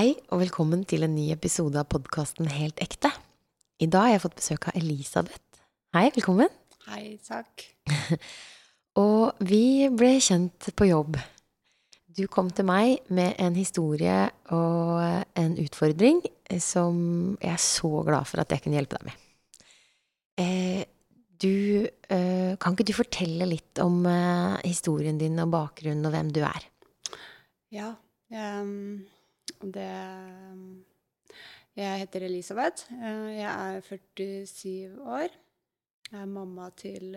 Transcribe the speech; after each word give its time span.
Hei, 0.00 0.14
og 0.32 0.38
velkommen 0.40 0.86
til 0.88 1.02
en 1.04 1.12
ny 1.12 1.26
episode 1.34 1.76
av 1.76 1.84
podkasten 1.92 2.46
Helt 2.48 2.78
ekte. 2.80 3.10
I 3.84 3.88
dag 3.90 4.06
har 4.06 4.14
jeg 4.14 4.22
fått 4.22 4.38
besøk 4.38 4.68
av 4.70 4.78
Elisabeth. 4.78 5.58
Hei, 5.92 6.06
velkommen. 6.14 6.48
Hei, 6.86 7.18
takk. 7.20 7.66
Og 9.02 9.42
vi 9.44 9.90
ble 9.92 10.14
kjent 10.24 10.70
på 10.72 10.88
jobb. 10.88 11.18
Du 12.16 12.24
kom 12.32 12.48
til 12.48 12.64
meg 12.70 13.12
med 13.12 13.36
en 13.44 13.60
historie 13.60 14.16
og 14.56 15.04
en 15.42 15.60
utfordring 15.66 16.24
som 16.64 16.96
jeg 17.36 17.52
er 17.58 17.62
så 17.66 17.92
glad 18.08 18.32
for 18.32 18.40
at 18.40 18.56
jeg 18.56 18.64
kunne 18.64 18.80
hjelpe 18.80 18.96
deg 18.96 19.10
med. 19.10 19.30
Eh, 20.40 20.82
du, 21.44 21.84
eh, 22.08 22.56
kan 22.56 22.72
ikke 22.72 22.88
du 22.88 22.96
fortelle 23.02 23.52
litt 23.52 23.84
om 23.84 24.00
eh, 24.08 24.56
historien 24.64 25.20
din 25.20 25.44
og 25.44 25.52
bakgrunnen 25.60 26.08
og 26.08 26.16
hvem 26.16 26.32
du 26.32 26.46
er? 26.48 26.70
Ja. 27.68 27.98
Um, 28.32 29.02
det 29.62 29.90
Jeg 31.76 31.98
heter 32.02 32.26
Elisabeth. 32.26 32.90
Jeg 32.90 33.46
er 33.46 33.80
47 33.80 35.00
år. 35.06 35.28
Jeg 36.10 36.20
er 36.20 36.26
mamma 36.26 36.70
til 36.76 37.16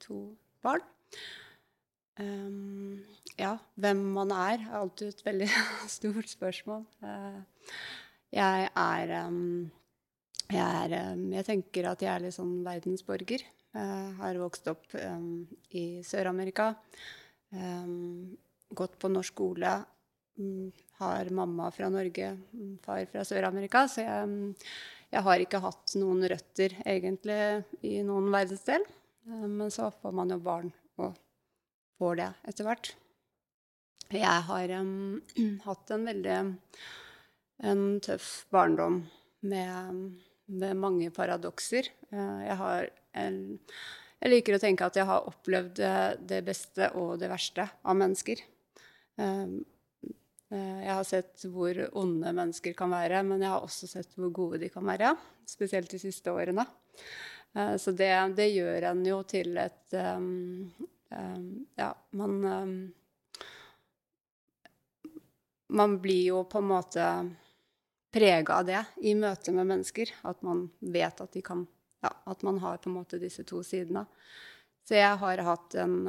to 0.00 0.36
barn. 0.62 0.82
Um, 2.20 3.00
ja, 3.38 3.54
hvem 3.80 4.02
man 4.12 4.32
er, 4.36 4.60
er 4.60 4.80
alltid 4.82 5.08
et 5.08 5.24
veldig 5.24 5.48
stort 5.96 6.28
spørsmål. 6.28 6.84
Uh, 7.00 7.40
jeg 8.32 8.68
er 8.76 9.12
um, 9.26 9.70
jeg, 10.52 10.92
er, 10.92 11.12
um, 11.12 11.24
jeg 11.32 11.46
tenker 11.48 11.88
at 11.88 12.04
jeg 12.04 12.12
er 12.12 12.26
litt 12.26 12.36
sånn 12.36 12.60
verdensborger. 12.66 13.46
Jeg 13.72 14.12
har 14.18 14.36
vokst 14.36 14.66
opp 14.68 14.92
i 15.72 15.82
Sør-Amerika. 16.04 16.66
Gått 18.76 18.98
på 19.00 19.08
norsk 19.08 19.32
skole. 19.32 19.70
Um, 21.02 21.10
har 21.10 21.30
mamma 21.34 21.70
fra 21.74 21.90
Norge, 21.92 22.32
far 22.84 23.04
fra 23.10 23.24
Sør-Amerika. 23.26 23.84
Så 23.90 24.04
jeg, 24.04 24.54
jeg, 25.10 25.24
har 25.26 25.44
ikke 25.44 25.62
hatt 25.64 25.94
noen 26.00 26.24
røtter 26.30 26.76
egentlig 26.86 27.38
i 27.82 27.98
noen 28.06 28.30
verdensdel. 28.32 28.86
men 29.26 29.70
så 29.70 29.90
får 30.02 30.12
man 30.12 30.30
jo 30.30 30.38
barn 30.42 30.72
og 30.98 31.14
får 31.98 32.16
det 32.18 32.30
etter 32.50 32.66
hvert. 32.66 32.94
Jeg 34.12 34.44
har 34.48 34.76
hatt 35.68 35.94
en 35.94 36.10
veldig 36.10 36.38
en 37.62 37.82
tøff 38.02 38.30
barndom 38.50 39.04
med 39.46 40.20
med 40.52 40.76
mange 40.76 41.10
paradokser. 41.14 41.88
Eh, 42.12 42.40
jeg, 42.46 42.56
har, 42.60 42.88
jeg 43.14 44.30
liker 44.32 44.56
å 44.56 44.62
tenke 44.62 44.88
at 44.88 44.98
jeg 44.98 45.08
har 45.08 45.28
opplevd 45.28 45.82
det 46.28 46.40
beste 46.46 46.90
og 46.98 47.16
det 47.22 47.30
verste 47.32 47.68
av 47.82 47.98
mennesker. 47.98 48.42
Eh, 49.20 49.28
eh, 49.28 49.46
jeg 50.52 50.92
har 50.92 51.04
sett 51.08 51.44
hvor 51.48 51.78
onde 51.96 52.32
mennesker 52.36 52.74
kan 52.76 52.92
være, 52.92 53.22
men 53.24 53.40
jeg 53.40 53.48
har 53.48 53.64
også 53.64 53.88
sett 53.88 54.16
hvor 54.18 54.32
gode 54.34 54.60
de 54.60 54.68
kan 54.72 54.84
være. 54.84 55.14
Spesielt 55.48 55.90
de 55.90 56.00
siste 56.02 56.32
årene. 56.32 56.66
Så 57.52 57.92
det, 57.96 58.10
det 58.36 58.48
gjør 58.54 58.88
en 58.88 59.00
jo 59.04 59.18
til 59.28 59.58
et 59.60 59.96
um, 60.16 60.70
um, 61.12 61.66
Ja, 61.76 61.90
man 62.16 62.44
um, 62.44 62.76
Man 65.68 65.98
blir 66.00 66.24
jo 66.30 66.44
på 66.44 66.60
en 66.60 66.68
måte 66.68 67.04
prega 68.12 68.58
av 68.60 68.66
det 68.68 68.80
i 69.08 69.14
møte 69.16 69.52
med 69.56 69.68
mennesker. 69.68 70.10
At 70.28 70.42
man 70.44 70.66
vet 70.80 71.20
at 71.20 71.32
de 71.32 71.44
kan 71.44 71.66
Ja, 72.02 72.10
at 72.26 72.42
man 72.42 72.58
har 72.58 72.80
på 72.82 72.90
en 72.90 72.96
måte 72.96 73.20
disse 73.22 73.44
to 73.46 73.60
sidene. 73.62 74.02
Så 74.82 74.96
jeg 74.96 75.14
har 75.20 75.42
hatt 75.46 75.76
en, 75.78 76.08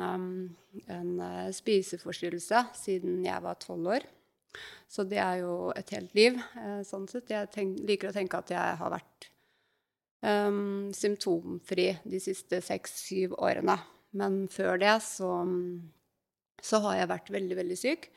en 0.89 1.11
uh, 1.21 1.51
spiseforstyrrelse 1.53 2.63
siden 2.73 3.21
jeg 3.21 3.43
var 3.45 3.59
tolv 3.61 3.91
år. 3.99 4.07
Så 4.89 5.05
det 5.09 5.19
er 5.23 5.41
jo 5.41 5.71
et 5.77 5.89
helt 5.95 6.13
liv, 6.17 6.37
uh, 6.59 6.81
sånn 6.85 7.07
sett. 7.09 7.31
Jeg 7.33 7.51
tenk, 7.53 7.79
liker 7.87 8.11
å 8.11 8.15
tenke 8.15 8.39
at 8.39 8.53
jeg 8.53 8.77
har 8.81 8.93
vært 8.93 9.29
um, 10.23 10.91
symptomfri 10.95 11.89
de 12.03 12.21
siste 12.23 12.61
seks-syv 12.63 13.35
årene. 13.39 13.77
Men 14.17 14.43
før 14.53 14.77
det 14.81 14.95
så, 15.05 15.31
så 16.61 16.81
har 16.85 17.01
jeg 17.01 17.11
vært 17.11 17.33
veldig, 17.33 17.59
veldig 17.63 17.79
syk. 17.79 18.09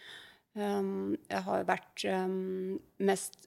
Um, 0.56 1.16
jeg 1.28 1.44
har 1.44 1.66
vært 1.68 2.06
um, 2.08 2.78
mest 3.04 3.42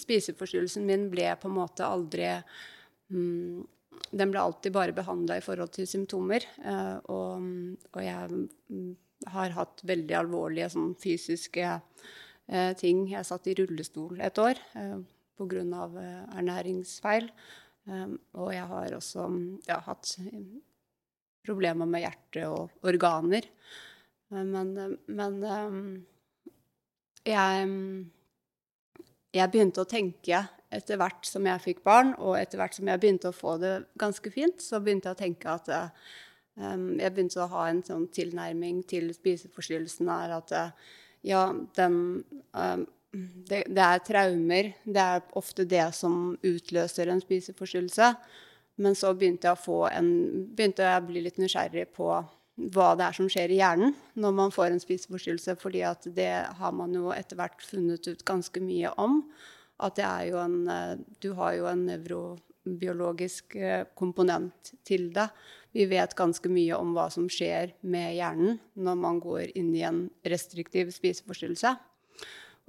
Spiseforstyrrelsen 0.00 0.86
min 0.88 1.10
ble 1.12 1.26
på 1.36 1.50
en 1.50 1.56
måte 1.58 1.84
aldri 1.84 2.30
um, 3.12 3.60
Den 4.08 4.32
ble 4.32 4.40
alltid 4.40 4.72
bare 4.72 4.94
behandla 4.96 5.36
i 5.36 5.44
forhold 5.44 5.74
til 5.76 5.88
symptomer. 5.88 6.46
Uh, 6.64 6.96
og, 7.12 7.44
og, 7.92 8.00
jeg 8.04 8.32
mm, 8.32 8.94
har 9.28 9.56
hatt 9.56 9.82
veldig 9.86 10.16
alvorlige 10.16 10.70
sånn, 10.72 10.92
fysiske 11.00 11.66
eh, 11.66 12.72
ting. 12.80 13.04
Jeg 13.10 13.26
satt 13.28 13.48
i 13.50 13.56
rullestol 13.58 14.20
et 14.22 14.38
år 14.40 14.60
eh, 14.78 14.96
pga. 15.40 15.64
Eh, 16.00 16.22
ernæringsfeil. 16.40 17.30
og 18.36 18.50
jeg 18.52 18.66
har 18.68 18.92
også 18.94 19.22
ja, 19.66 19.78
hatt 19.86 20.12
problemer 21.42 21.88
med 21.88 22.04
hjerte 22.04 22.44
og 22.46 22.84
organer. 22.86 23.48
men, 24.28 24.98
men 25.08 25.38
jeg, 27.24 27.70
jeg 29.32 29.50
begynte 29.50 29.80
å 29.80 29.88
tenke 29.88 30.44
etter 30.70 31.00
hvert 31.00 31.24
som 31.26 31.48
jeg 31.48 31.64
fikk 31.64 31.82
barn, 31.82 32.12
og 32.20 32.36
etter 32.38 32.60
hvert 32.60 32.76
som 32.76 32.86
jeg 32.86 33.00
begynte 33.00 33.32
å 33.32 33.34
få 33.34 33.56
det 33.58 33.72
ganske 33.98 34.30
fint, 34.30 34.60
så 34.62 34.78
begynte 34.78 35.08
jeg 35.10 35.16
å 35.16 35.22
tenke 35.24 35.56
at 35.56 35.72
jeg 36.58 37.12
begynte 37.14 37.42
å 37.44 37.50
ha 37.52 37.68
en 37.70 37.82
sånn 37.86 38.08
tilnærming 38.12 38.82
til 38.90 39.12
spiseforstyrrelsen 39.14 40.10
er 40.12 40.34
at 40.36 40.54
ja, 41.22 41.44
den 41.76 41.94
um, 42.52 42.86
det, 43.12 43.64
det, 43.66 43.82
er 43.82 44.02
traumer. 44.06 44.72
Det 44.84 45.02
er 45.02 45.24
ofte 45.38 45.66
det 45.68 45.86
som 45.96 46.36
utløser 46.46 47.10
en 47.10 47.22
spiseforstyrrelse. 47.22 48.12
Men 48.80 48.96
så 48.96 49.12
begynte 49.18 49.50
jeg 49.50 49.88
en, 49.92 50.10
begynte 50.54 50.86
jeg 50.86 51.00
å 51.00 51.06
bli 51.08 51.24
litt 51.26 51.40
nysgjerrig 51.40 51.88
på 51.96 52.10
hva 52.74 52.90
det 52.98 53.06
er 53.06 53.16
som 53.16 53.28
skjer 53.30 53.54
i 53.54 53.58
hjernen 53.60 53.94
når 54.20 54.34
man 54.36 54.52
får 54.52 54.70
en 54.70 54.82
spiseforstyrrelse. 54.82 55.56
fordi 55.56 55.82
det 56.14 56.32
har 56.60 56.72
man 56.72 56.94
jo 56.94 57.10
etter 57.12 57.36
hvert 57.36 57.62
funnet 57.64 58.06
ut 58.06 58.24
ganske 58.24 58.60
mye 58.60 58.92
om. 58.96 59.24
At 59.80 59.96
det 59.96 60.04
er 60.04 60.24
jo 60.28 60.36
en, 60.36 60.68
eh, 60.68 60.96
du 61.20 61.32
har 61.34 61.54
jo 61.56 61.66
en 61.66 61.86
nevrobiologisk 61.86 63.56
eh, 63.56 63.84
komponent 63.94 64.74
til 64.84 65.10
det. 65.12 65.30
Vi 65.72 65.86
vet 65.86 66.16
ganske 66.18 66.50
mye 66.50 66.76
om 66.78 66.94
hva 66.96 67.06
som 67.14 67.28
skjer 67.30 67.74
med 67.80 68.16
hjernen 68.16 68.58
når 68.74 68.98
man 68.98 69.20
går 69.22 69.52
inn 69.58 69.70
i 69.76 69.84
en 69.86 70.04
restriktiv 70.26 70.90
spiseforstyrrelse. 70.94 71.76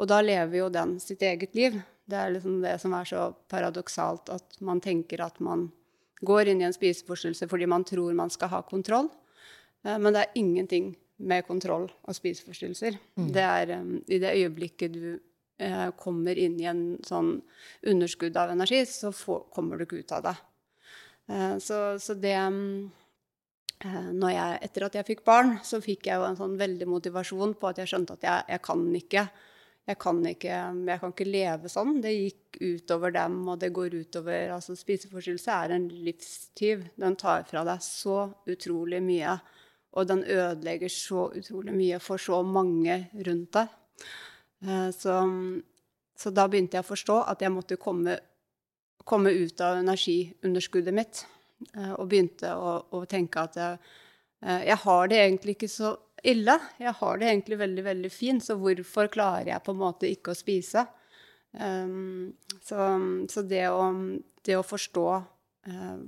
Og 0.02 0.10
da 0.10 0.22
lever 0.24 0.62
jo 0.62 0.70
den 0.74 0.96
sitt 1.02 1.22
eget 1.26 1.56
liv. 1.58 1.80
Det 2.06 2.18
er 2.18 2.34
liksom 2.36 2.62
det 2.64 2.76
som 2.82 2.94
er 2.98 3.08
så 3.10 3.30
paradoksalt, 3.52 4.30
at 4.34 4.62
man 4.62 4.82
tenker 4.82 5.24
at 5.26 5.40
man 5.44 5.70
går 6.22 6.52
inn 6.52 6.62
i 6.62 6.68
en 6.68 6.76
spiseforstyrrelse 6.76 7.50
fordi 7.50 7.68
man 7.70 7.86
tror 7.88 8.14
man 8.18 8.30
skal 8.34 8.54
ha 8.54 8.62
kontroll. 8.66 9.10
Eh, 9.86 9.98
men 9.98 10.14
det 10.14 10.26
er 10.26 10.42
ingenting 10.42 10.94
med 11.22 11.46
kontroll 11.48 11.90
og 11.90 12.18
spiseforstyrrelser. 12.18 12.98
Mm. 13.18 13.28
Det 13.34 13.44
er 13.46 13.74
um, 13.80 13.92
i 14.10 14.18
det 14.22 14.34
øyeblikket 14.40 14.96
du 14.96 15.04
uh, 15.62 15.90
kommer 15.98 16.38
inn 16.38 16.58
i 16.62 16.70
en 16.70 16.86
sånn 17.06 17.36
underskudd 17.86 18.38
av 18.42 18.54
energi, 18.56 18.82
så 18.90 19.12
får, 19.14 19.44
kommer 19.54 19.78
du 19.78 19.86
ikke 19.86 20.02
ut 20.02 20.16
av 20.18 20.26
det. 20.30 20.36
Uh, 21.32 21.56
så, 21.64 21.78
så, 22.02 22.16
det 22.20 22.36
um, 22.44 22.90
uh, 23.86 24.12
jeg, 24.28 24.60
Etter 24.68 24.88
at 24.88 24.98
jeg 25.00 25.08
fikk 25.14 25.24
barn, 25.28 25.56
så 25.64 25.80
fikk 25.84 26.10
jeg 26.10 26.20
jo 26.20 26.28
en 26.28 26.40
sånn 26.40 26.58
veldig 26.60 26.90
motivasjon 26.92 27.56
på 27.56 27.72
at 27.72 27.80
jeg 27.80 27.94
skjønte 27.94 28.20
at 28.20 28.28
jeg, 28.28 28.50
jeg 28.56 28.64
kan 28.68 28.84
ikke 29.00 29.30
jeg 29.90 29.98
kan, 29.98 30.20
ikke, 30.30 30.58
jeg 30.88 31.02
kan 31.02 31.14
ikke 31.14 31.26
leve 31.26 31.70
sånn. 31.72 31.96
Det 32.04 32.12
gikk 32.14 32.60
utover 32.62 33.14
dem, 33.16 33.40
og 33.50 33.58
det 33.64 33.72
går 33.74 33.96
utover 33.98 34.54
altså 34.54 34.76
Spiseforstyrrelse 34.78 35.56
er 35.56 35.74
en 35.76 35.88
livstyv. 36.06 36.86
Den 37.02 37.18
tar 37.20 37.48
fra 37.50 37.64
deg 37.68 37.82
så 37.84 38.28
utrolig 38.50 39.02
mye. 39.04 39.40
Og 39.98 40.08
den 40.08 40.22
ødelegger 40.24 40.94
så 40.94 41.26
utrolig 41.36 41.74
mye 41.76 42.00
for 42.00 42.22
så 42.22 42.40
mange 42.46 43.02
rundt 43.26 43.58
deg. 43.58 43.74
Eh, 44.68 44.90
så, 44.96 45.18
så, 46.16 46.32
da 46.32 46.46
begynte 46.48 46.78
jeg 46.78 46.86
å 46.86 46.92
forstå 46.92 47.18
at 47.34 47.42
jeg 47.44 47.52
måtte 47.52 47.80
komme, 47.82 48.20
komme 49.08 49.34
ut 49.34 49.62
av 49.62 49.82
energiunderskuddet 49.82 50.96
mitt. 50.96 51.26
Eh, 51.76 51.94
og 51.94 52.08
begynte 52.12 52.54
å, 52.58 52.78
å 52.98 53.04
tenke 53.10 53.44
at 53.44 53.60
jeg, 53.60 53.92
eh, 54.46 54.64
jeg, 54.70 54.80
har 54.86 55.12
det 55.12 55.20
egentlig 55.22 55.58
ikke 55.58 55.72
så 55.72 55.94
ille. 56.28 56.58
Jeg 56.82 56.96
har 57.00 57.22
det 57.22 57.30
egentlig 57.30 57.60
veldig, 57.62 57.86
veldig 57.86 58.12
fint, 58.14 58.46
så 58.46 58.58
hvorfor 58.60 59.10
klarer 59.14 59.54
jeg 59.54 59.66
på 59.66 59.76
en 59.76 59.82
måte 59.82 60.10
ikke 60.10 60.36
å 60.36 60.42
spise? 60.42 60.88
så, 61.52 62.84
så 63.28 63.42
det, 63.44 63.66
å, 63.68 63.90
det, 64.40 64.54
å, 64.56 64.62
forstå 64.64 65.08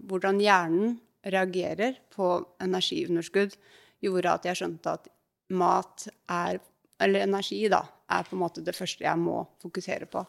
hvordan 0.07 0.37
hjernen 0.39 0.93
reagerer 1.27 1.97
på 2.15 2.29
energiunderskudd, 2.63 3.57
gjorde 3.99 4.37
at 4.37 4.47
jeg 4.47 4.61
skjønte 4.61 4.93
at 4.93 5.09
mat 5.51 6.07
er 6.31 6.61
Eller 7.03 7.25
energi, 7.25 7.57
da, 7.67 7.81
er 8.07 8.23
på 8.23 8.37
en 8.37 8.39
måte 8.39 8.61
det 8.63 8.75
første 8.77 9.03
jeg 9.03 9.19
må 9.19 9.41
fokusere 9.59 10.05
på. 10.07 10.21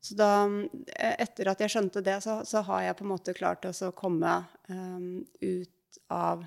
Så 0.00 0.14
da, 0.14 0.46
etter 0.94 1.50
at 1.50 1.64
jeg 1.64 1.74
skjønte 1.74 2.02
det, 2.06 2.20
så, 2.22 2.40
så 2.46 2.62
har 2.68 2.84
jeg 2.86 2.98
på 2.98 3.04
en 3.06 3.10
måte 3.10 3.34
klart 3.34 3.66
å 3.66 3.90
komme 3.96 4.36
um, 4.70 5.24
ut 5.42 5.98
av 6.14 6.44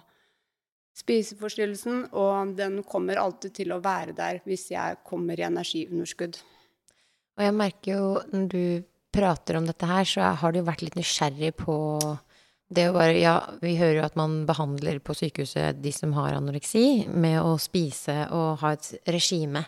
spiseforstyrrelsen, 1.02 2.06
og 2.16 2.56
den 2.58 2.80
kommer 2.88 3.20
alltid 3.20 3.56
til 3.62 3.74
å 3.76 3.82
være 3.84 4.16
der 4.16 4.42
hvis 4.48 4.70
jeg 4.74 5.02
kommer 5.08 5.40
i 5.40 5.48
energiunderskudd. 5.48 6.40
Og 7.40 7.46
jeg 7.46 7.56
merker 7.58 7.96
jo 7.96 8.08
når 8.32 8.48
du 8.52 8.64
prater 9.12 9.60
om 9.60 9.68
dette 9.68 9.88
her, 9.88 10.08
så 10.08 10.34
har 10.40 10.52
du 10.52 10.62
jo 10.62 10.68
vært 10.68 10.84
litt 10.86 11.00
nysgjerrig 11.00 11.54
på 11.60 11.76
det 12.72 12.88
å 12.88 12.96
bare 12.96 13.16
Ja, 13.20 13.36
vi 13.60 13.76
hører 13.80 13.98
jo 14.00 14.08
at 14.08 14.18
man 14.20 14.44
behandler 14.48 15.02
på 15.04 15.16
sykehuset 15.18 15.82
de 15.84 15.92
som 15.96 16.14
har 16.16 16.38
anoreksi, 16.38 17.04
med 17.10 17.42
å 17.44 17.58
spise 17.60 18.24
og 18.32 18.62
ha 18.64 18.76
et 18.78 18.94
regime. 19.12 19.66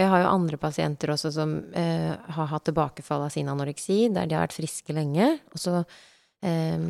Jeg 0.00 0.08
har 0.08 0.22
jo 0.22 0.30
andre 0.30 0.56
pasienter 0.56 1.12
også 1.12 1.32
som 1.34 1.58
eh, 1.76 2.12
har 2.36 2.48
hatt 2.48 2.64
tilbakefall 2.64 3.26
av 3.26 3.34
sin 3.34 3.50
anoreksi, 3.52 4.06
der 4.12 4.28
de 4.28 4.36
har 4.36 4.46
vært 4.46 4.56
friske 4.56 4.96
lenge. 4.96 5.26
Og 5.52 5.60
så 5.60 5.74
eh, 6.40 6.86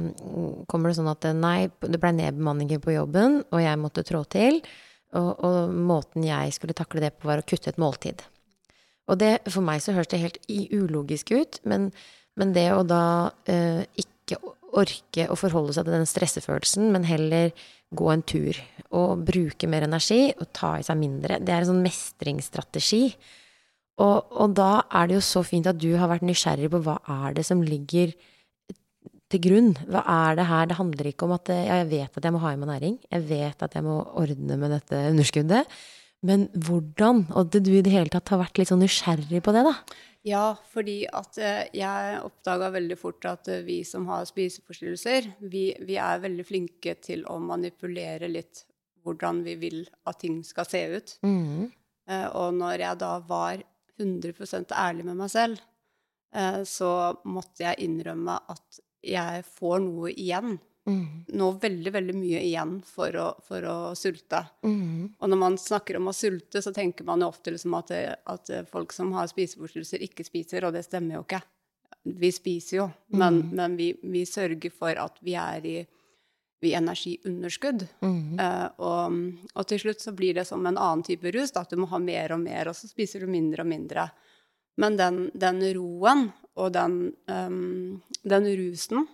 kommer 0.71 0.91
det 0.91 0.99
sånn 1.01 1.11
at 1.11 1.27
nei, 1.35 1.67
det 1.83 1.99
ble 2.03 2.13
nedbemanninger 2.21 2.83
på 2.83 2.95
jobben, 2.95 3.41
og 3.51 3.65
jeg 3.65 3.81
måtte 3.83 4.07
trå 4.07 4.23
til. 4.31 4.63
Og, 5.19 5.33
og, 5.45 5.75
måten 5.75 6.25
jeg 6.25 6.55
skulle 6.57 6.77
takle 6.79 7.03
det 7.03 7.13
på, 7.19 7.29
var 7.29 7.43
å 7.43 7.47
kutte 7.47 7.73
et 7.73 7.81
måltid. 7.81 8.23
Og 9.11 9.19
det, 9.21 9.35
for 9.51 9.67
meg 9.67 9.83
så 9.83 9.93
høres 9.97 10.09
det 10.13 10.23
helt 10.23 10.39
ulogisk 10.49 11.35
ut, 11.35 11.59
men, 11.69 11.91
men 12.39 12.55
det 12.55 12.69
å 12.73 12.85
da 12.87 13.05
eh, 13.51 13.83
ikke 13.99 14.39
orke 14.73 15.27
å 15.29 15.37
forholde 15.37 15.75
seg 15.77 15.85
til 15.85 15.99
den 15.99 16.09
stressefølelsen, 16.09 16.89
men 16.95 17.05
heller 17.05 17.51
gå 17.97 18.09
en 18.13 18.25
tur 18.25 18.59
og 18.93 19.23
bruke 19.27 19.69
mer 19.71 19.87
energi 19.87 20.33
og 20.35 20.51
ta 20.57 20.75
i 20.79 20.85
seg 20.87 20.99
mindre. 21.01 21.39
Det 21.41 21.55
er 21.55 21.63
en 21.63 21.71
sånn 21.71 21.85
mestringsstrategi. 21.85 23.05
Og, 24.03 24.33
og, 24.33 24.53
da 24.57 24.83
er 24.89 25.09
det 25.09 25.19
jo 25.19 25.25
så 25.25 25.43
fint 25.47 25.69
at 25.69 25.81
du 25.81 25.91
har 26.01 26.11
vært 26.11 26.25
nysgjerrig 26.27 26.71
på 26.73 26.83
hva 26.85 26.99
er 27.13 27.37
det 27.37 27.45
som 27.47 27.63
ligger 27.65 28.13
til 29.33 29.43
grunn. 29.47 29.73
Hva 29.89 30.03
er 30.29 30.39
det 30.39 30.49
her? 30.49 30.69
Det 30.69 30.79
handler 30.79 31.09
ikke 31.09 31.29
om 31.29 31.35
at 31.37 31.53
ja, 31.53 31.81
jeg 31.83 31.91
vet 31.93 32.21
at 32.21 32.29
jeg 32.29 32.35
må 32.35 32.43
ha 32.43 32.53
i 32.53 32.61
meg 32.61 32.71
næring. 32.73 32.97
Jeg 33.09 33.27
vet 33.31 33.65
at 33.65 33.77
jeg 33.77 33.87
må 33.87 33.99
ordne 34.21 34.59
med 34.61 34.75
dette 34.77 35.03
underskuddet. 35.13 35.77
Men 36.27 36.47
hvordan? 36.55 37.27
Og 37.33 37.49
at 37.49 37.59
du 37.65 37.73
i 37.75 37.83
det 37.83 37.93
hele 37.93 38.13
tatt 38.13 38.31
har 38.31 38.41
vært 38.45 38.61
litt 38.61 38.71
sånn 38.71 38.83
nysgjerrig 38.85 39.43
på 39.43 39.55
det, 39.55 39.65
da. 39.67 39.75
Ja, 40.23 40.53
fordi 40.71 41.01
at 41.11 41.39
eh, 41.43 41.65
jeg 41.75 42.19
oppdaga 42.23 42.69
veldig 42.77 42.97
fort 42.99 43.27
at 43.27 43.49
eh, 43.51 43.65
vi 43.67 43.81
som 43.87 44.07
har 44.07 44.27
spiseforstyrrelser, 44.29 45.27
vi, 45.51 45.65
vi, 45.83 45.97
er 45.99 46.23
veldig 46.23 46.47
flinke 46.47 46.95
til 47.03 47.25
å 47.27 47.41
manipulere 47.43 48.31
litt 48.31 48.63
hvordan 49.03 49.41
vi 49.43 49.57
vil 49.59 49.81
at 50.07 50.21
ting 50.23 50.39
skal 50.47 50.69
se 50.71 50.85
ut. 50.95 51.17
Mm. 51.27 51.67
Eh, 52.07 52.29
og 52.39 52.55
når 52.61 52.85
jeg 52.85 53.01
da 53.03 53.17
var 53.27 53.65
100% 53.99 54.77
ærlig 54.79 55.09
med 55.11 55.19
meg 55.19 55.31
selv, 55.33 55.69
så 56.65 56.89
måtte 57.29 57.61
jeg 57.61 57.85
innrømme 57.85 58.39
at 58.49 58.79
jeg 59.05 59.43
får 59.45 59.83
noe 59.85 60.15
igjen 60.17 60.55
Mm. 60.87 61.25
Nå 61.39 61.51
veldig, 61.63 61.93
veldig 61.95 62.15
mye 62.19 62.41
igjen 62.43 62.75
for 62.87 63.15
å, 63.15 63.29
for 63.47 63.63
å 63.71 63.77
sulte. 63.99 64.43
Mm. 64.67 65.13
Og 65.19 65.31
når 65.31 65.39
man 65.39 65.59
snakker 65.61 65.99
om 65.99 66.11
å 66.11 66.17
sulte, 66.17 66.63
så 66.63 66.73
tenker 66.75 67.07
man 67.07 67.23
jo 67.23 67.31
ofte 67.31 67.55
liksom 67.55 67.77
at, 67.79 67.93
at, 67.93 68.53
folk 68.71 68.95
som 68.95 69.13
har 69.15 69.31
spiseforstyrrelser, 69.31 70.03
ikke 70.03 70.27
spiser, 70.27 70.67
og 70.67 70.75
det 70.75 70.85
stemmer 70.89 71.21
jo 71.21 71.25
ikke. 71.27 71.43
Vi 72.03 72.33
spiser 72.35 72.77
jo, 72.81 72.89
men, 73.15 73.45
mm. 73.45 73.57
men 73.61 73.79
vi, 73.79 73.93
vi, 74.03 74.25
sørger 74.27 74.75
for 74.75 74.99
at 74.99 75.23
vi 75.23 75.37
er 75.39 75.69
i, 75.71 75.77
i 76.67 76.75
energiunderskudd. 76.75 77.87
Uh, 78.03 78.67
og, 78.83 79.21
og, 79.55 79.63
til 79.71 79.85
slutt 79.85 80.03
så 80.03 80.15
blir 80.19 80.35
det 80.35 80.49
som 80.51 80.67
en 80.67 80.75
annen 80.75 81.07
type 81.07 81.31
rus, 81.31 81.55
at 81.55 81.71
du 81.71 81.79
må 81.79 81.87
ha 81.95 82.03
mer 82.03 82.35
og 82.35 82.43
mer, 82.43 82.73
og 82.73 82.75
så 82.75 82.91
spiser 82.91 83.23
du 83.23 83.31
mindre 83.31 83.63
og 83.63 83.71
mindre. 83.71 84.11
Men 84.83 84.99
den, 84.99 85.25
den 85.39 85.63
roen 85.77 86.33
og 86.59 86.73
den, 86.75 87.13
um, 87.31 88.01
den 88.27 88.51
rusen 88.59 89.07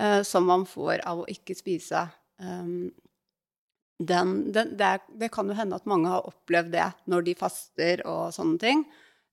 uh, 0.00 0.20
som 0.26 0.46
man 0.48 0.66
får 0.68 1.04
av 1.06 1.22
å 1.22 1.30
ikke 1.30 1.56
spise. 1.58 2.06
Um, 2.42 2.92
den, 3.98 4.52
den, 4.52 4.74
det, 4.76 4.84
er, 4.84 5.02
det, 5.20 5.30
kan 5.32 5.48
jo 5.48 5.56
hende 5.56 5.78
at 5.78 5.86
mange 5.86 6.10
har 6.10 6.26
opplevd 6.26 6.72
det 6.74 6.90
når 7.10 7.28
de 7.28 7.34
faster 7.38 8.02
og 8.10 8.34
sånne 8.34 8.58
ting. 8.62 8.84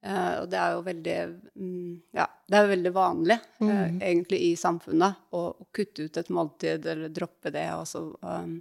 Uh, 0.02 0.42
og 0.42 0.48
det 0.50 0.58
er 0.58 0.72
jo 0.74 0.80
veldig 0.82 1.16
um, 1.62 1.90
Ja, 2.18 2.24
det 2.50 2.58
er 2.58 2.70
veldig 2.72 2.92
vanlig 2.96 3.36
uh, 3.60 3.68
mm. 3.68 4.00
egentlig 4.02 4.40
i 4.48 4.56
samfunnet 4.58 5.28
å, 5.30 5.44
å, 5.54 5.68
kutte 5.70 6.08
ut 6.08 6.18
et 6.18 6.32
måltid 6.34 6.88
eller 6.90 7.12
droppe 7.14 7.54
det. 7.54 7.68
Også, 7.78 8.08
um, 8.26 8.56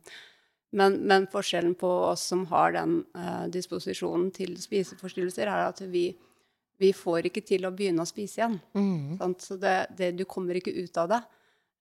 men, 0.77 0.99
men, 1.09 1.29
forskjellen 1.33 1.73
på 1.81 1.89
oss 2.11 2.27
som 2.33 2.45
har 2.53 2.77
den 2.77 2.99
uh, 3.17 3.47
disposisjonen 3.53 4.29
til 4.37 4.53
spiseforstyrrelser, 4.61 5.49
er 5.49 5.71
at 5.71 5.81
vi, 5.89 6.11
vi 6.81 6.93
får 6.97 7.31
ikke 7.31 7.45
til 7.49 7.65
å 7.65 7.73
begynne 7.73 8.05
å 8.05 8.09
spise 8.09 8.43
igjen. 8.43 8.61
Mm. 8.77 9.37
Så 9.41 9.57
det, 9.61 9.77
det, 9.97 10.13
du 10.21 10.27
kommer 10.29 10.61
ikke 10.61 10.77
ut 10.77 11.01
av 11.01 11.09
det. 11.15 11.23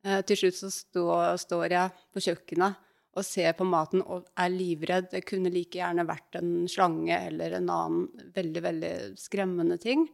Eh, 0.06 0.22
til 0.28 0.40
slutt 0.44 0.60
så 0.60 0.70
stå, 0.72 1.06
står 1.42 1.76
jeg 1.76 1.96
på 2.14 2.24
kjøkkenet 2.24 2.86
og 3.20 3.26
ser 3.26 3.56
på 3.58 3.68
maten 3.68 4.04
og 4.06 4.28
er 4.40 4.52
livredd. 4.54 5.10
Det 5.12 5.26
kunne 5.28 5.52
like 5.52 5.80
gjerne 5.80 6.08
vært 6.08 6.40
en 6.40 6.68
slange 6.72 7.16
eller 7.18 7.58
en 7.58 7.72
annen 7.74 8.28
veldig, 8.36 8.62
veldig 8.64 8.94
skremmende 9.20 9.80
ting. 9.82 10.06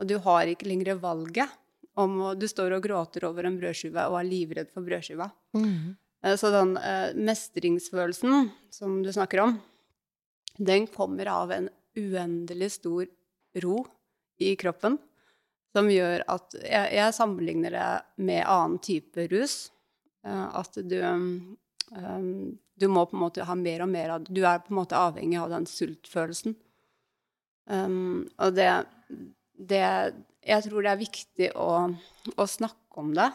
Og 0.00 0.08
du 0.08 0.16
har 0.24 0.48
ikke 0.48 0.70
lenger 0.70 1.00
valget 1.02 1.58
om 1.98 2.20
Du 2.38 2.46
står 2.48 2.76
og 2.76 2.84
gråter 2.84 3.26
over 3.26 3.44
en 3.44 3.56
brødskive 3.58 4.04
og 4.08 4.14
er 4.20 4.28
livredd 4.28 4.70
for 4.72 4.86
brødskiva. 4.86 5.26
Mm. 5.58 5.96
Eh, 6.24 6.36
så 6.38 6.52
den 6.54 6.76
eh, 6.78 7.10
mestringsfølelsen 7.18 8.48
som 8.72 9.00
du 9.04 9.10
snakker 9.12 9.42
om, 9.44 9.58
den 10.56 10.86
kommer 10.86 11.28
av 11.32 11.52
en 11.52 11.68
uendelig 11.98 12.76
stor 12.78 13.10
ro 13.64 13.82
i 14.40 14.54
kroppen 14.56 14.96
som 15.76 15.90
gjør 15.90 16.24
at 16.30 16.56
jeg, 16.58 16.88
jeg, 16.96 17.14
sammenligner 17.16 17.74
det 17.74 17.90
med 18.26 18.42
annen 18.44 18.80
type 18.82 19.26
rus. 19.32 19.68
Uh, 20.26 20.48
at 20.60 20.76
du 20.84 20.98
um, 21.00 21.28
Du 22.80 22.88
må 22.92 23.06
på 23.08 23.16
en 23.16 23.22
måte 23.22 23.44
ha 23.48 23.54
mer 23.56 23.86
og 23.86 23.88
mer 23.88 24.10
av 24.14 24.26
Du 24.28 24.42
er 24.44 24.60
på 24.60 24.74
en 24.74 24.80
måte 24.82 24.98
avhengig 24.98 25.38
av 25.40 25.52
den 25.52 25.68
sultfølelsen. 25.68 26.56
Um, 27.70 28.26
og 28.40 28.56
det, 28.58 28.68
det, 29.56 29.84
Jeg 30.44 30.66
tror 30.66 30.84
det 30.84 30.92
er 30.92 31.00
viktig 31.00 31.50
å, 31.54 31.70
å 32.36 32.46
snakke 32.48 33.00
om 33.00 33.14
det, 33.14 33.30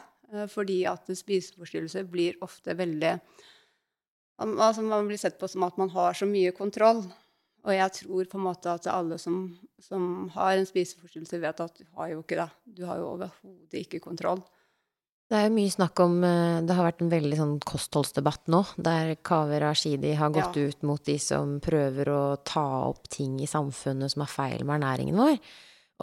fordi 0.51 0.81
at 0.89 1.07
spiseforstyrrelser 1.07 2.07
blir 2.09 2.37
ofte 2.43 2.75
veldig 2.75 3.17
Altså 4.35 4.83
man 4.83 5.07
blir 5.07 5.15
sett 5.15 5.37
på 5.39 5.47
som 5.47 5.63
at 5.63 5.77
man 5.79 5.87
har 5.93 6.17
så 6.17 6.27
mye 6.27 6.51
kontroll. 6.51 7.05
Og 7.65 7.73
jeg 7.73 7.93
tror 7.99 8.27
på 8.29 8.37
en 8.37 8.45
måte 8.45 8.73
at 8.73 8.87
alle 8.91 9.17
som, 9.21 9.47
som 9.81 10.27
har 10.35 10.53
en 10.57 10.67
spiseforstyrrelse, 10.69 11.41
vet 11.41 11.63
at 11.65 11.79
du 11.79 11.85
har 11.97 12.11
jo 12.13 12.21
ikke 12.21 12.37
det. 12.37 12.49
Du 12.77 12.83
har 12.85 13.01
jo 13.01 13.09
overhodet 13.15 13.81
ikke 13.81 14.03
kontroll. 14.03 14.43
Det 15.25 15.39
er 15.39 15.47
jo 15.47 15.55
mye 15.55 15.73
snakk 15.73 15.99
om 16.03 16.19
eh, 16.21 16.59
Det 16.61 16.75
har 16.77 16.85
vært 16.85 16.99
en 17.01 17.09
veldig 17.09 17.37
sånn 17.39 17.53
kostholdsdebatt 17.65 18.51
nå, 18.53 18.59
der 18.77 19.15
Kaveh 19.25 19.57
Rashidi 19.63 20.13
har 20.19 20.33
gått 20.33 20.59
ja. 20.59 20.67
ut 20.69 20.85
mot 20.85 21.01
de 21.01 21.15
som 21.21 21.55
prøver 21.65 22.11
å 22.13 22.25
ta 22.45 22.65
opp 22.91 23.09
ting 23.09 23.39
i 23.41 23.49
samfunnet 23.49 24.13
som 24.13 24.21
er 24.21 24.29
feil 24.29 24.61
med 24.61 24.77
ernæringen 24.77 25.17
vår. 25.17 25.39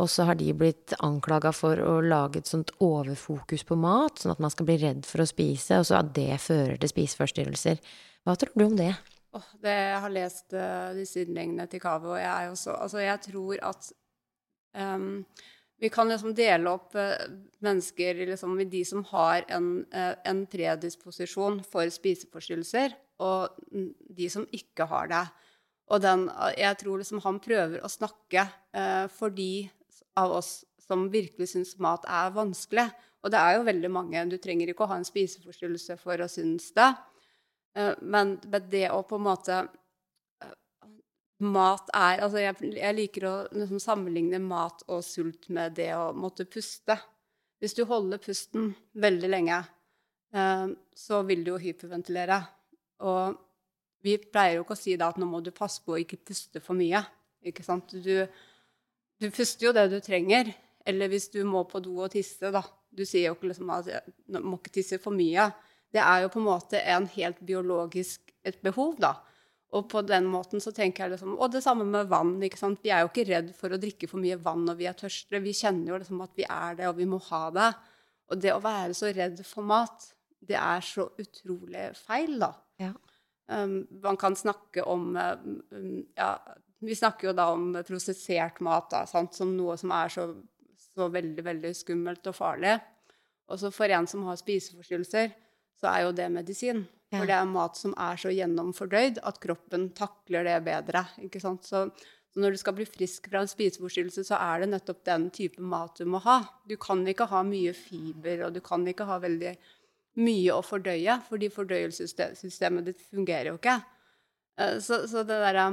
Og 0.03 0.09
så 0.09 0.25
har 0.27 0.39
de 0.41 0.49
blitt 0.57 0.95
anklaga 1.05 1.53
for 1.55 1.79
å 1.79 1.99
lage 2.03 2.41
et 2.41 2.51
sånt 2.51 2.73
overfokus 2.83 3.63
på 3.69 3.77
mat, 3.79 4.19
sånn 4.19 4.33
at 4.35 4.43
man 4.43 4.51
skal 4.51 4.67
bli 4.67 4.81
redd 4.81 5.07
for 5.07 5.23
å 5.23 5.29
spise, 5.29 5.79
og 5.79 5.87
så 5.87 6.01
at 6.01 6.15
det 6.17 6.41
fører 6.43 6.81
til 6.81 6.91
spiseforstyrrelser. 6.91 7.83
Hva 8.25 8.39
tror 8.41 8.57
du 8.57 8.65
om 8.65 8.79
det? 8.79 8.95
Oh, 9.33 9.49
det, 9.65 9.73
jeg 9.73 10.01
har 10.05 10.13
lest 10.13 10.53
uh, 10.53 10.93
disse 10.93 11.23
innleggene 11.25 11.65
til 11.71 11.81
Kaveh, 11.81 12.11
og 12.13 12.21
jeg, 12.21 12.49
også, 12.53 12.75
altså 12.85 13.01
jeg 13.01 13.21
tror 13.25 13.63
at 13.65 13.87
um, 14.77 15.07
vi 15.81 15.89
kan 15.93 16.11
liksom 16.13 16.35
dele 16.37 16.69
opp 16.69 16.93
uh, 17.01 17.17
mennesker 17.65 18.21
liksom, 18.29 18.59
de 18.69 18.83
som 18.85 19.07
har 19.09 19.47
en, 19.57 19.71
uh, 19.95 20.13
en, 20.29 20.43
predisposisjon 20.53 21.63
for 21.65 21.89
spiseforstyrrelser, 21.89 22.93
og 23.25 23.57
de 24.13 24.29
som 24.29 24.45
ikke 24.53 24.85
har 24.91 25.09
det. 25.09 25.25
Og 25.93 26.03
den, 26.05 26.27
jeg 26.59 26.77
tror 26.83 27.01
liksom 27.01 27.23
han 27.25 27.41
prøver 27.43 27.81
å 27.85 27.91
snakke 27.91 28.45
for 29.13 29.35
de 29.35 29.69
av 30.19 30.33
oss 30.39 30.63
som 30.81 31.05
virkelig 31.13 31.51
syns 31.53 31.75
mat 31.83 32.07
er 32.09 32.33
vanskelig. 32.35 32.87
Og 33.23 33.31
det 33.31 33.39
er 33.39 33.57
jo 33.57 33.67
veldig 33.67 33.91
mange. 33.93 34.25
Du 34.31 34.39
trenger 34.41 34.73
ikke 34.73 34.87
å 34.87 34.91
ha 34.91 34.99
en 34.99 35.07
spiseforstyrrelse 35.07 35.99
for 36.01 36.23
å 36.23 36.31
synes 36.31 36.71
det. 36.75 36.89
Eh, 37.75 37.95
men 38.01 38.37
det 38.71 38.89
å 38.93 39.03
på 39.09 39.17
en 39.17 39.25
måte 39.25 39.59
eh, 40.43 40.57
Mat 41.43 41.89
er 41.97 42.21
Altså, 42.23 42.43
jeg, 42.43 42.73
jeg 42.77 42.97
liker 42.99 43.29
å 43.29 43.35
liksom 43.57 43.81
sammenligne 43.83 44.41
mat 44.43 44.85
og 44.89 45.01
sult 45.07 45.49
med 45.49 45.77
det 45.79 45.93
å 45.97 46.11
måtte 46.15 46.47
puste. 46.47 46.99
Hvis 47.63 47.77
du 47.79 47.85
holder 47.89 48.21
pusten 48.23 48.73
veldig 48.99 49.31
lenge, 49.31 49.63
eh, 50.35 50.67
så 50.95 51.23
vil 51.27 51.45
du 51.47 51.55
jo 51.55 51.63
hyperventilere. 51.63 52.41
Og 53.09 53.41
vi 54.03 54.19
pleier 54.19 54.59
jo 54.59 54.67
ikke 54.67 54.77
å 54.77 54.83
si 54.83 54.97
da 54.99 55.09
at 55.13 55.19
nå 55.19 55.29
må 55.31 55.41
du 55.43 55.53
passe 55.55 55.83
på 55.85 55.95
å 55.95 56.03
ikke 56.03 56.21
puste 56.27 56.63
for 56.63 56.79
mye. 56.79 57.01
Ikke 57.47 57.65
sant? 57.67 57.95
Du, 57.95 58.27
du 59.19 59.27
puster 59.31 59.69
jo 59.69 59.75
det 59.75 59.89
du 59.91 59.99
trenger. 60.03 60.53
Eller 60.87 61.11
hvis 61.11 61.29
du 61.31 61.41
må 61.47 61.63
på 61.71 61.79
do 61.83 62.01
og 62.03 62.11
tisse, 62.15 62.51
da. 62.55 62.65
Du 62.93 63.05
sier 63.07 63.31
jo 63.31 63.37
ikke 63.37 63.53
liksom 63.53 63.71
at 63.73 63.87
du 64.05 64.43
må 64.43 64.59
ikke 64.59 64.75
tisse 64.75 64.99
for 65.01 65.15
mye 65.17 65.47
det 65.93 66.01
er 66.01 66.25
jo 66.25 66.33
på 66.33 66.41
en 66.41 66.49
måte 66.49 66.81
en 66.81 67.07
helt 67.15 67.41
biologisk 67.45 68.33
et 68.47 68.59
behov, 68.65 68.97
da. 69.03 69.17
Og 69.73 69.87
på 69.89 70.03
den 70.05 70.27
måten 70.29 70.61
så 70.61 70.73
tenker 70.75 71.07
jeg 71.07 71.15
liksom 71.15 71.37
Og 71.39 71.53
det 71.53 71.63
samme 71.65 71.85
med 71.89 72.11
vann. 72.11 72.35
ikke 72.43 72.61
sant? 72.61 72.83
Vi 72.85 72.91
er 72.93 73.05
jo 73.05 73.11
ikke 73.13 73.29
redd 73.29 73.53
for 73.57 73.73
å 73.73 73.81
drikke 73.81 74.09
for 74.11 74.21
mye 74.21 74.37
vann 74.41 74.67
når 74.67 74.77
vi 74.81 74.89
er 74.89 74.99
tørste. 74.99 75.41
Vi 75.41 75.55
kjenner 75.57 75.95
jo 75.95 76.01
liksom 76.03 76.21
at 76.25 76.35
vi 76.37 76.45
er 76.45 76.77
det, 76.81 76.89
og 76.91 76.99
vi 76.99 77.09
må 77.09 77.21
ha 77.31 77.45
det. 77.55 77.71
Og 78.33 78.43
det 78.43 78.53
å 78.53 78.61
være 78.65 78.97
så 78.97 79.13
redd 79.13 79.41
for 79.47 79.65
mat, 79.65 80.11
det 80.43 80.59
er 80.59 80.85
så 80.85 81.07
utrolig 81.21 81.89
feil, 81.97 82.37
da. 82.43 82.53
Ja. 82.83 82.93
Um, 83.53 83.83
man 84.03 84.17
kan 84.17 84.37
snakke 84.39 84.85
om 84.87 85.17
um, 85.19 86.05
ja, 86.17 86.29
Vi 86.81 86.95
snakker 86.97 87.29
jo 87.29 87.35
da 87.37 87.49
om 87.53 87.73
prosessert 87.85 88.61
mat 88.65 88.89
da, 88.91 89.03
sant? 89.07 89.35
som 89.35 89.51
noe 89.57 89.75
som 89.79 89.93
er 89.95 90.13
så, 90.15 90.29
så 90.95 91.09
veldig, 91.13 91.45
veldig 91.47 91.73
skummelt 91.77 92.27
og 92.31 92.37
farlig. 92.37 92.77
Og 93.49 93.61
så 93.61 93.71
for 93.75 93.93
en 93.93 94.09
som 94.09 94.25
har 94.29 94.39
spiseforstyrrelser, 94.41 95.33
så 95.83 95.91
er 95.91 96.05
jo 96.07 96.13
det 96.17 96.31
medisin. 96.33 96.85
Ja. 97.13 97.19
For 97.19 97.29
det 97.29 97.35
er 97.37 97.49
mat 97.51 97.77
som 97.77 97.93
er 98.01 98.17
så 98.23 98.31
gjennomfordøyd 98.33 99.19
at 99.29 99.41
kroppen 99.43 99.91
takler 99.99 100.47
det 100.49 100.57
bedre. 100.65 101.03
ikke 101.21 101.43
sant? 101.43 101.67
Så, 101.69 101.83
så 102.33 102.41
når 102.41 102.55
du 102.55 102.61
skal 102.63 102.77
bli 102.79 102.87
frisk 102.89 103.27
fra 103.29 103.43
en 103.45 103.51
spiseforstyrrelse, 103.51 104.25
så 104.31 104.39
er 104.41 104.63
det 104.63 104.71
nettopp 104.73 105.03
den 105.05 105.27
type 105.35 105.61
mat 105.61 105.99
du 106.01 106.07
må 106.09 106.23
ha. 106.25 106.39
Du 106.71 106.77
kan 106.81 107.03
ikke 107.11 107.27
ha 107.29 107.43
mye 107.45 107.75
fiber, 107.77 108.47
og 108.47 108.55
du 108.57 108.63
kan 108.65 108.87
ikke 108.89 109.05
ha 109.11 109.19
veldig 109.21 109.53
mye 110.23 110.55
å 110.57 110.63
fordøye, 110.65 111.19
fordi 111.29 111.51
fordøyelsessystemet 111.53 112.85
ditt 112.89 113.03
fungerer 113.11 113.51
jo 113.53 113.59
ikke. 113.61 113.77
Eh, 114.61 114.79
Så, 114.85 115.03
så 115.09 115.23
det 115.25 115.39
derre 115.43 115.67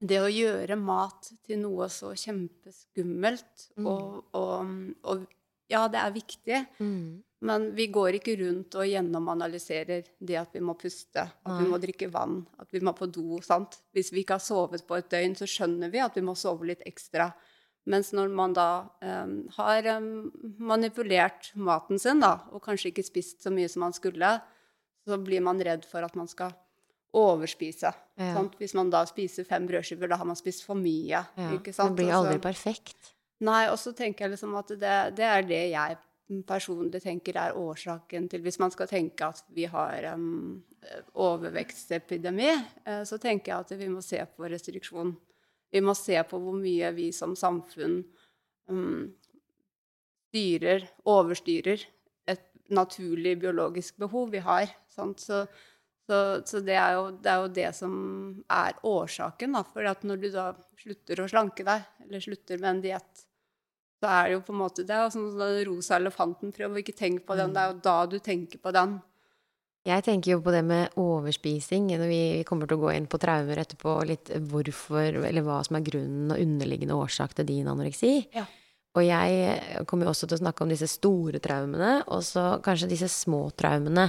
Det 0.00 0.20
å 0.22 0.28
gjøre 0.30 0.76
mat 0.78 1.32
til 1.46 1.58
noe 1.64 1.88
så 1.90 2.12
kjempeskummelt 2.14 3.64
Mm. 3.78 3.86
og, 3.86 4.24
og, 4.34 4.70
og 5.04 5.26
Ja, 5.70 5.86
det 5.88 5.98
er 6.00 6.12
viktig, 6.14 6.66
Mm. 6.80 7.22
Men 7.46 7.68
vi 7.76 7.86
går 7.94 8.16
ikke 8.18 8.34
rundt 8.40 8.74
og 8.74 8.88
gjennomanalyserer 8.88 10.08
det 10.18 10.38
at 10.40 10.56
vi 10.56 10.62
må 10.64 10.74
puste, 10.78 11.22
at 11.22 11.46
Nei. 11.46 11.60
vi 11.62 11.68
må 11.70 11.78
drikke 11.78 12.08
vann, 12.10 12.40
at 12.58 12.72
vi 12.74 12.82
må 12.82 12.94
på 12.98 13.06
do. 13.14 13.38
sant? 13.46 13.78
Hvis 13.94 14.10
vi 14.10 14.24
ikke 14.24 14.40
har 14.40 14.42
sovet 14.42 14.82
på 14.88 14.98
et 14.98 15.10
døgn, 15.12 15.36
så 15.38 15.46
skjønner 15.46 15.92
vi 15.92 16.02
at 16.02 16.18
vi 16.18 16.24
må 16.26 16.34
sove 16.38 16.66
litt 16.66 16.82
ekstra. 16.88 17.30
Mens 17.88 18.10
når 18.12 18.32
man 18.34 18.56
da 18.56 18.70
um, 19.00 19.36
har 19.54 19.86
um, 19.96 20.08
manipulert 20.58 21.52
maten 21.54 22.00
sin, 22.02 22.24
da, 22.24 22.40
og 22.50 22.64
kanskje 22.64 22.90
ikke 22.90 23.06
spist 23.06 23.46
så 23.46 23.54
mye 23.54 23.70
som 23.70 23.86
man 23.86 23.94
skulle, 23.96 24.32
så 25.06 25.20
blir 25.22 25.44
man 25.46 25.62
redd 25.62 25.86
for 25.88 26.04
at 26.04 26.18
man 26.18 26.28
skal 26.28 26.50
overspise. 27.16 27.94
Ja. 28.18 28.32
Sant? 28.34 28.58
Hvis 28.58 28.74
man 28.76 28.90
da 28.92 29.04
spiser 29.08 29.46
fem 29.48 29.70
brødskiver, 29.70 30.10
da 30.10 30.18
har 30.18 30.28
man 30.28 30.36
spist 30.36 30.66
for 30.66 30.76
mye. 30.76 31.22
Ja. 31.22 31.54
Det 31.54 31.88
blir 31.94 32.12
aldri 32.18 32.42
perfekt. 32.42 33.14
Nei, 33.46 33.68
og 33.70 33.78
så 33.78 33.94
tenker 33.94 34.26
jeg 34.26 34.34
liksom 34.34 34.58
at 34.58 34.74
det, 34.74 34.96
det 35.16 35.26
er 35.30 35.46
det 35.46 35.64
jeg 35.70 35.98
personlig 36.48 37.00
tenker 37.02 37.38
er 37.40 37.56
årsaken 37.56 38.28
til 38.28 38.42
Hvis 38.44 38.58
man 38.60 38.72
skal 38.72 38.88
tenke 38.90 39.30
at 39.30 39.44
vi 39.54 39.64
har 39.70 40.10
en 40.12 40.26
eh, 40.82 41.04
overvekstepidemi, 41.14 42.50
eh, 42.84 43.02
så 43.08 43.18
tenker 43.18 43.52
jeg 43.52 43.64
at 43.64 43.72
vi 43.80 43.88
må 43.92 44.02
se 44.04 44.20
på 44.36 44.50
restriksjon. 44.50 45.14
Vi 45.72 45.80
må 45.84 45.94
se 45.96 46.20
på 46.28 46.40
hvor 46.40 46.56
mye 46.56 46.92
vi 46.96 47.10
som 47.12 47.36
samfunn 47.36 48.02
mm, 48.68 49.08
styrer, 50.28 50.84
overstyrer, 51.08 51.86
et 52.28 52.44
naturlig 52.68 53.38
biologisk 53.40 53.96
behov 54.00 54.32
vi 54.32 54.44
har. 54.44 54.68
Så, 54.92 55.08
så, 55.16 56.20
så 56.44 56.60
det, 56.64 56.76
er 56.76 56.96
jo, 56.98 57.08
det 57.16 57.32
er 57.32 57.40
jo 57.44 57.54
det 57.60 57.70
som 57.76 57.94
er 58.52 58.76
årsaken. 58.84 59.56
For 59.72 59.88
når 60.08 60.20
du 60.20 60.28
da 60.32 60.50
slutter 60.80 61.24
å 61.24 61.30
slanke 61.30 61.64
deg, 61.68 61.88
eller 62.04 62.24
slutter 62.24 62.60
med 62.60 62.70
en 62.70 62.84
diett, 62.84 63.27
så 63.98 64.08
er 64.08 64.28
det 64.28 64.34
jo 64.36 64.42
på 64.46 64.54
en 64.54 64.60
måte 64.60 64.84
Det 64.86 64.96
Og 65.02 65.12
sånn 65.12 65.30
som 65.32 65.40
den 65.40 65.64
rosa 65.66 65.96
elefanten. 65.98 66.52
Prøv 66.54 66.74
å 66.74 66.80
ikke 66.82 66.96
tenke 66.96 67.24
på 67.26 67.36
den. 67.38 67.54
Det 67.54 67.62
er 67.62 67.72
jo 67.72 67.80
da 67.82 67.98
du 68.06 68.18
tenker 68.22 68.62
på 68.62 68.72
den. 68.74 68.98
Jeg 69.88 70.04
tenker 70.04 70.34
jo 70.34 70.42
på 70.44 70.52
det 70.52 70.62
med 70.66 70.94
overspising. 71.00 71.88
Når 71.96 72.10
vi 72.10 72.22
vi 72.38 72.44
kommer 72.46 72.68
til 72.68 72.78
å 72.78 72.84
gå 72.84 72.92
inn 72.94 73.08
på 73.10 73.20
traumer 73.22 73.62
etterpå, 73.62 73.94
litt 74.06 74.30
hvorfor, 74.50 75.22
eller 75.24 75.44
hva 75.46 75.62
som 75.66 75.78
er 75.78 75.86
grunnen 75.86 76.34
og 76.34 76.42
underliggende 76.42 76.98
årsak 76.98 77.34
til 77.38 77.48
din 77.48 77.70
anoreksi. 77.70 78.28
Ja. 78.34 78.44
Og 78.98 79.04
jeg 79.04 79.84
kommer 79.88 80.08
jo 80.08 80.12
også 80.12 80.28
til 80.28 80.38
å 80.38 80.42
snakke 80.42 80.64
om 80.64 80.72
disse 80.72 80.88
store 80.90 81.40
traumene, 81.44 82.00
og 82.10 82.24
så 82.26 82.58
kanskje 82.64 82.90
disse 82.90 83.10
små 83.12 83.48
traumene. 83.58 84.08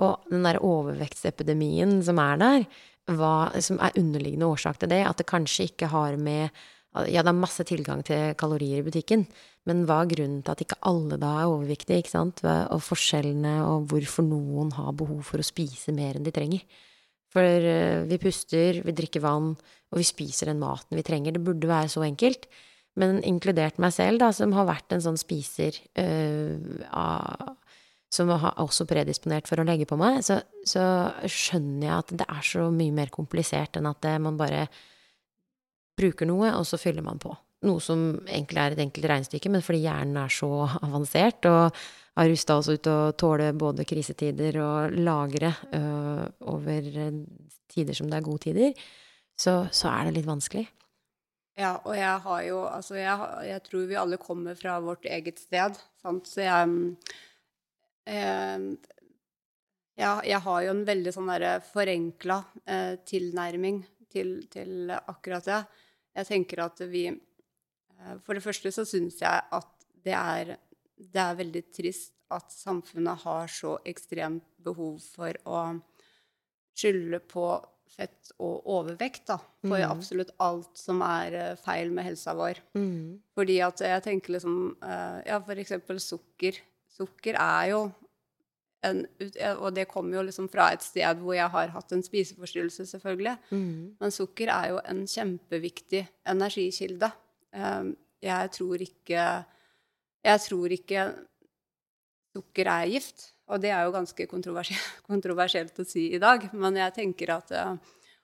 Og 0.00 0.30
den 0.30 0.46
der 0.46 0.60
overvektsepidemien 0.64 1.98
som 2.06 2.20
er 2.22 2.40
der, 2.40 2.66
hva 3.10 3.50
som 3.62 3.80
er 3.82 3.96
underliggende 4.00 4.48
årsak 4.48 4.80
til 4.80 4.92
det. 4.92 5.02
At 5.06 5.20
det 5.20 5.28
kanskje 5.30 5.68
ikke 5.70 5.90
har 5.92 6.16
med 6.20 6.54
Ja, 6.90 7.22
det 7.22 7.30
er 7.30 7.38
masse 7.38 7.62
tilgang 7.62 8.00
til 8.02 8.32
kalorier 8.34 8.80
i 8.80 8.86
butikken, 8.86 9.22
men 9.68 9.84
hva 9.86 10.00
er 10.02 10.10
grunnen 10.10 10.40
til 10.42 10.54
at 10.56 10.62
ikke 10.64 10.80
alle 10.90 11.18
da 11.22 11.36
er 11.38 11.50
overvektige, 11.52 12.00
ikke 12.02 12.10
sant? 12.10 12.42
Og 12.42 12.82
forskjellene, 12.82 13.60
og 13.62 13.86
hvorfor 13.92 14.26
noen 14.26 14.72
har 14.74 14.96
behov 14.98 15.22
for 15.28 15.38
å 15.38 15.46
spise 15.46 15.94
mer 15.94 16.18
enn 16.18 16.26
de 16.26 16.34
trenger. 16.34 16.64
For 17.30 17.46
eh, 17.46 18.02
vi 18.10 18.18
puster, 18.18 18.80
vi 18.82 18.96
drikker 18.96 19.22
vann, 19.22 19.52
og 19.54 20.00
vi 20.00 20.06
spiser 20.06 20.50
den 20.50 20.58
maten 20.62 20.98
vi 20.98 21.06
trenger. 21.06 21.36
Det 21.36 21.44
burde 21.46 21.70
være 21.70 21.92
så 21.92 22.02
enkelt. 22.02 22.48
Men 22.98 23.20
inkludert 23.22 23.78
meg 23.78 23.94
selv, 23.94 24.18
da, 24.22 24.32
som 24.34 24.54
har 24.56 24.66
vært 24.66 24.90
en 24.94 25.02
sånn 25.04 25.18
spiser 25.20 25.76
øh, 26.02 26.82
av, 26.90 27.54
som 28.10 28.32
har 28.34 28.58
også 28.58 28.88
predisponert 28.90 29.46
for 29.46 29.62
å 29.62 29.66
legge 29.66 29.86
på 29.86 29.98
meg, 30.00 30.24
så, 30.26 30.40
så 30.66 30.82
skjønner 31.22 31.86
jeg 31.86 31.94
at 31.94 32.14
det 32.18 32.26
er 32.26 32.48
så 32.50 32.66
mye 32.74 32.96
mer 32.96 33.12
komplisert 33.14 33.78
enn 33.78 33.86
at 33.90 34.02
det, 34.02 34.16
man 34.26 34.40
bare 34.40 34.66
bruker 36.00 36.28
noe, 36.28 36.50
og 36.56 36.66
så 36.68 36.80
fyller 36.80 37.04
man 37.06 37.20
på. 37.22 37.32
Noe 37.68 37.82
som 37.84 38.02
egentlig 38.24 38.62
er 38.62 38.74
et 38.74 38.82
enkelt 38.86 39.08
regnestykke, 39.10 39.52
men 39.52 39.64
fordi 39.64 39.84
hjernen 39.84 40.20
er 40.22 40.32
så 40.32 40.50
avansert 40.86 41.48
og 41.50 41.80
har 42.18 42.28
rusta 42.28 42.56
oss 42.58 42.68
ut 42.72 42.90
å 42.90 42.98
tåle 43.18 43.52
både 43.56 43.86
krisetider 43.88 44.58
og 44.64 44.96
lagre 44.98 45.52
øh, 45.76 46.24
over 46.52 46.90
øh, 47.06 47.22
tider 47.70 47.96
som 47.96 48.10
det 48.10 48.18
er 48.18 48.26
gode 48.26 48.44
tider, 48.48 48.84
så, 49.38 49.62
så 49.72 49.92
er 49.92 50.08
det 50.08 50.18
litt 50.18 50.28
vanskelig. 50.28 50.66
Ja, 51.60 51.74
og 51.84 51.92
jeg 51.96 52.20
har 52.24 52.42
jo 52.46 52.60
Altså, 52.64 52.96
jeg, 52.96 53.26
jeg 53.48 53.62
tror 53.66 53.88
vi 53.90 53.98
alle 53.98 54.18
kommer 54.20 54.56
fra 54.56 54.78
vårt 54.82 55.04
eget 55.04 55.40
sted, 55.42 55.76
sant, 56.00 56.28
så 56.30 56.44
jeg 56.44 56.70
mm, 56.70 56.86
eh, 58.08 58.64
ja, 60.00 60.14
jeg 60.24 60.40
har 60.46 60.62
jo 60.64 60.72
en 60.72 60.86
veldig 60.88 61.12
sånn 61.12 61.28
derre 61.28 61.58
forenkla 61.66 62.38
eh, 62.64 62.94
tilnærming 63.04 63.82
til, 64.10 64.38
til 64.52 64.92
akkurat 64.96 65.44
det. 65.44 65.60
Jeg 66.16 66.26
tenker 66.28 66.64
at 66.64 66.80
vi 66.90 67.06
eh, 67.10 68.16
For 68.24 68.36
det 68.36 68.44
første 68.44 68.72
så 68.74 68.86
syns 68.88 69.20
jeg 69.22 69.44
at 69.58 69.86
det 70.00 70.16
er, 70.16 70.54
det 70.96 71.22
er 71.22 71.38
veldig 71.38 71.64
trist 71.76 72.14
at 72.30 72.52
samfunnet 72.54 73.24
har 73.24 73.50
så 73.50 73.74
ekstremt 73.88 74.46
behov 74.62 75.00
for 75.02 75.34
å 75.50 75.60
skylde 76.78 77.20
på 77.28 77.44
fett 77.90 78.30
og 78.38 78.68
overvekt 78.70 79.26
da, 79.32 79.36
for 79.64 79.74
mm. 79.74 79.86
absolutt 79.90 80.30
alt 80.42 80.78
som 80.78 81.02
er 81.04 81.36
eh, 81.36 81.56
feil 81.58 81.90
med 81.94 82.06
helsa 82.06 82.36
vår. 82.38 82.60
Mm. 82.78 83.18
Fordi 83.34 83.56
at 83.66 83.82
jeg 83.82 84.04
tenker 84.06 84.36
liksom 84.36 84.60
eh, 84.78 85.18
Ja, 85.26 85.40
for 85.44 85.58
eksempel 85.60 85.98
sukker. 86.02 86.60
Sukker 86.90 87.38
er 87.40 87.72
jo 87.72 87.82
en 88.82 89.06
Og 89.60 89.74
det 89.74 89.88
kommer 89.88 90.16
jo 90.16 90.22
liksom 90.24 90.48
fra 90.48 90.70
et 90.72 90.82
sted 90.82 91.18
hvor 91.20 91.34
jeg 91.36 91.50
har 91.52 91.68
hatt 91.74 91.92
en 91.92 92.02
spiseforstyrrelse, 92.02 92.86
selvfølgelig. 92.86 93.36
Mm. 93.50 93.96
Men 94.00 94.10
sukker 94.14 94.48
er 94.48 94.70
jo 94.70 94.80
en 94.84 95.02
kjempeviktig 95.06 96.06
energikilde. 96.26 97.12
Eh, 97.52 97.90
Jeg 98.22 98.50
tror 98.52 98.76
ikke 98.84 99.44
Jeg 100.24 100.40
tror 100.46 100.68
ikke 100.76 101.04
sukker 102.36 102.66
er 102.66 102.88
gift. 102.88 103.32
Og 103.50 103.60
det 103.60 103.70
er 103.74 103.82
jo 103.84 103.92
ganske 103.92 104.26
kontroversielt, 104.30 105.00
kontroversielt 105.10 105.78
å 105.82 105.84
si 105.84 106.12
i 106.14 106.18
dag. 106.22 106.48
Men 106.54 106.76
jeg 106.76 106.94
tenker 106.94 107.34
at 107.34 107.50
eh, 107.50 107.74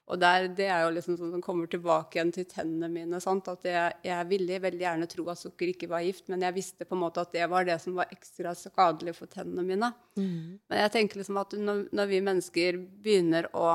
Og 0.06 0.20
der, 0.22 0.44
det 0.54 0.68
er 0.70 0.84
jo 0.84 0.92
liksom 0.94 1.16
sånn 1.18 1.32
som 1.34 1.40
kommer 1.42 1.66
tilbake 1.66 2.14
igjen 2.14 2.28
til 2.30 2.44
tennene 2.46 2.86
mine. 2.92 3.18
Sant? 3.20 3.48
At 3.50 3.64
jeg, 3.66 3.96
jeg 4.06 4.28
ville 4.30 4.60
veldig 4.62 4.84
gjerne 4.84 5.08
tro 5.10 5.24
at 5.32 5.40
sukker 5.40 5.72
ikke 5.72 5.88
var 5.90 6.04
gift, 6.06 6.28
men 6.30 6.44
jeg 6.46 6.54
visste 6.54 6.86
på 6.86 6.94
en 6.94 7.00
måte 7.02 7.24
at 7.24 7.32
det 7.34 7.48
var 7.50 7.66
det 7.66 7.80
som 7.82 7.96
var 7.98 8.12
ekstra 8.14 8.52
skadelig 8.54 9.16
for 9.18 9.26
tennene 9.32 9.64
mine. 9.66 9.88
Mm. 10.14 10.60
Men 10.70 10.82
jeg 10.84 10.92
tenker 10.94 11.18
liksom 11.24 11.40
at 11.42 11.56
når, 11.58 11.82
når 11.90 12.12
vi 12.12 12.20
mennesker 12.30 12.78
begynner 13.02 13.50
å, 13.58 13.66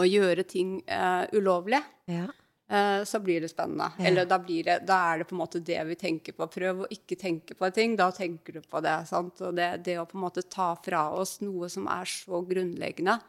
å 0.00 0.08
gjøre 0.08 0.46
ting 0.48 0.78
eh, 0.88 1.28
ulovlig, 1.36 1.82
Ja. 2.08 2.24
eh, 2.72 3.04
så 3.04 3.20
blir 3.20 3.44
det 3.44 3.52
spennende. 3.52 3.90
Ja. 3.98 4.08
Eller 4.08 4.24
da, 4.32 4.40
blir 4.40 4.64
det, 4.64 4.78
da 4.88 5.02
er 5.12 5.18
det 5.20 5.28
på 5.28 5.36
en 5.36 5.42
måte 5.44 5.60
det 5.60 5.82
vi 5.92 6.00
tenker 6.00 6.32
på. 6.40 6.48
Prøv 6.56 6.86
å 6.86 6.90
ikke 6.92 7.20
tenke 7.20 7.52
på 7.52 7.68
ting, 7.76 8.00
da 8.00 8.08
tenker 8.16 8.56
du 8.56 8.64
på 8.64 8.80
det. 8.80 8.96
Sant? 9.12 9.44
Og 9.44 9.60
det, 9.60 9.74
det 9.84 10.00
å 10.00 10.08
på 10.08 10.16
en 10.16 10.24
måte 10.24 10.48
ta 10.48 10.72
fra 10.84 11.10
oss 11.20 11.42
noe 11.44 11.68
som 11.68 11.84
er 11.92 12.08
så 12.08 12.40
grunnleggende 12.48 13.20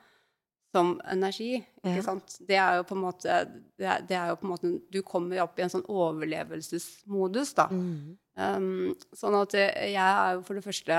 som 0.78 0.94
energi, 1.12 1.58
ikke 1.82 1.98
Ja. 1.98 2.06
sant? 2.06 2.38
Det 2.48 2.56
er 2.62 2.78
jo 2.78 2.86
på 2.88 2.96
en 2.96 3.04
måte 3.04 3.36
det 3.78 3.88
er, 3.90 4.06
det 4.08 4.18
er 4.18 4.30
jo 4.32 4.38
på 4.40 4.46
en 4.48 4.54
måte 4.54 4.72
Du 4.94 5.02
kommer 5.06 5.42
opp 5.44 5.58
i 5.60 5.66
en 5.66 5.74
sånn 5.74 5.86
overlevelsesmodus, 5.90 7.54
da. 7.58 7.68
Mm. 7.72 8.18
Um, 8.38 8.96
sånn 9.18 9.36
at 9.42 9.56
eh, 9.58 9.88
jeg 9.96 9.98
er 10.06 10.36
jo 10.38 10.44
for 10.46 10.58
det 10.60 10.66
første 10.66 10.98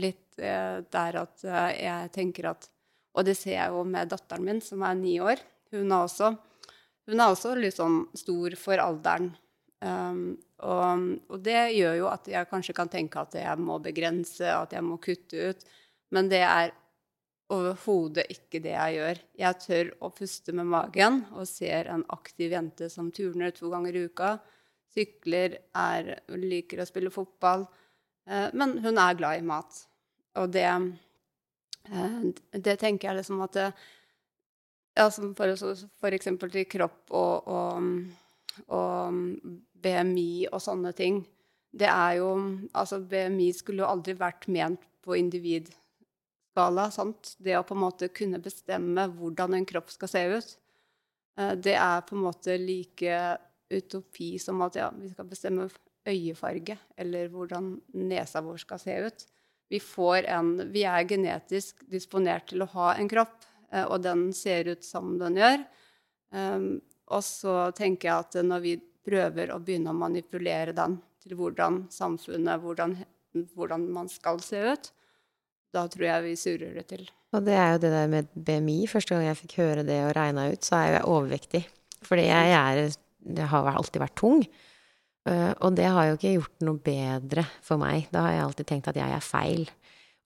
litt 0.00 0.38
eh, 0.40 0.78
der 0.90 1.18
at 1.20 1.44
eh, 1.44 1.72
jeg 1.84 2.12
tenker 2.14 2.48
at 2.54 2.70
Og 3.14 3.22
det 3.28 3.36
ser 3.38 3.54
jeg 3.58 3.70
jo 3.70 3.84
med 3.86 4.08
datteren 4.10 4.42
min, 4.42 4.60
som 4.64 4.82
er 4.82 4.94
ni 4.98 5.12
år. 5.22 5.38
Hun 5.70 5.92
er 5.92 6.00
også, 6.08 6.32
hun 7.06 7.20
er 7.22 7.30
også 7.30 7.52
litt 7.54 7.76
sånn 7.76 8.00
stor 8.18 8.56
for 8.58 8.80
alderen. 8.82 9.28
Um, 9.84 10.32
og, 10.64 11.04
og 11.30 11.44
det 11.44 11.60
gjør 11.76 11.94
jo 12.00 12.08
at 12.10 12.26
jeg 12.32 12.48
kanskje 12.50 12.74
kan 12.74 12.90
tenke 12.90 13.20
at 13.22 13.36
jeg 13.38 13.60
må 13.62 13.76
begrense, 13.84 14.48
at 14.50 14.74
jeg 14.74 14.82
må 14.82 14.96
kutte 14.98 15.52
ut. 15.52 15.62
Men 16.10 16.26
det 16.32 16.40
er 16.42 16.72
overhodet 17.52 18.24
ikke 18.32 18.60
det 18.64 18.72
jeg 18.72 18.98
gjør. 18.98 19.20
Jeg 19.40 19.60
tør 19.64 19.90
å 20.06 20.10
puste 20.16 20.54
med 20.56 20.68
magen 20.70 21.22
og 21.34 21.46
ser 21.48 21.90
en 21.92 22.04
aktiv 22.14 22.54
jente 22.54 22.88
som 22.92 23.10
turner 23.14 23.52
to 23.56 23.70
ganger 23.72 23.96
i 23.96 24.04
uka. 24.08 24.36
Sykler, 24.94 25.58
er, 25.76 26.14
liker 26.38 26.80
å 26.80 26.88
spille 26.88 27.12
fotball. 27.12 27.66
Eh, 28.28 28.48
men 28.56 28.78
hun 28.84 29.00
er 29.00 29.18
glad 29.18 29.40
i 29.40 29.46
mat. 29.46 29.82
Og 30.40 30.54
det, 30.54 30.70
eh, 31.90 32.20
det 32.52 32.78
tenker 32.80 33.10
jeg 33.10 33.20
liksom 33.20 33.44
at 33.44 33.58
det, 33.58 33.68
ja, 34.94 35.08
for, 35.10 35.56
for, 35.58 36.14
eksempel 36.14 36.52
til 36.54 36.68
kropp 36.70 37.10
og, 37.18 37.48
og, 37.50 37.88
og, 38.70 39.22
BMI 39.84 40.46
og 40.52 40.60
sånne 40.62 40.94
ting. 40.96 41.24
Det 41.74 41.90
er 41.90 42.20
jo 42.20 42.28
Altså, 42.72 43.00
BMI 43.02 43.50
skulle 43.52 43.82
jo 43.82 43.90
aldri 43.90 44.14
vært 44.16 44.46
ment 44.48 44.86
på 45.02 45.18
individskala. 46.54 46.90
Sant? 46.90 47.36
Det 47.38 47.56
å 47.56 47.64
på 47.64 47.74
en 47.74 47.82
måte 47.82 48.08
kunne 48.08 48.38
bestemme 48.38 49.08
hvordan 49.08 49.54
en 49.54 49.66
kropp 49.66 49.90
skal 49.90 50.08
se 50.08 50.24
ut, 50.24 50.58
eh, 51.38 51.54
det 51.56 51.74
er 51.74 52.02
på 52.02 52.16
en 52.16 52.22
måte 52.22 52.58
like 52.58 53.38
utopi 53.70 54.38
som 54.38 54.62
at 54.62 54.76
ja, 54.76 54.90
vi 54.90 55.10
skal 55.10 55.26
bestemme 55.26 55.68
øyefarge, 56.06 56.78
eller 56.96 57.28
hvordan 57.28 57.80
nesa 57.94 58.42
vår 58.42 58.58
skal 58.58 58.78
se 58.78 58.96
ut. 59.06 59.26
Vi, 59.70 59.80
en, 60.28 60.70
vi 60.70 60.84
er 60.84 61.08
genetisk 61.08 61.82
disponert 61.88 62.48
til 62.48 62.62
å 62.62 62.70
ha 62.74 62.94
en 62.94 63.08
kropp, 63.08 63.44
eh, 63.72 63.84
og 63.84 64.02
den 64.02 64.32
ser 64.32 64.68
ut 64.68 64.84
som 64.84 65.18
den 65.18 65.36
gjør. 65.36 65.64
Ehm, 66.34 66.80
og 67.08 67.22
så 67.24 67.70
tenker 67.72 68.08
jeg 68.08 68.18
at 68.18 68.44
når 68.44 68.60
vi 68.60 68.76
prøver 69.04 69.50
å 69.52 69.60
begynne 69.60 69.90
å 69.90 69.96
manipulere 69.96 70.72
den 70.72 70.98
til 71.20 71.36
hvordan 71.36 71.86
samfunnet, 71.90 72.60
hvordan, 72.60 72.96
hvordan 73.54 73.88
man 73.92 74.08
skal 74.08 74.40
se 74.40 74.60
ut, 74.60 74.92
da 75.74 75.84
tror 75.90 76.06
jeg 76.08 76.24
vi 76.24 76.34
surrer 76.38 76.74
det 76.78 76.86
til. 76.90 77.06
Og 77.34 77.42
det 77.46 77.56
er 77.58 77.72
jo 77.74 77.80
det 77.82 77.92
der 77.94 78.10
med 78.10 78.30
BMI. 78.34 78.84
Første 78.90 79.14
gang 79.14 79.26
jeg 79.26 79.40
fikk 79.40 79.56
høre 79.62 79.86
det 79.86 79.98
og 80.06 80.14
regna 80.16 80.46
ut, 80.52 80.62
så 80.64 80.78
er 80.80 80.98
jeg 80.98 81.08
overvektig. 81.10 81.64
Fordi 82.04 82.28
jeg, 82.28 82.54
er, 82.54 82.94
jeg 83.40 83.50
har 83.50 83.72
alltid 83.72 84.02
vært 84.04 84.16
tung. 84.20 84.44
Uh, 85.24 85.52
og 85.64 85.72
det 85.78 85.88
har 85.88 86.10
jo 86.10 86.18
ikke 86.18 86.34
gjort 86.36 86.66
noe 86.66 86.80
bedre 86.84 87.46
for 87.64 87.80
meg. 87.80 88.10
Da 88.12 88.26
har 88.26 88.36
jeg 88.36 88.44
alltid 88.44 88.68
tenkt 88.70 88.90
at 88.92 89.00
jeg 89.00 89.16
er 89.16 89.24
feil. 89.24 89.64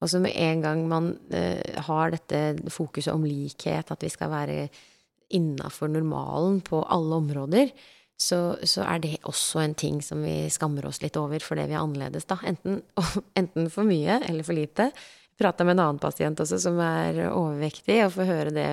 Og 0.02 0.10
så 0.10 0.20
med 0.22 0.34
en 0.38 0.62
gang 0.62 0.82
man 0.90 1.12
uh, 1.32 1.82
har 1.88 2.14
dette 2.14 2.70
fokuset 2.74 3.14
om 3.14 3.26
likhet, 3.26 3.92
at 3.94 4.04
vi 4.04 4.10
skal 4.12 4.32
være 4.34 4.66
innafor 5.34 5.90
normalen 5.92 6.60
på 6.64 6.82
alle 6.88 7.20
områder, 7.22 7.72
så, 8.18 8.56
så, 8.66 8.82
er 8.82 8.98
det 8.98 9.18
også 9.30 9.60
en 9.62 9.76
ting 9.78 10.00
som 10.02 10.24
vi 10.26 10.48
skammer 10.50 10.88
oss 10.88 10.98
litt 11.04 11.16
over 11.20 11.38
fordi 11.44 11.68
vi 11.70 11.76
er 11.76 11.84
annerledes, 11.84 12.26
da. 12.26 12.40
Enten, 12.48 12.80
enten 13.38 13.68
for 13.70 13.86
mye 13.86 14.18
eller 14.26 14.46
for 14.46 14.58
lite. 14.58 14.90
Prata 15.38 15.64
med 15.64 15.76
en 15.76 15.84
annen 15.84 16.02
pasient 16.02 16.40
også 16.42 16.58
som 16.62 16.80
er 16.82 17.28
overvektig, 17.28 18.00
og 18.04 18.16
får 18.16 18.28
høre 18.32 18.54
det 18.54 18.68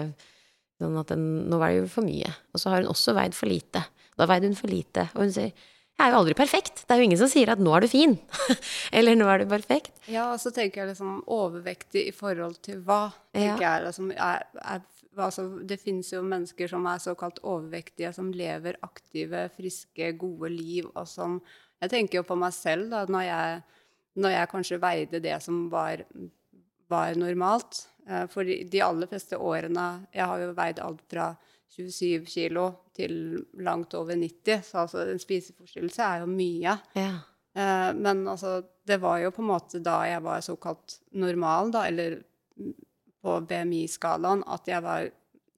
sånn 0.81 0.97
at 0.99 1.13
den, 1.13 1.25
nå 1.49 1.59
var 1.61 1.71
det 1.71 1.83
jo 1.83 1.91
for 1.91 2.07
mye. 2.07 2.31
Og 2.53 2.61
så 2.61 2.73
har 2.73 2.83
hun 2.83 2.91
også 2.91 3.15
veid 3.15 3.37
for 3.37 3.51
lite. 3.51 3.85
Da 4.17 4.27
veide 4.29 4.49
hun 4.49 4.57
for 4.57 4.71
lite. 4.71 5.09
Og 5.13 5.27
hun 5.27 5.33
sier 5.35 5.53
jeg 5.95 6.09
er 6.09 6.11
jo 6.11 6.17
aldri 6.19 6.33
perfekt. 6.35 6.81
Det 6.83 6.91
er 6.91 6.99
jo 6.99 7.05
ingen 7.07 7.19
som 7.21 7.29
sier 7.31 7.49
at 7.53 7.59
'nå 7.59 7.71
er 7.71 7.85
du 7.85 7.87
fin'. 7.87 8.17
Eller 8.97 9.15
'nå 9.15 9.27
er 9.31 9.37
du 9.39 9.45
perfekt'. 9.47 9.95
Ja, 10.11 10.33
og 10.33 10.39
så 10.43 10.51
tenker 10.51 10.81
jeg 10.81 10.89
liksom 10.89 11.23
overvektig 11.23 12.07
i 12.09 12.11
forhold 12.11 12.59
til 12.61 12.81
hva? 12.83 13.13
ja. 13.33 13.55
jeg 13.55 13.83
liksom, 13.85 14.11
er, 14.11 14.43
er, 14.59 14.81
altså, 15.17 15.47
Det 15.63 15.79
finnes 15.79 16.11
jo 16.11 16.21
mennesker 16.21 16.67
som 16.67 16.85
er 16.85 16.97
såkalt 16.99 17.39
overvektige, 17.43 18.11
som 18.13 18.31
lever 18.31 18.75
aktive, 18.83 19.49
friske, 19.55 20.11
gode 20.19 20.49
liv, 20.49 20.85
og 20.95 21.07
som 21.07 21.41
Jeg 21.81 21.89
tenker 21.89 22.17
jo 22.17 22.23
på 22.23 22.35
meg 22.35 22.53
selv, 22.53 22.89
da, 22.89 23.05
når 23.05 23.21
jeg, 23.21 23.61
når 24.15 24.29
jeg 24.29 24.49
kanskje 24.49 24.81
veide 24.81 25.19
det 25.19 25.41
som 25.43 25.69
var, 25.69 26.03
var 26.91 27.15
normalt. 27.19 27.85
Eh, 28.07 28.25
for 28.31 28.45
de 28.45 28.81
aller 28.85 29.09
fleste 29.09 29.37
årene 29.37 30.05
Jeg 30.13 30.25
har 30.29 30.41
jo 30.43 30.55
veid 30.57 30.81
alt 30.83 31.01
fra 31.09 31.31
27 31.75 32.25
kilo 32.29 32.67
til 32.95 33.45
langt 33.65 33.93
over 33.97 34.15
90. 34.15 34.61
Så 34.63 34.83
altså, 34.85 35.05
en 35.11 35.21
spiseforstyrrelse 35.21 36.03
er 36.03 36.23
jo 36.23 36.29
mye. 36.31 36.77
Ja. 36.95 37.11
Eh, 37.55 37.91
men 37.97 38.27
altså, 38.27 38.61
det 38.87 38.99
var 39.03 39.19
jo 39.23 39.33
på 39.35 39.43
en 39.43 39.51
måte 39.51 39.81
da 39.83 40.01
jeg 40.07 40.23
var 40.23 40.43
såkalt 40.45 40.99
normal, 41.11 41.73
da, 41.75 41.85
eller 41.89 42.19
på 43.25 43.39
BMI-skalaen, 43.49 44.43
at 44.53 44.69
jeg 44.69 44.85
var 44.85 45.09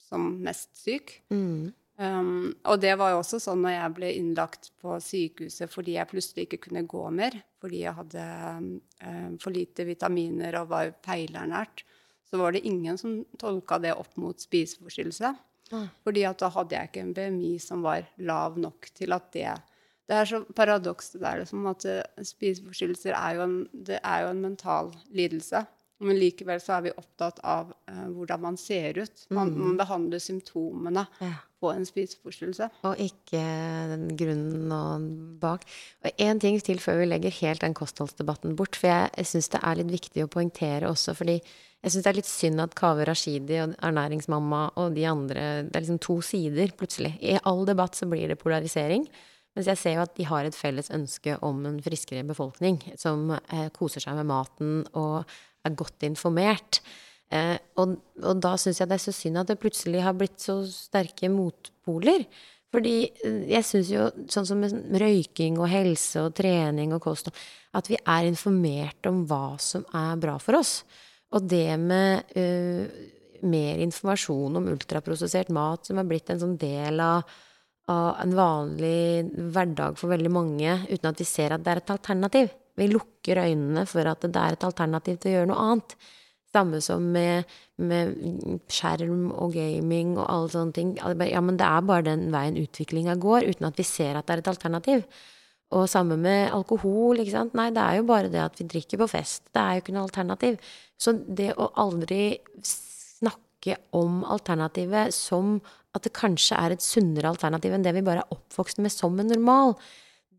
som 0.08 0.30
mest 0.44 0.72
syk. 0.80 1.18
Mm. 1.34 1.74
Um, 1.98 2.52
og 2.70 2.78
det 2.84 2.92
var 3.00 3.10
jo 3.10 3.24
også 3.24 3.40
sånn 3.42 3.64
når 3.66 3.74
jeg 3.74 3.94
ble 3.98 4.10
innlagt 4.20 4.68
på 4.78 5.00
sykehuset 5.02 5.72
fordi 5.72 5.96
jeg 5.96 6.10
plutselig 6.12 6.44
ikke 6.46 6.60
kunne 6.68 6.84
gå 6.86 7.02
mer, 7.10 7.40
fordi 7.58 7.80
jeg 7.82 7.98
hadde 7.98 8.26
um, 9.02 9.38
for 9.42 9.56
lite 9.56 9.88
vitaminer 9.88 10.60
og 10.60 10.70
var 10.76 10.92
feilernært, 11.06 11.82
så 12.30 12.38
var 12.38 12.54
det 12.54 12.62
ingen 12.70 13.00
som 13.02 13.24
tolka 13.42 13.80
det 13.82 13.96
opp 13.98 14.14
mot 14.20 14.38
spiseforstyrrelse. 14.38 15.34
Mm. 15.72 15.88
Fordi 16.06 16.28
at 16.28 16.44
da 16.44 16.52
hadde 16.54 16.78
jeg 16.78 16.90
ikke 16.92 17.04
en 17.04 17.16
BMI 17.18 17.56
som 17.64 17.82
var 17.84 18.06
lav 18.24 18.60
nok 18.62 18.92
til 18.96 19.16
at 19.16 19.34
det 19.34 19.50
Det 20.08 20.16
er 20.16 20.26
så 20.26 20.40
paradoks 20.56 21.10
det 21.12 21.20
der 21.20 21.42
som 21.44 21.66
at 21.68 21.84
eh, 21.84 22.24
spiseforstyrrelser 22.24 23.12
er 23.12 23.34
jo, 23.36 23.42
en, 23.44 23.58
det 23.74 24.00
er 24.00 24.22
jo 24.24 24.30
en 24.32 24.42
mental 24.42 24.94
lidelse. 25.12 25.66
Men 26.00 26.16
likevel 26.16 26.62
så 26.64 26.78
er 26.78 26.86
vi 26.86 26.94
opptatt 26.96 27.42
av 27.44 27.74
uh, 27.74 28.08
hvordan 28.14 28.42
man 28.42 28.58
ser 28.58 29.02
ut. 29.02 29.26
Man, 29.30 29.52
mm. 29.52 29.60
man 29.66 29.80
behandler 29.82 30.22
symptomene 30.24 31.04
ja. 31.20 31.34
På 31.62 31.72
en 31.74 31.86
spiseforstyrrelse. 31.88 32.70
Og 32.88 33.00
ikke 33.02 33.42
den 33.92 34.10
grunnen 34.20 34.74
og 34.74 35.08
bak. 35.42 35.64
Og 36.06 36.22
én 36.22 36.42
ting 36.42 36.60
til 36.64 36.82
før 36.84 37.02
vi 37.02 37.08
legger 37.10 37.40
helt 37.42 37.64
den 37.66 37.78
kostholdsdebatten 37.78 38.58
bort. 38.60 38.78
For 38.78 38.92
jeg, 38.92 39.10
jeg 39.18 39.32
syns 39.32 39.50
det 39.54 39.64
er 39.64 39.80
litt 39.80 39.94
viktig 39.94 40.26
å 40.26 40.32
poengtere 40.32 40.92
også, 40.92 41.16
fordi 41.18 41.40
jeg 41.40 41.94
syns 41.94 42.04
det 42.04 42.12
er 42.12 42.18
litt 42.18 42.30
synd 42.30 42.62
at 42.64 42.76
Kaveh 42.78 43.08
Rashidi 43.08 43.60
og 43.62 43.74
ernæringsmamma 43.86 44.62
og 44.82 44.96
de 44.98 45.06
andre 45.08 45.48
Det 45.68 45.76
er 45.78 45.84
liksom 45.86 46.02
to 46.04 46.20
sider, 46.26 46.74
plutselig. 46.78 47.14
I 47.22 47.38
all 47.46 47.66
debatt 47.70 47.98
så 47.98 48.10
blir 48.10 48.28
det 48.28 48.40
polarisering. 48.42 49.06
Mens 49.58 49.70
jeg 49.72 49.82
ser 49.82 49.96
jo 49.98 50.06
at 50.06 50.14
de 50.18 50.26
har 50.30 50.46
et 50.46 50.58
felles 50.58 50.92
ønske 50.94 51.38
om 51.46 51.64
en 51.66 51.78
friskere 51.82 52.26
befolkning 52.28 52.78
som 53.00 53.32
eh, 53.34 53.70
koser 53.74 54.04
seg 54.04 54.18
med 54.20 54.30
maten 54.30 54.84
og 54.94 55.26
er 55.66 55.78
godt 55.78 56.06
informert. 56.06 56.82
Eh, 57.28 57.58
og, 57.82 57.98
og, 58.24 58.38
da 58.40 58.54
syns 58.60 58.80
jeg 58.80 58.88
det 58.88 58.96
er 58.96 59.04
så 59.04 59.14
synd 59.16 59.42
at 59.42 59.50
det 59.52 59.60
plutselig 59.60 60.04
har 60.06 60.16
blitt 60.16 60.40
så 60.44 60.62
sterke 60.70 61.30
motpoler. 61.32 62.24
Fordi 62.74 62.96
eh, 63.08 63.42
jeg 63.52 63.68
syns 63.68 63.92
jo, 63.92 64.08
sånn 64.32 64.48
som 64.48 64.62
med 64.64 65.00
røyking 65.02 65.60
og 65.60 65.70
helse 65.72 66.24
og 66.24 66.36
trening 66.38 66.96
og 66.96 67.04
kost, 67.04 67.32
at 67.78 67.92
vi 67.92 68.00
er 68.00 68.30
informert 68.30 69.10
om 69.10 69.26
hva 69.28 69.58
som 69.62 69.86
er 69.96 70.16
bra 70.22 70.38
for 70.42 70.60
oss. 70.60 70.82
Og 71.36 71.44
det 71.44 71.76
med 71.82 72.38
uh, 72.40 72.86
mer 73.44 73.82
informasjon 73.84 74.56
om 74.56 74.70
ultraprosessert 74.72 75.52
mat, 75.54 75.86
som 75.86 76.00
er 76.00 76.08
blitt 76.08 76.32
en 76.32 76.40
sånn 76.40 76.56
del 76.60 77.02
av, 77.04 77.28
av, 77.92 78.22
en 78.24 78.36
vanlig 78.38 79.28
hverdag 79.54 80.00
for 80.00 80.14
veldig 80.14 80.32
mange, 80.32 80.78
uten 80.88 81.10
at 81.12 81.20
vi 81.20 81.28
ser 81.28 81.56
at 81.56 81.66
det 81.66 81.74
er 81.74 81.84
et 81.84 81.94
alternativ. 81.98 82.54
Vi 82.78 82.88
lukker 82.92 83.44
øynene 83.44 83.84
for 83.90 84.08
at 84.08 84.24
det 84.24 84.40
er 84.40 84.56
et 84.56 84.66
alternativ 84.68 85.20
til 85.20 85.32
å 85.32 85.36
gjøre 85.36 85.52
noe 85.52 85.68
annet. 85.68 85.98
Samme 86.56 86.80
som 86.82 87.04
med, 87.12 87.48
med 87.76 88.14
skjerm 88.72 89.28
og 89.36 89.56
gaming 89.58 90.16
og 90.16 90.26
alle 90.26 90.52
sånne 90.54 90.76
ting. 90.76 90.94
Ja, 90.98 91.42
men 91.44 91.60
det 91.60 91.68
er 91.68 91.88
bare 91.88 92.08
den 92.08 92.30
veien 92.34 92.60
utviklinga 92.62 93.18
går, 93.22 93.50
uten 93.52 93.68
at 93.70 93.80
vi 93.80 93.86
ser 93.88 94.18
at 94.18 94.28
det 94.28 94.38
er 94.38 94.44
et 94.46 94.52
alternativ. 94.54 95.04
Og 95.76 95.90
samme 95.92 96.16
med 96.20 96.54
alkohol. 96.56 97.20
ikke 97.20 97.36
sant? 97.36 97.58
Nei, 97.60 97.70
det 97.76 97.84
er 97.84 98.00
jo 98.00 98.08
bare 98.08 98.32
det 98.32 98.40
at 98.40 98.60
vi 98.60 98.70
drikker 98.72 99.02
på 99.04 99.10
fest. 99.12 99.50
Det 99.52 99.62
er 99.62 99.76
jo 99.76 99.84
ikke 99.84 99.98
noe 99.98 100.08
alternativ. 100.08 100.56
Så 100.98 101.14
det 101.28 101.52
å 101.60 101.68
aldri 101.84 102.38
snakke 102.64 103.76
om 103.98 104.22
alternativet 104.24 105.14
som 105.16 105.58
at 105.98 106.06
det 106.06 106.16
kanskje 106.16 106.58
er 106.60 106.76
et 106.76 106.84
sunnere 106.84 107.34
alternativ 107.34 107.74
enn 107.74 107.84
det 107.84 107.96
vi 107.98 108.06
bare 108.06 108.24
er 108.24 108.36
oppvokst 108.36 108.80
med 108.84 108.94
som 108.94 109.18
en 109.20 109.32
normal, 109.34 109.76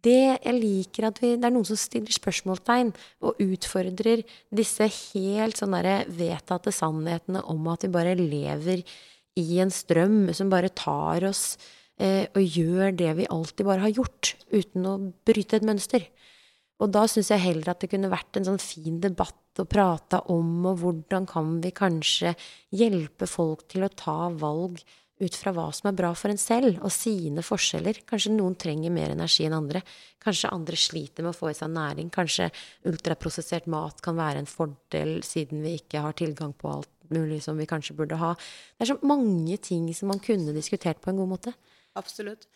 det 0.09 0.21
jeg 0.41 0.57
liker 0.57 1.09
at 1.11 1.21
vi, 1.23 1.35
det 1.37 1.49
er 1.49 1.55
noen 1.55 1.69
som 1.69 1.79
stiller 1.79 2.15
spørsmålstegn 2.15 2.95
og 3.29 3.43
utfordrer 3.45 4.25
disse 4.49 4.89
helt 4.89 5.61
sånn 5.61 5.77
derre 5.77 6.01
vedtatte 6.09 6.73
sannhetene 6.75 7.45
om 7.53 7.69
at 7.73 7.85
vi 7.85 7.93
bare 7.93 8.17
lever 8.19 8.85
i 9.39 9.61
en 9.63 9.73
strøm 9.73 10.33
som 10.35 10.51
bare 10.53 10.73
tar 10.75 11.29
oss 11.29 11.59
eh, 12.01 12.27
og 12.33 12.43
gjør 12.43 12.95
det 12.99 13.13
vi 13.21 13.29
alltid 13.31 13.69
bare 13.69 13.85
har 13.87 13.95
gjort, 13.95 14.35
uten 14.51 14.89
å 14.89 14.95
bryte 15.29 15.59
et 15.59 15.67
mønster. 15.69 16.09
Og 16.79 16.93
da 16.95 17.05
syns 17.11 17.33
jeg 17.33 17.43
heller 17.43 17.73
at 17.73 17.83
det 17.83 17.91
kunne 17.93 18.11
vært 18.13 18.39
en 18.39 18.47
sånn 18.53 18.63
fin 18.63 19.01
debatt 19.03 19.59
å 19.59 19.67
prate 19.67 20.21
om, 20.31 20.51
og 20.71 20.83
hvordan 20.83 21.27
kan 21.27 21.57
vi 21.63 21.75
kanskje 21.75 22.35
hjelpe 22.75 23.27
folk 23.31 23.67
til 23.71 23.87
å 23.87 23.93
ta 23.93 24.29
valg 24.39 24.79
ut 25.19 25.39
fra 25.39 25.53
hva 25.55 25.67
som 25.75 25.91
er 25.91 25.97
bra 25.99 26.13
for 26.17 26.33
en 26.33 26.41
selv, 26.41 26.79
og 26.85 26.93
sine 26.95 27.43
forskjeller. 27.45 28.03
Kanskje 28.09 28.35
noen 28.35 28.55
trenger 28.61 28.95
mer 28.95 29.15
energi 29.15 29.47
enn 29.49 29.57
andre. 29.57 29.83
Kanskje 30.23 30.53
andre 30.55 30.79
sliter 30.79 31.27
med 31.27 31.35
å 31.35 31.39
få 31.39 31.51
i 31.53 31.57
seg 31.59 31.73
næring. 31.75 32.13
Kanskje 32.15 32.51
ultraprosessert 32.89 33.67
mat 33.71 34.03
kan 34.05 34.19
være 34.19 34.45
en 34.45 34.51
fordel, 34.51 35.19
siden 35.27 35.65
vi 35.65 35.79
ikke 35.81 36.05
har 36.05 36.17
tilgang 36.19 36.55
på 36.55 36.71
alt 36.77 36.95
mulig 37.11 37.41
som 37.43 37.59
vi 37.59 37.67
kanskje 37.69 37.97
burde 37.97 38.19
ha. 38.21 38.35
Det 38.77 38.87
er 38.87 38.93
så 38.93 38.99
mange 39.09 39.57
ting 39.65 39.89
som 39.97 40.13
man 40.13 40.23
kunne 40.23 40.55
diskutert 40.57 41.01
på 41.03 41.13
en 41.13 41.21
god 41.23 41.33
måte. 41.37 41.55
Absolutt. 41.99 42.47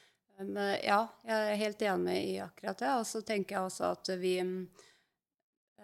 Eh, 0.43 0.77
ja, 0.87 1.01
jeg 1.27 1.51
er 1.53 1.61
helt 1.61 1.83
enig 1.87 2.19
i 2.33 2.39
akkurat 2.43 2.79
det. 2.79 2.93
Og 3.01 3.07
så 3.09 3.23
tenker 3.27 3.57
jeg 3.57 3.69
også 3.69 3.91
at 3.93 4.13
vi, 4.21 4.37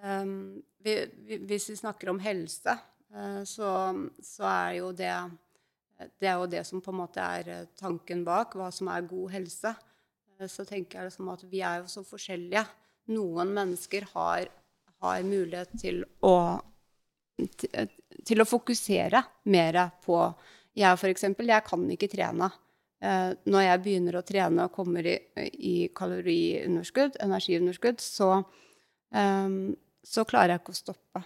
um, 0.03 0.63
vi, 0.85 0.95
vi 1.27 1.41
Hvis 1.49 1.71
vi 1.71 1.77
snakker 1.77 2.11
om 2.11 2.23
helse, 2.23 2.79
uh, 3.15 3.43
så, 3.45 3.71
så, 4.23 4.45
er 4.45 4.73
jo 4.81 4.93
det 4.93 5.15
Det 5.99 6.29
er 6.31 6.37
jo 6.39 6.51
det 6.51 6.65
som 6.67 6.83
på 6.85 6.93
en 6.95 7.01
måte 7.01 7.23
er 7.23 7.67
tanken 7.79 8.25
bak 8.27 8.55
hva 8.59 8.71
som 8.75 8.91
er 8.93 9.09
god 9.09 9.33
helse. 9.35 9.75
Uh, 10.39 10.47
så 10.51 10.67
tenker 10.69 11.01
jeg 11.01 11.11
liksom 11.11 11.33
at 11.35 11.45
vi 11.51 11.63
er 11.67 11.83
jo 11.83 11.91
så 11.91 12.05
forskjellige. 12.07 12.65
Noen 13.15 13.55
mennesker 13.57 14.07
har, 14.15 14.51
har 15.03 15.27
mulighet 15.27 15.73
til 15.81 16.03
å, 16.23 16.37
til, 17.57 17.91
til 18.29 18.45
å 18.45 18.49
fokusere 18.49 19.25
mer 19.49 19.81
på 20.05 20.21
Jeg 20.79 21.09
eksempel, 21.11 21.49
jeg 21.51 21.65
kan 21.67 21.87
ikke 21.91 22.11
trene. 22.13 22.53
Eh, 22.99 23.33
når 23.47 23.63
jeg 23.63 23.83
begynner 23.85 24.17
å 24.19 24.25
trene 24.27 24.65
og 24.67 24.75
kommer 24.75 25.07
i, 25.07 25.15
i 25.39 25.75
kaloriunderskudd, 25.95 27.21
energiunderskudd, 27.23 28.03
så, 28.03 28.31
eh, 29.15 29.59
så 30.03 30.25
klarer 30.27 30.57
jeg 30.57 30.65
ikke 30.65 30.75
å 30.75 30.81
stoppe. 30.81 31.23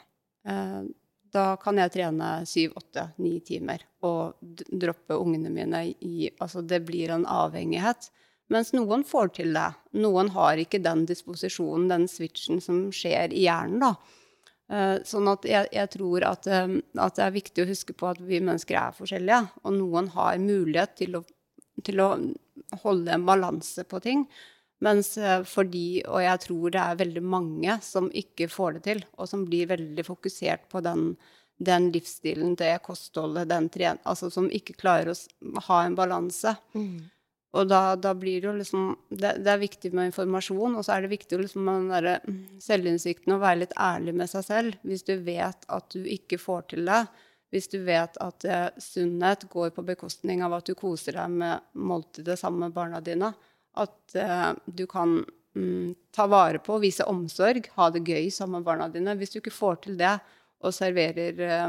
Da 1.33 1.57
kan 1.57 1.79
jeg 1.81 1.95
trene 1.95 2.31
syv, 2.49 2.75
åtte, 2.77 3.07
ni 3.23 3.39
timer 3.45 3.87
og 4.05 4.37
droppe 4.69 5.17
ungene 5.17 5.53
mine 5.53 5.87
i 6.05 6.29
Altså 6.37 6.61
det 6.61 6.83
blir 6.85 7.15
en 7.15 7.25
avhengighet. 7.25 8.11
Mens 8.53 8.73
noen 8.77 9.05
får 9.09 9.33
til 9.39 9.55
det. 9.57 9.71
Noen 9.97 10.29
har 10.35 10.61
ikke 10.61 10.83
den 10.83 11.07
disposisjonen, 11.09 11.89
den 11.89 12.05
switchen 12.11 12.61
som 12.61 12.85
skjer 12.93 13.33
i 13.33 13.47
hjernen, 13.47 13.81
da. 13.81 13.95
Eh, 14.73 14.99
sånn 15.09 15.29
at 15.29 15.47
jeg, 15.49 15.69
jeg 15.73 15.91
tror 15.93 16.25
at, 16.29 16.47
eh, 16.49 16.77
at, 16.97 17.17
det 17.17 17.25
er 17.25 17.35
viktig 17.35 17.65
å 17.65 17.69
huske 17.69 17.97
på 17.97 18.09
at 18.09 18.21
vi 18.25 18.41
mennesker 18.45 18.79
er 18.79 18.97
forskjellige. 18.97 19.41
Og 19.65 19.77
noen 19.79 20.11
har 20.15 20.41
mulighet 20.43 20.97
til 21.01 21.17
å, 21.19 21.25
til 21.85 22.05
å 22.05 22.11
holde 22.85 23.17
en 23.17 23.27
balanse 23.29 23.85
på 23.89 24.01
ting. 24.05 24.27
Mens 24.83 25.15
for 25.47 25.69
de, 25.71 26.03
og 26.11 26.25
jeg 26.25 26.43
tror 26.43 26.75
det 26.75 26.83
er 26.83 26.99
veldig 27.05 27.23
mange 27.23 27.77
som 27.87 28.09
ikke 28.19 28.49
får 28.51 28.79
det 28.79 28.83
til, 28.89 29.05
og 29.15 29.31
som 29.31 29.45
blir 29.47 29.71
veldig 29.71 30.05
fokusert 30.07 30.65
på 30.73 30.83
den, 30.83 31.13
den 31.63 31.91
livsstilen, 31.95 32.57
det 32.59 32.75
kostholdet, 32.87 33.51
den 33.53 33.69
tren... 33.71 34.01
Altså 34.03 34.31
som 34.35 34.51
ikke 34.51 34.75
klarer 34.81 35.13
å 35.15 35.67
ha 35.69 35.83
en 35.87 35.99
balanse. 35.99 36.57
Mm. 36.75 37.05
Og 37.53 37.69
da, 37.69 37.95
da, 38.01 38.15
blir 38.17 38.41
det 38.41 38.49
jo 38.49 38.55
liksom 38.57 38.85
det, 39.11 39.35
det, 39.45 39.51
er 39.53 39.61
viktig 39.61 39.91
med 39.93 40.09
informasjon, 40.09 40.79
og 40.79 40.87
så 40.87 40.95
er 40.95 41.05
det 41.05 41.13
viktig 41.13 41.41
liksom 41.43 41.67
med 41.67 41.83
den 41.83 41.91
derre 41.93 42.39
selvinnsikten 42.65 43.35
å 43.35 43.43
være 43.43 43.65
litt 43.65 43.75
ærlig 43.77 44.15
med 44.23 44.31
seg 44.33 44.47
selv. 44.47 44.79
Hvis 44.89 45.05
du 45.05 45.19
vet 45.27 45.69
at 45.69 45.93
du 45.93 46.01
ikke 46.09 46.41
får 46.41 46.71
til 46.73 46.89
det, 46.89 47.03
hvis 47.53 47.69
du 47.69 47.83
vet 47.85 48.17
at 48.25 48.47
eh, 48.49 48.69
sunnhet 48.81 49.45
går 49.53 49.75
på 49.77 49.85
bekostning 49.85 50.41
av 50.45 50.57
at 50.57 50.71
du 50.71 50.73
koser 50.79 51.19
deg 51.21 51.35
med 51.43 51.67
måltidet 51.77 52.39
sammen 52.41 52.65
med 52.65 52.77
barna 52.77 53.03
dine, 53.05 53.35
at 53.81 54.17
uh, 54.19 54.53
du 54.67 54.85
kan 54.91 55.21
mm, 55.57 55.95
ta 56.15 56.27
vare 56.31 56.61
på, 56.63 56.79
vise 56.83 57.07
omsorg, 57.09 57.71
ha 57.77 57.91
det 57.91 58.05
gøy 58.05 58.31
sammen 58.31 58.61
med 58.61 58.69
barna 58.69 58.89
dine 58.93 59.17
Hvis 59.17 59.33
du 59.35 59.41
ikke 59.41 59.55
får 59.55 59.85
til 59.87 60.01
det, 60.01 60.17
og 60.63 60.75
serverer 60.75 61.41
eh 61.43 61.69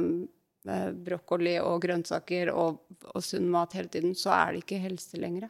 brokkoli 0.63 1.57
og 1.59 1.81
grønnsaker 1.83 2.51
og, 2.53 2.77
og 3.11 3.23
sunn 3.23 3.49
mat 3.51 3.73
hele 3.75 3.91
tiden, 3.91 4.15
så 4.15 4.31
er 4.31 4.53
det 4.53 4.63
ikke 4.63 4.79
helse 4.83 5.19
lenger. 5.19 5.49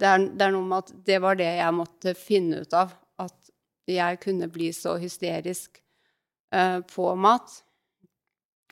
Det 0.00 0.08
er, 0.08 0.22
det 0.32 0.46
er, 0.46 0.54
noe 0.54 0.64
med 0.64 0.86
at 0.86 0.92
det 1.04 1.18
var 1.20 1.36
det 1.36 1.50
jeg 1.58 1.76
måtte 1.76 2.14
finne 2.16 2.62
ut 2.64 2.76
av. 2.76 2.94
At 3.20 3.50
jeg 3.90 4.20
kunne 4.22 4.48
bli 4.48 4.70
så 4.72 4.94
hysterisk 5.00 5.82
uh, 6.54 6.80
på 6.88 7.10
mat 7.20 7.58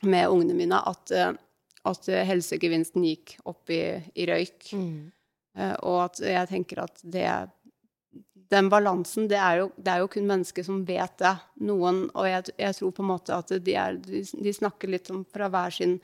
med 0.01 0.31
ungene 0.31 0.57
mine 0.57 0.79
at, 0.89 1.13
uh, 1.13 1.35
at 1.91 2.09
helsegevinsten 2.31 3.05
gikk 3.05 3.37
opp 3.49 3.69
i, 3.69 3.83
i 4.17 4.25
røyk. 4.29 4.71
Mm. 4.73 5.11
Uh, 5.57 5.75
og 5.81 6.03
at 6.05 6.21
jeg 6.23 6.49
tenker 6.51 6.83
at 6.85 7.01
det 7.03 7.29
Den 8.49 8.69
balansen, 8.69 9.27
det 9.29 9.37
er, 9.37 9.59
jo, 9.61 9.65
det 9.77 9.91
er 9.93 9.99
jo 10.01 10.07
kun 10.09 10.25
mennesker 10.25 10.65
som 10.65 10.79
vet 10.85 11.19
det. 11.21 11.35
Noen, 11.61 12.07
og 12.17 12.25
jeg, 12.25 12.55
jeg 12.57 12.77
tror 12.79 12.93
på 12.97 13.03
en 13.03 13.11
måte 13.11 13.35
at 13.35 13.51
de, 13.61 13.75
er, 13.77 13.99
de 14.01 14.53
snakker 14.53 14.89
litt 14.89 15.11
om 15.13 15.21
fra 15.29 15.51
hver 15.53 15.75
sin 15.75 15.99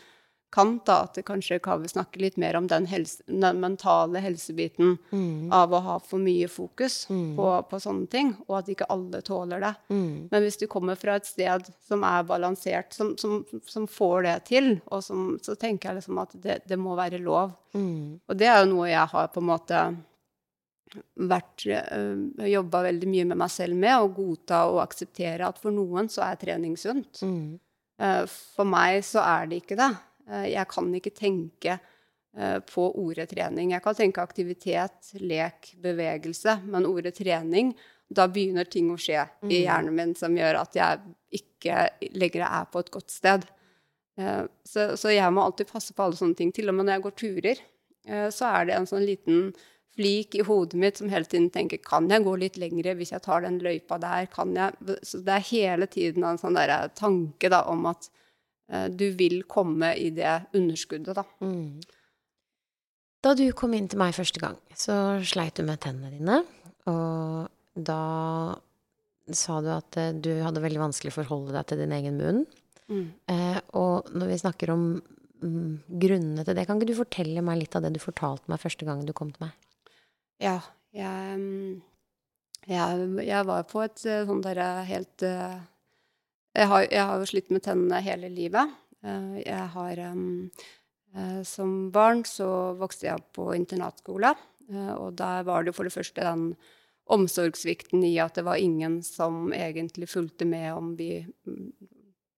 kant, 0.53 0.85
da, 0.87 1.01
at 1.03 1.17
det 1.17 1.25
kanskje 1.27 1.59
vi 1.81 1.89
snakke 1.91 2.19
litt 2.21 2.37
mer 2.39 2.55
om 2.55 2.67
den, 2.71 2.85
helse, 2.87 3.23
den 3.27 3.59
mentale 3.59 4.21
helsebiten 4.23 4.95
mm. 5.11 5.51
av 5.53 5.73
å 5.73 5.81
ha 5.83 5.97
for 5.99 6.21
mye 6.21 6.47
fokus 6.51 7.09
mm. 7.09 7.35
på, 7.35 7.49
på, 7.69 7.79
sånne 7.83 8.07
ting, 8.11 8.33
og 8.47 8.59
at 8.61 8.71
ikke 8.71 8.87
alle 8.93 9.21
tåler 9.25 9.63
det. 9.65 9.73
Mm. 9.89 10.29
Men 10.31 10.45
hvis 10.45 10.59
du 10.61 10.67
kommer 10.71 10.99
fra 10.99 11.17
et 11.19 11.27
sted 11.27 11.69
som 11.87 12.05
er 12.07 12.27
balansert, 12.29 12.95
som, 12.95 13.15
som, 13.19 13.41
som 13.67 13.87
får 13.91 14.27
det 14.27 14.37
til, 14.51 14.71
og 14.87 15.03
som, 15.03 15.35
så 15.43 15.57
tenker 15.59 15.91
jeg 15.91 16.01
liksom 16.01 16.23
at 16.23 16.35
det, 16.43 16.61
det 16.69 16.79
må 16.79 16.95
være 16.97 17.19
lov. 17.23 17.55
Mm. 17.75 18.21
Og 18.23 18.39
det 18.39 18.51
er 18.51 18.61
jo 18.61 18.71
noe 18.75 18.91
jeg 18.91 19.13
har 19.15 19.31
på 19.33 19.43
en 19.43 19.49
måte 19.51 19.85
vært 21.15 21.65
øh, 21.67 22.47
jobba 22.47 22.85
veldig 22.87 23.09
mye 23.11 23.27
med 23.31 23.39
meg 23.41 23.51
selv 23.51 23.77
med, 23.79 23.97
å 23.97 24.11
godta 24.13 24.65
og 24.71 24.81
akseptere 24.83 25.47
at 25.47 25.59
for 25.61 25.75
noen 25.75 26.09
så 26.11 26.23
er 26.29 26.39
trening 26.39 26.75
sunt. 26.79 27.21
Mm. 27.25 27.55
Uh, 27.95 28.25
for 28.27 28.67
meg 28.67 28.99
så 29.07 29.21
er 29.23 29.47
det 29.47 29.61
ikke 29.63 29.77
det. 29.79 29.93
Eh, 30.31 30.47
jeg 30.53 30.67
kan 30.71 30.93
ikke 30.97 31.13
tenke 31.15 31.77
eh, 32.37 32.59
på 32.65 32.87
ordet 33.01 33.29
trening. 33.33 33.73
Jeg 33.75 33.83
kan 33.85 33.97
tenke 33.97 34.23
aktivitet, 34.23 35.11
lek, 35.21 35.73
bevegelse, 35.81 36.59
men 36.69 36.87
ordet 36.89 37.15
trening 37.19 37.73
da 38.07 38.27
begynner 38.29 38.67
ting 38.69 38.91
å 38.93 38.99
skje 39.01 39.23
mm. 39.41 39.49
i 39.49 39.63
hjernen 39.63 39.95
min 39.97 40.11
som 40.17 40.35
gjør 40.37 40.59
at 40.59 40.75
jeg 40.77 40.99
ikke 41.39 42.09
lenger 42.13 42.43
er 42.45 42.67
på 42.69 42.83
et 42.83 42.91
godt 42.93 43.13
sted. 43.13 43.47
Eh, 44.19 44.43
så, 44.65 44.91
så, 44.97 45.13
jeg 45.13 45.33
må 45.33 45.45
alltid 45.45 45.71
passe 45.71 45.95
på 45.95 46.05
alle 46.05 46.19
sånne 46.19 46.37
ting. 46.37 46.51
Til 46.53 46.69
og 46.69 46.77
med 46.77 46.87
når 46.87 46.99
jeg 46.99 47.07
går 47.07 47.17
turer, 47.23 47.63
så 48.05 48.45
er 48.51 48.67
det 48.67 48.75
en 48.75 48.85
sånn 48.85 49.01
liten 49.01 49.47
flik 49.97 50.35
i 50.37 50.43
hodet 50.45 50.77
mitt 50.77 50.99
som 50.99 51.09
hele 51.09 51.25
tiden 51.25 51.47
tenker 51.49 51.79
Kan 51.81 52.05
jeg 52.11 52.21
gå 52.21 52.35
litt 52.37 52.59
lengre 52.61 52.93
hvis 52.99 53.15
jeg 53.15 53.23
tar 53.25 53.41
den 53.41 53.57
løypa 53.65 53.97
der? 53.97 54.27
Kan 54.29 54.53
jeg? 54.53 54.75
Så 55.01 55.23
det 55.25 55.39
er 55.39 55.47
hele 55.49 55.87
tiden 55.89 56.27
en 56.27 56.37
sånn 56.37 56.59
tanke 56.93 57.49
da, 57.49 57.63
om 57.71 57.87
at 57.89 58.11
du 58.65 59.03
vil 59.13 59.43
komme 59.45 59.91
i 60.01 60.07
det 60.15 60.31
underskuddet, 60.57 61.19
da. 61.19 61.23
Mm. 61.45 61.83
Da 63.25 63.33
du 63.37 63.47
kom 63.57 63.73
inn 63.73 63.87
til 63.89 63.99
meg 64.01 64.13
første 64.17 64.41
gang, 64.41 64.57
så 64.77 65.17
sleit 65.25 65.57
du 65.57 65.65
med 65.65 65.81
tennene 65.81 66.13
dine. 66.13 66.39
Og 66.89 67.47
da 67.73 68.01
sa 69.33 69.57
du 69.65 69.71
at 69.73 69.97
eh, 69.97 70.13
du 70.13 70.31
hadde 70.43 70.63
veldig 70.63 70.83
vanskelig 70.83 71.13
for 71.13 71.23
å 71.23 71.29
forholde 71.29 71.55
deg 71.55 71.67
til 71.69 71.81
din 71.81 71.95
egen 71.97 72.19
munn. 72.19 72.43
Mm. 72.85 73.07
Eh, 73.33 73.59
og 73.81 74.11
når 74.13 74.29
vi 74.29 74.41
snakker 74.43 74.73
om 74.75 74.85
mm, 75.41 75.71
grunnene 76.05 76.45
til 76.45 76.57
det, 76.57 76.67
kan 76.69 76.77
ikke 76.77 76.91
du 76.91 76.99
fortelle 76.99 77.45
meg 77.45 77.63
litt 77.63 77.77
av 77.77 77.85
det 77.85 77.95
du 77.95 78.01
fortalte 78.03 78.51
meg 78.51 78.61
første 78.61 78.85
gang 78.87 79.01
du 79.05 79.13
kom 79.17 79.33
til 79.33 79.47
meg? 79.47 79.55
Ja, 80.43 80.59
jeg, 80.93 81.39
mm, 81.41 81.81
jeg, 82.69 83.07
jeg 83.25 83.49
var 83.49 83.65
på 83.71 83.81
et 83.85 84.05
eh, 84.05 84.25
sånt 84.29 84.45
derre 84.45 84.69
helt 84.85 85.25
uh, 85.25 85.57
jeg 86.55 86.71
har, 86.71 86.87
jeg 86.87 87.03
har 87.09 87.19
jo 87.19 87.29
slitt 87.29 87.51
med 87.53 87.63
tennene 87.65 88.01
hele 88.05 88.31
livet. 88.31 88.73
Eh, 89.03 89.37
jeg 89.43 89.67
har 89.75 90.01
um, 90.11 90.49
Som 91.47 91.91
barn 91.95 92.25
så 92.27 92.47
vokste 92.75 93.07
jeg 93.07 93.19
opp 93.19 93.29
på 93.37 93.51
internatskole, 93.55 94.33
eh, 94.71 94.93
og 94.95 95.13
der 95.19 95.45
var 95.47 95.63
det 95.63 95.75
for 95.75 95.87
det 95.87 95.93
første 95.95 96.23
den 96.25 96.49
omsorgssvikten 97.05 98.03
i 98.03 98.17
at 98.19 98.35
det 98.35 98.43
var 98.47 98.57
ingen 98.57 99.01
som 99.05 99.53
egentlig 99.53 100.09
fulgte 100.09 100.47
med 100.49 100.73
om 100.73 100.95
vi 100.97 101.21
mm, 101.23 101.91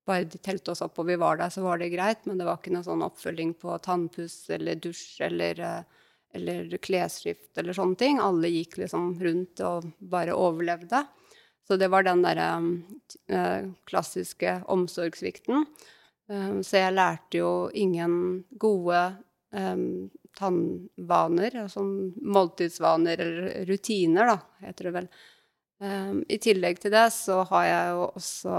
Bare 0.08 0.24
de 0.24 0.40
telte 0.40 0.72
oss 0.72 0.80
opp 0.80 1.02
og 1.02 1.10
vi 1.10 1.18
var 1.20 1.36
der, 1.36 1.50
så 1.52 1.60
var 1.66 1.82
det 1.82 1.90
greit, 1.92 2.22
men 2.24 2.38
det 2.40 2.46
var 2.48 2.62
ikke 2.62 2.72
noe 2.72 2.86
sånn 2.86 3.02
oppfølging 3.04 3.50
på 3.60 3.74
tannpuss 3.84 4.38
eller 4.56 4.80
dusj 4.80 5.18
eller, 5.28 5.60
eller 6.32 6.78
klesskift 6.80 7.60
eller 7.60 7.76
sånne 7.76 8.00
ting. 8.00 8.22
Alle 8.24 8.48
gikk 8.48 8.78
liksom 8.80 9.10
rundt 9.20 9.60
og 9.68 9.90
bare 10.00 10.32
overlevde. 10.32 11.02
Så 11.68 11.76
det 11.76 11.90
var 11.92 12.06
den 12.08 12.24
derre 12.24 12.48
uh, 13.28 13.72
klassiske 13.90 14.62
omsorgssvikten. 14.72 15.66
Um, 16.32 16.62
så 16.64 16.80
jeg 16.80 16.96
lærte 16.96 17.42
jo 17.42 17.52
ingen 17.76 18.46
gode 18.60 19.02
um, 19.52 20.08
tannvaner, 20.38 21.58
altså 21.66 21.84
måltidsvaner 21.84 23.24
eller 23.24 23.66
rutiner, 23.68 24.32
da, 24.32 24.38
heter 24.68 24.88
det 24.88 24.96
vel. 25.02 25.10
Um, 25.78 26.24
I 26.32 26.40
tillegg 26.42 26.80
til 26.82 26.94
det 26.96 27.06
så 27.14 27.44
har 27.52 27.68
jeg 27.68 27.94
jo 27.94 28.06
også 28.08 28.54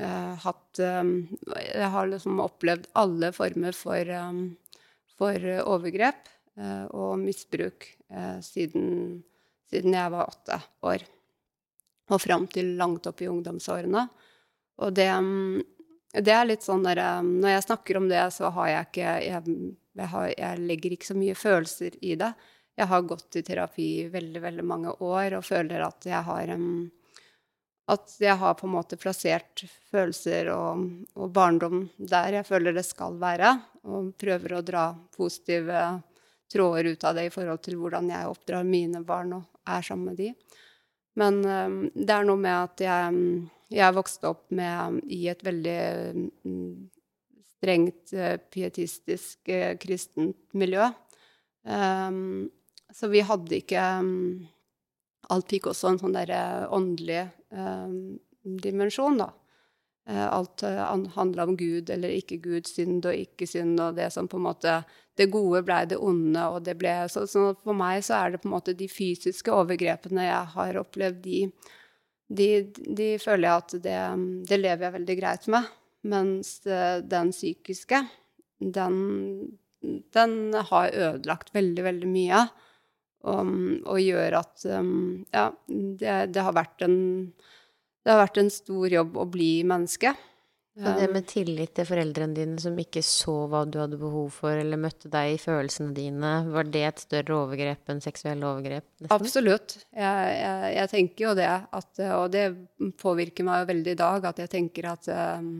uh, 0.00 0.32
hatt 0.42 0.80
um, 0.82 1.12
Jeg 1.54 1.90
har 1.94 2.08
liksom 2.10 2.42
opplevd 2.42 2.88
alle 2.98 3.30
former 3.36 3.76
for, 3.78 4.10
um, 4.18 4.40
for 5.20 5.50
overgrep 5.62 6.32
uh, 6.58 6.88
og 6.90 7.20
misbruk 7.22 7.86
uh, 8.10 8.40
siden, 8.42 9.22
siden 9.70 9.94
jeg 10.00 10.14
var 10.16 10.32
åtte 10.32 10.58
år 10.82 11.06
og 12.10 12.20
fram 12.20 12.46
til 12.50 12.74
langt 12.78 13.06
opp 13.06 13.22
i 13.22 13.28
ungdomsårene. 13.30 14.06
Og 14.82 14.94
det, 14.96 15.08
det 16.18 16.34
er 16.34 16.48
litt 16.48 16.64
sånn 16.64 16.84
derre 16.86 17.20
Når 17.26 17.54
jeg 17.54 17.66
snakker 17.66 17.98
om 18.00 18.08
det, 18.10 18.24
så 18.34 18.50
har 18.56 18.70
jeg 18.70 18.88
ikke 18.88 19.12
jeg, 19.26 19.44
jeg, 19.92 20.08
har, 20.14 20.26
jeg, 20.32 20.64
legger 20.70 20.96
ikke 20.96 21.10
så 21.12 21.18
mye 21.18 21.36
følelser 21.38 21.98
i 22.00 22.16
det. 22.20 22.32
Jeg 22.80 22.88
har 22.88 23.04
gått 23.04 23.36
i 23.36 23.44
terapi 23.44 23.88
i 24.00 24.08
veldig, 24.10 24.40
veldig 24.42 24.64
mange 24.64 24.96
år 25.04 25.38
og 25.38 25.46
føler 25.46 25.84
at 25.84 26.08
jeg 26.08 26.24
har 26.28 26.54
At 27.92 28.16
jeg 28.20 28.36
har 28.38 28.54
på 28.54 28.66
en 28.66 28.72
måte 28.72 28.96
plassert 28.96 29.64
følelser 29.90 30.48
og, 30.54 30.86
og, 31.14 31.28
barndom 31.30 31.88
der 31.98 32.40
jeg 32.40 32.46
føler 32.46 32.72
det 32.72 32.86
skal 32.86 33.18
være, 33.20 33.58
og 33.84 34.14
prøver 34.16 34.54
å 34.54 34.62
dra 34.64 34.86
positive 35.16 36.02
tråder 36.52 36.84
ut 36.84 37.04
av 37.04 37.14
det 37.16 37.26
i 37.26 37.32
forhold 37.32 37.62
til 37.64 37.78
hvordan 37.80 38.10
jeg 38.12 38.28
oppdrar 38.28 38.64
mine 38.64 39.02
barn 39.04 39.32
og 39.38 39.68
er 39.68 39.82
sammen 39.82 40.12
med 40.12 40.20
de. 40.20 40.32
Men 41.18 41.42
um, 41.44 41.76
det 41.92 42.14
er 42.14 42.24
noe 42.24 42.40
med 42.40 42.56
at 42.56 42.82
jeg, 42.86 43.20
jeg 43.72 43.96
vokste 43.96 44.30
opp 44.30 44.46
med, 44.54 45.02
i 45.12 45.26
et 45.32 45.44
veldig 45.44 45.78
um, 46.16 46.88
strengt 47.58 48.14
uh, 48.16 48.38
pietistisk 48.52 49.52
uh, 49.52 49.74
kristent 49.82 50.40
miljø. 50.56 50.88
Um, 51.68 52.48
så 52.92 53.08
vi 53.12 53.24
hadde 53.24 53.60
ikke 53.60 53.86
Alt 55.32 55.52
fikk 55.54 55.68
også 55.70 55.92
en 55.92 55.98
sånn 56.00 56.16
derre 56.16 56.66
åndelig 56.74 57.20
dimensjon, 58.42 59.20
da. 59.20 59.28
Uh, 60.10 60.26
alt 60.26 60.64
handla 61.14 61.46
om 61.46 61.54
Gud 61.56 61.92
eller 61.94 62.10
ikke 62.12 62.40
Gud, 62.42 62.66
synd 62.66 63.06
og 63.06 63.14
ikke 63.16 63.46
synd, 63.48 63.78
og 63.80 63.96
det 63.96 64.10
som 64.12 64.28
på 64.28 64.40
en 64.40 64.48
måte 64.48 64.74
det 65.18 65.28
gode 65.32 65.60
blei 65.66 65.82
det 65.88 65.98
onde, 66.00 66.46
og 66.54 66.64
det 66.66 66.76
ble 66.80 66.94
så, 67.12 67.26
så, 67.28 67.50
For 67.64 67.76
meg 67.76 68.00
så 68.06 68.16
er 68.18 68.32
det 68.32 68.42
på 68.42 68.48
en 68.48 68.56
måte 68.56 68.76
de 68.76 68.88
fysiske 68.88 69.52
overgrepene 69.52 70.24
jeg 70.28 70.52
har 70.54 70.80
opplevd, 70.80 71.20
de, 71.26 71.42
de, 72.32 72.48
de 72.72 73.08
føler 73.20 73.48
jeg 73.48 73.64
at 73.64 73.76
det, 73.84 74.00
det, 74.48 74.60
lever 74.60 74.86
jeg 74.86 74.96
veldig 74.96 75.18
greit 75.20 75.48
med. 75.52 75.70
Mens 76.08 76.56
den 76.64 77.30
psykiske, 77.30 78.00
den, 78.58 78.96
den 80.16 80.32
har 80.72 80.90
ødelagt 80.90 81.52
veldig, 81.54 81.84
veldig 81.86 82.10
mye. 82.10 82.42
Og, 83.22 83.50
og 83.86 84.00
gjør 84.02 84.40
at 84.40 84.64
Ja, 84.66 85.44
det, 85.68 86.14
det, 86.34 86.42
har 86.42 86.56
vært 86.56 86.82
en 86.82 86.96
det 88.02 88.10
har 88.10 88.24
vært 88.24 88.40
en 88.42 88.50
stor 88.50 88.90
jobb 88.90 89.14
å 89.14 89.28
bli 89.30 89.60
menneske. 89.68 90.10
Så 90.72 90.92
det 90.96 91.08
med 91.12 91.26
tillit 91.28 91.74
til 91.76 91.84
foreldrene 91.84 92.32
dine 92.32 92.60
som 92.60 92.78
ikke 92.80 93.02
så 93.04 93.34
hva 93.52 93.66
du 93.68 93.76
hadde 93.82 93.98
behov 94.00 94.30
for, 94.32 94.56
eller 94.56 94.80
møtte 94.80 95.10
deg 95.12 95.34
i 95.34 95.40
følelsene 95.40 95.92
dine, 95.92 96.30
var 96.48 96.70
det 96.72 96.84
et 96.88 97.02
større 97.02 97.36
overgrep 97.42 97.92
enn 97.92 98.00
seksuelle 98.00 98.46
overgrep? 98.48 98.86
Nesten? 99.02 99.12
Absolutt. 99.12 99.76
Jeg, 99.92 100.30
jeg, 100.38 100.70
jeg, 100.78 100.90
tenker 100.94 101.26
jo 101.26 101.34
det. 101.36 101.50
At, 101.76 101.90
og 102.16 102.32
det 102.32 102.46
påvirker 103.02 103.44
meg 103.44 103.60
jo 103.60 103.70
veldig 103.74 103.92
i 103.92 104.00
dag, 104.00 104.30
at 104.32 104.40
jeg 104.40 104.52
tenker 104.56 104.88
at 104.94 105.12
um, 105.12 105.52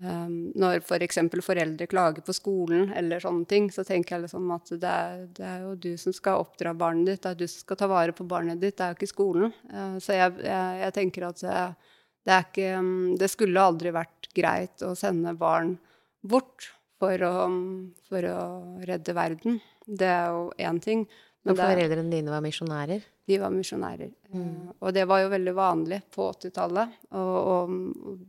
um, 0.00 0.34
når 0.64 0.80
f.eks. 0.80 1.20
For 1.36 1.48
foreldre 1.52 1.92
klager 1.92 2.24
på 2.24 2.38
skolen 2.40 2.88
eller 2.96 3.20
sånne 3.20 3.44
ting, 3.52 3.68
så 3.74 3.84
tenker 3.84 4.16
jeg 4.16 4.30
liksom 4.30 4.48
at 4.56 4.72
det 4.72 4.98
er, 5.04 5.24
det 5.36 5.48
er, 5.50 5.64
jo 5.66 5.76
du 5.76 5.92
som 6.00 6.16
skal 6.16 6.40
oppdra 6.46 6.72
barnet 6.72 7.12
ditt, 7.12 7.26
det 7.26 7.34
er 7.34 7.42
du 7.44 7.50
som 7.50 7.66
skal 7.66 7.84
ta 7.84 7.92
vare 7.92 8.16
på 8.16 8.24
barnet 8.32 8.64
ditt, 8.64 8.80
det 8.80 8.86
er 8.86 8.94
jo 8.94 9.02
ikke 9.02 9.12
skolen. 9.12 9.52
Uh, 9.68 9.98
så 10.00 10.16
jeg, 10.16 10.40
jeg, 10.48 10.96
tenker 10.96 11.28
at 11.28 11.44
uh, 11.44 11.91
det, 12.26 12.38
ikke, 12.46 12.68
mm, 12.78 13.16
det, 13.20 13.30
skulle 13.32 13.66
aldri 13.70 13.92
vært 13.94 14.30
greit 14.36 14.84
å 14.86 14.94
sende 14.98 15.34
barn 15.38 15.74
bort 16.22 16.70
for 17.02 17.26
å, 17.26 17.34
for 18.06 18.28
å 18.30 18.40
redde 18.86 19.14
verden. 19.16 19.58
Det 19.86 20.08
er 20.08 20.30
jo 20.30 20.48
én 20.62 20.78
ting. 20.82 21.06
Men 21.42 21.58
foreldrene 21.58 22.12
dine 22.12 22.30
var 22.30 22.44
misjonærer? 22.44 23.02
De 23.26 23.38
var 23.42 23.50
misjonærer. 23.54 24.12
Mm. 24.30 24.42
Eh, 24.42 24.68
og 24.78 24.94
det 24.94 25.06
var 25.10 25.24
jo 25.24 25.32
veldig 25.32 25.54
vanlig 25.56 25.98
på 26.14 26.28
80-tallet. 26.30 26.94
Og, 27.18 27.34
og, 27.54 27.74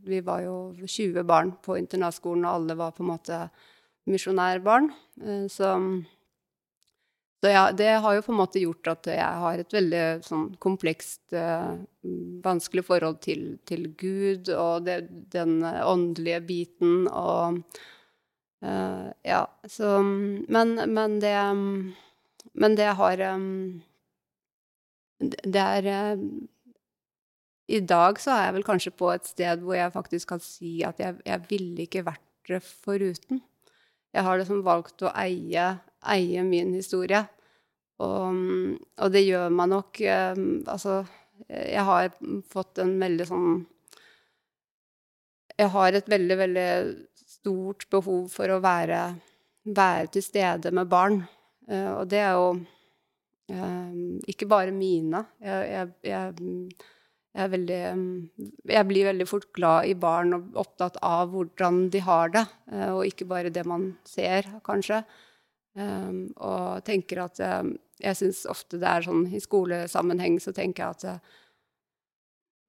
vi 0.06 0.18
var 0.26 0.42
jo 0.46 0.56
20 0.80 1.22
barn 1.26 1.54
på 1.62 1.78
internatskolen, 1.78 2.46
og 2.46 2.58
alle 2.58 2.78
var 2.78 2.94
på 2.96 3.04
en 3.04 3.12
måte 3.12 3.40
misjonærbarn. 4.10 4.90
Eh, 5.22 5.46
så 5.52 5.76
så 7.44 7.50
ja, 7.52 7.64
det 7.76 7.90
har 8.00 8.14
jo 8.16 8.22
på 8.24 8.32
en 8.32 8.38
måte 8.38 8.60
gjort 8.62 8.88
at 8.88 9.08
jeg 9.12 9.40
har 9.42 9.60
et 9.60 9.74
veldig 9.76 10.04
sånn 10.24 10.46
komplekst, 10.64 11.34
uh, 11.36 11.74
vanskelig 12.40 12.86
forhold 12.86 13.18
til, 13.20 13.58
til 13.68 13.90
Gud 14.00 14.48
og 14.48 14.86
det, 14.86 15.02
den 15.34 15.58
åndelige 15.60 16.40
biten 16.48 17.04
og 17.10 17.60
uh, 18.64 19.12
Ja, 19.28 19.42
så 19.68 20.00
Men, 20.00 20.72
men 20.88 21.20
det 21.20 21.36
Men 22.54 22.76
det 22.80 22.88
har 22.96 23.20
um, 23.36 23.82
Det 25.20 25.68
er 25.84 26.16
I 27.68 27.80
dag 27.80 28.24
så 28.24 28.38
er 28.38 28.46
jeg 28.46 28.56
vel 28.56 28.68
kanskje 28.72 28.96
på 28.96 29.12
et 29.12 29.28
sted 29.28 29.60
hvor 29.60 29.76
jeg 29.76 29.92
faktisk 29.92 30.32
kan 30.32 30.40
si 30.40 30.78
at 30.80 30.96
jeg, 30.96 31.20
jeg 31.26 31.44
ville 31.50 31.84
ikke 31.84 32.06
vært 32.08 32.24
det 32.48 32.64
foruten. 32.64 33.44
Jeg 34.14 34.24
har 34.24 34.38
liksom 34.38 34.64
valgt 34.64 35.02
å 35.02 35.12
eie, 35.18 35.70
eie 36.00 36.42
min 36.46 36.72
historie. 36.76 37.26
Og, 38.02 38.38
og, 38.98 39.10
det 39.14 39.22
gjør 39.22 39.52
meg 39.54 39.70
nok 39.70 40.00
eh, 40.02 40.38
Altså, 40.66 41.04
jeg 41.46 41.84
har 41.86 42.08
fått 42.50 42.80
en 42.82 42.96
veldig 42.98 43.26
sånn 43.28 43.52
Jeg 45.54 45.70
har 45.70 45.94
et 45.94 46.08
veldig, 46.10 46.38
veldig 46.40 46.68
stort 47.36 47.86
behov 47.92 48.24
for 48.32 48.50
å 48.50 48.62
være, 48.64 49.02
være 49.68 50.08
til 50.16 50.24
stede 50.24 50.72
med 50.74 50.88
barn. 50.90 51.20
Eh, 51.68 51.90
og 51.92 52.08
det 52.10 52.22
er 52.24 52.32
jo 52.34 52.48
eh, 53.52 53.92
ikke 54.32 54.48
bare 54.50 54.74
mine. 54.74 55.20
Jeg, 55.44 55.68
jeg, 55.70 55.92
jeg, 56.08 56.48
jeg, 57.36 57.52
veldig, 57.52 57.78
jeg, 58.72 58.88
blir 58.90 59.10
veldig 59.12 59.28
fort 59.30 59.46
glad 59.54 59.92
i 59.92 59.94
barn 59.94 60.34
og 60.34 60.58
opptatt 60.64 60.98
av 61.04 61.30
hvordan 61.30 61.84
de 61.94 62.02
har 62.08 62.34
det, 62.34 62.44
og 62.88 63.04
ikke 63.06 63.28
bare 63.30 63.54
det 63.54 63.62
man 63.68 63.92
ser, 64.08 64.50
kanskje. 64.66 65.04
Um, 65.74 66.28
og 66.38 66.84
tenker 66.86 67.24
at 67.24 67.40
um, 67.42 67.72
Jeg 68.02 68.18
syns 68.18 68.42
ofte 68.50 68.80
det 68.82 68.90
er 68.90 69.06
sånn 69.06 69.28
i 69.30 69.40
skolesammenheng 69.42 70.40
så 70.42 70.54
tenker 70.56 70.82
jeg 70.82 70.96
at 70.96 71.04
uh, 71.20 71.36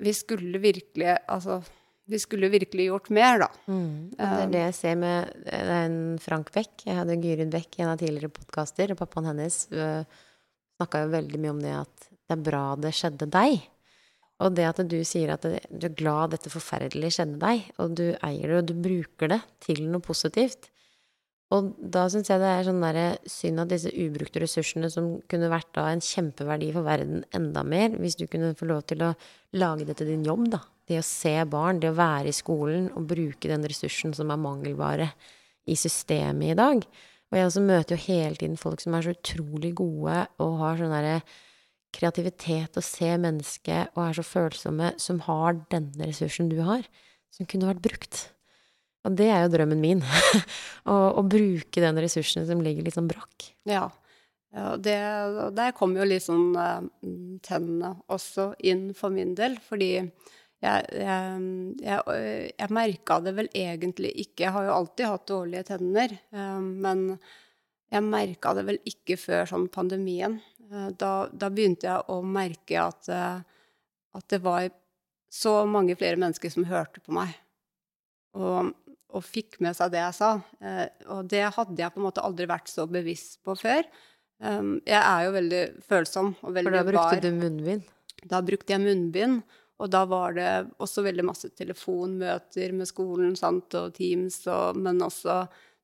vi 0.05 0.13
skulle 0.13 0.59
virkelig 0.61 1.15
Altså, 1.31 1.61
vi 2.05 2.19
skulle 2.21 2.51
virkelig 2.53 2.89
gjort 2.89 3.09
mer, 3.09 3.39
da. 3.41 3.47
Mm. 3.65 4.11
Det 4.13 4.25
er 4.27 4.51
det 4.53 4.63
jeg 4.67 4.75
ser 4.77 4.97
med 5.01 5.31
det 5.47 5.61
er 5.63 5.71
en 5.87 6.01
Frank 6.21 6.51
Beck. 6.53 6.83
Jeg 6.85 6.99
hadde 6.99 7.17
Gyrid 7.17 7.49
Beck 7.53 7.79
i 7.79 7.85
en 7.85 7.93
av 7.95 8.01
tidligere 8.01 8.29
podkaster, 8.35 8.93
og 8.93 8.99
pappaen 8.99 9.31
hennes 9.31 9.63
uh, 9.73 10.03
snakka 10.77 11.05
jo 11.05 11.15
veldig 11.15 11.41
mye 11.41 11.55
om 11.55 11.63
det 11.63 11.73
at 11.79 12.11
det 12.11 12.35
er 12.37 12.45
bra 12.45 12.65
det 12.77 12.93
skjedde 12.93 13.29
deg. 13.33 13.57
Og 14.43 14.53
det 14.53 14.67
at 14.67 14.81
du 14.91 14.97
sier 15.07 15.31
at 15.33 15.45
du 15.47 15.87
er 15.87 15.97
glad 15.97 16.35
dette 16.35 16.51
forferdelige 16.51 17.17
skjedde 17.17 17.39
deg, 17.41 17.65
og 17.79 17.95
du 17.97 18.05
eier 18.13 18.51
det, 18.51 18.57
og 18.59 18.69
du 18.69 18.75
bruker 18.85 19.31
det 19.31 19.41
til 19.63 19.85
noe 19.87 20.03
positivt, 20.03 20.69
og 21.53 21.73
da 21.77 22.07
syns 22.09 22.31
jeg 22.31 22.41
det 22.41 22.49
er 22.49 22.65
sånn 22.65 22.81
der, 22.81 22.99
synd 23.29 23.61
at 23.61 23.69
disse 23.69 23.91
ubrukte 24.01 24.41
ressursene 24.41 24.89
som 24.89 25.11
kunne 25.29 25.51
vært 25.51 25.69
da 25.77 25.85
en 25.91 26.01
kjempeverdi 26.01 26.71
for 26.73 26.87
verden 26.87 27.21
enda 27.37 27.61
mer, 27.61 27.93
hvis 28.01 28.17
du 28.17 28.25
kunne 28.25 28.55
få 28.57 28.65
lov 28.71 28.81
til 28.89 29.03
å 29.05 29.11
lage 29.53 29.85
det 29.85 29.99
til 29.99 30.09
din 30.09 30.25
jobb, 30.25 30.47
da. 30.55 30.63
Det 30.85 30.99
å 31.01 31.05
se 31.05 31.33
barn, 31.49 31.79
det 31.81 31.91
å 31.93 31.97
være 31.97 32.29
i 32.29 32.35
skolen 32.35 32.89
og 32.93 33.07
bruke 33.09 33.49
den 33.49 33.65
ressursen 33.65 34.13
som 34.17 34.33
er 34.33 34.41
mangelvare 34.41 35.09
i 35.69 35.77
systemet 35.77 36.53
i 36.53 36.57
dag. 36.57 36.85
Og 37.29 37.37
jeg 37.37 37.49
også 37.49 37.65
møter 37.65 37.95
jo 37.95 38.05
hele 38.05 38.37
tiden 38.41 38.57
folk 38.57 38.81
som 38.81 38.97
er 38.97 39.05
så 39.05 39.15
utrolig 39.15 39.73
gode 39.77 40.19
og 40.41 40.59
har 40.61 40.77
sånn 40.81 40.93
derre 40.93 41.17
kreativitet 41.95 42.77
og 42.77 42.85
ser 42.85 43.17
mennesket 43.21 43.95
og 43.95 44.03
er 44.09 44.17
så 44.17 44.25
følsomme, 44.27 44.93
som 45.01 45.21
har 45.25 45.61
denne 45.71 46.09
ressursen 46.09 46.49
du 46.51 46.59
har, 46.65 46.85
som 47.33 47.49
kunne 47.49 47.69
vært 47.69 47.85
brukt. 47.85 48.25
Og 49.05 49.13
det 49.17 49.27
er 49.29 49.43
jo 49.45 49.51
drømmen 49.53 49.81
min. 49.81 50.01
å, 50.91 50.95
å, 51.19 51.21
bruke 51.29 51.83
den 51.83 52.01
ressursen 52.01 52.47
som 52.49 52.63
ligger 52.65 52.85
litt 52.85 52.97
sånn 52.97 53.09
brakk. 53.09 53.51
Ja. 53.69 53.87
ja 54.55 54.71
det, 54.81 54.97
der 55.57 55.75
kommer 55.77 56.01
jo 56.01 56.09
litt 56.09 56.25
sånn 56.25 56.55
uh, 56.57 56.81
tennene 57.45 57.95
også 58.11 58.53
inn 58.65 58.89
for 58.97 59.13
min 59.13 59.35
del. 59.37 59.59
Fordi 59.61 59.91
jeg, 59.95 60.09
jeg, 60.65 61.39
jeg, 61.85 62.51
jeg 62.55 62.73
merka 62.73 63.19
det 63.21 63.35
vel 63.37 63.51
egentlig 63.53 64.13
ikke. 64.25 64.47
Jeg 64.47 64.55
har 64.57 64.69
jo 64.69 64.77
alltid 64.79 65.11
hatt 65.11 65.27
dårlige 65.29 65.67
tenner. 65.69 66.17
Men 66.33 67.05
jeg 67.93 68.07
merka 68.07 68.55
det 68.57 68.65
vel 68.67 68.79
ikke 68.89 69.19
før 69.21 69.45
sånn 69.51 69.67
pandemien. 69.73 70.39
Da, 70.97 71.27
da, 71.29 71.51
begynte 71.53 71.85
jeg 71.91 72.09
å 72.09 72.23
merke 72.25 72.79
at, 72.81 73.09
at 73.11 74.25
det 74.33 74.41
var 74.41 74.71
så 75.29 75.59
mange 75.69 75.93
flere 75.99 76.17
mennesker 76.17 76.49
som 76.49 76.65
hørte 76.65 77.03
på 77.05 77.13
meg. 77.13 77.35
Og 78.35 78.73
og 79.13 79.23
fikk 79.23 79.59
med 79.63 79.77
seg 79.77 79.93
det 79.93 80.01
jeg 80.01 80.17
sa. 80.17 80.31
Eh, 80.59 80.87
og 81.13 81.29
det 81.31 81.43
hadde 81.55 81.81
jeg 81.81 81.93
på 81.93 82.01
en 82.01 82.07
måte 82.07 82.23
aldri 82.25 82.47
vært 82.49 82.71
så 82.71 82.87
bevisst 82.89 83.39
på 83.45 83.55
før. 83.59 83.85
Um, 84.43 84.81
jeg 84.83 84.99
er 84.99 85.21
jo 85.23 85.35
veldig 85.35 85.61
følsom 85.87 86.33
og 86.41 86.57
veldig 86.57 86.73
bar. 86.73 86.81
For 86.81 86.91
da 86.91 86.91
brukte 86.91 87.21
du 87.23 87.37
munnbind? 87.39 87.93
Da 88.25 88.41
brukte 88.43 88.75
jeg 88.75 88.83
munnbind. 88.83 89.45
Og 89.83 89.91
da 89.91 90.05
var 90.07 90.35
det 90.37 90.49
også 90.83 91.03
veldig 91.03 91.25
masse 91.27 91.49
telefonmøter 91.51 92.71
med 92.75 92.87
skolen 92.87 93.33
sant, 93.35 93.75
og 93.75 93.95
Teams, 93.97 94.39
og, 94.47 94.79
men 94.79 95.01
også 95.03 95.41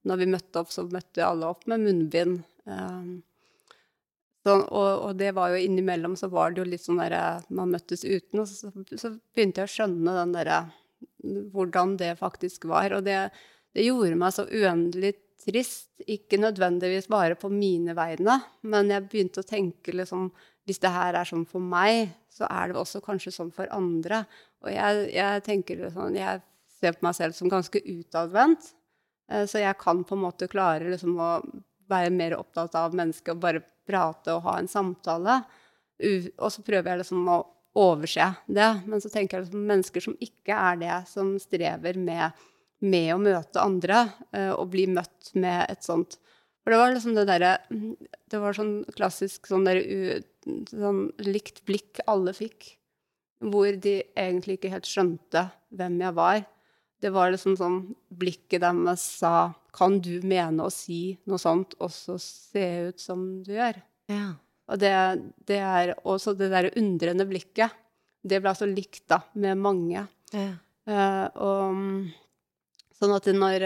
når 0.07 0.21
vi 0.21 0.29
møtte 0.31 0.61
opp, 0.63 0.71
så 0.71 0.85
møtte 0.87 1.25
alle 1.27 1.49
opp 1.51 1.67
med 1.69 1.83
munnbind. 1.83 2.39
Um, 2.63 3.19
så, 4.41 4.55
og, 4.57 4.91
og, 5.05 5.11
det 5.19 5.33
var 5.37 5.51
jo 5.51 5.59
innimellom 5.61 6.15
så 6.17 6.31
var 6.31 6.53
det 6.53 6.63
jo 6.63 6.69
litt 6.69 6.81
sånn 6.81 6.97
derre 7.01 7.41
Man 7.53 7.73
møttes 7.73 8.01
uten, 8.05 8.41
og 8.41 8.47
så, 8.49 8.71
så 8.97 9.11
begynte 9.35 9.61
jeg 9.61 9.69
å 9.69 9.73
skjønne 9.75 10.15
den 10.17 10.33
derre 10.33 10.63
hvordan 11.53 11.97
det 11.99 12.15
faktisk 12.19 12.65
var. 12.69 12.95
Og 12.97 13.05
det, 13.05 13.17
det 13.75 13.85
gjorde 13.87 14.19
meg 14.19 14.35
så 14.35 14.47
uendelig 14.47 15.15
trist. 15.41 15.89
Ikke 16.09 16.39
nødvendigvis 16.41 17.09
bare 17.11 17.37
på 17.39 17.49
mine 17.53 17.95
vegne, 17.97 18.39
men 18.61 18.91
jeg 18.93 19.07
begynte 19.09 19.43
å 19.43 19.47
tenke 19.47 19.95
liksom 19.95 20.31
Hvis 20.69 20.77
det 20.77 20.91
her 20.93 21.15
er 21.17 21.25
sånn 21.25 21.47
for 21.49 21.57
meg, 21.57 22.11
så 22.29 22.45
er 22.45 22.69
det 22.69 22.77
også 22.77 22.99
kanskje 23.01 23.31
sånn 23.33 23.49
for 23.51 23.65
andre. 23.73 24.19
Og 24.61 24.69
jeg, 24.69 25.07
jeg 25.09 25.41
tenker 25.43 25.79
liksom, 25.79 26.13
Jeg 26.13 26.43
ser 26.77 26.93
på 26.93 27.07
meg 27.07 27.17
selv 27.17 27.33
som 27.33 27.49
ganske 27.49 27.81
utadvendt. 27.81 28.69
Eh, 29.31 29.47
så 29.49 29.63
jeg 29.63 29.79
kan 29.81 30.03
på 30.05 30.15
en 30.15 30.21
måte 30.21 30.49
klare 30.51 30.91
liksom 30.91 31.17
å 31.17 31.31
være 31.91 32.13
mer 32.13 32.37
opptatt 32.37 32.77
av 32.77 32.93
mennesket 32.95 33.33
og 33.33 33.41
bare 33.41 33.63
prate 33.89 34.35
og 34.35 34.45
ha 34.45 34.59
en 34.59 34.69
samtale. 34.69 35.41
Og 36.37 36.49
så 36.53 36.63
prøver 36.65 36.93
jeg 36.93 37.01
liksom 37.01 37.27
å 37.29 37.41
overse 37.77 38.33
det. 38.47 38.71
Men 38.85 39.03
så 39.03 39.11
tenker 39.11 39.39
jeg 39.39 39.49
at 39.49 39.55
mennesker 39.55 40.03
som 40.03 40.17
ikke 40.23 40.55
er 40.55 40.81
det, 40.81 40.97
som 41.11 41.33
strever 41.41 41.99
med, 41.99 42.43
med 42.83 43.13
å 43.15 43.21
møte 43.21 43.63
andre 43.63 44.03
uh, 44.35 44.53
og 44.57 44.71
bli 44.73 44.87
møtt 44.91 45.33
med 45.37 45.65
et 45.71 45.85
sånt 45.85 46.17
For 46.63 46.73
det 46.73 46.81
var 46.81 46.93
liksom 46.93 47.15
det 47.15 47.27
derre 47.29 47.51
Det 47.69 48.41
var 48.41 48.57
sånn 48.57 48.81
klassisk 48.97 49.49
sånn 49.49 49.67
der 49.67 49.81
sånn 50.71 51.03
likt 51.21 51.61
blikk 51.69 51.99
alle 52.09 52.33
fikk, 52.33 52.71
hvor 53.45 53.75
de 53.77 53.99
egentlig 54.17 54.57
ikke 54.57 54.71
helt 54.73 54.89
skjønte 54.89 55.43
hvem 55.77 55.99
jeg 56.01 56.17
var. 56.17 56.39
Det 57.01 57.11
var 57.13 57.29
liksom 57.33 57.53
sånn 57.59 57.79
Blikket 58.09 58.63
deres 58.63 59.03
sa 59.21 59.51
kan 59.75 59.99
du 60.03 60.19
mene 60.27 60.65
å 60.65 60.73
si 60.73 61.17
noe 61.29 61.39
sånt 61.41 61.77
og 61.79 61.93
så 61.93 62.17
se 62.21 62.65
ut 62.89 63.01
som 63.01 63.21
du 63.45 63.53
gjør? 63.53 63.79
Ja. 64.11 64.33
Og 64.71 64.79
det, 64.79 64.93
det 65.47 65.59
er 65.59 65.93
også 66.07 66.33
det 66.39 66.51
derre 66.53 66.71
undrende 66.79 67.27
blikket. 67.27 67.73
Det 68.21 68.39
ble 68.39 68.53
altså 68.53 68.69
likt 68.69 69.03
da, 69.11 69.21
med 69.33 69.59
mange. 69.61 70.07
ja. 70.35 70.51
Uh, 70.89 71.27
og 71.37 71.75
mm, 71.77 71.97
sånn 72.97 73.11
at 73.13 73.27
når, 73.37 73.63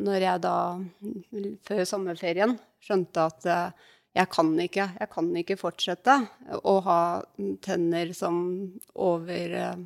når 0.00 0.22
jeg 0.24 0.40
da, 0.40 0.54
før 1.68 1.82
sommerferien, 1.88 2.54
skjønte 2.80 3.26
at 3.28 3.48
uh, 3.52 3.90
jeg 4.14 4.30
kan 4.30 4.52
ikke, 4.62 4.86
jeg 5.00 5.10
kan 5.10 5.30
ikke 5.40 5.58
fortsette 5.58 6.14
å 6.62 6.74
ha 6.86 6.98
tenner 7.64 8.12
som 8.14 8.36
over 8.94 9.56
eh, 9.58 9.80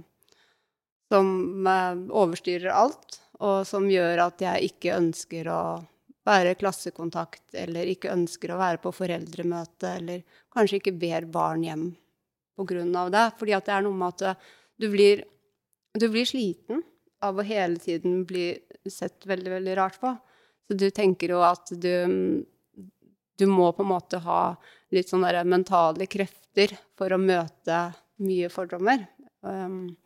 Som 1.08 1.64
overstyrer 1.64 2.68
alt, 2.68 3.22
og 3.40 3.62
som 3.64 3.86
gjør 3.88 4.26
at 4.26 4.42
jeg 4.44 4.68
ikke 4.68 4.98
ønsker 4.98 5.48
å 5.48 5.60
være 6.28 6.56
klassekontakt, 6.60 7.46
eller 7.56 7.88
ikke 7.88 8.12
ønsker 8.12 8.52
å 8.52 8.60
være 8.60 8.80
på 8.82 8.92
foreldremøte, 8.94 9.94
eller 10.00 10.22
kanskje 10.54 10.82
ikke 10.82 10.96
ber 11.00 11.28
barn 11.32 11.64
hjem 11.66 11.88
av 12.58 13.10
det. 13.14 13.26
Fordi 13.38 13.56
at 13.56 13.66
det 13.66 13.74
er 13.76 13.84
noe 13.86 13.96
med 13.96 14.14
at 14.14 14.26
eh, 14.30 14.46
du 14.78 14.88
blir, 14.92 15.24
du 15.98 16.08
blir 16.12 16.28
sliten 16.28 16.82
av 17.24 17.38
å 17.38 17.46
hele 17.46 17.78
tiden 17.82 18.22
bli 18.26 18.52
sett 18.90 19.26
veldig, 19.26 19.50
veldig 19.58 19.76
rart 19.78 19.98
på. 20.00 20.14
Så 20.68 20.76
du 20.76 20.90
tenker 20.94 21.32
jo 21.32 21.42
at 21.42 21.70
du, 21.72 22.44
du 23.38 23.46
må 23.48 23.70
på 23.72 23.84
en 23.84 23.92
måte 23.94 24.20
ha 24.22 24.42
litt 24.94 25.10
sånne 25.10 25.44
mentale 25.48 26.06
krefter 26.10 26.74
for 26.98 27.12
å 27.12 27.20
møte 27.20 27.80
mye 28.24 28.50
fordommer. 28.52 29.06
Um, 29.40 29.96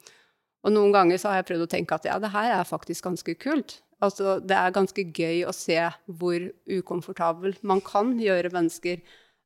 og 0.62 0.74
noen 0.74 0.92
ganger 0.94 1.18
så 1.18 1.30
har 1.30 1.40
jeg 1.40 1.48
prøvd 1.50 1.66
å 1.66 1.70
tenke 1.72 1.96
at 1.96 2.06
ja, 2.06 2.18
det 2.22 2.30
her 2.34 2.52
er 2.60 2.68
faktisk 2.68 3.08
ganske 3.08 3.34
kult. 3.40 3.80
Altså, 4.02 4.38
det 4.42 4.56
er 4.58 4.74
ganske 4.74 5.04
gøy 5.14 5.44
å 5.46 5.54
se 5.54 5.78
hvor 6.06 6.48
ukomfortabel 6.66 7.54
man 7.66 7.82
kan 7.86 8.16
gjøre 8.20 8.50
mennesker. 8.54 9.02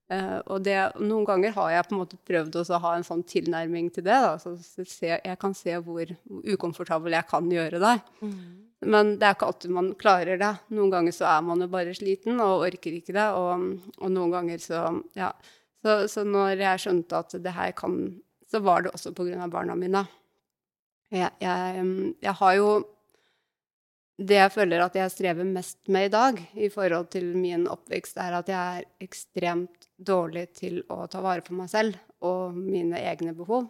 Uh, 0.07 0.38
og 0.55 0.62
det, 0.62 0.77
noen 1.03 1.27
ganger 1.27 1.55
har 1.57 1.73
jeg 1.73 1.87
på 1.88 1.95
en 1.97 2.01
måte 2.05 2.19
prøvd 2.29 2.61
å 2.62 2.79
ha 2.85 2.92
en 2.95 3.07
sånn 3.07 3.25
tilnærming 3.27 3.90
til 3.92 4.07
det. 4.07 4.16
Da. 4.23 4.37
Så 4.40 4.55
se, 4.87 5.11
jeg 5.16 5.40
kan 5.42 5.57
se 5.57 5.75
hvor 5.83 6.12
ukomfortabel 6.55 7.19
jeg 7.19 7.29
kan 7.29 7.51
gjøre 7.53 7.83
deg. 7.83 8.07
Men 8.87 9.16
det 9.19 9.27
er 9.27 9.37
ikke 9.37 9.51
alltid 9.51 9.73
man 9.75 9.92
klarer 9.99 10.40
det. 10.40 10.53
Noen 10.77 10.92
ganger 10.92 11.14
så 11.16 11.27
er 11.31 11.45
man 11.45 11.64
jo 11.64 11.69
bare 11.73 11.95
sliten 11.97 12.40
og 12.45 12.66
orker 12.69 12.97
ikke 12.97 13.16
det. 13.16 13.29
Og, 13.37 13.92
og 13.99 14.12
noen 14.12 14.35
ganger 14.38 14.62
så 14.62 14.88
Ja. 15.19 15.33
Så, 15.85 16.09
så 16.11 16.25
når 16.27 16.59
jeg 16.59 16.83
skjønte 16.83 17.19
at 17.21 17.35
det 17.45 17.53
her 17.55 17.71
kan 17.77 18.16
Så 18.51 18.59
var 18.62 18.83
det 18.83 18.90
også 18.95 19.12
på 19.14 19.27
grunn 19.27 19.42
av 19.42 19.51
barna 19.51 19.75
mine. 19.79 20.05
Jeg, 21.11 21.31
jeg, 21.42 22.12
jeg 22.23 22.35
har 22.40 22.55
jo 22.55 22.69
det 24.17 24.39
jeg 24.39 24.53
føler 24.55 24.81
at 24.81 24.95
jeg 24.97 25.13
strever 25.13 25.45
mest 25.45 25.91
med 25.93 26.09
i 26.09 26.13
dag 26.13 26.39
i 26.57 26.71
forhold 26.73 27.11
til 27.13 27.29
min 27.37 27.67
oppvekst, 27.69 28.17
er 28.17 28.39
at 28.39 28.49
jeg 28.49 28.81
er 28.81 29.05
ekstremt 29.05 29.89
dårlig 29.97 30.47
til 30.57 30.81
å 30.93 31.05
ta 31.13 31.21
vare 31.25 31.45
på 31.45 31.57
meg 31.57 31.69
selv 31.73 31.99
og 32.25 32.57
mine 32.57 32.97
egne 32.97 33.35
behov. 33.37 33.69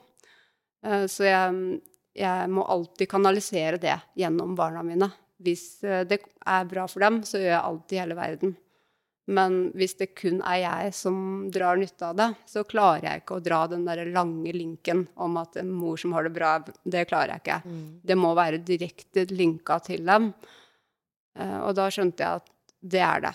Eh, 0.87 1.07
Så 1.11 1.27
jeg, 1.27 1.81
jeg 2.15 2.51
må 2.53 2.63
alltid 2.63 3.11
kanalisere 3.11 3.81
det 3.83 3.99
gjennom 4.15 4.55
barna 4.59 4.85
mine. 4.87 5.11
Hvis 5.43 5.83
eh, 5.85 6.07
det 6.07 6.23
er 6.23 6.71
bra 6.71 6.87
for 6.87 7.03
dem, 7.03 7.23
så 7.27 7.43
gjør 7.43 7.51
jeg 7.51 7.65
alt 7.65 7.93
i 7.93 8.01
hele 8.01 8.19
verden. 8.19 8.57
Men 9.27 9.57
hvis 9.75 9.97
det 9.99 10.13
kun 10.15 10.37
er 10.47 10.61
jeg 10.63 10.93
som 10.95 11.17
drar 11.51 11.77
nytte 11.81 12.07
av 12.13 12.15
det, 12.19 12.29
så 12.47 12.63
klarer 12.69 13.09
jeg 13.09 13.23
ikke 13.25 13.39
å 13.41 13.43
dra 13.43 13.65
den 13.67 13.83
der 13.89 14.05
lange 14.15 14.53
linken 14.55 15.07
om 15.19 15.35
at 15.41 15.57
en 15.59 15.73
mor 15.75 15.97
som 15.99 16.13
har 16.15 16.29
det 16.29 16.35
bra, 16.37 16.53
det 16.85 17.09
klarer 17.11 17.35
jeg 17.35 17.43
ikke. 17.43 17.57
Det 18.07 18.17
må 18.19 18.31
være 18.39 18.61
direkte 18.63 19.25
linka 19.35 19.81
til 19.83 20.05
dem. 20.07 20.29
Eh, 21.39 21.59
Og 21.67 21.75
da 21.75 21.89
skjønte 21.91 22.23
jeg 22.23 22.43
at 22.43 22.53
det 22.87 23.03
er 23.03 23.25
det. 23.27 23.35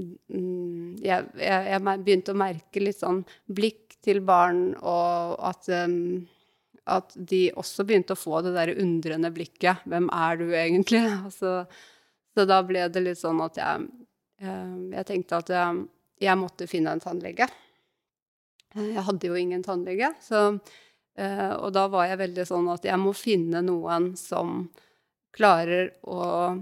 Mm, 0.00 0.96
Jeg, 1.02 1.30
jeg, 1.40 1.64
jeg 1.72 1.80
begynte 2.04 2.34
å 2.34 2.38
merke 2.38 2.82
litt 2.84 3.00
sånn 3.00 3.22
blikk 3.48 3.96
til 4.04 4.20
barn, 4.24 4.74
og 4.80 5.40
at, 5.44 5.66
at 6.88 7.16
de 7.16 7.40
også 7.60 7.84
begynte 7.88 8.12
å 8.16 8.20
få 8.20 8.42
det 8.44 8.52
der 8.56 8.74
undrende 8.80 9.32
blikket. 9.34 9.82
Hvem 9.88 10.08
er 10.12 10.36
du 10.40 10.46
egentlig? 10.52 11.02
Altså, 11.24 11.64
så 12.36 12.44
da 12.46 12.60
ble 12.62 12.84
det 12.92 13.02
litt 13.08 13.18
sånn 13.20 13.40
at 13.42 13.56
jeg, 13.58 13.88
jeg 14.40 15.06
tenkte 15.08 15.36
at 15.40 15.50
jeg, 15.52 15.82
jeg 16.24 16.38
måtte 16.40 16.68
finne 16.70 16.94
en 16.96 17.02
tannlege. 17.02 17.46
Eh, 18.74 18.92
Jeg 18.94 19.04
hadde 19.06 19.28
jo 19.30 19.36
ingen 19.38 19.62
tannlege, 19.66 20.12
så, 20.24 20.58
eh, 21.18 21.52
og 21.56 21.72
da 21.76 21.86
var 21.92 22.06
jeg 22.08 22.20
veldig 22.22 22.46
sånn 22.48 22.68
at 22.72 22.84
jeg 22.88 22.98
må 23.02 23.12
finne 23.16 23.62
noen 23.66 24.12
som 24.16 24.68
klarer 25.36 25.92
å 26.08 26.56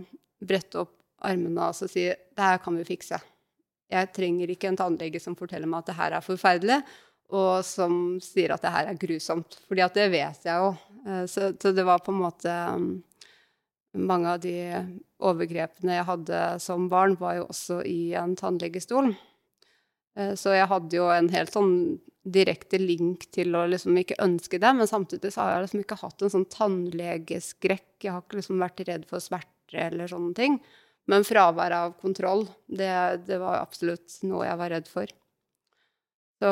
brette 0.45 0.83
opp 0.85 0.95
armene 1.25 1.69
og 1.71 1.75
si 1.75 2.05
det 2.09 2.39
her 2.45 2.59
kan 2.63 2.77
vi 2.79 2.85
fikse. 2.87 3.19
Jeg 3.91 4.11
trenger 4.13 4.51
ikke 4.53 4.69
en 4.69 4.77
tannlege 4.79 5.21
som 5.21 5.35
forteller 5.37 5.67
meg 5.67 5.81
at 5.81 5.87
det 5.91 5.97
her 5.99 6.17
er 6.19 6.25
forferdelig, 6.25 6.83
og 7.33 7.65
som 7.65 8.19
sier 8.25 8.53
at 8.55 8.63
det 8.65 8.71
her 8.73 8.89
er 8.91 9.01
grusomt. 9.01 9.59
Fordi 9.69 9.87
det 9.97 10.07
vet 10.13 10.45
jeg 10.49 10.63
jo. 10.63 10.71
Eh, 11.07 11.25
Så, 11.27 11.53
så 11.61 11.73
det 11.73 11.85
var 11.85 11.99
på 12.05 12.13
en 12.13 12.23
måte 12.23 12.55
Mange 13.97 14.35
av 14.35 14.43
de 14.43 14.55
overgrepene 15.25 15.97
jeg 15.97 16.07
hadde 16.09 16.43
som 16.61 16.89
barn, 16.93 17.17
var 17.19 17.39
jo 17.39 17.47
også 17.49 17.81
i 17.89 18.13
en 18.19 18.35
tannlegestol. 18.37 19.15
Eh, 20.17 20.35
Så 20.37 20.53
jeg 20.55 20.69
hadde 20.69 20.97
jo 20.99 21.09
en 21.13 21.31
helt 21.33 21.55
sånn 21.55 21.73
direkte 22.29 22.77
link 22.79 23.25
til 23.33 23.55
å 23.57 23.65
liksom 23.71 23.97
ikke 23.97 24.19
ønske 24.21 24.61
det, 24.61 24.73
men 24.77 24.91
samtidig 24.91 25.33
så 25.33 25.41
har 25.47 25.55
jeg 25.55 25.65
liksom 25.65 25.85
ikke 25.85 26.01
hatt 26.03 26.23
en 26.23 26.35
sånn 26.35 26.49
tannlegeskrekk. 26.53 27.87
Jeg 28.05 28.13
har 28.13 28.21
ikke 28.21 28.41
liksom 28.43 28.61
vært 28.61 28.85
redd 28.85 29.07
for 29.09 29.25
smerter 29.25 29.87
eller 29.89 30.11
sånne 30.11 30.35
ting. 30.37 30.59
Men 31.09 31.25
fravær 31.25 31.73
av 31.73 31.95
kontroll, 32.03 32.45
det, 32.69 32.93
det 33.25 33.39
var 33.41 33.63
absolutt 33.63 34.19
noe 34.29 34.45
jeg 34.45 34.61
var 34.61 34.75
redd 34.75 34.91
for. 34.93 35.09
Så, 36.39 36.51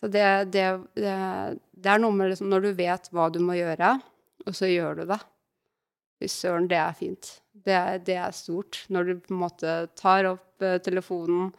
så 0.00 0.10
det, 0.10 0.26
det, 0.50 0.66
det 0.98 1.92
er 1.92 2.02
noe 2.02 2.12
med 2.12 2.32
liksom 2.32 2.50
når 2.50 2.66
du 2.66 2.72
vet 2.82 3.08
hva 3.14 3.30
du 3.30 3.38
må 3.44 3.54
gjøre, 3.54 3.94
og 4.46 4.58
så 4.58 4.66
gjør 4.66 4.98
du 4.98 5.04
det. 5.12 5.20
Fy 6.20 6.28
søren, 6.32 6.68
det 6.70 6.78
er 6.80 6.94
fint. 6.96 7.32
Det, 7.52 7.74
er- 7.76 7.98
det 8.04 8.14
er 8.16 8.32
stort. 8.36 8.84
Når 8.92 9.04
du 9.10 9.14
på 9.20 9.34
en 9.34 9.40
måte 9.42 9.72
tar 10.00 10.28
opp 10.30 10.62
eh, 10.64 10.78
telefonen, 10.84 11.50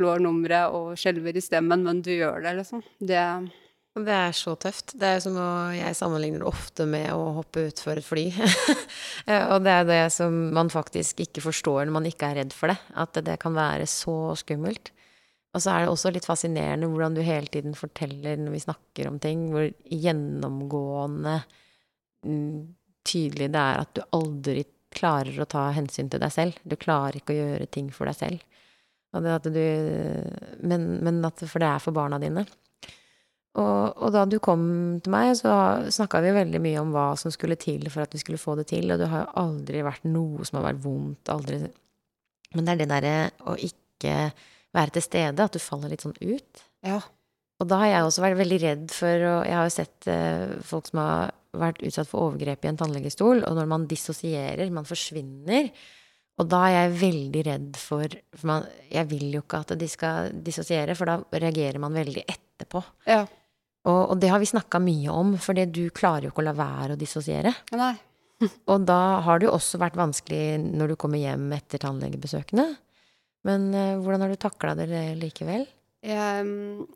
slår 0.00 0.22
nummeret 0.24 0.72
og 0.72 0.94
skjelver 0.98 1.36
i 1.36 1.42
stemmen, 1.44 1.82
men 1.84 2.00
du 2.02 2.10
gjør 2.14 2.40
det, 2.46 2.54
liksom. 2.62 2.80
Det, 2.98 3.20
Det 4.00 4.14
er 4.16 4.32
så 4.32 4.54
tøft. 4.56 4.94
Det 4.96 5.04
er 5.04 5.20
som 5.20 5.36
å, 5.36 5.48
jeg 5.76 5.92
sammenligner 5.98 6.40
det 6.40 6.48
ofte 6.48 6.86
med 6.88 7.10
å 7.12 7.26
hoppe 7.42 7.66
utfor 7.68 8.00
et 8.00 8.08
fly. 8.08 8.28
Eh, 9.30 9.44
og 9.54 9.60
det 9.62 9.70
er 9.70 9.84
det 9.86 10.00
som 10.10 10.34
man 10.56 10.66
faktisk 10.72 11.20
ikke 11.22 11.44
forstår 11.44 11.84
når 11.86 11.92
man 11.94 12.06
ikke 12.08 12.26
er 12.32 12.40
redd 12.40 12.54
for 12.56 12.72
det. 12.72 12.74
At 12.98 13.14
det 13.22 13.36
kan 13.38 13.54
være 13.54 13.84
så 13.86 14.32
skummelt. 14.40 14.90
Og 15.54 15.62
så 15.62 15.70
er 15.76 15.84
det 15.84 15.92
også 15.92 16.10
litt 16.10 16.26
fascinerende 16.26 16.88
hvordan 16.90 17.14
du 17.14 17.20
hele 17.22 17.46
tiden 17.52 17.76
forteller 17.78 18.40
når 18.40 18.56
vi 18.56 18.62
snakker 18.64 19.06
om 19.12 19.20
ting, 19.22 19.44
hvor 19.52 19.68
gjennomgående 19.94 21.36
mm, 22.26 22.56
tydelig 23.06 23.50
det 23.52 23.60
er 23.60 23.82
at 23.82 23.92
du 23.96 24.02
aldri 24.16 24.64
klarer 24.92 25.40
å 25.40 25.48
ta 25.48 25.68
hensyn 25.76 26.10
til 26.12 26.20
deg 26.22 26.32
selv. 26.34 26.58
Du 26.64 26.76
klarer 26.80 27.18
ikke 27.18 27.34
å 27.34 27.38
gjøre 27.38 27.68
ting 27.72 27.88
for 27.94 28.10
deg 28.10 28.18
selv. 28.18 28.42
At 29.12 29.44
du, 29.44 29.62
men, 30.64 30.84
men 31.04 31.20
at, 31.28 31.44
for 31.44 31.60
det 31.60 31.68
er 31.68 31.82
for 31.84 31.96
barna 31.96 32.20
dine. 32.20 32.46
Og, 33.60 33.98
og 34.00 34.12
da 34.14 34.22
du 34.24 34.38
kom 34.40 34.62
til 35.04 35.12
meg, 35.12 35.34
så 35.36 35.52
snakka 35.92 36.22
vi 36.24 36.32
veldig 36.32 36.60
mye 36.64 36.80
om 36.80 36.92
hva 36.94 37.10
som 37.20 37.32
skulle 37.34 37.58
til 37.60 37.84
for 37.92 38.06
at 38.06 38.14
vi 38.16 38.22
skulle 38.22 38.40
få 38.40 38.54
det 38.56 38.70
til, 38.70 38.88
og 38.88 39.02
det 39.02 39.10
har 39.12 39.26
jo 39.26 39.34
aldri 39.42 39.82
vært 39.84 40.06
noe 40.08 40.46
som 40.48 40.60
har 40.60 40.70
vært 40.70 40.84
vondt, 40.86 41.32
aldri 41.32 41.60
Men 42.56 42.64
det 42.64 42.72
er 42.72 42.80
det 42.80 42.88
derre 42.88 43.16
å 43.48 43.56
ikke 43.60 44.16
være 44.72 44.96
til 44.96 45.04
stede, 45.04 45.44
at 45.44 45.52
du 45.52 45.60
faller 45.60 45.92
litt 45.92 46.04
sånn 46.04 46.16
ut. 46.20 46.64
ja. 46.84 47.02
Og 47.60 47.68
da 47.70 47.78
har 47.78 47.92
jeg 47.92 48.06
også 48.08 48.22
vært 48.24 48.40
veldig 48.40 48.56
redd 48.58 48.86
for 48.90 49.24
Og 49.28 49.44
jeg 49.46 49.54
har 49.54 49.68
jo 49.68 49.70
sett 49.70 50.06
eh, 50.10 50.54
folk 50.66 50.88
som 50.88 50.98
har 50.98 51.34
vært 51.58 51.82
utsatt 51.84 52.08
for 52.08 52.28
overgrep 52.28 52.64
i 52.64 52.70
en 52.70 52.78
tannlegestol, 52.80 53.42
og 53.48 53.58
når 53.58 53.68
man 53.68 53.88
dissosierer, 53.90 54.70
man 54.72 54.88
forsvinner 54.88 55.70
Og 56.40 56.48
da 56.48 56.62
er 56.64 56.72
jeg 56.74 56.94
veldig 57.02 57.42
redd 57.44 57.76
for 57.76 58.08
For 58.08 58.48
man, 58.48 58.64
jeg 58.88 59.04
vil 59.10 59.26
jo 59.34 59.42
ikke 59.42 59.60
at 59.60 59.74
de 59.78 59.88
skal 59.88 60.32
dissosiere, 60.32 60.96
for 60.96 61.10
da 61.10 61.18
reagerer 61.44 61.78
man 61.78 61.92
veldig 61.92 62.24
etterpå. 62.24 62.82
ja. 63.06 63.26
Og, 63.82 64.12
og 64.12 64.18
det 64.22 64.28
har 64.30 64.38
vi 64.38 64.46
snakka 64.46 64.78
mye 64.78 65.10
om, 65.10 65.32
for 65.42 65.58
du 65.58 65.82
klarer 65.90 66.28
jo 66.28 66.30
ikke 66.30 66.42
å 66.44 66.46
la 66.46 66.54
være 66.54 66.94
å 66.94 66.98
dissosiere. 67.00 67.50
Nei. 67.74 67.96
Og 68.70 68.84
da 68.86 69.20
har 69.26 69.40
det 69.40 69.48
jo 69.48 69.54
også 69.56 69.80
vært 69.82 69.98
vanskelig 69.98 70.60
når 70.62 70.92
du 70.92 70.96
kommer 71.00 71.18
hjem 71.18 71.48
etter 71.56 71.82
tannlegebesøkene. 71.82 72.66
Men 73.48 73.68
eh, 73.74 73.96
hvordan 73.98 74.22
har 74.22 74.30
du 74.30 74.38
takla 74.38 74.76
det 74.78 74.86
likevel? 75.18 75.66
Jeg, 76.06 76.46
mm, 76.46 76.86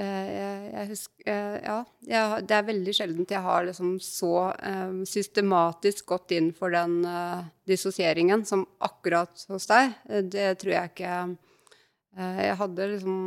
jeg, 0.00 0.68
jeg 0.72 0.88
husker 0.88 1.28
eh, 1.28 1.56
Ja, 1.66 1.76
jeg, 2.08 2.44
det 2.48 2.56
er 2.56 2.68
veldig 2.68 2.94
sjeldent 2.96 3.34
jeg 3.34 3.44
har 3.44 3.66
liksom 3.66 3.98
så 4.00 4.32
um, 4.56 5.02
systematisk 5.08 6.06
gått 6.08 6.32
inn 6.32 6.48
for 6.56 6.72
den 6.72 7.02
uh, 7.04 7.44
dissosieringen 7.68 8.46
som 8.48 8.64
akkurat 8.80 9.44
hos 9.52 9.68
deg. 9.68 9.92
Eh, 10.08 10.24
Det 10.24 10.48
tror 10.62 10.72
jeg 10.72 10.92
ikke 10.94 11.12
uh, 11.28 12.40
Jeg 12.40 12.58
hadde 12.62 12.88
liksom 12.94 13.20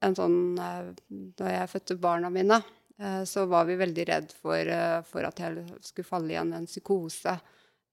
en 0.00 0.18
sånn 0.18 0.36
uh, 0.58 0.90
Da 1.38 1.54
jeg 1.54 1.72
fødte 1.76 1.98
barna 2.00 2.30
mine, 2.32 2.60
eh, 2.98 3.22
så 3.28 3.46
var 3.46 3.66
vi 3.68 3.78
veldig 3.80 4.06
redd 4.08 4.30
for, 4.32 4.58
eh, 4.58 5.00
for 5.06 5.26
at 5.28 5.40
jeg 5.40 5.64
skulle 5.84 6.08
falle 6.08 6.34
igjen 6.34 6.54
i 6.54 6.56
en 6.60 6.68
psykose. 6.68 7.34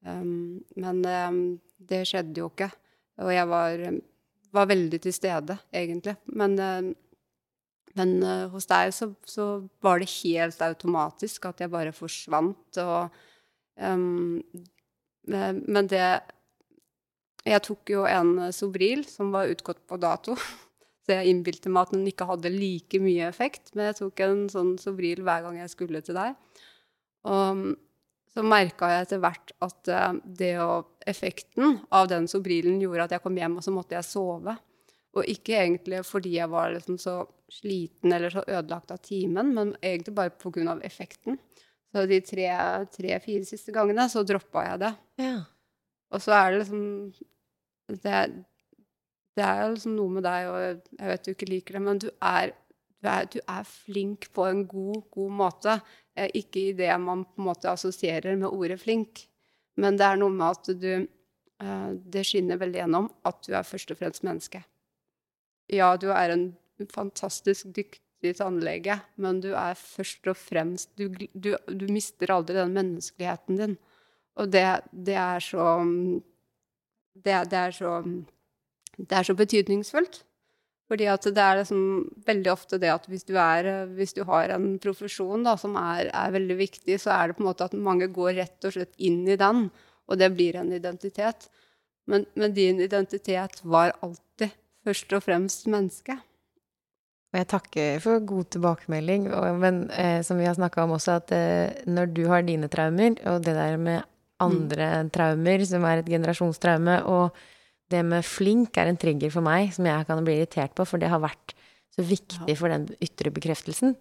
Um, 0.07 0.61
men 0.78 1.01
um, 1.03 1.39
det 1.80 2.05
skjedde 2.07 2.39
jo 2.39 2.47
ikke. 2.51 2.70
Og 3.26 3.32
jeg 3.34 3.49
var, 3.49 3.84
var 4.53 4.70
veldig 4.70 4.99
til 5.03 5.15
stede, 5.15 5.57
egentlig. 5.74 6.15
Men, 6.38 6.55
men 7.98 8.18
uh, 8.24 8.48
hos 8.54 8.70
deg 8.70 8.93
så, 8.95 9.10
så, 9.28 9.48
var 9.84 10.02
det 10.02 10.10
helt 10.20 10.62
automatisk 10.64 11.50
at 11.50 11.64
jeg 11.64 11.74
bare 11.74 11.95
forsvant. 11.95 12.80
Og, 12.84 13.18
men 15.28 15.89
det 15.91 16.06
Jeg 17.48 17.64
tok 17.64 17.91
jo 17.93 18.06
en 18.10 18.52
Sobril 18.56 19.04
som 19.08 19.34
var 19.36 19.52
utgått 19.52 19.84
på 19.88 20.00
dato. 20.02 20.38
Så 21.08 21.16
jeg 21.16 21.32
innbilte 21.32 21.72
meg 21.72 21.86
at 21.86 21.93
den 21.95 22.08
ikke 22.10 22.26
hadde 22.28 22.50
like 22.52 23.00
mye 23.00 23.30
effekt. 23.30 23.70
Men 23.74 23.91
jeg 23.91 24.00
tok 24.02 24.24
en 24.26 24.41
sånn 24.52 24.74
Sobril 24.82 25.22
hver 25.24 25.45
gang 25.45 25.62
jeg 25.62 25.72
skulle 25.72 26.02
til 26.04 26.18
deg. 26.20 26.36
Og 27.32 27.62
så 28.38 28.43
merka 28.45 28.91
jeg 28.91 29.06
etter 29.08 29.22
hvert 29.24 29.52
at 29.66 29.89
eh, 29.89 30.18
det 30.38 30.52
og 30.62 30.91
effekten 31.10 31.80
av 31.89 32.10
den 32.12 32.28
Sobrilen 32.30 32.78
gjorde 32.84 33.08
at 33.08 33.16
jeg 33.16 33.24
kom 33.24 33.39
hjem, 33.39 33.56
og 33.58 33.66
så 33.66 33.74
måtte 33.74 33.98
jeg 33.98 34.06
sove. 34.06 34.54
Og 35.18 35.32
ikke 35.32 35.56
egentlig 35.64 36.04
fordi 36.06 36.36
jeg 36.36 36.52
var 36.52 36.76
liksom 36.76 37.00
så 37.02 37.16
sliten 37.52 38.12
eller 38.14 38.34
så 38.34 38.43
ødelagt 38.48 38.91
av 38.91 39.00
timen, 39.04 39.54
men 39.56 39.76
egentlig 39.82 40.14
bare 40.16 40.36
pga. 40.36 40.80
effekten. 40.84 41.38
Så 41.91 42.06
de 42.06 42.20
tre-fire 42.22 42.86
tre, 42.91 43.43
siste 43.48 43.72
gangene 43.72 44.10
så 44.12 44.24
droppa 44.28 44.66
jeg 44.66 44.80
det. 44.84 44.93
Ja. 45.24 45.38
Og 46.12 46.22
så 46.24 46.36
er 46.36 46.52
det 46.52 46.60
liksom 46.60 46.86
det, 48.04 48.22
det 49.38 49.45
er 49.45 49.70
liksom 49.72 49.95
noe 49.95 50.18
med 50.18 50.26
deg, 50.28 50.50
og 50.52 50.60
jeg 51.00 51.12
vet 51.12 51.26
du 51.26 51.32
ikke 51.34 51.52
liker 51.52 51.78
det, 51.78 51.84
men 51.86 52.02
du 52.04 52.10
er, 52.12 52.52
du 53.00 53.10
er, 53.12 53.28
du 53.32 53.39
er 53.39 53.68
flink 53.70 54.30
på 54.36 54.48
en 54.50 54.66
god, 54.68 55.06
god 55.14 55.36
måte. 55.41 55.78
Eh, 56.18 56.30
ikke 56.41 56.68
i 56.70 56.78
det 56.78 56.91
man 57.00 57.24
på 57.26 57.41
en 57.41 57.50
måte 57.50 57.72
assosierer 57.72 58.36
med 58.36 58.52
ordet 58.52 58.80
flink, 58.84 59.24
men 59.80 60.00
det 60.00 60.08
er 60.08 60.20
noe 60.20 60.34
med 60.34 60.48
at 60.50 60.72
du 60.82 60.91
eh, 60.98 61.91
Det 62.02 62.24
skinner 62.26 62.58
veldig 62.58 62.80
gjennom 62.82 63.12
at 63.30 63.43
du 63.45 63.54
er 63.56 63.68
først 63.68 63.93
og 63.93 64.00
fremst 64.02 64.26
menneske. 64.26 64.64
Ja, 65.72 65.95
du 66.00 66.10
er 66.12 66.34
en 66.34 66.50
fantastisk 66.94 67.72
dyktig 67.76 68.36
tannlege, 68.38 69.00
men 69.18 69.42
du 69.42 69.52
er 69.56 69.78
først 69.78 70.28
og 70.28 70.38
fremst 70.38 70.90
Du, 70.98 71.10
du, 71.10 71.56
du 71.68 71.86
mister 71.94 72.32
aldri 72.34 72.58
den 72.58 72.74
menneskeligheten 72.78 73.60
din. 73.60 73.78
Og 74.38 74.52
det, 74.54 74.66
det 74.92 75.18
er 75.18 75.42
så 75.42 75.68
det, 77.18 77.38
det 77.50 77.58
er 77.58 77.72
så 77.74 78.02
det 78.98 79.14
er 79.14 79.28
så 79.28 79.36
betydningsfullt. 79.38 80.24
Fordi 80.88 81.08
at 81.12 81.26
det 81.36 81.44
er 81.44 81.60
liksom 81.60 81.82
veldig 82.28 82.52
ofte 82.54 82.80
det 82.80 82.90
at 82.94 83.08
hvis 83.12 83.26
du, 83.28 83.34
er, 83.36 83.68
hvis 83.98 84.16
du 84.16 84.22
har 84.28 84.54
en 84.56 84.78
profesjon 84.80 85.44
da, 85.44 85.58
som 85.60 85.76
er, 85.80 86.08
er, 86.08 86.32
veldig 86.32 86.56
viktig, 86.62 86.96
så 87.04 87.12
er 87.18 87.28
det 87.28 87.38
på 87.38 87.44
en 87.44 87.50
måte 87.50 87.68
at 87.68 87.76
mange 87.76 88.08
går 88.16 88.38
rett 88.40 88.68
og 88.68 88.76
slett 88.78 88.96
inn 88.96 89.26
i 89.28 89.36
den, 89.40 89.68
og 90.08 90.22
det 90.22 90.32
blir 90.36 90.56
en 90.56 90.72
identitet. 90.72 91.50
Men, 92.08 92.24
men 92.40 92.56
din 92.56 92.80
identitet 92.80 93.60
var 93.68 93.98
alltid 94.00 94.56
først 94.88 95.18
og 95.18 95.26
fremst 95.26 95.68
menneske. 95.68 96.16
Og 97.34 97.40
jeg 97.42 97.50
takker 97.52 97.98
for 98.04 98.24
god 98.24 98.48
tilbakemelding, 98.56 99.28
og, 99.36 99.58
men 99.60 99.82
eh, 99.92 100.22
som 100.24 100.40
vi 100.40 100.48
har 100.48 100.56
snakka 100.56 100.86
om 100.86 100.96
også, 100.96 101.18
at 101.20 101.34
eh, 101.36 101.82
når 101.90 102.14
du 102.16 102.24
har 102.32 102.46
dine 102.48 102.70
traumer, 102.72 103.18
og 103.28 103.44
det 103.44 103.56
der 103.58 103.76
med 103.82 104.06
andre 104.44 104.88
mm. 105.04 105.12
traumer, 105.12 105.66
som 105.68 105.86
er 105.90 106.02
et 106.02 106.12
generasjonstraume, 106.14 107.02
og 107.10 107.36
det 107.92 108.04
med 108.06 108.26
flink 108.28 108.78
er 108.80 108.92
en 108.92 109.00
trigger 109.00 109.32
for 109.34 109.44
meg 109.44 109.74
som 109.76 109.88
jeg 109.88 110.08
kan 110.08 110.24
bli 110.24 110.40
irritert 110.40 110.76
på, 110.76 110.88
for 110.88 111.02
det 111.02 111.12
har 111.12 111.24
vært 111.24 111.56
så 111.96 112.06
viktig 112.06 112.56
for 112.60 112.72
den 112.72 112.88
ytre 113.04 113.32
bekreftelsen. 113.34 113.96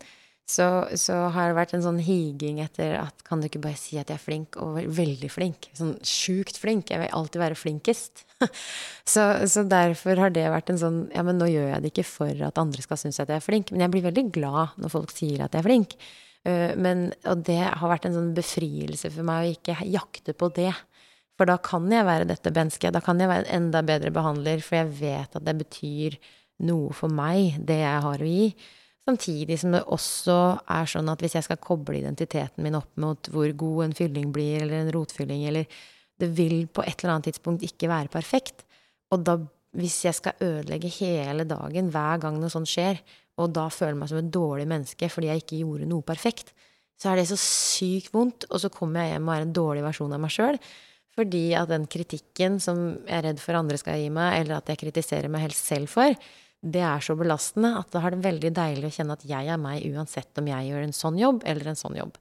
Så, 0.47 0.65
så, 0.95 1.15
har 1.35 1.51
det 1.51 1.57
vært 1.59 1.73
en 1.75 1.83
sånn 1.83 1.99
higing 2.07 2.61
etter 2.63 2.93
at 3.01 3.25
kan 3.27 3.41
du 3.43 3.49
ikke 3.49 3.65
bare 3.65 3.79
si 3.81 3.97
at 3.99 4.13
jeg 4.13 4.15
er 4.15 4.23
flink, 4.23 4.55
og 4.63 4.79
veldig 4.95 5.31
flink. 5.33 5.67
Sånn 5.75 5.97
sjukt 6.07 6.61
flink. 6.63 6.93
Jeg 6.93 7.03
vil 7.03 7.17
alltid 7.19 7.43
være 7.43 7.59
flinkest. 7.59 8.23
så, 9.15 9.25
så, 9.51 9.65
derfor 9.67 10.23
har 10.23 10.31
det 10.31 10.45
vært 10.53 10.71
en 10.71 10.79
sånn 10.79 11.01
Ja, 11.11 11.25
men 11.27 11.41
nå 11.41 11.49
gjør 11.51 11.73
jeg 11.73 11.83
det 11.83 11.91
ikke 11.91 12.07
for 12.07 12.47
at 12.47 12.61
andre 12.63 12.85
skal 12.85 13.01
synes 13.01 13.19
at 13.19 13.33
jeg 13.33 13.41
er 13.41 13.47
flink, 13.47 13.73
men 13.75 13.83
jeg 13.83 13.95
blir 13.97 14.07
veldig 14.07 14.27
glad 14.37 14.79
når 14.79 14.95
folk 14.95 15.15
sier 15.17 15.43
at 15.43 15.57
jeg 15.57 15.65
er 15.65 15.67
flink. 15.67 15.99
Uh, 16.47 16.79
men, 16.79 17.09
og 17.27 17.43
det 17.49 17.59
har 17.67 17.91
vært 17.91 18.07
en 18.07 18.15
sånn 18.15 18.31
befrielse 18.37 19.11
for 19.11 19.27
meg 19.27 19.43
å 19.43 19.57
ikke 19.57 19.81
jakte 19.91 20.37
på 20.39 20.53
det. 20.55 20.71
For 21.37 21.51
da 21.51 21.59
kan 21.59 21.91
jeg 21.91 22.07
være 22.07 22.31
dette 22.31 22.55
mennesket. 22.55 22.95
Da 22.95 23.03
kan 23.03 23.19
jeg 23.19 23.35
være 23.35 23.49
en 23.49 23.67
enda 23.67 23.83
bedre 23.85 24.15
behandler, 24.15 24.63
for 24.63 24.79
jeg 24.79 24.95
vet 25.03 25.35
at 25.37 25.45
det 25.45 25.59
betyr 25.59 26.21
noe 26.71 26.95
for 26.97 27.13
meg, 27.13 27.59
det 27.67 27.83
jeg 27.83 28.05
har 28.07 28.23
å 28.23 28.31
gi. 28.31 28.51
Samtidig 29.07 29.61
som 29.63 29.75
det 29.75 29.85
også 29.87 30.37
er 30.75 30.89
sånn 30.91 31.11
at 31.13 31.21
hvis 31.23 31.37
jeg 31.39 31.47
skal 31.47 31.61
koble 31.63 32.01
identiteten 32.01 32.65
min 32.65 32.75
opp 32.75 32.91
mot 32.99 33.29
hvor 33.31 33.53
god 33.55 33.85
en 33.85 33.95
fylling 33.95 34.33
blir, 34.35 34.65
eller 34.65 34.83
en 34.83 34.95
rotfylling, 34.95 35.47
eller 35.47 35.69
Det 36.17 36.31
vil 36.33 36.65
på 36.73 36.81
et 36.81 37.03
eller 37.03 37.13
annet 37.13 37.27
tidspunkt 37.29 37.61
ikke 37.63 37.91
være 37.91 38.09
perfekt. 38.09 38.63
Og 39.13 39.21
da, 39.21 39.35
hvis 39.77 39.99
jeg 40.07 40.17
skal 40.17 40.33
ødelegge 40.41 40.89
hele 40.89 41.45
dagen 41.45 41.91
hver 41.93 42.23
gang 42.23 42.39
noe 42.41 42.49
sånt 42.49 42.71
skjer, 42.71 43.03
og 43.37 43.53
da 43.53 43.67
føler 43.69 43.99
meg 44.01 44.09
som 44.09 44.23
et 44.23 44.31
dårlig 44.33 44.65
menneske 44.65 45.11
fordi 45.13 45.29
jeg 45.29 45.43
ikke 45.43 45.59
gjorde 45.61 45.91
noe 45.91 46.07
perfekt, 46.09 46.55
så 46.97 47.13
er 47.13 47.21
det 47.21 47.27
så 47.29 47.37
sykt 47.37 48.15
vondt, 48.15 48.47
og 48.49 48.63
så 48.63 48.73
kommer 48.73 49.05
jeg 49.05 49.13
hjem 49.13 49.29
og 49.29 49.35
er 49.35 49.45
en 49.45 49.55
dårlig 49.61 49.85
versjon 49.85 50.17
av 50.17 50.23
meg 50.25 50.33
sjøl. 50.33 50.57
Fordi 51.17 51.45
at 51.57 51.69
den 51.69 51.85
kritikken 51.89 52.57
som 52.61 52.81
jeg 53.05 53.13
er 53.19 53.27
redd 53.29 53.45
for 53.45 53.61
andre 53.61 53.77
skal 53.81 54.01
gi 54.01 54.09
meg, 54.13 54.41
eller 54.41 54.59
at 54.59 54.73
jeg 54.73 54.81
kritiserer 54.87 55.29
meg 55.33 55.45
helst 55.47 55.69
selv 55.69 55.93
for, 55.93 56.17
det 56.67 56.83
er 56.83 57.05
så 57.05 57.15
belastende 57.19 57.77
at 57.79 57.93
da 57.95 58.03
har 58.03 58.15
det 58.15 58.25
veldig 58.25 58.51
deilig 58.57 58.91
å 58.91 58.97
kjenne 58.99 59.17
at 59.17 59.29
jeg 59.29 59.53
er 59.53 59.61
meg 59.61 59.87
uansett 59.93 60.41
om 60.41 60.51
jeg 60.51 60.71
gjør 60.71 60.89
en 60.89 60.97
sånn 60.97 61.21
jobb 61.21 61.47
eller 61.47 61.73
en 61.73 61.79
sånn 61.79 61.99
jobb. 61.99 62.19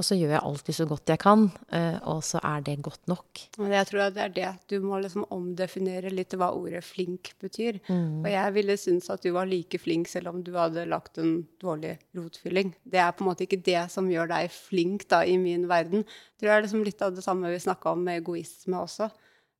Og 0.00 0.06
så 0.06 0.16
gjør 0.16 0.30
jeg 0.32 0.44
alltid 0.48 0.76
så 0.78 0.84
godt 0.88 1.10
jeg 1.12 1.20
kan, 1.20 1.42
eh, 1.76 1.96
og 2.08 2.22
så 2.24 2.40
er 2.46 2.62
det 2.64 2.78
godt 2.80 3.10
nok. 3.10 3.42
Jeg 3.58 3.88
tror 3.90 4.14
det 4.14 4.22
er 4.24 4.32
det. 4.32 4.52
Du 4.72 4.78
må 4.80 4.96
liksom 5.02 5.26
omdefinere 5.34 6.12
litt 6.14 6.32
hva 6.40 6.54
ordet 6.56 6.80
'flink' 6.86 7.34
betyr. 7.42 7.82
Mm. 7.90 8.22
Og 8.22 8.30
jeg 8.30 8.54
ville 8.54 8.76
synes 8.80 9.10
at 9.12 9.20
du 9.20 9.34
var 9.36 9.50
like 9.50 9.78
flink 9.78 10.08
selv 10.08 10.32
om 10.32 10.40
du 10.46 10.54
hadde 10.56 10.86
lagt 10.88 11.18
en 11.20 11.46
dårlig 11.60 11.98
rotfylling. 12.16 12.72
Det 12.82 13.02
er 13.02 13.12
på 13.12 13.26
en 13.26 13.28
måte 13.28 13.44
ikke 13.44 13.60
det 13.60 13.90
som 13.92 14.08
gjør 14.08 14.32
deg 14.32 14.48
flink 14.54 15.04
da, 15.10 15.20
i 15.20 15.36
min 15.36 15.68
verden. 15.68 16.06
Jeg 16.06 16.40
tror 16.40 16.48
det 16.48 16.56
er 16.56 16.64
liksom 16.68 16.84
litt 16.84 17.02
av 17.02 17.12
det 17.14 17.26
samme 17.26 17.52
vi 17.52 17.60
snakka 17.60 17.92
om 17.92 18.04
med 18.04 18.22
egoisme 18.22 18.80
også. 18.80 19.10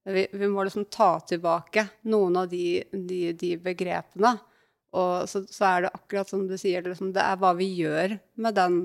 Vi, 0.04 0.26
vi, 0.32 0.48
må 0.48 0.64
liksom 0.64 0.86
ta 0.88 1.20
tilbake 1.20 1.86
noen 2.08 2.38
av 2.40 2.48
de, 2.48 2.82
de, 2.92 3.32
de 3.36 3.56
begrepene. 3.60 4.36
Og 4.96 5.28
så, 5.28 5.44
så, 5.46 5.64
er 5.66 5.84
det 5.84 5.92
akkurat 5.94 6.30
som 6.30 6.46
du 6.48 6.56
sier, 6.58 6.82
liksom, 6.82 7.12
det 7.14 7.22
er 7.22 7.38
hva 7.38 7.52
vi 7.58 7.68
gjør 7.78 8.16
med 8.40 8.56
den 8.56 8.80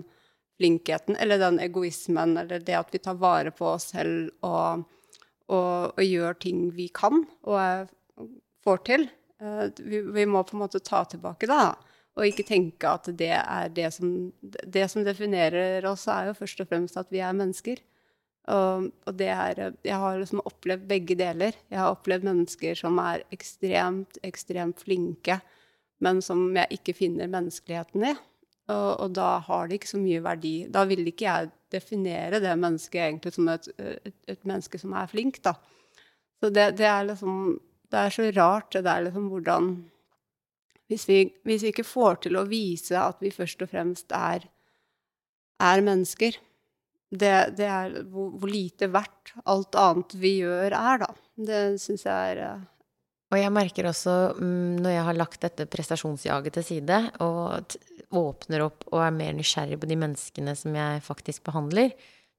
flinkheten, 0.59 1.17
eller 1.19 1.41
den 1.41 1.59
egoismen, 1.63 2.37
eller 2.37 2.61
det 2.63 2.77
at 2.77 2.93
vi 2.93 3.01
tar 3.03 3.17
vare 3.19 3.51
på 3.55 3.67
oss 3.73 3.89
selv 3.95 4.29
og, 4.45 4.85
og, 5.51 5.95
og 5.95 6.03
gjør 6.03 6.37
ting 6.39 6.69
vi 6.75 6.87
kan 6.93 7.25
og 7.43 7.89
får 8.63 8.85
til. 8.87 9.09
Eh, 9.41 9.65
vi, 9.79 10.01
vi, 10.01 10.25
må 10.25 10.43
på 10.43 10.55
en 10.55 10.63
måte 10.63 10.83
ta 10.83 11.03
tilbake 11.09 11.49
det, 11.49 11.65
og 12.15 12.29
ikke 12.29 12.47
tenke 12.47 12.91
at 12.91 13.09
det 13.19 13.33
er 13.35 13.73
det 13.75 13.89
som 13.91 14.31
Det 14.41 14.87
som 14.91 15.03
definerer 15.03 15.85
oss, 15.89 16.07
er 16.07 16.29
jo 16.29 16.37
først 16.37 16.61
og 16.63 16.71
fremst 16.71 16.97
at 16.97 17.11
vi 17.11 17.19
er 17.19 17.35
mennesker. 17.35 17.81
Og, 18.51 18.91
og 19.09 19.21
er 19.25 19.73
Jeg 19.83 19.97
har 19.97 20.19
liksom 20.19 20.43
opplevd 20.45 20.85
begge 20.89 21.17
deler. 21.17 21.55
Jeg 21.71 21.79
har 21.79 21.95
opplevd 21.95 22.27
mennesker 22.27 22.77
som 22.77 22.99
er 23.01 23.23
ekstremt, 23.33 24.19
ekstremt 24.23 24.83
flinke, 24.85 25.39
men 25.99 26.21
som 26.21 26.51
jeg 26.53 26.79
ikke 26.79 26.93
finner 26.93 27.31
menneskeligheten 27.31 28.05
i. 28.11 28.13
Og, 28.65 28.91
og, 28.99 29.09
da 29.13 29.39
har 29.45 29.67
det 29.67 29.79
ikke 29.79 29.93
så 29.93 30.01
mye 30.01 30.21
verdi. 30.25 30.55
Da 30.69 30.85
vil 30.89 31.05
ikke 31.05 31.25
jeg 31.25 31.51
definere 31.73 32.41
det 32.41 32.53
mennesket 32.57 33.01
egentlig 33.01 33.33
som 33.35 33.49
et, 33.53 33.67
et, 33.77 34.15
et 34.29 34.45
menneske 34.45 34.79
som 34.81 34.93
er 34.97 35.09
flink, 35.09 35.41
da. 35.45 35.53
Så 36.41 36.49
det, 36.53 36.71
det, 36.77 36.85
er 36.85 37.05
liksom 37.09 37.59
Det 37.89 37.99
er 37.99 38.09
så 38.13 38.31
rart, 38.35 38.73
det 38.73 38.83
der 38.85 39.05
liksom 39.05 39.29
hvordan 39.29 39.75
hvis 40.87 41.07
vi, 41.09 41.33
hvis 41.43 41.63
vi, 41.63 41.71
ikke 41.73 41.83
får 41.87 42.19
til 42.25 42.37
å 42.37 42.45
vise 42.45 42.97
at 42.99 43.17
vi 43.23 43.31
først 43.33 43.63
og 43.65 43.71
fremst 43.71 44.11
er, 44.13 44.43
er 45.57 45.81
mennesker 45.81 46.37
det, 47.11 47.33
det 47.57 47.67
er 47.69 47.99
hvor, 48.09 48.31
hvor, 48.39 48.49
lite 48.49 48.89
verdt 48.91 49.35
alt 49.45 49.77
annet 49.79 50.15
vi 50.19 50.37
gjør, 50.41 50.73
er, 50.73 51.03
da. 51.05 51.11
Det 51.35 51.61
syns 51.81 52.05
jeg 52.07 52.31
er 52.35 52.41
eh, 52.45 52.63
og 53.33 53.41
jeg 53.41 53.51
merker 53.51 53.87
også, 53.89 54.15
mm, 54.37 54.81
når 54.85 54.93
jeg 54.93 55.05
har 55.07 55.17
lagt 55.17 55.41
dette 55.43 55.65
prestasjonsjaget 55.67 56.55
til 56.55 56.65
side, 56.67 56.99
og 57.25 57.75
åpner 58.15 58.63
opp 58.67 58.85
og 58.91 59.01
er 59.01 59.15
mer 59.15 59.33
nysgjerrig 59.35 59.79
på 59.81 59.89
de 59.89 59.97
menneskene 59.99 60.53
som 60.55 60.75
jeg 60.77 61.01
faktisk 61.03 61.43
behandler, 61.47 61.91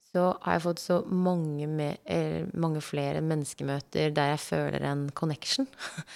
så 0.07 0.31
har 0.45 0.57
jeg 0.57 0.65
fått 0.65 0.81
så 0.81 1.01
mange, 1.11 1.67
med, 1.69 1.99
eh, 2.05 2.47
mange 2.55 2.81
flere 2.81 3.21
menneskemøter 3.21 4.15
der 4.15 4.33
jeg 4.33 4.45
føler 4.45 4.87
en 4.89 5.09
connection. 5.11 5.67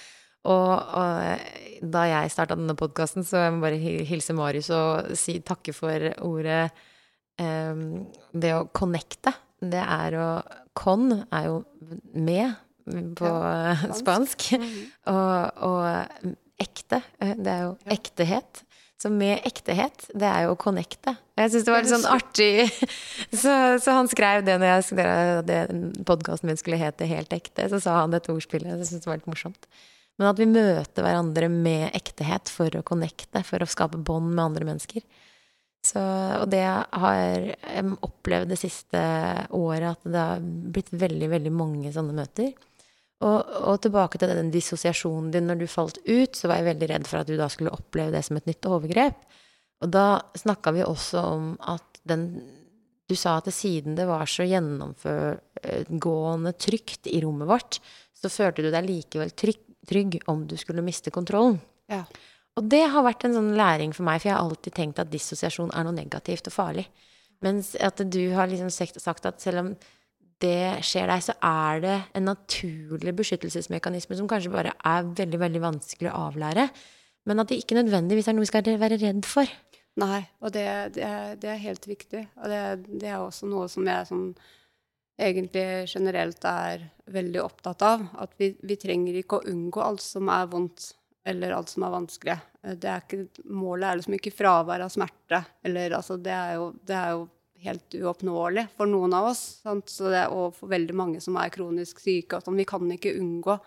og, 0.55 0.71
og, 0.79 1.43
da 1.81 2.05
jeg 2.09 2.31
starta 2.33 2.57
denne 2.57 2.77
podkasten, 2.79 3.27
så 3.27 3.45
jeg 3.45 3.53
må 3.53 3.61
bare 3.67 3.77
hilse 4.07 4.33
Marius 4.33 4.71
og 4.73 5.11
si 5.19 5.37
takke 5.45 5.75
for 5.77 6.09
ordet 6.25 6.71
Det 7.37 8.51
å 8.55 8.65
connecte. 8.75 9.33
Det 9.61 9.81
er 9.81 10.17
å 10.19 10.27
Con 10.77 11.09
er 11.11 11.47
jo 11.47 11.61
med 12.15 12.53
på 13.17 13.27
ja, 13.27 13.75
spansk. 13.75 13.99
spansk. 13.99 14.51
Mm 14.53 14.67
-hmm. 14.67 14.85
og, 15.13 15.63
og, 15.67 16.35
ekte. 16.61 17.01
Eh, 17.19 17.35
det 17.37 17.51
er 17.51 17.61
jo 17.65 17.77
ektehet. 17.85 18.63
Så 19.01 19.09
med 19.09 19.39
ektehet, 19.43 20.11
det 20.13 20.27
er 20.29 20.43
jo 20.45 20.51
å 20.53 20.59
connecte. 20.61 21.15
Jeg 21.35 21.51
syns 21.51 21.63
det 21.65 21.73
var 21.73 21.81
litt 21.81 21.89
sånn 21.89 22.05
artig. 22.05 22.69
Så, 23.41 23.53
så, 23.81 23.91
han 23.97 24.07
skrev 24.07 24.43
det 24.45 24.59
når 24.61 24.67
jeg 24.67 24.83
skrev 24.83 26.03
podkasten 26.05 26.47
min 26.47 26.59
skulle 26.59 26.77
hete 26.77 27.07
Helt 27.09 27.33
ekte. 27.33 27.65
Så 27.69 27.79
sa 27.81 27.95
han 28.01 28.13
dette 28.13 28.31
ordspillet. 28.31 28.77
Jeg 28.77 28.85
syns 28.91 29.01
det 29.01 29.09
var 29.09 29.17
litt 29.17 29.31
morsomt. 29.31 29.65
Men 30.19 30.27
at 30.29 30.37
vi 30.37 30.45
møter 30.45 31.01
hverandre 31.01 31.49
med 31.49 31.95
ektehet 31.97 32.51
for 32.53 32.69
å 32.77 32.83
connecte, 32.85 33.41
for 33.47 33.63
å 33.63 33.69
skape 33.69 33.97
bånd 33.97 34.35
med 34.35 34.43
andre 34.45 34.65
mennesker. 34.65 35.01
Så, 35.81 36.01
og 36.37 36.45
det 36.53 36.61
har 36.61 37.15
jeg 37.17 37.93
opplevd 38.05 38.51
det 38.53 38.59
siste 38.61 38.99
året, 39.57 39.95
at 39.95 40.03
det 40.05 40.21
har 40.21 40.43
blitt 40.43 40.91
veldig, 40.93 41.29
veldig 41.31 41.53
mange 41.55 41.93
sånne 41.93 42.13
møter. 42.19 42.51
Og, 43.21 43.45
og, 43.61 43.81
tilbake 43.81 44.17
til 44.21 44.29
den 44.33 44.51
dissosiasjonen 44.53 45.31
din. 45.33 45.47
Når 45.49 45.57
du 45.59 45.67
falt 45.69 45.97
ut, 46.07 46.35
så 46.37 46.47
var 46.49 46.55
jeg 46.59 46.69
veldig 46.71 46.87
redd 46.93 47.05
for 47.09 47.17
at 47.21 47.29
du 47.29 47.35
da 47.37 47.47
skulle 47.53 47.73
oppleve 47.73 48.13
det 48.15 48.23
som 48.25 48.35
et 48.37 48.47
nytt 48.49 48.69
overgrep. 48.69 49.17
Og 49.81 49.87
da 49.93 50.05
snakka 50.37 50.67
vi 50.75 50.81
også 50.85 51.17
om 51.35 51.45
at 51.69 51.87
den 52.07 52.23
Du 53.11 53.15
sa 53.19 53.31
at 53.41 53.47
siden 53.51 53.95
det 53.97 54.05
var 54.07 54.25
så 54.29 54.43
gjennomgående 54.47 56.51
trygt 56.55 57.07
i 57.11 57.19
rommet 57.19 57.47
vårt, 57.49 57.79
så 58.15 58.29
følte 58.31 58.63
du 58.63 58.71
deg 58.71 58.87
likevel 58.87 59.31
trygg, 59.35 59.59
trygg 59.83 60.23
om 60.31 60.47
du 60.47 60.55
skulle 60.55 60.81
miste 60.85 61.11
kontrollen. 61.11 61.59
Ja. 61.91 62.07
Og 62.59 62.67
det 62.67 62.83
har 62.91 63.05
vært 63.05 63.23
en 63.25 63.37
sånn 63.37 63.53
læring 63.55 63.93
for 63.95 64.05
meg, 64.07 64.19
for 64.19 64.29
jeg 64.29 64.35
har 64.35 64.43
alltid 64.43 64.75
tenkt 64.75 64.99
at 64.99 65.11
dissosiasjon 65.11 65.71
er 65.71 65.87
noe 65.87 65.95
negativt 65.95 66.49
og 66.51 66.55
farlig. 66.55 66.85
Mens 67.41 67.73
at 67.79 68.01
du 68.11 68.21
har 68.35 68.49
liksom 68.51 68.69
sagt 68.69 69.25
at 69.25 69.41
selv 69.41 69.63
om 69.63 69.73
det 70.41 70.81
skjer 70.85 71.09
deg, 71.09 71.23
så 71.23 71.35
er 71.45 71.81
det 71.83 71.97
en 72.17 72.27
naturlig 72.31 73.13
beskyttelsesmekanisme 73.17 74.17
som 74.17 74.29
kanskje 74.29 74.53
bare 74.53 74.73
er 74.73 75.05
veldig, 75.05 75.39
veldig 75.41 75.61
vanskelig 75.63 76.09
å 76.09 76.23
avlære. 76.27 76.67
Men 77.29 77.41
at 77.41 77.51
det 77.51 77.59
ikke 77.61 77.77
nødvendigvis 77.77 78.29
er 78.29 78.35
noe 78.35 78.45
vi 78.45 78.49
skal 78.49 78.79
være 78.81 78.97
redd 79.01 79.27
for. 79.29 79.49
Nei, 80.01 80.21
og 80.39 80.53
det, 80.55 80.65
det, 80.95 81.03
er, 81.03 81.35
det 81.37 81.51
er, 81.51 81.61
helt 81.61 81.85
viktig. 81.87 82.23
Og 82.39 82.49
det, 82.49 82.61
det, 82.87 83.09
er 83.11 83.19
også 83.19 83.49
noe 83.51 83.67
som 83.69 83.85
jeg 83.87 84.07
sånn, 84.09 84.29
egentlig 85.21 85.65
generelt 85.91 86.45
er 86.47 86.87
veldig 87.11 87.43
opptatt 87.43 87.85
av. 87.85 88.07
At 88.23 88.33
vi, 88.41 88.53
vi, 88.63 88.79
trenger 88.81 89.19
ikke 89.19 89.41
å 89.41 89.51
unngå 89.51 89.83
alt 89.83 90.03
som 90.05 90.31
er 90.33 90.49
vondt, 90.51 90.93
eller 91.23 91.53
alt 91.53 91.69
som 91.69 91.83
er 91.85 91.93
vanskelig. 91.93 92.37
Det 92.81 92.89
er 92.89 93.03
ikke, 93.03 93.43
målet 93.45 93.87
er 93.87 93.99
liksom 93.99 94.17
ikke 94.17 94.33
fravær 94.33 94.85
av 94.85 94.93
smerte. 94.93 95.43
Eller 95.63 95.93
altså, 95.97 96.17
det 96.17 96.33
er 96.33 96.55
jo, 96.57 96.71
det 96.87 96.97
er 96.97 97.13
jo 97.15 97.27
helt 97.61 97.97
uoppnåelig 97.97 98.65
for 98.77 98.89
noen 98.89 99.13
av 99.13 99.29
oss. 99.31 99.43
Det, 99.63 100.23
og 100.33 100.55
for 100.57 100.71
veldig 100.71 100.97
mange 100.97 101.21
som 101.21 101.37
er 101.37 101.53
kronisk 101.53 102.01
syke. 102.01 102.41
Sånn, 102.41 102.57
vi 102.57 102.67
kan 102.69 102.89
ikke 102.93 103.13
unngå 103.19 103.57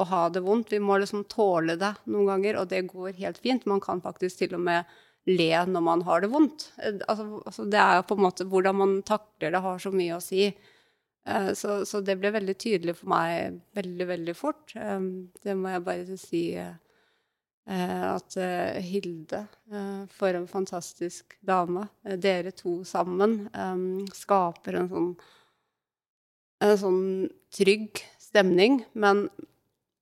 å 0.00 0.06
ha 0.12 0.24
det 0.32 0.42
vondt. 0.44 0.72
Vi 0.72 0.80
må 0.82 0.98
liksom 1.00 1.24
tåle 1.30 1.76
det 1.80 1.94
noen 2.04 2.28
ganger, 2.34 2.60
og 2.60 2.68
det 2.72 2.86
går 2.90 3.16
helt 3.20 3.40
fint. 3.42 3.68
Man 3.68 3.82
kan 3.84 4.02
faktisk 4.04 4.42
til 4.42 4.58
og 4.58 4.66
med 4.68 4.98
le 5.28 5.50
når 5.68 5.84
man 5.84 6.04
har 6.06 6.22
det 6.22 6.30
vondt. 6.32 6.70
Altså, 6.80 7.40
altså 7.44 7.64
det 7.68 7.80
er 7.80 7.98
jo 7.98 8.06
på 8.08 8.16
en 8.16 8.26
måte 8.26 8.46
hvordan 8.48 8.78
man 8.78 9.00
takler 9.06 9.52
det, 9.52 9.64
har 9.64 9.80
så 9.82 9.92
mye 9.94 10.16
å 10.16 10.22
si. 10.24 10.50
Eh, 11.28 11.50
så, 11.56 11.82
så 11.88 12.00
det 12.04 12.16
ble 12.20 12.32
veldig 12.36 12.56
tydelig 12.60 12.96
for 13.00 13.12
meg 13.12 13.60
veldig, 13.76 14.06
veldig 14.14 14.36
fort. 14.36 14.76
Eh, 14.76 15.00
det 15.44 15.56
må 15.56 15.74
jeg 15.74 15.86
bare 15.88 16.20
si. 16.20 16.44
Eh, 17.68 18.14
at 18.14 18.36
eh, 18.36 18.80
Hilde, 18.82 19.44
eh, 19.72 20.06
for 20.10 20.34
en 20.34 20.48
fantastisk 20.48 21.36
dame, 21.44 21.86
dere 22.18 22.54
to 22.56 22.80
sammen 22.88 23.44
skaper 24.16 24.80
en 24.80 24.88
sånn, 24.90 25.12
en 26.64 26.80
sånn 26.80 27.04
trygg 27.54 28.02
stemning. 28.20 28.80
Men, 28.98 29.26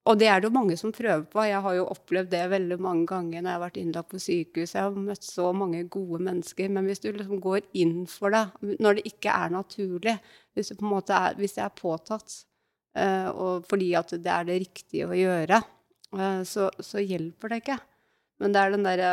og 0.07 0.17
det 0.21 0.31
er 0.31 0.41
det 0.41 0.49
jo 0.49 0.55
mange 0.55 0.79
som 0.79 0.95
prøver 0.95 1.27
på. 1.29 1.43
Jeg 1.45 1.61
har 1.65 1.77
jo 1.77 1.87
opplevd 1.91 2.31
det 2.33 2.43
veldig 2.55 2.79
mange 2.81 3.05
ganger 3.11 3.43
når 3.43 3.51
jeg 3.51 3.59
har 3.59 3.65
vært 3.67 3.81
innlagt 3.83 4.13
på 4.13 4.23
sykehus. 4.23 4.75
Jeg 4.77 4.87
har 4.87 5.01
møtt 5.09 5.27
så 5.27 5.51
mange 5.53 5.83
gode 5.91 6.23
mennesker. 6.25 6.71
Men 6.73 6.89
hvis 6.89 7.03
du 7.03 7.11
liksom 7.11 7.43
går 7.43 7.67
inn 7.77 8.05
for 8.09 8.33
det, 8.33 8.45
når 8.79 8.97
det 8.97 9.09
ikke 9.11 9.35
er 9.35 9.53
naturlig, 9.53 10.15
hvis 10.55 10.71
det, 10.71 10.79
er, 10.79 11.35
hvis 11.37 11.59
det 11.59 11.67
er 11.67 11.75
påtatt, 11.77 12.39
og 13.35 13.67
fordi 13.69 13.91
at 13.95 14.15
det 14.17 14.31
er 14.33 14.47
det 14.47 14.63
riktige 14.63 15.05
å 15.05 15.15
gjøre, 15.15 15.59
så, 16.47 16.69
så, 16.79 17.01
hjelper 17.03 17.51
det 17.51 17.61
ikke. 17.63 17.77
Men 18.39 18.55
det 18.55 18.61
er 18.61 18.73
den 18.73 18.87
derre 18.87 19.11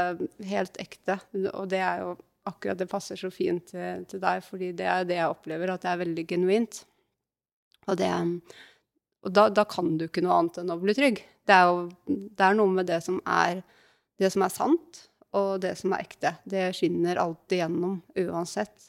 helt 0.49 0.79
ekte, 0.81 1.19
og 1.53 1.69
det 1.73 1.83
er 1.83 2.05
jo 2.05 2.15
akkurat 2.47 2.79
det 2.79 2.89
passer 2.91 3.19
så 3.19 3.31
fint 3.35 3.73
til, 3.73 4.05
til, 4.07 4.23
deg, 4.23 4.45
fordi 4.47 4.71
det 4.79 4.87
er 4.87 5.07
det 5.09 5.19
jeg 5.19 5.33
opplever, 5.33 5.73
at 5.73 5.83
det 5.83 5.91
er 5.91 6.03
veldig 6.05 6.25
genuint. 6.31 6.79
Og, 7.87 7.97
det, 7.99 8.11
og 9.27 9.35
da, 9.35 9.49
da, 9.51 9.65
kan 9.69 9.97
du 9.99 10.07
ikke 10.07 10.23
noe 10.25 10.39
annet 10.41 10.61
enn 10.63 10.73
å 10.75 10.79
bli 10.83 10.95
trygg. 10.97 11.23
Det 11.47 11.55
er 11.55 11.67
jo 11.71 11.83
det 12.07 12.47
er 12.47 12.59
noe 12.59 12.73
med 12.79 12.89
det 12.91 13.01
som 13.05 13.19
er, 13.23 13.63
det 14.23 14.31
som 14.35 14.47
er 14.47 14.55
sant, 14.55 15.03
og 15.37 15.61
det 15.63 15.75
som 15.81 15.95
er 15.95 16.07
ekte. 16.07 16.37
Det 16.49 16.69
skinner 16.79 17.21
alltid 17.23 17.65
gjennom, 17.65 17.99
uansett. 18.23 18.89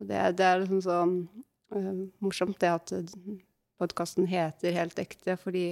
Og 0.00 0.08
det, 0.08 0.22
det 0.40 0.48
er 0.48 0.62
liksom 0.64 0.82
så 0.84 1.02
uh, 1.04 2.02
morsomt, 2.24 2.58
det 2.60 2.72
at 2.72 3.14
podkasten 3.80 4.28
heter 4.28 4.74
Helt 4.76 4.98
ekte, 5.00 5.36
fordi 5.40 5.68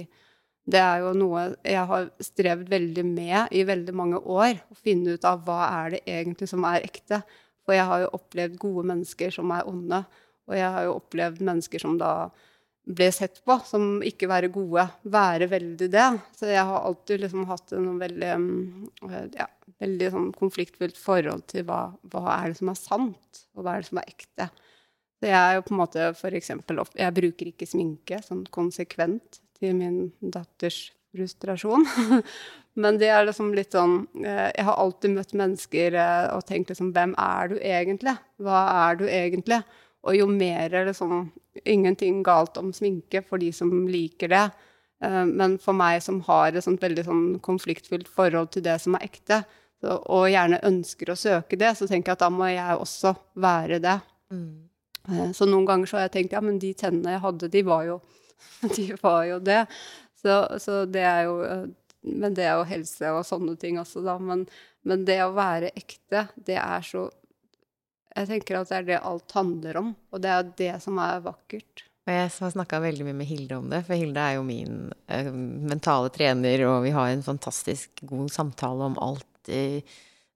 det 0.65 0.81
er 0.81 1.03
jo 1.03 1.11
noe 1.13 1.43
jeg 1.61 1.85
har 1.91 2.07
strevd 2.23 2.69
veldig 2.71 3.05
med 3.05 3.53
i 3.53 3.61
veldig 3.67 3.93
mange 3.93 4.17
år. 4.17 4.57
Å 4.57 4.77
finne 4.79 5.13
ut 5.13 5.27
av 5.29 5.43
hva 5.45 5.59
er 5.83 5.95
det 5.95 6.01
egentlig 6.09 6.49
som 6.49 6.65
er 6.65 6.85
ekte. 6.87 7.21
For 7.65 7.77
jeg 7.77 7.85
har 7.89 8.01
jo 8.01 8.13
opplevd 8.17 8.57
gode 8.61 8.85
mennesker 8.89 9.33
som 9.33 9.53
er 9.53 9.69
onde. 9.69 10.01
Og 10.49 10.57
jeg 10.57 10.71
har 10.73 10.87
jo 10.87 10.97
opplevd 10.97 11.45
mennesker 11.45 11.81
som 11.81 11.99
da 12.01 12.11
ble 12.85 13.09
sett 13.13 13.39
på 13.45 13.57
som 13.65 14.01
ikke 14.05 14.29
være 14.29 14.49
gode. 14.53 14.87
Være 15.13 15.49
veldig 15.53 15.91
det. 15.93 16.09
Så 16.37 16.49
jeg 16.49 16.65
har 16.65 16.89
alltid 16.89 17.21
liksom 17.25 17.45
hatt 17.49 17.77
en 17.77 18.01
veldig, 18.01 18.33
mm, 18.41 18.89
ja, 19.37 19.47
veldig 19.81 20.11
sånn 20.17 20.27
konfliktfylt 20.33 20.97
forhold 20.97 21.45
til 21.53 21.65
hva, 21.69 21.87
hva 22.09 22.25
er 22.39 22.51
det 22.51 22.61
som 22.61 22.73
er 22.73 22.81
sant, 22.81 23.45
og 23.53 23.65
hva 23.65 23.75
er 23.75 23.85
det 23.85 23.91
som 23.93 24.01
er 24.01 24.13
ekte. 24.13 24.49
Så 25.21 25.29
jeg 25.29 25.39
er 25.39 25.55
jo 25.55 25.65
på 25.65 25.73
en 25.73 25.79
måte 25.79 26.11
for 26.17 26.33
Jeg 26.33 27.17
bruker 27.21 27.53
ikke 27.53 27.69
sminke 27.69 28.21
sånn 28.25 28.45
konsekvent 28.49 29.44
til 29.59 29.75
min 29.77 30.11
datters 30.21 30.89
frustrasjon. 31.15 31.87
Men 32.75 32.99
det 32.99 33.07
er 33.07 33.23
liksom 33.23 33.53
litt 33.55 33.71
sånn 33.71 34.01
eh, 34.19 34.51
Jeg 34.51 34.65
har 34.67 34.79
alltid 34.81 35.13
møtt 35.15 35.33
mennesker 35.37 35.95
eh, 35.95 36.25
og 36.35 36.43
tenkt 36.47 36.73
liksom 36.73 36.91
Hvem 36.95 37.15
er 37.21 37.51
du 37.53 37.55
egentlig? 37.55 38.17
Hva 38.43 38.65
er 38.89 38.99
du 38.99 39.05
egentlig? 39.07 39.61
Og 40.05 40.17
jo 40.17 40.27
mer 40.29 40.73
er 40.75 40.89
liksom 40.89 41.29
Ingenting 41.63 42.19
galt 42.25 42.59
om 42.59 42.73
sminke 42.75 43.21
for 43.23 43.39
de 43.39 43.53
som 43.55 43.71
liker 43.87 44.33
det. 44.33 44.43
Eh, 45.03 45.21
men 45.23 45.55
for 45.61 45.77
meg 45.77 46.01
som 46.03 46.19
har 46.27 46.51
et 46.51 46.65
sånt 46.65 46.83
veldig 46.83 47.05
sånn 47.07 47.23
konfliktfylt 47.45 48.11
forhold 48.11 48.51
til 48.51 48.65
det 48.67 48.75
som 48.83 48.97
er 48.97 49.07
ekte, 49.07 49.45
og 49.85 50.27
gjerne 50.31 50.59
ønsker 50.65 51.11
å 51.11 51.17
søke 51.19 51.55
det, 51.61 51.71
så 51.77 51.85
tenker 51.87 52.11
jeg 52.11 52.17
at 52.17 52.23
da 52.25 52.29
må 52.33 52.47
jeg 52.49 52.75
også 52.81 53.11
være 53.39 53.77
det. 53.83 53.95
Mm. 54.33 55.31
Så 55.37 55.45
noen 55.45 55.67
ganger 55.67 55.87
så 55.87 55.99
har 55.99 56.07
jeg 56.07 56.13
tenkt 56.15 56.33
ja, 56.33 56.41
men 56.41 56.57
de 56.59 56.71
tennene 56.75 57.13
jeg 57.13 57.21
hadde, 57.21 57.51
de 57.53 57.61
var 57.67 57.83
jo 57.85 57.99
de 58.75 58.87
var 59.01 59.23
jo 59.29 59.39
det. 59.43 59.63
Så, 60.21 60.37
så, 60.61 60.83
det 60.89 61.03
er 61.05 61.27
jo 61.27 61.35
Men 62.05 62.33
det 62.37 62.45
er 62.47 62.59
jo 62.59 62.69
helse 62.69 63.11
og 63.13 63.25
sånne 63.27 63.55
ting 63.61 63.79
også, 63.81 64.03
da. 64.05 64.17
Men, 64.21 64.45
men, 64.85 65.05
det 65.07 65.19
å 65.25 65.33
være 65.35 65.73
ekte, 65.77 66.27
det 66.47 66.57
er 66.61 66.85
så 66.85 67.07
Jeg 68.15 68.29
tenker 68.29 68.61
at 68.61 68.71
det 68.71 68.77
er 68.77 68.87
det 68.89 69.01
alt 69.01 69.35
handler 69.35 69.81
om, 69.81 69.91
og 70.13 70.23
det 70.23 70.31
er 70.31 70.49
det 70.61 70.73
som 70.83 71.01
er 71.03 71.23
vakkert. 71.25 71.85
Og 72.05 72.13
jeg 72.13 72.29
har 72.29 72.51
snakka 72.53 72.79
veldig 72.83 73.07
mye 73.07 73.17
med 73.17 73.27
Hilde 73.27 73.57
om 73.57 73.71
det, 73.71 73.81
for 73.87 73.97
Hilde 73.97 74.21
er 74.21 74.37
jo 74.37 74.45
min 74.45 74.91
uh, 75.09 75.31
mentale 75.67 76.11
trener, 76.13 76.61
og 76.69 76.83
vi 76.85 76.93
har 76.93 77.09
en 77.11 77.25
fantastisk 77.25 78.05
god 78.05 78.29
samtale 78.31 78.91
om 78.91 78.99
alt. 79.01 79.49
Uh, 79.49 79.81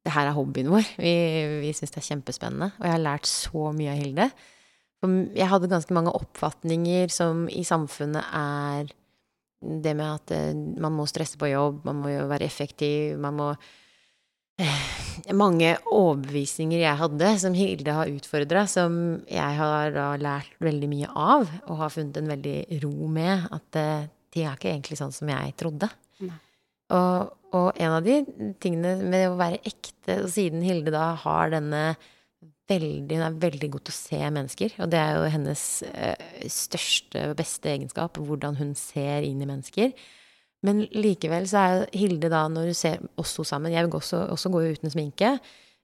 det 0.03 0.15
her 0.15 0.29
er 0.29 0.35
hobbyen 0.35 0.71
vår. 0.73 0.87
Vi, 0.97 1.13
vi 1.61 1.71
syns 1.77 1.93
det 1.93 2.01
er 2.01 2.07
kjempespennende. 2.07 2.71
Og 2.79 2.87
jeg 2.87 2.95
har 2.95 3.03
lært 3.03 3.29
så 3.29 3.69
mye 3.75 3.93
av 3.93 4.01
Hilde. 4.01 4.27
Jeg 5.01 5.47
hadde 5.47 5.69
ganske 5.71 5.95
mange 5.95 6.11
oppfatninger 6.17 7.11
som 7.13 7.45
i 7.47 7.63
samfunnet 7.67 8.33
er 8.35 8.89
det 9.59 9.93
med 9.95 10.07
at 10.07 10.31
eh, 10.35 10.55
man 10.55 10.95
må 10.95 11.05
stresse 11.07 11.39
på 11.39 11.49
jobb, 11.51 11.83
man 11.87 11.99
må 11.99 12.11
jo 12.13 12.27
være 12.29 12.47
effektiv, 12.47 13.17
man 13.19 13.35
må 13.39 13.49
eh, 14.59 14.85
Mange 15.35 15.73
overbevisninger 15.91 16.79
jeg 16.79 16.95
hadde, 16.95 17.31
som 17.41 17.55
Hilde 17.57 17.91
har 17.91 18.11
utfordra, 18.11 18.63
som 18.71 18.93
jeg 19.27 19.57
har 19.57 19.91
da 19.91 20.13
lært 20.19 20.53
veldig 20.63 20.87
mye 20.87 21.09
av, 21.11 21.49
og 21.67 21.81
har 21.81 21.91
funnet 21.91 22.21
en 22.21 22.31
veldig 22.31 22.79
ro 22.85 23.09
med. 23.11 23.49
At 23.51 23.67
de 23.75 23.87
ting 24.31 24.47
er 24.47 24.55
ikke 24.55 24.71
egentlig 24.71 24.99
sånn 25.01 25.11
som 25.11 25.31
jeg 25.33 25.57
trodde. 25.59 25.89
Og, 26.23 27.33
og, 27.51 27.67
en 27.75 27.97
av 27.97 28.05
de 28.05 28.21
tingene 28.63 28.95
med 29.11 29.27
å 29.27 29.35
være 29.39 29.59
ekte, 29.67 30.21
og 30.23 30.31
siden 30.33 30.63
Hilde 30.65 30.93
da 30.95 31.11
har 31.19 31.51
denne 31.53 31.83
veldig, 32.70 33.17
hun 33.17 33.26
er 33.26 33.41
veldig 33.41 33.70
god 33.74 33.86
til 33.88 33.95
å 33.95 33.97
se 33.97 34.20
mennesker. 34.38 34.76
Og 34.84 34.91
det 34.93 35.01
er 35.01 35.17
jo 35.17 35.32
hennes 35.34 35.65
uh, 35.89 36.28
største 36.53 37.30
og 37.32 37.38
beste 37.39 37.72
egenskap, 37.74 38.20
hvordan 38.20 38.59
hun 38.59 38.76
ser 38.78 39.26
inn 39.28 39.41
i 39.43 39.49
mennesker. 39.49 39.93
Men 40.65 40.84
likevel 40.91 41.47
så 41.47 41.63
er 41.63 41.86
Hilde 41.95 42.32
da, 42.32 42.43
når 42.51 42.70
du 42.72 42.76
ser 42.76 42.99
oss 43.22 43.32
to 43.38 43.45
sammen 43.47 43.72
Jeg 43.72 43.88
vil 43.88 43.95
også, 43.95 44.26
også 44.34 44.51
gå 44.51 44.63
uten 44.74 44.91
sminke. 44.91 45.38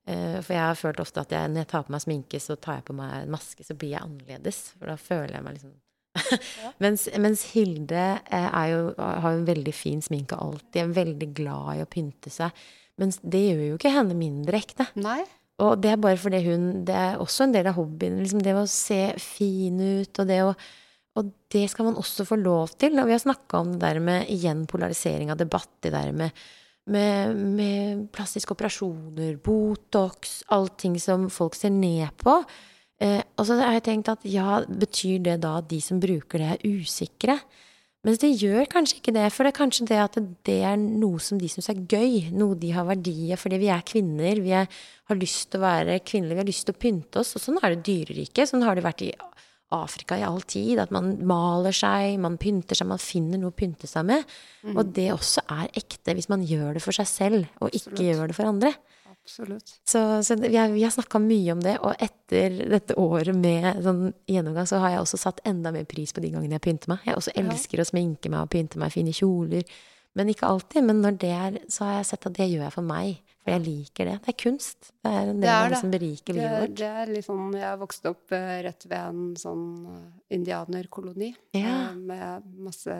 Uh, 0.05 0.37
for 0.41 0.53
jeg 0.53 0.61
har 0.61 0.77
følt 0.79 1.01
ofte 1.01 1.23
at 1.23 1.33
jeg, 1.33 1.51
når 1.51 1.63
jeg 1.63 1.71
tar 1.73 1.87
på 1.87 1.95
meg 1.95 2.05
sminke, 2.05 2.41
så 2.43 2.59
tar 2.59 2.79
jeg 2.79 2.87
på 2.91 2.97
meg 2.97 3.17
en 3.23 3.33
maske, 3.33 3.65
så 3.65 3.77
blir 3.77 3.95
jeg 3.95 4.05
annerledes. 4.05 4.61
For 4.75 4.91
da 4.91 4.99
føler 5.01 5.37
jeg 5.37 5.47
meg 5.47 5.57
liksom 5.57 5.81
ja. 6.31 6.69
mens, 6.79 7.09
mens, 7.19 7.41
Hilde 7.51 8.03
uh, 8.31 8.61
jo, 8.71 8.83
har 8.99 9.33
jo 9.33 9.39
en 9.41 9.49
veldig 9.49 9.73
fin 9.75 10.03
sminke 10.03 10.37
alltid. 10.39 10.83
Er 10.83 10.93
veldig 10.95 11.31
glad 11.35 11.79
i 11.79 11.83
å 11.83 11.89
pynte 11.91 12.31
seg. 12.31 12.55
Mens 13.01 13.19
det 13.19 13.41
gjør 13.41 13.65
jo 13.65 13.79
ikke 13.79 13.91
henne 13.91 14.15
mindre 14.15 14.61
ekte. 14.61 14.87
Nei. 14.95 15.25
Og 15.63 15.77
det 15.79 15.93
er 15.93 16.01
bare 16.01 16.19
fordi 16.19 16.41
hun 16.49 16.83
Det 16.87 16.95
er 16.95 17.21
også 17.21 17.45
en 17.45 17.53
del 17.55 17.69
av 17.69 17.77
hobbyen. 17.77 18.19
Liksom 18.19 18.43
det 18.43 18.55
å 18.57 18.65
se 18.67 18.99
fin 19.21 19.79
ut, 19.79 20.19
og 20.19 20.27
det 20.27 20.41
å 20.43 20.51
Og 21.15 21.31
det 21.47 21.69
skal 21.71 21.85
man 21.87 21.95
også 21.95 22.25
få 22.27 22.35
lov 22.35 22.75
til. 22.75 22.99
Og 22.99 23.07
vi 23.07 23.15
har 23.15 23.23
snakka 23.23 23.61
om 23.63 23.71
det 23.71 23.79
der 23.79 24.01
med 24.03 24.27
igjen 24.27 24.65
polarisering 24.67 25.31
av 25.31 25.37
debatt, 25.39 25.71
det 25.79 25.93
der 25.93 26.11
med, 26.11 26.35
med, 26.91 27.37
med 27.55 28.01
plastiske 28.11 28.51
operasjoner, 28.51 29.37
Botox, 29.39 30.41
allting 30.51 30.99
som 30.99 31.29
folk 31.31 31.55
ser 31.55 31.71
ned 31.71 32.11
på. 32.19 32.35
Eh, 32.99 33.21
og 33.37 33.47
så 33.47 33.55
har 33.61 33.77
jeg 33.77 33.85
tenkt 33.87 34.11
at 34.11 34.27
ja, 34.27 34.59
betyr 34.67 35.23
det 35.23 35.37
da 35.47 35.57
at 35.61 35.69
de 35.71 35.79
som 35.79 36.03
bruker 36.03 36.43
det, 36.43 36.51
er 36.57 36.83
usikre? 36.83 37.39
Mens 38.05 38.21
det 38.21 38.35
gjør 38.37 38.67
kanskje 38.69 38.99
ikke 38.99 39.13
det. 39.15 39.25
For 39.33 39.45
det 39.45 39.51
er 39.51 39.57
kanskje 39.57 39.87
det 39.89 39.97
at 39.97 40.17
det 40.45 40.59
er 40.69 40.75
noe 40.77 41.21
som 41.23 41.39
de 41.41 41.49
syns 41.49 41.71
er 41.73 41.81
gøy. 41.89 42.29
Noe 42.37 42.57
de 42.61 42.69
har 42.75 42.85
verdier 42.85 43.39
fordi 43.41 43.59
vi 43.63 43.71
er 43.73 43.85
kvinner. 43.87 44.41
Vi 44.45 44.53
er, 44.53 44.69
har 45.09 45.17
lyst 45.17 45.49
til 45.49 45.61
å 45.61 45.65
være 45.65 45.97
kvinnelige, 46.05 46.37
vi 46.37 46.43
har 46.43 46.51
lyst 46.51 46.67
til 46.69 46.75
å 46.75 46.81
pynte 46.85 47.23
oss. 47.23 47.33
Og 47.37 47.41
sånn 47.41 47.57
er 47.61 47.73
det 47.73 47.85
dyreriket. 47.87 48.51
Sånn 48.51 48.65
har 48.65 48.77
det 48.77 48.85
vært 48.85 49.01
i 49.07 49.11
Afrika 49.73 50.19
i 50.19 50.25
all 50.27 50.43
tid. 50.45 50.77
At 50.83 50.93
man 50.93 51.15
maler 51.25 51.73
seg, 51.73 52.19
man 52.21 52.37
pynter 52.41 52.77
seg, 52.77 52.91
man 52.91 53.01
finner 53.01 53.41
noe 53.41 53.53
å 53.53 53.57
pynte 53.57 53.89
seg 53.89 54.05
med. 54.11 54.35
Mm. 54.61 54.75
Og 54.77 54.93
det 54.93 55.09
også 55.15 55.47
er 55.57 55.73
ekte 55.81 56.13
hvis 56.17 56.29
man 56.29 56.45
gjør 56.45 56.77
det 56.77 56.85
for 56.85 56.95
seg 56.95 57.09
selv, 57.09 57.49
og 57.57 57.73
ikke 57.73 57.95
Absolutt. 57.95 58.05
gjør 58.05 58.29
det 58.29 58.37
for 58.37 58.53
andre. 58.53 58.75
Absolutt. 59.25 59.79
Så, 59.83 60.23
så 60.23 60.35
vi 60.35 60.53
har, 60.55 60.69
vi 60.69 60.83
har 60.83 60.91
snakka 60.93 61.19
mye 61.19 61.55
om 61.55 61.61
det, 61.63 61.79
og 61.81 61.97
etter 61.97 62.59
dette 62.69 62.93
året 63.01 63.33
med 63.33 63.81
sånn 63.81 64.11
gjennomgang, 64.29 64.67
så 64.69 64.77
har 64.83 64.91
jeg 64.93 65.01
også 65.01 65.17
satt 65.17 65.39
enda 65.49 65.71
mer 65.73 65.87
pris 65.89 66.13
på 66.13 66.21
de 66.21 66.29
gangene 66.35 66.59
jeg 66.59 66.63
pynter 66.67 66.91
meg. 66.91 67.07
Jeg 67.09 67.17
også 67.17 67.33
elsker 67.41 67.81
ja. 67.81 67.85
å 67.87 67.89
sminke 67.89 68.29
meg 68.29 68.45
og 68.45 68.51
pynte 68.53 68.77
meg, 68.77 68.93
fine 68.93 69.13
kjoler. 69.17 69.65
Men 70.15 70.29
ikke 70.29 70.45
alltid. 70.47 70.85
Men 70.85 71.01
når 71.01 71.17
det 71.23 71.31
er, 71.33 71.57
så 71.73 71.87
har 71.87 71.97
jeg 71.97 72.09
sett 72.11 72.27
at 72.29 72.35
det 72.37 72.47
gjør 72.51 72.67
jeg 72.67 72.75
for 72.75 72.87
meg. 72.91 73.23
For 73.41 73.53
jeg 73.55 73.63
liker 73.65 74.11
det. 74.11 74.13
Det 74.27 74.31
er 74.31 74.37
kunst. 74.43 74.91
Det 74.93 75.13
er 75.15 75.31
en 75.31 75.41
del 75.41 75.53
av 75.55 75.73
det 75.73 75.79
som 75.81 75.95
beriker 75.95 76.37
livet 76.37 76.53
vårt. 76.63 76.75
Det 76.83 76.91
er 77.01 77.11
liksom, 77.15 77.41
Jeg 77.59 77.79
vokste 77.81 78.11
opp 78.13 78.35
uh, 78.37 78.53
rett 78.67 78.85
ved 78.85 79.01
en 79.01 79.25
sånn 79.41 79.65
uh, 79.89 80.05
indianerkoloni 80.37 81.31
ja. 81.57 81.73
uh, 81.89 81.97
med 81.97 82.45
masse 82.69 82.99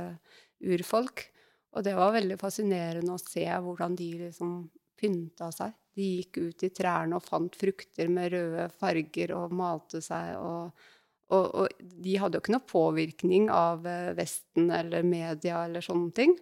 urfolk. 0.65 1.27
Og 1.75 1.85
det 1.85 1.93
var 1.97 2.17
veldig 2.17 2.39
fascinerende 2.41 3.13
å 3.13 3.21
se 3.21 3.45
hvordan 3.45 3.97
de 3.99 4.09
liksom 4.25 4.57
pynta 5.05 5.51
seg. 5.53 5.77
De 5.95 6.09
gikk 6.17 6.41
ut 6.41 6.65
i 6.67 6.71
trærne 6.75 7.15
og 7.15 7.23
fant 7.23 7.55
frukter 7.55 8.09
med 8.11 8.33
røde 8.33 8.67
farger 8.81 9.31
og 9.37 9.53
malte 9.55 10.01
seg. 10.03 10.33
Og, 10.41 10.89
og, 11.31 11.45
og 11.61 11.85
de 12.03 12.17
hadde 12.19 12.35
jo 12.35 12.43
ikke 12.43 12.55
noe 12.57 12.67
påvirkning 12.67 13.47
av 13.53 13.85
Vesten 14.17 14.67
eller 14.73 15.07
media 15.07 15.63
eller 15.69 15.85
sånne 15.85 16.11
ting. 16.17 16.35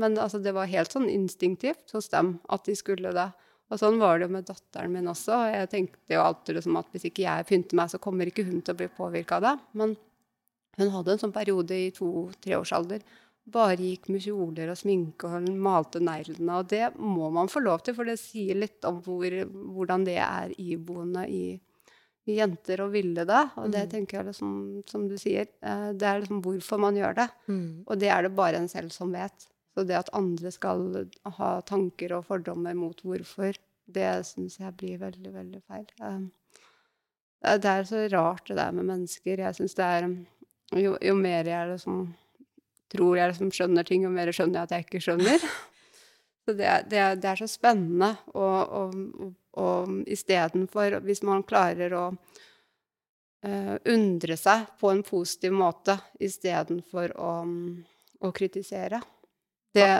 Men 0.00 0.18
altså, 0.18 0.40
det 0.42 0.52
var 0.56 0.70
helt 0.70 0.92
sånn 0.92 1.08
instinktivt 1.12 1.94
hos 1.96 2.10
dem 2.12 2.38
at 2.52 2.68
de 2.68 2.76
skulle 2.78 3.14
det. 3.16 3.30
Og 3.70 3.78
sånn 3.78 4.00
var 4.02 4.18
det 4.18 4.26
jo 4.26 4.34
med 4.34 4.46
datteren 4.48 4.92
min 4.94 5.10
også. 5.10 5.36
Jeg 5.52 5.70
tenkte 5.70 6.16
jo 6.16 6.22
alltid 6.24 6.58
liksom 6.58 6.78
at 6.80 6.88
hvis 6.92 7.06
ikke 7.06 7.24
jeg 7.26 7.46
pynter 7.46 7.78
meg, 7.78 7.90
så 7.92 8.00
kommer 8.02 8.30
ikke 8.30 8.46
hun 8.48 8.62
til 8.64 8.74
å 8.74 8.80
bli 8.80 8.88
påvirka 8.96 9.38
av 9.38 9.46
det. 9.46 9.56
Men 9.78 9.94
hun 10.80 10.92
hadde 10.94 11.14
en 11.14 11.22
sånn 11.22 11.34
periode 11.34 11.76
i 11.76 11.90
to-treårsalder. 11.94 13.04
Bare 13.50 13.78
gikk 13.78 14.08
med 14.12 14.22
kjoler 14.24 14.70
og 14.72 14.78
sminke 14.78 15.28
og 15.28 15.48
malte 15.58 16.02
neglene. 16.02 16.60
Og 16.60 16.68
det 16.70 16.92
må 16.98 17.30
man 17.34 17.50
få 17.50 17.62
lov 17.64 17.82
til, 17.84 17.96
for 17.96 18.08
det 18.08 18.18
sier 18.20 18.58
litt 18.58 18.86
om 18.88 19.00
hvor, 19.04 19.26
hvordan 19.74 20.06
det 20.06 20.18
er 20.22 20.54
iboende 20.60 21.26
i, 21.30 21.44
i 22.30 22.38
jenter 22.38 22.84
å 22.84 22.90
ville 22.92 23.26
det. 23.28 23.44
Og 23.60 23.70
det 23.72 23.86
mm. 23.86 23.92
tenker 23.94 24.20
jeg 24.20 24.30
liksom, 24.30 24.52
som 24.90 25.06
du 25.10 25.16
sier, 25.20 25.50
eh, 25.62 25.88
det 25.96 26.08
er 26.08 26.22
liksom 26.22 26.42
hvorfor 26.44 26.82
man 26.82 26.98
gjør 26.98 27.22
det. 27.22 27.30
Mm. 27.50 27.70
Og 27.86 28.02
det 28.02 28.12
er 28.14 28.26
det 28.26 28.34
bare 28.38 28.60
en 28.60 28.70
selv 28.70 28.94
som 28.94 29.12
vet. 29.14 29.48
Så 29.74 29.86
det 29.86 29.98
at 29.98 30.12
andre 30.16 30.50
skal 30.52 30.84
ha 31.38 31.50
tanker 31.66 32.16
og 32.16 32.26
fordommer 32.28 32.74
mot 32.76 32.98
hvorfor, 33.06 33.56
det 33.90 34.10
syns 34.26 34.58
jeg 34.60 34.74
blir 34.78 34.98
veldig, 35.00 35.32
veldig 35.34 35.60
feil. 35.66 35.86
Um, 36.02 36.28
det 37.40 37.70
er 37.70 37.86
så 37.88 38.04
rart, 38.12 38.44
det 38.48 38.58
der 38.58 38.74
med 38.76 38.88
mennesker. 38.90 39.40
Jeg 39.40 39.56
syns 39.56 39.74
det 39.78 39.86
er 39.86 40.08
jo, 40.76 40.96
jo, 41.00 41.14
mer 41.16 41.48
jeg 41.48 41.70
liksom 41.72 42.02
tror 42.90 43.18
jeg 43.18 43.32
liksom 43.32 43.52
skjønner 43.54 43.86
ting, 43.86 44.04
jo 44.06 44.12
mer 44.12 44.32
skjønner 44.34 44.60
jeg 44.60 44.68
at 44.68 44.74
jeg 44.76 44.86
ikke 44.86 45.02
skjønner. 45.06 45.48
Så 46.44 46.54
det, 46.56 46.70
det, 46.90 47.02
det 47.22 47.28
er 47.30 47.38
så 47.38 47.46
spennende. 47.50 48.14
Og, 48.32 48.72
og, 48.80 49.34
og 49.60 49.90
istedenfor, 50.10 50.96
hvis 51.04 51.20
man 51.28 51.44
klarer 51.46 51.92
å 51.94 52.04
uh, 52.10 53.76
undre 53.92 54.38
seg 54.40 54.70
på 54.80 54.90
en 54.90 55.04
positiv 55.06 55.54
måte 55.54 55.98
istedenfor 56.18 57.14
å, 57.20 57.34
å 58.24 58.32
kritisere, 58.34 59.02
det 59.76 59.90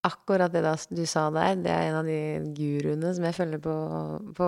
Akkurat 0.00 0.48
det 0.48 0.62
du 0.96 1.02
sa 1.04 1.26
der, 1.28 1.58
det 1.60 1.68
er 1.68 1.90
en 1.90 1.98
av 1.98 2.06
de 2.08 2.52
guruene 2.56 3.10
som 3.12 3.24
jeg 3.26 3.36
følger 3.36 3.60
på, 3.60 3.74
på 4.32 4.46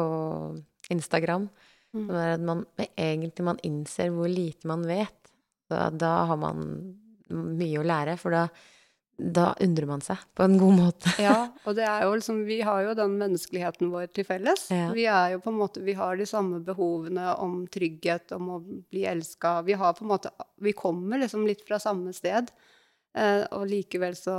Instagram. 0.95 1.45
Mm. 1.93 2.07
Det 2.09 2.23
er 2.23 2.33
at 2.39 2.47
man 2.49 2.63
egentlig 2.97 3.45
man 3.45 3.61
innser 3.61 4.15
hvor 4.15 4.33
lite 4.33 4.71
man 4.71 4.87
vet. 4.89 5.29
Da, 5.69 5.91
da 5.93 6.13
har 6.31 6.41
man 6.41 6.65
mye 7.33 7.81
å 7.81 7.87
lære, 7.87 8.17
for 8.21 8.35
da, 8.35 8.43
da 9.17 9.47
undrer 9.63 9.89
man 9.89 10.03
seg 10.05 10.21
på 10.37 10.47
en 10.47 10.59
god 10.61 10.79
måte. 10.79 11.13
ja, 11.27 11.37
og 11.65 11.77
det 11.79 11.87
er 11.89 12.07
jo 12.07 12.15
liksom 12.17 12.43
Vi 12.49 12.61
har 12.67 12.83
jo 12.87 12.95
den 12.99 13.17
menneskeligheten 13.21 13.93
vår 13.93 14.11
til 14.15 14.27
felles. 14.29 14.67
Ja. 14.73 14.91
Vi 14.97 15.07
er 15.11 15.35
jo 15.37 15.43
på 15.45 15.53
en 15.53 15.61
måte 15.61 15.85
Vi 15.85 15.97
har 15.99 16.19
de 16.19 16.29
samme 16.29 16.63
behovene 16.65 17.33
om 17.43 17.63
trygghet, 17.73 18.35
om 18.37 18.55
å 18.57 18.61
bli 18.63 19.07
elska. 19.09 19.61
Vi 19.67 19.79
har 19.79 19.97
på 19.99 20.07
en 20.07 20.13
måte 20.15 20.35
Vi 20.63 20.75
kommer 20.77 21.23
liksom 21.23 21.47
litt 21.49 21.65
fra 21.69 21.81
samme 21.83 22.15
sted. 22.17 22.53
Eh, 23.13 23.43
og 23.53 23.67
likevel 23.69 24.15
så 24.17 24.37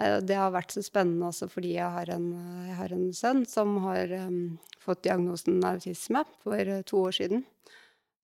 eh, 0.00 0.16
Det 0.24 0.36
har 0.38 0.54
vært 0.54 0.72
så 0.72 0.80
spennende 0.84 1.28
også 1.28 1.48
fordi 1.52 1.74
jeg 1.74 1.92
har 1.92 2.08
en, 2.14 2.30
jeg 2.70 2.78
har 2.78 2.94
en 2.96 3.10
sønn 3.12 3.42
som 3.48 3.76
har 3.84 4.14
um, 4.24 4.56
fått 4.80 5.02
diagnosen 5.04 5.60
autisme 5.68 6.22
for 6.40 6.56
uh, 6.56 6.80
to 6.88 7.02
år 7.10 7.18
siden. 7.18 7.44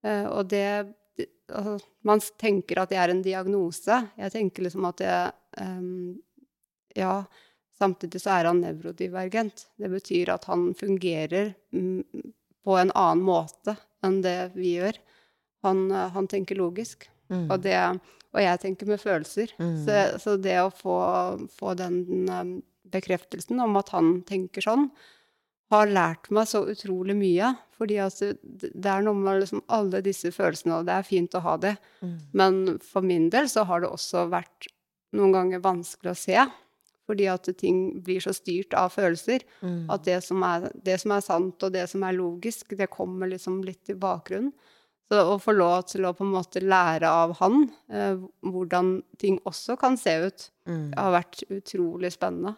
Uh, 0.01 0.25
og 0.33 0.49
det 0.51 0.95
altså, 1.21 1.79
Man 2.07 2.21
tenker 2.41 2.83
at 2.83 2.93
det 2.93 3.01
er 3.01 3.13
en 3.13 3.25
diagnose. 3.25 4.03
Jeg 4.19 4.35
tenker 4.35 4.67
liksom 4.67 4.89
at 4.91 5.01
det 5.03 5.17
um, 5.61 6.21
Ja, 6.97 7.25
samtidig 7.79 8.21
så 8.23 8.37
er 8.37 8.51
han 8.51 8.61
nevrodivergent. 8.65 9.67
Det 9.81 9.91
betyr 9.93 10.35
at 10.35 10.45
han 10.51 10.71
fungerer 10.79 11.55
mm, 11.73 12.03
på 12.63 12.77
en 12.79 12.93
annen 12.93 13.25
måte 13.25 13.77
enn 14.05 14.21
det 14.25 14.53
vi 14.57 14.77
gjør. 14.77 14.99
Han, 15.65 15.87
han 15.91 16.29
tenker 16.29 16.59
logisk. 16.59 17.09
Mm. 17.33 17.47
Og 17.49 17.63
det 17.65 17.79
og 18.33 18.41
jeg 18.41 18.61
tenker 18.63 18.89
med 18.89 19.01
følelser. 19.01 19.53
Mm. 19.61 19.75
Så, 19.85 19.97
så, 20.23 20.37
det 20.41 20.57
å 20.63 20.73
få, 20.73 20.97
få 21.53 21.75
den 21.79 22.29
um, 22.31 22.55
bekreftelsen 22.93 23.61
om 23.61 23.77
at 23.81 23.93
han 23.93 24.15
tenker 24.29 24.65
sånn, 24.65 24.89
har 25.73 25.91
lært 25.91 26.31
meg 26.35 26.49
så 26.51 26.62
utrolig 26.68 27.16
mye. 27.18 27.55
Fordi 27.81 27.99
altså, 28.05 28.33
det 28.43 28.89
er 28.89 29.03
noe 29.03 29.18
med 29.18 29.43
liksom 29.43 29.64
alle 29.73 30.03
disse 30.05 30.31
følelsene, 30.35 30.79
og 30.79 30.89
det 30.89 30.95
er 30.95 31.09
fint 31.09 31.35
å 31.35 31.43
ha 31.43 31.57
det. 31.61 31.77
Mm. 32.03 32.16
Men 32.39 32.61
for 32.85 33.05
min 33.07 33.31
del 33.33 33.49
så 33.51 33.64
har 33.68 33.83
det 33.83 33.91
også 33.91 34.29
vært 34.33 34.68
noen 35.16 35.35
ganger 35.35 35.64
vanskelig 35.64 36.12
å 36.12 36.18
se. 36.18 36.45
Fordi 37.09 37.27
at 37.29 37.49
ting 37.59 37.81
blir 38.05 38.23
så 38.23 38.35
styrt 38.37 38.77
av 38.79 38.93
følelser. 38.95 39.43
Mm. 39.61 39.89
At 39.93 40.07
det 40.07 40.20
som, 40.25 40.45
er, 40.47 40.68
det 40.87 41.01
som, 41.03 41.16
er, 41.16 41.25
sant 41.27 41.66
og 41.66 41.75
det 41.75 41.89
som 41.91 42.05
er 42.07 42.16
logisk, 42.16 42.77
det 42.79 42.93
kommer 42.93 43.33
liksom 43.33 43.61
litt 43.66 43.91
i 43.91 43.99
bakgrunnen. 43.99 44.53
Så 45.11 45.18
å 45.29 45.35
få 45.43 45.53
lov 45.53 45.83
til 45.91 46.07
å 46.09 46.14
på 46.16 46.25
en 46.25 46.33
måte 46.33 46.62
lære 46.62 47.09
av 47.11 47.35
han 47.43 47.66
eh, 47.93 48.23
hvordan 48.47 48.95
ting 49.20 49.37
også 49.49 49.75
kan 49.77 49.99
se 50.01 50.14
ut, 50.23 50.47
mm. 50.70 50.95
har 50.97 51.16
vært 51.18 51.43
utrolig 51.51 52.14
spennende. 52.14 52.55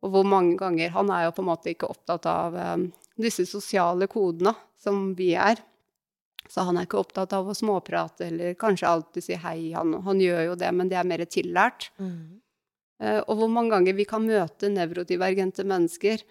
Og 0.00 0.14
hvor 0.14 0.24
mange 0.24 0.56
ganger 0.56 0.94
Han 0.94 1.10
er 1.12 1.26
jo 1.26 1.34
på 1.36 1.42
en 1.44 1.50
måte 1.50 1.72
ikke 1.72 1.90
opptatt 1.90 2.28
av 2.30 2.56
eh, 2.56 2.86
disse 3.20 3.44
sosiale 3.48 4.08
kodene 4.10 4.54
som 4.80 5.10
vi 5.14 5.34
er. 5.36 5.60
Så 6.50 6.64
han 6.66 6.78
er 6.80 6.88
ikke 6.88 7.02
opptatt 7.02 7.34
av 7.36 7.48
å 7.48 7.54
småprate 7.54 8.26
eller 8.30 8.56
kanskje 8.58 8.88
alltid 8.88 9.26
si 9.26 9.36
hei. 9.38 9.72
Han, 9.76 9.98
han 10.06 10.20
gjør 10.22 10.48
jo 10.48 10.58
det, 10.58 10.70
men 10.74 10.90
det 10.90 10.98
er 10.98 11.06
mer 11.06 11.22
tillært. 11.28 11.90
Mm. 12.00 12.40
Eh, 13.00 13.20
og 13.20 13.36
hvor 13.38 13.52
mange 13.52 13.76
ganger 13.76 13.96
vi 13.98 14.08
kan 14.08 14.24
møte 14.26 14.72
nevrodivergente 14.72 15.66
mennesker 15.68 16.24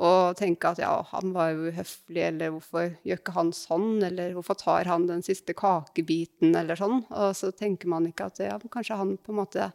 og 0.00 0.38
tenke 0.38 0.70
at 0.70 0.80
ja, 0.80 0.94
han 1.10 1.34
var 1.34 1.50
jo 1.52 1.68
uhøflig, 1.68 2.22
eller 2.24 2.54
hvorfor 2.54 2.86
gjør 3.04 3.18
ikke 3.20 3.34
han 3.36 3.50
sånn, 3.52 3.90
eller 4.06 4.32
hvorfor 4.32 4.56
tar 4.56 4.88
han 4.88 5.04
den 5.10 5.20
siste 5.24 5.52
kakebiten, 5.56 6.54
eller 6.56 6.78
sånn. 6.78 7.02
Og 7.12 7.34
så 7.36 7.50
tenker 7.52 7.90
man 7.92 8.08
ikke 8.08 8.30
at 8.30 8.40
ja, 8.40 8.56
kanskje 8.72 8.96
han 8.96 9.18
på 9.20 9.34
en 9.34 9.40
måte 9.42 9.68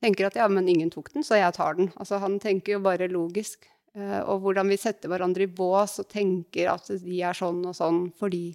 tenker 0.00 0.28
at 0.28 0.38
ja, 0.38 0.48
men 0.48 0.68
ingen 0.68 0.90
tok 0.92 1.12
den, 1.14 1.26
så 1.26 1.38
jeg 1.38 1.54
tar 1.56 1.76
den. 1.78 1.90
Altså 2.00 2.20
han 2.22 2.38
tenker 2.42 2.76
jo 2.76 2.84
bare 2.84 3.10
logisk. 3.10 3.68
Eh, 3.96 4.20
og 4.22 4.44
hvordan 4.44 4.70
vi 4.70 4.78
setter 4.80 5.10
hverandre 5.10 5.46
i 5.46 5.52
bås 5.52 5.98
og 6.02 6.08
tenker 6.10 6.72
at 6.72 6.90
de 7.02 7.22
er 7.26 7.36
sånn 7.36 7.62
og 7.66 7.76
sånn 7.76 8.04
fordi 8.18 8.48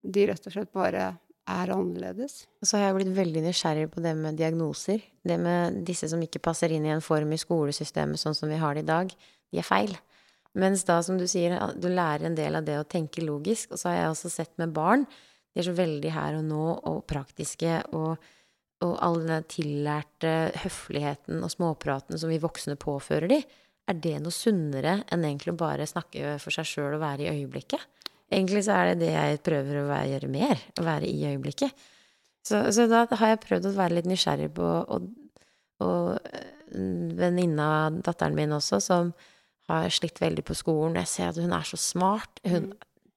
de 0.00 0.24
rett 0.30 0.46
og 0.48 0.54
slett 0.54 0.72
bare 0.74 1.10
er 1.50 1.72
annerledes. 1.74 2.44
Og 2.62 2.68
så 2.68 2.78
har 2.78 2.88
jeg 2.88 2.98
blitt 3.00 3.16
veldig 3.16 3.42
nysgjerrig 3.44 3.88
på 3.92 4.02
det 4.04 4.14
med 4.18 4.38
diagnoser. 4.38 5.02
Det 5.26 5.36
med 5.40 5.80
disse 5.86 6.08
som 6.10 6.22
ikke 6.22 6.42
passer 6.42 6.72
inn 6.72 6.86
i 6.86 6.92
en 6.94 7.04
form 7.04 7.32
i 7.34 7.40
skolesystemet 7.40 8.20
sånn 8.20 8.36
som 8.36 8.50
vi 8.50 8.60
har 8.60 8.76
det 8.76 8.84
i 8.84 8.90
dag 8.90 9.12
de 9.50 9.60
er 9.60 9.66
feil. 9.66 9.96
Mens 10.58 10.82
da, 10.86 10.98
som 11.02 11.18
du 11.18 11.26
sier, 11.30 11.54
du 11.78 11.88
lærer 11.90 12.26
en 12.26 12.38
del 12.38 12.58
av 12.58 12.66
det 12.66 12.78
å 12.80 12.86
tenke 12.88 13.22
logisk. 13.22 13.74
Og 13.74 13.80
så 13.80 13.90
har 13.90 13.98
jeg 13.98 14.12
også 14.14 14.32
sett 14.32 14.52
med 14.62 14.74
barn. 14.74 15.06
De 15.54 15.62
er 15.62 15.66
så 15.66 15.74
veldig 15.76 16.14
her 16.14 16.38
og 16.40 16.46
nå 16.46 16.66
og 16.90 17.04
praktiske. 17.10 17.80
Og, 17.98 18.30
og 18.84 18.96
all 19.04 19.18
den 19.26 19.46
tillærte 19.50 20.34
høfligheten 20.62 21.42
og 21.44 21.52
småpraten 21.52 22.20
som 22.20 22.32
vi 22.32 22.40
voksne 22.40 22.78
påfører 22.80 23.28
de, 23.30 23.40
er 23.90 23.98
det 23.98 24.16
noe 24.22 24.34
sunnere 24.34 25.00
enn 25.10 25.24
egentlig 25.26 25.54
å 25.54 25.60
bare 25.60 25.88
snakke 25.88 26.36
for 26.40 26.54
seg 26.54 26.68
sjøl 26.68 26.96
og 26.96 27.02
være 27.02 27.26
i 27.26 27.40
øyeblikket? 27.40 27.82
Egentlig 28.30 28.62
så 28.66 28.76
er 28.76 28.92
det 28.92 29.00
det 29.02 29.14
jeg 29.14 29.40
prøver 29.46 29.80
å 29.80 29.88
være, 29.88 30.12
gjøre 30.12 30.30
mer. 30.30 30.60
Å 30.78 30.84
være 30.86 31.08
i 31.10 31.24
øyeblikket. 31.32 31.88
Så, 32.46 32.62
så, 32.72 32.86
da 32.88 33.02
har 33.10 33.32
jeg 33.32 33.42
prøvd 33.42 33.66
å 33.68 33.74
være 33.76 33.98
litt 33.98 34.08
nysgjerrig 34.08 34.52
på 34.56 34.68
Og, 34.94 35.08
og 35.84 36.30
venninna 36.70 37.66
av 37.80 37.98
datteren 38.06 38.36
min 38.38 38.54
også, 38.54 38.78
som 38.84 39.10
har 39.70 39.90
slitt 39.90 40.20
veldig 40.22 40.44
på 40.46 40.54
skolen. 40.54 40.98
Jeg 41.02 41.10
ser 41.10 41.32
at 41.32 41.40
hun 41.42 41.52
er 41.56 41.66
så 41.66 41.78
smart. 41.80 42.38
Hun, 42.46 42.70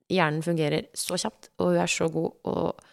hjernen 0.09 0.41
fungerer 0.45 0.89
så 0.97 1.20
kjapt, 1.22 1.51
og 1.61 1.74
hun 1.74 1.84
er 1.84 1.93
så 1.93 2.09
god. 2.14 2.32
og 2.49 2.89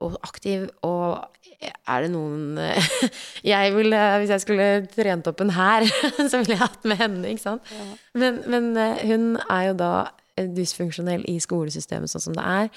og 0.00 0.16
aktiv, 0.24 0.68
og 0.86 1.26
er 1.60 2.04
det 2.04 2.10
noen 2.12 2.56
Jeg 3.52 3.74
ville, 3.74 3.98
Hvis 4.22 4.32
jeg 4.32 4.44
skulle 4.44 4.68
trent 4.94 5.28
opp 5.28 5.42
en 5.44 5.52
hær, 5.54 5.84
så 6.30 6.40
ville 6.40 6.56
jeg 6.56 6.62
hatt 6.62 6.88
med 6.88 7.00
henne, 7.00 7.34
ikke 7.34 7.44
sant? 7.44 7.74
Ja. 7.74 7.90
Men, 8.22 8.40
men, 8.50 8.70
eh, 8.80 9.04
hun 9.10 9.34
er 9.44 9.70
jo 9.70 9.76
da 9.80 9.92
dysfunksjonell 10.40 11.26
i 11.28 11.36
skolesystemet 11.42 12.08
sånn 12.12 12.30
som 12.30 12.36
det 12.36 12.44
er. 12.46 12.70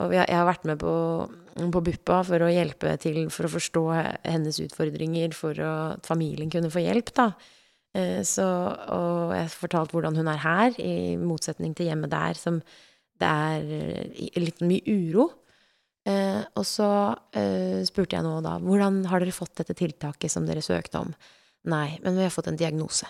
Og 0.00 0.14
jeg 0.16 0.24
har 0.32 0.46
vært 0.48 0.64
med 0.64 0.80
på, 0.80 0.92
på 1.60 1.82
BUPPA 1.84 2.22
for 2.24 2.44
å 2.46 2.48
hjelpe 2.48 2.94
til 3.02 3.26
for 3.32 3.44
å 3.44 3.52
forstå 3.52 3.82
hennes 4.24 4.60
utfordringer, 4.64 5.34
for 5.36 5.58
at 5.60 6.08
familien 6.08 6.52
kunne 6.52 6.72
få 6.72 6.80
hjelp, 6.86 7.12
da. 7.18 7.28
Eh, 7.92 8.22
så, 8.24 8.46
og 8.96 9.34
jeg 9.36 9.44
har 9.44 9.52
fortalt 9.52 9.92
hvordan 9.92 10.16
hun 10.16 10.32
er 10.32 10.40
her, 10.46 10.80
i 10.80 11.18
motsetning 11.20 11.76
til 11.76 11.90
hjemmet 11.90 12.14
der, 12.14 12.40
som 12.40 12.62
det 13.20 13.28
er 13.28 14.40
litt 14.40 14.64
mye 14.64 14.82
uro. 14.88 15.28
Eh, 16.08 16.42
og 16.58 16.64
så 16.66 16.88
eh, 17.38 17.82
spurte 17.86 18.16
jeg 18.16 18.26
nå 18.26 18.40
da 18.42 18.56
hvordan 18.58 19.04
har 19.10 19.22
dere 19.22 19.34
fått 19.34 19.54
dette 19.60 19.76
tiltaket 19.78 20.32
som 20.32 20.48
dere 20.48 20.64
søkte 20.64 21.04
om. 21.04 21.12
Nei, 21.70 21.98
men 22.02 22.18
vi 22.18 22.26
har 22.26 22.34
fått 22.34 22.50
en 22.50 22.58
diagnose. 22.58 23.06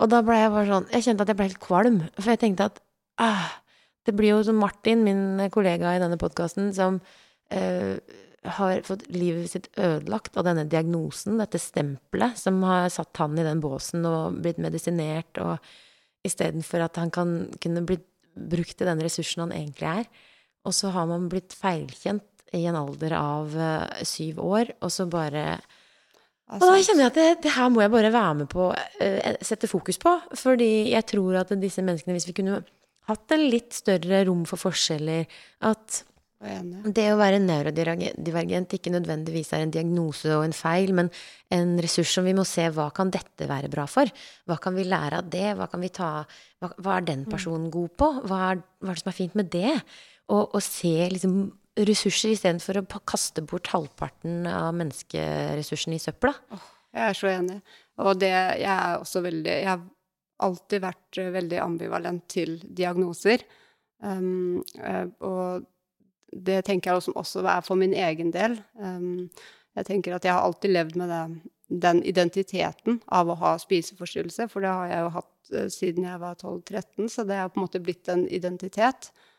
Og 0.00 0.08
da 0.12 0.22
ble 0.24 0.36
jeg 0.38 0.52
bare 0.54 0.68
sånn 0.68 0.86
Jeg 0.94 1.04
kjente 1.04 1.24
at 1.26 1.32
jeg 1.32 1.38
ble 1.40 1.48
helt 1.50 1.62
kvalm. 1.64 1.98
For 2.16 2.32
jeg 2.32 2.42
tenkte 2.44 2.70
at 2.70 2.78
ah, 3.20 3.50
det 4.06 4.14
blir 4.16 4.36
jo 4.36 4.44
som 4.46 4.60
Martin, 4.62 5.02
min 5.04 5.50
kollega 5.52 5.96
i 5.96 6.02
denne 6.02 6.18
podkasten, 6.20 6.70
som 6.76 7.00
eh, 7.52 7.98
har 8.56 8.86
fått 8.86 9.04
livet 9.12 9.50
sitt 9.52 9.68
ødelagt 9.76 10.38
av 10.40 10.46
denne 10.46 10.64
diagnosen, 10.70 11.36
dette 11.42 11.60
stempelet, 11.60 12.38
som 12.40 12.62
har 12.64 12.88
satt 12.92 13.20
han 13.20 13.36
i 13.36 13.44
den 13.44 13.60
båsen 13.60 14.06
og 14.08 14.38
blitt 14.40 14.62
medisinert, 14.62 15.42
og 15.42 15.58
istedenfor 16.24 16.86
at 16.86 16.96
han 17.00 17.12
kan 17.12 17.34
kunne 17.60 17.84
blitt 17.88 18.06
brukt 18.30 18.78
til 18.78 18.88
den 18.88 19.02
ressursen 19.04 19.44
han 19.44 19.52
egentlig 19.56 19.90
er. 19.90 20.08
Og 20.68 20.76
så 20.76 20.92
har 20.94 21.06
man 21.08 21.28
blitt 21.32 21.54
feilkjent 21.56 22.26
i 22.56 22.64
en 22.66 22.78
alder 22.78 23.14
av 23.16 23.54
uh, 23.54 24.02
syv 24.06 24.40
år, 24.42 24.74
og 24.82 24.92
så 24.92 25.06
bare 25.10 25.60
Og 26.50 26.64
da 26.64 26.74
kjenner 26.82 27.06
jeg 27.06 27.12
at 27.12 27.18
det, 27.20 27.28
det, 27.46 27.54
her 27.54 27.70
må 27.70 27.84
jeg 27.84 27.94
bare 27.94 28.12
være 28.12 28.34
med 28.42 28.50
på, 28.50 28.68
uh, 28.74 29.32
sette 29.46 29.70
fokus 29.70 30.00
på. 30.02 30.16
Fordi 30.36 30.90
jeg 30.90 31.06
tror 31.12 31.40
at 31.44 31.54
disse 31.62 31.84
menneskene, 31.84 32.18
hvis 32.18 32.28
vi 32.28 32.36
kunne 32.40 32.60
hatt 33.10 33.34
en 33.34 33.48
litt 33.50 33.74
større 33.74 34.24
rom 34.28 34.44
for 34.46 34.60
forskjeller 34.60 35.26
At 35.66 36.04
det 36.40 37.04
å 37.12 37.18
være 37.20 37.36
neurodivergent 37.44 38.72
ikke 38.72 38.92
nødvendigvis 38.94 39.50
er 39.52 39.66
en 39.66 39.72
diagnose 39.74 40.30
og 40.32 40.46
en 40.46 40.54
feil, 40.56 40.94
men 40.96 41.10
en 41.52 41.74
ressurs 41.84 42.14
som 42.16 42.24
vi 42.24 42.32
må 42.36 42.46
se 42.48 42.64
hva 42.72 42.86
kan 42.96 43.12
dette 43.12 43.44
være 43.48 43.68
bra 43.72 43.84
for? 43.90 44.08
Hva 44.48 44.56
kan 44.62 44.72
vi 44.78 44.86
lære 44.88 45.18
av 45.20 45.28
det? 45.28 45.50
Hva, 45.58 45.68
kan 45.68 45.84
vi 45.84 45.90
ta, 45.92 46.08
hva, 46.62 46.70
hva 46.80 46.96
er 46.96 47.04
den 47.10 47.26
mm. 47.26 47.28
personen 47.34 47.68
god 47.72 47.92
på? 48.00 48.08
Hva 48.24 48.40
er, 48.54 48.62
hva 48.80 48.88
er 48.88 48.96
det 48.96 49.04
som 49.04 49.12
er 49.12 49.18
fint 49.18 49.36
med 49.36 49.52
det? 49.52 49.74
Og, 50.30 50.54
og 50.54 50.62
se 50.64 50.94
liksom 51.12 51.38
ressurser 51.86 52.34
istedenfor 52.34 52.80
å 52.80 53.00
kaste 53.08 53.42
bort 53.46 53.70
halvparten 53.72 54.46
av 54.50 54.72
menneskeressursene 54.78 55.96
i 55.96 56.02
søpla. 56.02 56.34
Oh, 56.54 56.68
jeg 56.94 57.06
er 57.06 57.18
så 57.18 57.30
enig. 57.30 57.60
Og 58.00 58.18
det 58.20 58.30
Jeg 58.32 58.70
er 58.72 58.98
også 58.98 59.22
veldig 59.22 59.50
Jeg 59.50 59.68
har 59.68 59.82
alltid 60.40 60.82
vært 60.82 61.20
veldig 61.36 61.58
ambivalent 61.60 62.26
til 62.32 62.56
diagnoser. 62.64 63.44
Um, 64.00 64.62
og 65.20 65.66
det 66.32 66.62
tenker 66.64 66.90
jeg 66.90 67.12
også, 67.20 67.42
er 67.44 67.60
for 67.66 67.76
min 67.76 67.92
egen 67.92 68.30
del. 68.32 68.56
Um, 68.80 69.28
jeg 69.76 69.86
tenker 69.86 70.16
at 70.16 70.24
jeg 70.24 70.32
har 70.32 70.46
alltid 70.46 70.72
levd 70.72 70.96
med 70.96 71.12
det, 71.12 71.50
den 71.84 72.00
identiteten 72.08 73.02
av 73.12 73.28
å 73.28 73.36
ha 73.42 73.56
spiseforstyrrelse, 73.60 74.48
for 74.48 74.64
det 74.64 74.72
har 74.72 74.88
jeg 74.88 75.04
jo 75.04 75.12
hatt 75.18 75.52
uh, 75.52 75.68
siden 75.68 76.08
jeg 76.08 76.22
var 76.22 76.40
12-13, 76.40 77.10
så 77.12 77.26
det 77.28 77.42
har 77.42 77.52
på 77.52 77.60
en 77.60 77.66
måte 77.66 77.84
blitt 77.84 78.08
en 78.08 78.24
identitet. 78.28 79.10
Um, 79.12 79.29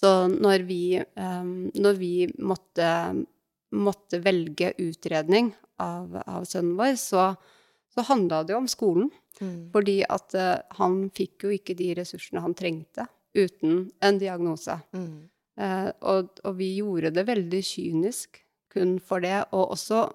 så 0.00 0.10
når 0.30 0.64
vi, 0.68 0.82
um, 1.18 1.70
når 1.74 1.96
vi 1.98 2.12
måtte, 2.38 2.90
måtte, 3.74 4.20
velge 4.22 4.72
utredning 4.78 5.50
av, 5.82 6.20
av 6.26 6.44
sønnen 6.46 6.76
vår, 6.78 6.94
så, 7.00 7.32
så 7.94 8.04
handla 8.06 8.44
det 8.44 8.54
jo 8.54 8.60
om 8.62 8.70
skolen. 8.70 9.08
Mm. 9.40 9.70
Fordi 9.74 9.96
at 10.06 10.36
uh, 10.38 10.54
han 10.78 11.00
fikk 11.14 11.48
jo 11.48 11.54
ikke 11.56 11.76
de 11.78 11.92
ressursene 11.98 12.42
han 12.44 12.54
trengte 12.58 13.08
uten 13.38 13.88
en 14.04 14.20
diagnose. 14.22 14.78
Mm. 14.94 15.26
Uh, 15.58 15.90
og, 16.06 16.38
og, 16.44 16.54
vi 16.60 16.76
gjorde 16.78 17.12
det 17.16 17.26
veldig 17.26 17.62
kynisk 17.66 18.38
kun 18.70 18.98
for 19.02 19.24
det, 19.24 19.40
og 19.50 19.74
også 19.74 20.06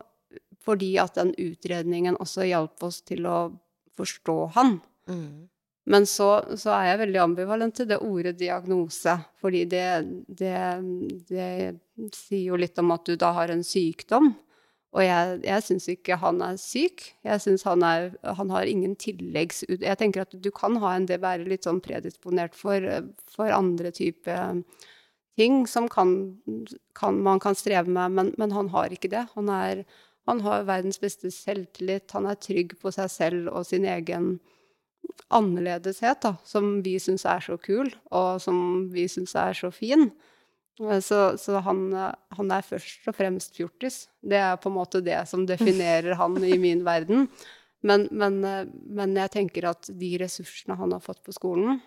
fordi 0.63 0.93
at 1.01 1.17
den 1.19 1.33
utredningen 1.35 2.15
også 2.23 2.45
hjalp 2.47 2.85
oss 2.87 3.01
til 3.03 3.27
å 3.27 3.51
forstå 3.97 4.37
han. 4.55 4.77
Mm. 5.11 5.49
Men 5.89 6.05
så, 6.07 6.29
så, 6.55 6.71
er 6.77 6.93
jeg 6.93 7.01
veldig 7.01 7.19
ambivalent 7.19 7.75
til 7.75 7.89
det 7.89 7.99
ordet 8.05 8.37
diagnose, 8.39 9.17
fordi 9.43 9.65
det, 9.67 9.87
det, 10.31 10.55
det, 11.27 11.47
sier 12.15 12.53
jo 12.53 12.59
litt 12.59 12.79
om 12.79 12.93
at 12.95 13.03
du 13.09 13.17
da 13.19 13.33
har 13.35 13.51
en 13.51 13.65
sykdom. 13.67 14.31
Og 14.93 15.01
jeg, 15.01 15.39
jeg 15.43 15.65
syns 15.65 15.89
ikke 15.89 16.19
han 16.21 16.39
er 16.45 16.57
syk. 16.61 17.07
Jeg 17.25 17.41
syns 17.41 17.65
han, 17.65 17.83
han 17.83 18.53
har 18.53 18.69
ingen 18.69 18.93
tilleggs... 18.95 19.63
Jeg 19.73 19.97
tenker 19.99 20.23
at 20.23 20.35
du 20.37 20.51
kan 20.53 20.77
ha 20.83 20.93
en 20.95 21.07
det 21.09 21.17
være 21.23 21.49
litt 21.49 21.65
sånn 21.65 21.81
predisponert 21.83 22.53
for, 22.55 22.85
for 23.33 23.51
andre 23.51 23.91
typer 23.91 24.61
ting 25.35 25.63
som 25.67 25.89
kan, 25.89 26.37
kan, 26.93 27.17
man 27.25 27.41
kan 27.41 27.57
streve 27.57 27.89
med, 27.89 28.11
men, 28.11 28.33
men, 28.37 28.51
han 28.53 28.69
har 28.69 28.93
ikke 28.93 29.09
det. 29.09 29.25
Han, 29.33 29.49
er, 29.49 29.83
han 30.29 30.43
har 30.45 30.67
verdens 30.69 31.01
beste 31.01 31.31
selvtillit, 31.33 32.11
han 32.13 32.29
er 32.29 32.37
trygg 32.37 32.77
på 32.81 32.93
seg 32.93 33.09
selv 33.11 33.49
og 33.49 33.65
sin 33.65 33.89
egen 33.89 34.35
annerledeshet 35.33 36.21
da, 36.25 36.35
som 36.45 36.77
vi 36.85 36.97
syns 37.01 37.25
er 37.29 37.41
så 37.43 37.57
kul, 37.61 37.89
og 38.13 38.41
som 38.43 38.87
vi 38.93 39.07
syns 39.11 39.35
er 39.39 39.57
så 39.57 39.71
fin. 39.73 40.09
Eh, 40.81 40.99
så, 40.99 41.37
så 41.37 41.61
han, 41.65 41.87
han, 42.37 42.53
er 42.53 42.65
først 42.67 43.09
og 43.09 43.17
fremst 43.17 43.57
fjortis. 43.57 44.05
Det 44.21 44.39
er 44.39 44.55
på 44.61 44.71
en 44.71 44.77
måte 44.77 45.03
det 45.05 45.19
som 45.29 45.45
definerer 45.49 46.17
han 46.19 46.39
i 46.43 46.57
min 46.61 46.85
verden. 46.85 47.27
Men, 47.83 48.07
men, 48.11 48.39
eh, 48.47 48.65
men, 48.67 49.17
jeg 49.19 49.33
tenker 49.33 49.67
at 49.73 49.91
de 49.91 50.15
ressursene 50.21 50.77
han 50.79 50.95
har 50.95 51.03
fått 51.03 51.23
på 51.25 51.35
skolen, 51.35 51.81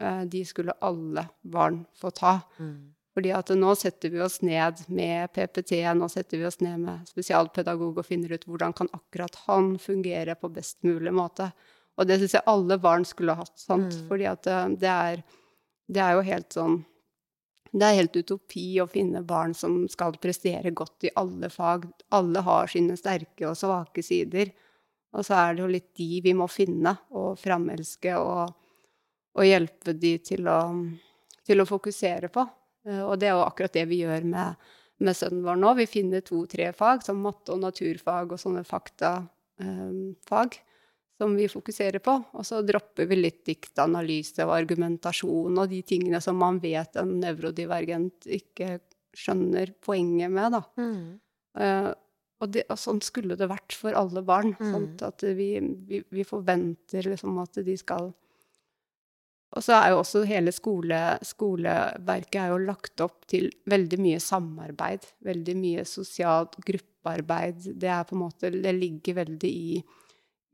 eh, 0.00 0.24
de 0.30 0.44
skulle 0.48 0.76
alle 0.80 1.28
barn 1.42 1.84
få 2.00 2.12
ta. 2.16 2.38
Mm. 2.58 2.94
Fordi 3.14 3.30
at 3.30 3.52
nå 3.54 3.74
setter 3.78 4.10
vi 4.10 4.22
oss 4.24 4.40
ned 4.42 4.80
med 4.90 5.30
PPT, 5.36 5.76
nå 5.94 6.08
setter 6.10 6.40
vi 6.40 6.48
oss 6.48 6.58
ned 6.64 6.80
med 6.82 7.04
spesialpedagog 7.06 8.00
og 8.00 8.08
finner 8.08 8.34
ut 8.34 8.46
hvordan 8.48 8.74
kan 8.74 8.90
akkurat 8.96 9.36
han 9.44 9.76
fungere 9.78 10.34
på 10.34 10.50
best 10.50 10.80
mulig 10.82 11.12
måte. 11.14 11.52
Og 11.94 12.08
det 12.08 12.18
syns 12.20 12.34
jeg 12.36 12.48
alle 12.50 12.78
barn 12.82 13.06
skulle 13.06 13.36
hatt, 13.38 13.54
sant. 13.60 13.94
Mm. 13.94 14.08
Fordi 14.08 14.26
at 14.30 14.42
det, 14.46 14.58
det, 14.82 14.90
er, 14.90 15.22
det 15.86 16.02
er 16.02 16.16
jo 16.16 16.26
helt 16.26 16.56
sånn 16.56 16.80
Det 17.74 17.86
er 17.86 17.98
helt 17.98 18.16
utopi 18.16 18.66
å 18.82 18.90
finne 18.90 19.24
barn 19.26 19.54
som 19.54 19.80
skal 19.90 20.14
prestere 20.22 20.70
godt 20.70 21.08
i 21.08 21.14
alle 21.18 21.50
fag. 21.50 21.88
Alle 22.14 22.42
har 22.46 22.70
sine 22.70 22.94
sterke 22.98 23.48
og 23.48 23.58
svake 23.58 24.02
sider. 24.02 24.52
Og 25.14 25.26
så 25.26 25.38
er 25.38 25.54
det 25.54 25.62
jo 25.62 25.70
litt 25.70 25.90
de 25.98 26.20
vi 26.22 26.34
må 26.34 26.46
finne 26.50 26.96
og 27.14 27.38
framelske 27.38 28.14
og, 28.18 28.54
og 29.34 29.46
hjelpe 29.46 29.94
de 29.98 30.16
til 30.22 30.46
å, 30.50 30.58
til 31.46 31.62
å, 31.62 31.66
fokusere 31.66 32.30
på. 32.34 32.46
Eh, 32.88 33.02
og 33.02 33.18
det 33.18 33.30
er 33.30 33.36
jo 33.36 33.46
akkurat 33.46 33.74
det 33.74 33.86
vi 33.90 34.02
gjør 34.02 34.26
med, 34.30 34.66
med 35.02 35.18
sønnen 35.18 35.44
vår 35.46 35.58
nå. 35.62 35.74
Vi 35.78 35.88
finner 35.90 36.22
to-tre 36.26 36.72
fag, 36.74 37.02
som 37.06 37.22
matte 37.22 37.54
og 37.54 37.62
naturfag 37.62 38.34
og 38.34 38.42
sånne 38.42 38.62
faktafag. 38.66 40.58
Eh, 40.58 40.73
som 41.18 41.34
vi 41.36 41.48
fokuserer 41.48 42.02
på. 42.02 42.16
Og 42.34 42.46
så 42.46 42.60
dropper 42.66 43.08
vi 43.10 43.20
litt 43.20 43.44
diktanalyse 43.46 44.46
og 44.46 44.56
argumentasjon 44.56 45.60
og 45.60 45.70
de 45.70 45.82
tingene 45.86 46.20
som 46.24 46.38
man 46.40 46.58
vet 46.62 46.98
en 47.00 47.18
nevrodivergent 47.22 48.28
ikke 48.40 48.78
skjønner 49.14 49.74
poenget 49.84 50.32
med, 50.34 50.56
da. 50.56 50.62
Mm. 50.80 51.04
Uh, 51.54 51.92
og, 52.42 52.50
det, 52.50 52.64
og, 52.66 52.78
sånn 52.80 53.00
skulle 53.04 53.38
det 53.38 53.48
vært 53.50 53.76
for 53.78 53.94
alle 53.96 54.24
barn. 54.26 54.52
Mm. 54.58 54.72
Sånn 54.72 54.90
at 55.06 55.24
vi, 55.38 55.48
vi, 55.88 56.02
vi, 56.10 56.26
forventer 56.26 57.06
liksom 57.06 57.38
at 57.42 57.62
de 57.64 57.76
skal 57.78 58.10
Og 59.54 59.62
så 59.62 59.76
er 59.78 59.92
jo 59.92 60.00
også 60.00 60.24
hele 60.26 60.50
skole, 60.50 60.98
skoleverket 61.22 62.40
er 62.42 62.50
jo 62.50 62.64
lagt 62.66 63.00
opp 63.04 63.22
til 63.30 63.52
veldig 63.70 64.00
mye 64.02 64.20
samarbeid. 64.20 65.06
Veldig 65.24 65.54
mye 65.60 65.84
sosialt 65.86 66.58
gruppearbeid. 66.66 67.70
Det 67.78 67.92
er 67.94 68.02
på 68.08 68.18
en 68.18 68.24
måte 68.26 68.50
Det 68.50 68.74
ligger 68.74 69.22
veldig 69.22 69.52
i 69.54 69.84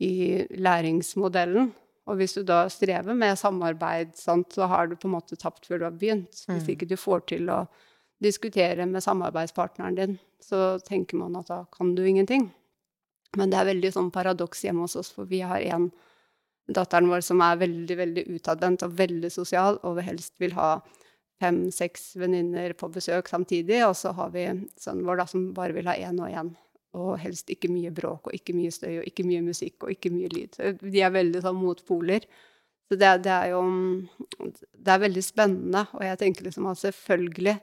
i 0.01 0.47
læringsmodellen. 0.57 1.71
Og 2.09 2.19
hvis 2.19 2.35
du 2.35 2.43
da 2.47 2.65
strever 2.73 3.15
med 3.15 3.39
samarbeid, 3.39 4.17
sant, 4.19 4.53
så 4.57 4.67
har 4.71 4.89
du 4.89 4.97
på 4.99 5.07
en 5.07 5.15
måte 5.15 5.39
tapt 5.39 5.69
før 5.69 5.79
du 5.83 5.87
har 5.87 5.97
begynt. 5.97 6.45
Hvis 6.49 6.65
mm. 6.67 6.71
ikke 6.75 6.89
du 6.91 6.97
får 6.99 7.27
til 7.31 7.51
å 7.53 7.65
diskutere 8.25 8.87
med 8.89 9.05
samarbeidspartneren 9.05 9.99
din, 9.99 10.17
så 10.43 10.79
tenker 10.85 11.21
man 11.21 11.37
at 11.39 11.53
da 11.53 11.63
kan 11.73 11.95
du 11.95 12.03
ingenting. 12.05 12.49
Men 13.39 13.53
det 13.53 13.61
er 13.61 13.69
veldig 13.71 13.93
sånn 13.95 14.11
paradoks 14.15 14.65
hjemme 14.65 14.89
hos 14.89 14.97
oss, 14.99 15.13
for 15.15 15.29
vi 15.31 15.43
har 15.47 15.63
en 15.77 15.91
datteren 16.71 17.11
vår 17.11 17.23
som 17.27 17.43
er 17.45 17.61
veldig, 17.61 17.97
veldig 17.99 18.25
utadvendt 18.35 18.85
og 18.87 18.97
veldig 18.99 19.31
sosial, 19.33 19.79
og 19.87 20.03
helst 20.05 20.35
vil 20.43 20.57
ha 20.59 20.81
fem-seks 21.41 22.15
venninner 22.21 22.75
på 22.79 22.91
besøk 22.93 23.31
samtidig. 23.31 23.81
Og 23.87 23.95
så 23.99 24.13
har 24.17 24.35
vi 24.35 24.49
sønnen 24.81 25.07
vår 25.07 25.23
da, 25.23 25.29
som 25.31 25.51
bare 25.57 25.77
vil 25.77 25.89
ha 25.91 25.97
én 25.97 26.21
og 26.21 26.31
én. 26.31 26.53
Og 26.99 27.19
helst 27.23 27.51
ikke 27.53 27.71
mye 27.71 27.93
bråk 27.95 28.31
og 28.31 28.35
ikke 28.35 28.55
mye 28.57 28.73
støy 28.75 29.01
og 29.01 29.05
ikke 29.07 29.27
mye 29.29 29.45
musikk 29.47 29.85
og 29.87 29.93
ikke 29.95 30.11
mye 30.11 30.31
lyd. 30.33 30.59
De 30.83 31.03
er 31.03 31.13
veldig 31.15 31.43
sånn 31.45 31.61
motpoler. 31.61 32.27
Så 32.91 32.99
det, 32.99 33.11
det, 33.23 33.31
er 33.31 33.53
jo 33.53 33.61
Det 34.75 34.91
er 34.91 35.05
veldig 35.05 35.23
spennende, 35.23 35.85
og 35.95 36.03
jeg 36.03 36.19
tenker 36.19 36.49
liksom 36.49 36.67
at 36.67 36.81
selvfølgelig 36.83 37.61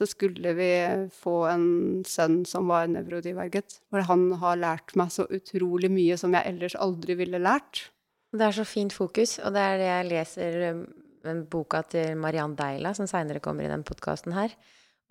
så 0.00 0.08
skulle 0.10 0.54
vi 0.58 0.70
få 1.14 1.34
en 1.52 1.66
sønn 2.08 2.40
som 2.48 2.70
var 2.72 2.88
nevrodiverget. 2.90 3.78
For 3.92 4.02
han 4.08 4.26
har 4.40 4.58
lært 4.58 4.96
meg 4.98 5.12
så 5.14 5.26
utrolig 5.30 5.90
mye 5.92 6.16
som 6.18 6.34
jeg 6.34 6.50
ellers 6.50 6.74
aldri 6.82 7.14
ville 7.20 7.38
lært. 7.38 7.88
Det 8.34 8.42
er 8.42 8.56
så 8.56 8.64
fint 8.66 8.92
fokus, 8.92 9.36
og 9.38 9.54
det 9.54 9.62
er 9.62 9.78
det 9.78 9.90
jeg 9.90 10.08
leser 10.10 10.56
um, 10.74 11.44
boka 11.50 11.84
til 11.86 12.18
Mariann 12.18 12.56
Deila, 12.58 12.90
som 12.96 13.06
seinere 13.06 13.42
kommer 13.44 13.68
i 13.68 13.70
den 13.70 13.84
podkasten 13.86 14.34
her, 14.34 14.56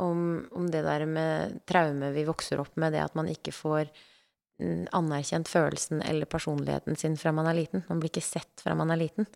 om, 0.04 0.24
om, 0.52 0.68
det 0.72 0.84
der 0.86 1.06
med 1.10 1.60
traume 1.70 2.12
vi 2.16 2.26
vokser 2.28 2.62
opp 2.62 2.76
med, 2.80 2.94
det 2.96 3.04
at 3.04 3.16
man 3.18 3.30
ikke 3.32 3.54
får 3.56 3.90
mm, 4.62 4.90
anerkjent 4.96 5.50
følelsen 5.52 6.04
eller 6.06 6.30
personligheten 6.30 7.00
sin 7.00 7.18
fra 7.20 7.34
man 7.36 7.50
er 7.50 7.58
liten. 7.62 7.86
Man 7.90 8.04
blir 8.04 8.14
ikke 8.14 8.26
sett 8.26 8.64
fra 8.64 8.76
man 8.78 8.94
er 8.94 9.02
liten. 9.02 9.30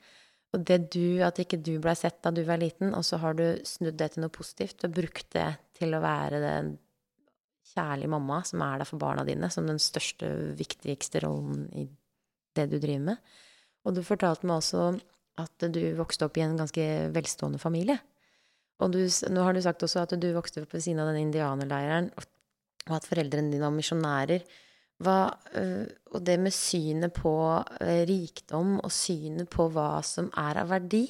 Og 0.56 0.64
det 0.68 0.80
du, 0.96 1.20
at 1.26 1.40
ikke 1.42 1.60
du 1.60 1.76
blei 1.84 1.96
sett 2.00 2.22
da 2.24 2.32
du 2.32 2.44
var 2.48 2.62
liten, 2.62 2.94
og 2.96 3.04
så 3.06 3.20
har 3.22 3.36
du 3.38 3.46
snudd 3.68 3.98
det 4.00 4.14
til 4.14 4.24
noe 4.24 4.34
positivt 4.34 4.86
og 4.88 4.96
brukt 4.96 5.28
det 5.36 5.50
til 5.78 5.94
å 5.94 6.04
være 6.04 6.40
den 6.44 6.76
kjærlige 7.74 8.12
mamma 8.14 8.42
som 8.48 8.64
er 8.64 8.80
der 8.80 8.90
for 8.90 9.02
barna 9.02 9.26
dine, 9.28 9.50
som 9.54 9.68
den 9.68 9.82
største, 9.82 10.30
viktigste 10.58 11.22
rollen 11.26 11.68
i 11.76 11.88
det 12.58 12.70
du 12.72 12.78
driver 12.80 13.12
med. 13.12 13.34
Og 13.86 13.96
du 13.96 14.04
fortalte 14.08 14.48
meg 14.48 14.62
også 14.62 14.90
at 15.38 15.68
du 15.74 15.82
vokste 15.98 16.26
opp 16.26 16.40
i 16.40 16.46
en 16.46 16.58
ganske 16.58 16.86
velstående 17.14 17.62
familie. 17.62 18.00
Og 18.84 18.94
du, 18.94 19.02
nå 19.34 19.44
har 19.46 19.58
du 19.58 19.62
sagt 19.66 19.84
også 19.86 20.04
at 20.04 20.16
du 20.22 20.30
vokste 20.36 20.62
opp 20.64 20.76
ved 20.76 20.84
siden 20.86 21.02
av 21.02 21.12
den 21.12 21.24
indianerleiren, 21.26 22.12
og 22.88 22.98
at 22.98 23.08
foreldrene 23.10 23.52
dine 23.52 23.66
var 23.66 23.76
misjonærer. 23.76 24.46
Hva, 25.04 25.20
øh, 25.60 25.86
og 26.16 26.24
det 26.26 26.40
med 26.42 26.54
synet 26.56 27.14
på 27.14 27.34
øh, 27.58 28.04
rikdom 28.10 28.80
og 28.82 28.94
synet 28.94 29.50
på 29.54 29.68
hva 29.74 30.00
som 30.06 30.30
er 30.38 30.64
av 30.64 30.72
verdi. 30.74 31.06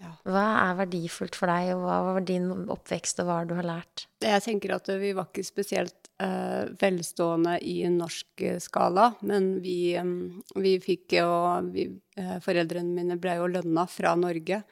Ja. 0.00 0.14
Hva 0.24 0.44
er 0.62 0.76
verdifullt 0.78 1.36
for 1.36 1.52
deg, 1.52 1.74
og 1.74 1.84
hva 1.84 1.96
var 2.16 2.24
din 2.24 2.48
oppvekst, 2.72 3.20
og 3.20 3.28
hva 3.28 3.38
du 3.48 3.52
har 3.58 3.68
lært? 3.68 4.06
Jeg 4.24 4.44
tenker 4.44 4.72
at 4.76 4.88
vi 5.00 5.12
var 5.16 5.28
ikke 5.28 5.44
spesielt 5.44 6.08
uh, 6.24 6.72
velstående 6.80 7.58
i 7.68 7.82
en 7.84 7.98
norsk 8.00 8.46
skala, 8.64 9.10
men 9.28 9.58
vi, 9.64 9.92
um, 10.00 10.40
vi 10.56 10.78
fikk 10.80 11.18
jo 11.18 11.28
vi, 11.68 11.84
uh, 12.16 12.38
Foreldrene 12.44 12.96
mine 12.96 13.20
ble 13.20 13.36
jo 13.42 13.50
lønna 13.52 13.84
fra 13.92 14.14
Norge, 14.16 14.62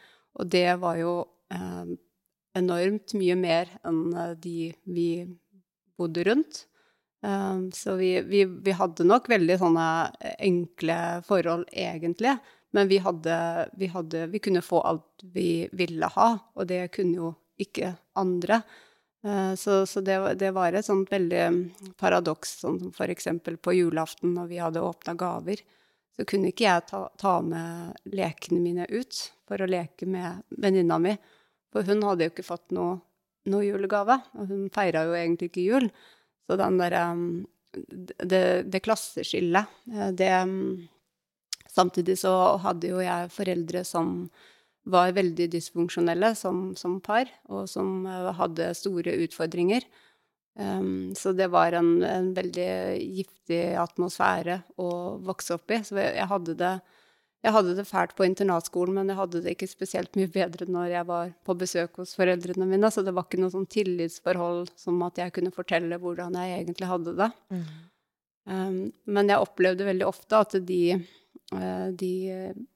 og 0.40 0.49
det 0.49 0.68
var 0.80 0.96
jo 1.01 1.14
uh, 1.53 1.92
enormt 2.59 3.14
mye 3.18 3.36
mer 3.38 3.70
enn 3.86 4.02
de 4.42 4.72
vi 4.84 5.11
bodde 5.98 6.24
rundt. 6.28 6.64
Um, 7.20 7.72
så 7.74 7.96
vi, 7.98 8.12
vi, 8.22 8.44
vi, 8.44 8.74
hadde 8.78 9.06
nok 9.09 9.26
veldig 9.30 9.56
sånne 9.59 9.86
enkle 10.38 10.98
forhold, 11.26 11.66
egentlig. 11.72 12.36
Men 12.76 12.90
vi 12.90 13.00
hadde, 13.02 13.38
vi 13.80 13.88
hadde 13.90 14.26
Vi 14.30 14.42
kunne 14.44 14.62
få 14.62 14.82
alt 14.86 15.24
vi 15.34 15.66
ville 15.72 16.11
ha, 16.14 16.28
og 16.54 16.68
det 16.68 16.90
kunne 16.94 17.16
jo 17.16 17.32
ikke 17.59 17.96
andre. 18.14 18.61
Så, 19.59 19.86
så 19.86 20.00
det, 20.00 20.18
det, 20.38 20.52
var 20.54 20.72
et 20.72 20.86
sånt 20.86 21.11
veldig 21.11 21.94
paradoks, 21.98 22.52
sånn 22.61 22.76
som 22.78 22.92
for 22.94 23.11
eksempel 23.11 23.56
på 23.59 23.74
julaften 23.74 24.36
når 24.36 24.46
vi 24.52 24.61
hadde 24.62 24.84
åpna 24.84 25.16
gaver, 25.18 25.64
så 26.18 26.26
kunne 26.26 26.50
ikke 26.50 26.66
jeg 26.66 26.84
ta, 26.90 27.00
ta, 27.18 27.38
med 27.42 27.98
lekene 28.14 28.61
mine 28.62 28.86
ut 28.90 29.18
for 29.46 29.62
å 29.62 29.68
leke 29.70 30.06
med 30.11 30.42
venninna 30.50 30.98
mi. 31.02 31.12
For 31.75 31.87
hun 31.89 32.05
hadde 32.07 32.27
jo 32.27 32.33
ikke 32.33 32.47
fått 32.47 32.73
noe, 32.77 32.99
noe 33.51 33.66
julegave, 33.66 34.19
og 34.39 34.53
hun 34.53 34.69
feira 34.75 35.05
jo 35.09 35.16
egentlig 35.19 35.51
ikke 35.53 35.66
jul. 35.66 35.89
Så 36.49 36.57
den 36.61 36.79
derre 36.81 37.03
um, 37.12 37.25
det, 37.77 38.45
det 38.73 38.85
klasseskillet, 38.85 39.75
eh, 39.93 40.12
det 40.16 40.31
um, 40.43 40.87
Samtidig 41.69 42.16
så 42.19 42.33
hadde 42.64 42.89
jo 42.91 42.99
jeg 43.05 43.29
foreldre 43.31 43.85
som 43.87 44.09
var 44.89 45.12
veldig 45.14 45.51
dysfunksjonelle 45.53 46.33
som, 46.35 46.73
som 46.81 46.97
par, 47.05 47.29
og 47.53 47.69
som 47.71 48.07
uh, 48.09 48.33
hadde 48.35 48.71
store 48.75 49.12
utfordringer. 49.27 49.85
Um, 50.59 51.12
så 51.14 51.35
det 51.37 51.51
var 51.53 51.77
en, 51.79 52.01
en, 52.03 52.33
veldig 52.35 52.71
giftig 53.21 53.61
atmosfære 53.79 54.57
å 54.81 54.89
vokse 55.29 55.55
opp 55.55 55.77
i. 55.77 55.83
Så 55.87 56.01
jeg 56.01 56.27
hadde 56.33 56.57
det 56.59 56.73
jeg 57.45 57.55
hadde 57.55 57.74
det 57.78 57.84
fælt 57.86 58.16
på 58.18 58.26
internatskolen, 58.26 58.97
men 58.99 59.12
jeg 59.12 59.18
hadde 59.20 59.41
det 59.45 59.53
ikke 59.55 59.68
spesielt 59.70 60.16
mye 60.18 60.30
bedre 60.32 60.66
når 60.66 60.89
jeg 60.91 61.07
var 61.07 61.28
på 61.47 61.55
besøk 61.61 62.01
hos 62.01 62.16
foreldrene 62.18 62.66
mine. 62.66 62.91
Så 62.91 63.05
det 63.07 63.14
var 63.14 63.28
ikke 63.28 63.39
noe 63.39 63.55
sånn 63.55 63.68
tillitsforhold 63.70 64.72
som 64.78 64.99
at 65.07 65.20
jeg 65.22 65.36
kunne 65.36 65.55
fortelle 65.55 66.01
hvordan 66.03 66.34
jeg 66.34 66.57
egentlig 66.57 66.89
hadde 66.91 67.14
det. 67.20 67.30
Mm. 67.55 67.62
Um, 68.49 68.82
men 69.07 69.30
jeg 69.30 69.45
opplevde 69.45 69.86
veldig 69.86 70.09
ofte 70.09 70.43
at 70.43 70.59
de, 70.66 70.82
uh, 71.55 71.86
de, 72.03 72.12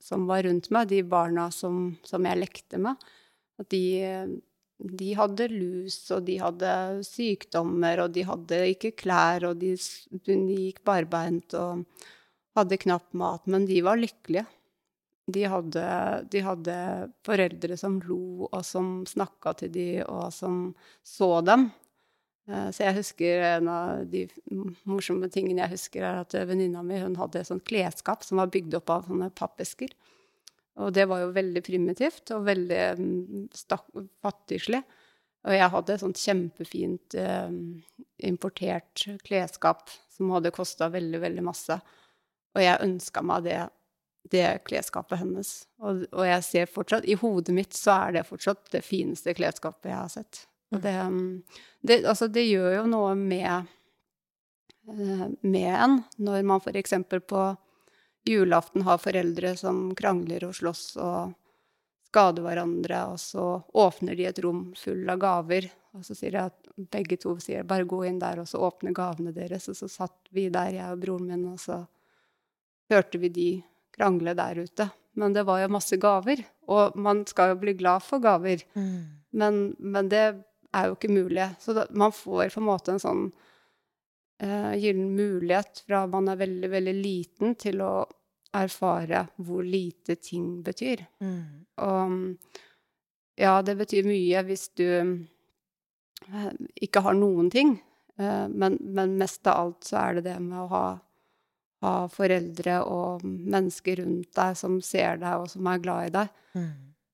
som 0.05 0.31
var 0.31 0.47
rundt 0.47 0.71
meg, 0.75 0.93
de 0.93 1.03
barna 1.11 1.49
som, 1.55 1.97
som 2.07 2.31
jeg 2.31 2.43
lekte 2.45 2.79
med, 2.87 3.03
at 3.59 3.71
de, 3.75 3.85
de, 4.79 5.13
hadde 5.19 5.51
lus, 5.51 5.99
og 6.15 6.27
de 6.29 6.39
hadde 6.39 6.73
sykdommer, 7.09 8.05
og 8.05 8.15
de 8.15 8.29
hadde 8.31 8.65
ikke 8.77 8.95
klær, 9.03 9.49
og 9.51 9.59
de, 9.65 9.75
de 10.23 10.43
gikk 10.69 10.85
barbeint. 10.87 11.59
og 11.59 11.83
hadde 12.57 12.81
knapt 12.83 13.15
mat, 13.17 13.47
men 13.51 13.67
de 13.69 13.81
var 13.85 14.01
lykkelige. 14.01 14.47
De 15.33 15.45
hadde, 15.47 15.85
de 16.33 16.41
hadde 16.43 16.77
foreldre 17.25 17.77
som 17.79 18.01
lo, 18.05 18.49
og 18.49 18.65
som 18.67 19.05
snakka 19.09 19.55
til 19.61 19.71
de, 19.75 19.87
og 20.03 20.33
som 20.35 20.65
så 21.07 21.37
dem. 21.47 21.69
Eh, 22.51 22.69
så 22.75 22.89
jeg 22.89 22.99
husker 22.99 23.45
en 23.53 23.71
av 23.71 24.03
de 24.11 24.25
morsomme 24.89 25.31
tingene 25.33 25.63
jeg 25.65 25.77
husker, 25.77 26.07
er 26.07 26.25
at 26.25 26.37
venninna 26.49 26.83
mi 26.87 26.99
hun 27.03 27.17
hadde 27.21 27.43
et 27.43 27.51
sånt 27.51 27.65
klesskap 27.69 28.27
som 28.27 28.43
var 28.43 28.51
bygd 28.53 28.81
opp 28.81 28.91
av 28.91 29.07
sånne 29.07 29.31
pappesker. 29.39 29.95
Og 30.83 30.93
det 30.97 31.05
var 31.09 31.23
jo 31.23 31.35
veldig 31.37 31.63
primitivt 31.65 32.33
og 32.35 32.47
veldig 32.49 32.83
mm, 32.99 33.49
fattigslig. 34.25 34.83
Og 35.43 35.57
jeg 35.57 35.73
hadde 35.75 35.95
et 35.95 36.03
sånt 36.03 36.21
kjempefint 36.23 37.17
eh, 37.19 37.57
importert 38.27 39.07
klesskap 39.27 39.91
som 40.13 40.31
hadde 40.35 40.55
kosta 40.55 40.89
veldig, 40.93 41.21
veldig 41.23 41.45
masse. 41.45 41.79
Og 42.53 42.63
jeg 42.63 42.85
ønska 42.85 43.23
meg 43.25 43.47
det, 43.47 43.59
det 44.33 44.47
klesskapet 44.69 45.23
hennes. 45.23 45.53
Og, 45.81 46.05
og, 46.13 46.25
jeg 46.29 46.47
ser 46.47 46.73
fortsatt 46.73 47.09
I 47.09 47.19
hodet 47.21 47.55
mitt 47.57 47.77
så 47.77 47.99
er 48.07 48.19
det 48.19 48.29
fortsatt 48.29 48.73
det 48.75 48.85
fineste 48.87 49.35
klesskapet 49.37 49.93
jeg 49.93 49.99
har 49.99 50.13
sett. 50.13 50.45
Og 50.73 50.81
det, 50.85 50.97
det, 51.85 52.03
altså 52.09 52.29
det 52.33 52.47
gjør 52.49 52.79
jo 52.79 52.87
noe 52.89 53.13
med, 53.19 53.69
eh, 54.89 55.27
med 55.41 55.71
en 55.73 56.01
når 56.17 56.49
man 56.49 56.63
f.eks. 56.65 56.97
på 57.29 57.45
julaften 58.29 58.87
har 58.87 59.01
foreldre 59.03 59.57
som 59.59 59.91
krangler 59.99 60.47
og 60.47 60.55
slåss 60.57 60.85
og 61.03 61.33
skader 62.13 62.45
hverandre, 62.45 62.99
og 63.09 63.21
så 63.21 63.45
åpner 63.81 64.17
de 64.17 64.27
et 64.29 64.41
rom 64.45 64.67
full 64.77 65.09
av 65.09 65.21
gaver. 65.21 65.71
Og 65.97 66.05
så 66.05 66.17
sier 66.17 66.37
jeg 66.37 66.53
at 66.53 66.75
begge 66.93 67.17
to 67.21 67.35
sier 67.41 67.65
bare 67.69 67.89
gå 67.89 68.03
inn 68.09 68.21
der 68.21 68.43
og 68.43 68.49
så 68.49 68.61
åpne 68.65 68.93
gavene 68.97 69.33
deres. 69.33 69.69
Og 69.73 69.77
så 69.77 69.89
satt 69.89 70.29
vi 70.33 70.49
der, 70.53 70.75
jeg 70.77 70.93
og 70.93 71.01
broren 71.01 71.31
min, 71.33 71.47
og 71.53 71.61
så 71.61 71.83
hørte 72.93 73.21
vi 73.23 73.31
de 73.33 73.51
krangle 73.95 74.35
der 74.39 74.63
ute. 74.65 74.89
Men 75.13 75.35
det 75.37 75.45
var 75.45 75.61
jo 75.61 75.73
masse 75.75 75.99
gaver, 76.01 76.41
og 76.73 76.97
man 76.97 77.27
skal 77.29 77.53
jo 77.53 77.61
bli 77.61 77.75
glad 77.77 78.05
for 78.05 78.23
gaver. 78.25 78.65
Mm. 78.73 78.95
Men, 79.37 79.61
men, 79.79 80.09
det 80.09 80.25
er 80.73 80.89
jo 80.89 80.97
ikke 80.97 81.13
mulig. 81.13 81.51
Så 81.61 81.75
da, 81.77 81.87
man 81.91 82.15
får 82.17 82.55
på 82.55 82.63
en 82.63 82.69
måte 82.69 82.95
en 82.95 83.03
sånn 83.03 83.27
uh, 83.29 84.73
gyllen 84.79 85.13
mulighet 85.17 85.85
fra 85.87 86.07
man 86.09 86.33
er 86.33 86.41
veldig, 86.41 86.73
veldig 86.73 86.97
liten, 86.97 87.55
til 87.61 87.85
å 87.85 87.93
erfare 88.57 89.27
hvor 89.41 89.65
lite 89.65 90.17
ting 90.21 90.63
betyr. 90.65 91.05
Mm. 91.25 91.45
Og 91.85 92.17
ja, 93.41 93.55
det 93.65 93.77
betyr 93.79 94.09
mye 94.09 94.43
hvis 94.49 94.67
du 94.81 94.89
uh, 94.89 96.51
ikke 96.81 97.05
har 97.05 97.17
noen 97.21 97.53
ting, 97.53 97.77
uh, 98.21 98.49
men, 98.49 98.81
men 98.81 99.17
mest 99.21 99.45
av 99.49 99.67
alt 99.67 99.93
så 99.93 100.01
er 100.07 100.21
det 100.21 100.31
det 100.31 100.41
med 100.41 100.61
å 100.65 100.69
ha 100.73 100.87
ha 101.83 101.95
foreldre 102.13 102.79
og 102.87 103.25
mennesker 103.27 104.03
rundt 104.03 104.31
deg 104.39 104.57
som 104.59 104.79
ser 104.85 105.19
deg, 105.23 105.43
og 105.43 105.51
som 105.51 105.69
er 105.69 105.83
glad 105.83 106.09
i 106.09 106.15
deg. 106.17 106.41
Mm. 106.55 106.71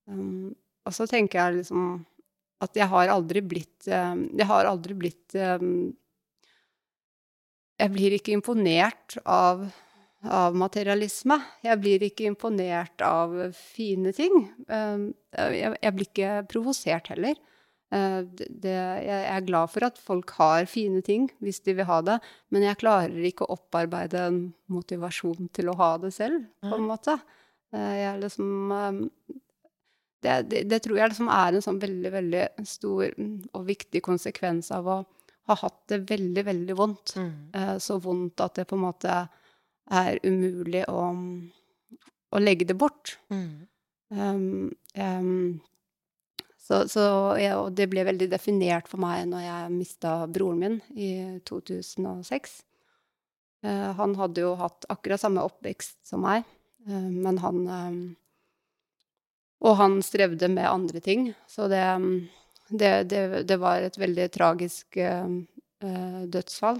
Um, 0.08 0.46
og 0.88 0.94
så 0.96 1.08
tenker 1.08 1.40
jeg 1.40 1.60
liksom 1.60 1.90
at 2.64 2.74
jeg 2.74 2.90
har 2.90 3.10
aldri 3.12 3.42
blitt 3.44 3.86
um, 3.86 4.24
Jeg 4.34 4.48
har 4.48 4.66
aldri 4.66 4.96
blitt 4.98 5.36
um, 5.36 5.92
Jeg 7.78 7.92
blir 7.94 8.16
ikke 8.16 8.32
imponert 8.34 9.14
av, 9.22 9.68
av, 10.24 10.56
materialisme. 10.58 11.36
Jeg 11.62 11.78
blir 11.78 12.06
ikke 12.08 12.26
imponert 12.26 13.04
av 13.06 13.36
fine 13.54 14.10
ting. 14.16 14.48
Um, 14.66 15.12
jeg, 15.30 15.76
jeg, 15.76 15.94
blir 15.94 16.10
ikke 16.10 16.32
provosert 16.50 17.12
heller. 17.12 17.38
Eh, 17.88 18.20
det, 18.36 18.74
jeg 18.74 19.20
er 19.32 19.44
glad 19.46 19.70
for 19.72 19.86
at 19.86 19.98
folk 20.02 20.34
har 20.36 20.66
fine 20.68 21.00
ting 21.04 21.28
hvis 21.40 21.62
de 21.64 21.72
vil 21.78 21.88
ha 21.88 22.02
det, 22.04 22.18
men 22.52 22.66
jeg 22.66 22.80
klarer 22.82 23.28
ikke 23.30 23.46
å 23.46 23.56
opparbeide 23.56 24.26
en 24.28 24.40
motivasjon 24.72 25.48
til 25.56 25.70
å 25.72 25.76
ha 25.78 25.94
det 26.02 26.12
selv, 26.16 26.44
på 26.64 26.74
en 26.76 26.88
måte. 26.88 27.16
Eh, 27.72 27.94
jeg 28.02 28.22
liksom 28.24 28.74
eh, 28.76 28.98
det, 30.18 30.34
det, 30.50 30.64
det, 30.68 30.80
tror 30.84 31.00
jeg 31.00 31.14
liksom 31.14 31.30
er 31.32 31.56
en 31.56 31.64
sånn 31.64 31.80
veldig, 31.80 32.12
veldig 32.12 32.44
stor 32.66 33.06
og 33.54 33.64
viktig 33.68 34.02
konsekvens 34.04 34.72
av 34.74 34.90
å 34.90 34.98
ha 35.48 35.56
hatt 35.62 35.78
det 35.88 36.02
veldig, 36.10 36.42
veldig 36.44 36.74
vondt. 36.76 37.14
Mm. 37.16 37.78
Så 37.80 38.00
vondt 38.02 38.42
at 38.42 38.58
det 38.58 38.64
på 38.68 38.74
en 38.76 38.82
måte 38.82 39.14
er 39.94 40.18
umulig 40.26 40.82
å, 40.90 41.04
å 42.34 42.42
legge 42.42 42.66
det 42.68 42.76
bort. 42.82 43.14
Mm. 43.30 43.54
Um, 44.10 44.42
um, 44.98 45.60
så, 46.68 46.82
så 46.88 47.02
jeg, 47.40 47.56
og 47.56 47.72
det 47.72 47.86
ble 47.88 48.04
veldig 48.04 48.28
definert 48.28 48.90
for 48.90 49.00
meg 49.00 49.24
når 49.30 49.44
jeg 49.46 49.72
mista 49.72 50.12
broren 50.28 50.60
min 50.60 50.74
i 50.92 51.10
2006. 51.48 52.58
Uh, 53.64 53.70
eh, 53.70 53.86
han 53.96 54.16
hadde 54.18 54.44
jo 54.44 54.52
hatt 54.60 54.84
akkurat 54.92 55.22
samme 55.22 55.46
oppvekst 55.48 55.96
som 56.10 56.26
meg, 56.26 56.44
uh, 56.90 57.08
men 57.08 57.40
han 57.44 57.62
uh, 57.66 57.94
Og 59.64 59.74
han 59.80 59.96
strevde 60.06 60.46
med 60.52 60.68
andre 60.70 61.00
ting, 61.02 61.32
så 61.50 61.66
det, 61.72 61.82
det, 62.68 62.92
det, 63.10 63.22
det 63.48 63.56
var 63.58 63.82
et 63.82 63.96
veldig 63.98 64.28
tragisk 64.30 64.94
dødsfall. 66.30 66.78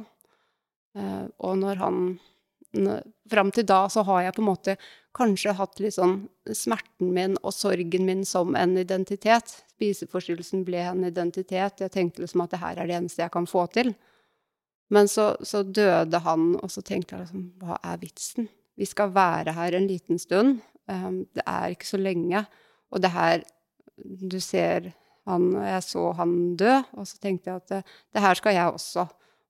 og 1.39 1.59
når 1.59 1.81
han 1.83 1.99
Fram 3.31 3.51
til 3.55 3.65
da 3.65 3.87
så 3.89 4.03
har 4.05 4.27
jeg 4.27 4.35
på 4.37 4.43
en 4.43 4.49
måte 4.51 4.75
kanskje 5.17 5.55
hatt 5.57 5.81
litt 5.81 5.97
sånn 5.97 6.19
smerten 6.53 7.15
min 7.17 7.39
og 7.41 7.55
sorgen 7.57 8.05
min 8.07 8.25
som 8.29 8.55
en 8.59 8.77
identitet. 8.79 9.55
Spiseforstyrrelsen 9.73 10.67
ble 10.67 10.83
en 10.91 11.07
identitet. 11.09 11.81
Jeg 11.81 11.95
tenkte 11.95 12.23
liksom 12.23 12.45
at 12.45 12.53
det 12.53 12.61
her 12.63 12.79
er 12.79 12.91
det 12.91 12.99
eneste 12.99 13.25
jeg 13.25 13.35
kan 13.35 13.49
få 13.49 13.65
til. 13.73 13.95
Men 14.93 15.09
så, 15.09 15.33
så 15.45 15.63
døde 15.63 16.21
han, 16.25 16.55
og 16.63 16.71
så 16.73 16.85
tenkte 16.85 17.17
jeg 17.17 17.27
liksom 17.27 17.49
Hva 17.61 17.81
er 17.85 18.01
vitsen? 18.01 18.49
Vi 18.79 18.87
skal 18.89 19.13
være 19.13 19.53
her 19.57 19.75
en 19.77 19.89
liten 19.89 20.21
stund. 20.21 20.61
Um, 20.89 21.27
det 21.37 21.45
er 21.45 21.75
ikke 21.75 21.89
så 21.89 22.01
lenge. 22.01 22.45
Og 22.93 23.03
det 23.03 23.13
her 23.13 23.45
Du 23.99 24.39
ser 24.41 24.93
han 25.29 25.51
Jeg 25.53 25.83
så 25.85 26.13
han 26.17 26.57
dø, 26.57 26.79
og 26.97 27.07
så 27.09 27.19
tenkte 27.21 27.51
jeg 27.51 27.57
at 27.57 27.69
det, 27.69 27.81
det 28.15 28.23
her 28.23 28.35
skal 28.39 28.55
jeg 28.55 28.73
også. 28.73 29.05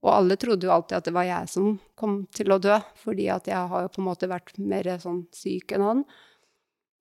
Og 0.04 0.12
alle 0.14 0.36
trodde 0.38 0.68
jo 0.68 0.72
alltid 0.72 1.00
at 1.00 1.08
det 1.08 1.14
var 1.16 1.26
jeg 1.26 1.50
som 1.50 1.72
kom 1.98 2.20
til 2.34 2.54
å 2.54 2.60
dø, 2.62 2.76
fordi 3.00 3.26
at 3.34 3.48
jeg 3.50 3.70
har 3.70 3.84
jo 3.84 3.92
på 3.94 4.02
en 4.02 4.06
måte 4.06 4.30
vært 4.30 4.54
mer 4.62 4.90
sånn 5.02 5.24
syk 5.34 5.74
enn 5.74 5.86
han. 5.86 6.02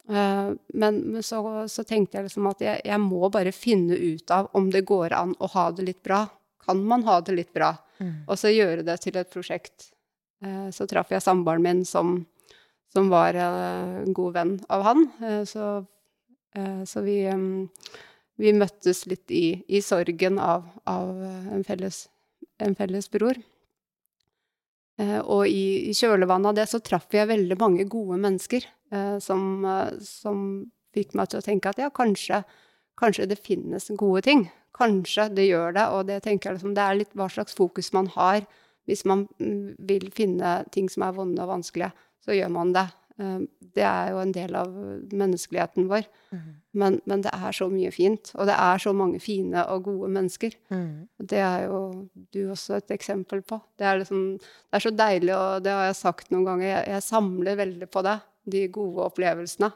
Uh, 0.07 0.55
men, 0.71 1.01
men 1.11 1.23
så, 1.25 1.41
så, 1.67 1.83
tenkte 1.83 2.17
jeg 2.17 2.29
liksom 2.29 2.47
at 2.47 2.61
jeg, 2.63 2.79
jeg, 2.87 2.99
må 3.03 3.27
bare 3.29 3.51
finne 3.51 3.97
ut 3.99 4.31
av 4.31 4.47
om 4.55 4.69
det 4.71 4.85
går 4.87 5.11
an 5.13 5.35
å 5.43 5.51
ha 5.51 5.67
det 5.75 5.83
litt 5.83 6.01
bra. 6.03 6.23
Kan 6.63 6.81
man 6.87 7.03
ha 7.07 7.19
det 7.21 7.35
litt 7.35 7.53
bra? 7.55 7.73
Mm. 7.99 8.23
Og 8.25 8.39
så 8.39 8.53
gjøre 8.53 8.85
det 8.87 8.97
til 9.03 9.19
et 9.19 9.29
prosjekt. 9.33 9.91
Uh, 10.43 10.71
så 10.73 10.87
traff 10.89 11.11
jeg 11.13 11.25
samboeren 11.25 11.65
min 11.65 11.85
som, 11.85 12.21
som 12.93 13.11
var 13.13 13.37
en 13.37 14.13
god 14.15 14.39
venn 14.39 14.57
av 14.73 14.87
han. 14.87 15.07
så, 15.45 15.69
så 16.87 17.01
vi, 17.05 17.19
um, 17.29 17.67
vi, 18.39 18.53
møttes 18.55 19.03
litt 19.11 19.29
i, 19.29 19.59
i 19.67 19.83
sorgen 19.85 20.39
av, 20.41 20.65
av 20.87 21.11
en 21.19 21.67
felles 21.67 22.07
en 22.63 22.75
felles 22.77 23.09
bror. 23.13 23.39
Eh, 24.97 25.19
og 25.21 25.45
i, 25.45 25.89
i 25.91 25.93
kjølvannet 25.93 26.51
av 26.51 26.57
det 26.57 26.65
så 26.71 26.81
traff 26.81 27.13
jeg 27.13 27.29
veldig 27.29 27.57
mange 27.61 27.85
gode 27.89 28.17
mennesker 28.23 28.65
eh, 28.65 29.17
som, 29.21 29.43
eh, 29.65 29.97
som, 30.01 30.39
fikk 30.97 31.13
meg 31.19 31.29
til 31.29 31.37
å 31.37 31.45
tenke 31.45 31.69
at 31.69 31.77
ja, 31.77 31.91
kanskje, 31.93 32.39
kanskje, 32.97 33.27
det 33.29 33.37
finnes 33.45 33.91
gode 33.99 34.23
ting. 34.25 34.47
Kanskje 34.73 35.27
det 35.37 35.45
gjør 35.49 35.75
det, 35.75 35.83
og 35.93 36.07
det 36.09 36.23
tenker 36.25 36.49
jeg 36.49 36.57
liksom, 36.57 36.73
det 36.77 36.85
er 36.85 36.97
litt 36.97 37.13
hva 37.17 37.27
slags 37.29 37.53
fokus 37.57 37.91
man 37.93 38.09
har. 38.15 38.47
Hvis 38.89 39.03
man 39.05 39.27
mm, 39.37 39.75
vil 39.85 40.07
finne 40.15 40.61
ting 40.73 40.87
som 40.89 41.05
er 41.05 41.13
vonde 41.13 41.43
og 41.43 41.51
vanskelige, 41.51 41.91
så 42.25 42.33
gjør 42.33 42.49
man 42.55 42.73
det. 42.73 42.87
Ehm, 43.17 43.47
det 43.73 43.83
er 43.85 44.11
jo 44.11 44.19
en 44.21 44.31
del 44.33 44.55
av 44.57 44.73
menneskeligheten 45.17 45.87
vår. 45.89 46.05
Mm. 46.33 46.47
Men, 46.77 46.99
men, 47.09 47.23
det 47.25 47.33
er 47.33 47.55
så 47.55 47.67
mye 47.71 47.91
fint, 47.93 48.31
og 48.37 48.49
det 48.49 48.57
er 48.61 48.81
så 48.81 48.93
mange 48.93 49.21
fine 49.23 49.63
og 49.73 49.87
gode 49.89 50.09
mennesker. 50.13 50.57
Mm. 50.69 51.07
Det 51.33 51.41
er 51.41 51.65
jo 51.65 51.79
du 52.33 52.41
også 52.53 52.77
et 52.77 52.93
eksempel 52.93 53.41
på. 53.41 53.59
Det 53.79 53.87
er, 53.89 54.01
liksom, 54.03 54.25
det 54.37 54.79
er, 54.79 54.85
så 54.85 54.93
deilig, 54.93 55.33
og 55.35 55.65
det 55.65 55.73
har 55.73 55.87
jeg 55.89 56.01
sagt 56.01 56.33
noen 56.33 56.45
ganger, 56.51 56.67
jeg, 56.69 56.83
jeg 56.93 57.07
samler 57.07 57.61
veldig 57.63 57.89
på 57.93 58.05
det. 58.05 58.17
De 58.47 58.67
gode 58.71 59.09
opplevelsene. 59.09 59.71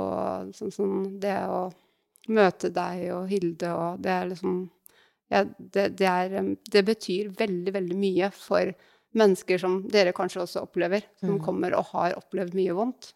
Og 0.00 0.56
sånn 0.56 0.72
som 0.74 0.96
det 1.20 1.36
å 1.48 1.66
møte 2.32 2.72
deg 2.74 3.04
og 3.14 3.28
Hilde 3.30 3.68
og 3.70 4.00
Det 4.02 4.10
er 4.10 4.24
liksom 4.32 4.56
ja, 5.30 5.42
det, 5.42 5.88
det, 5.98 6.06
er, 6.06 6.34
det 6.70 6.82
betyr 6.86 7.32
veldig, 7.38 7.72
veldig 7.74 7.96
mye 7.98 8.28
for 8.34 8.70
mennesker 9.16 9.60
som 9.60 9.78
dere 9.90 10.14
kanskje 10.16 10.42
også 10.44 10.64
opplever, 10.66 11.06
som 11.20 11.36
mm. 11.36 11.44
kommer 11.44 11.76
og 11.78 11.92
har 11.94 12.16
opplevd 12.18 12.56
mye 12.58 12.76
vondt. 12.76 13.12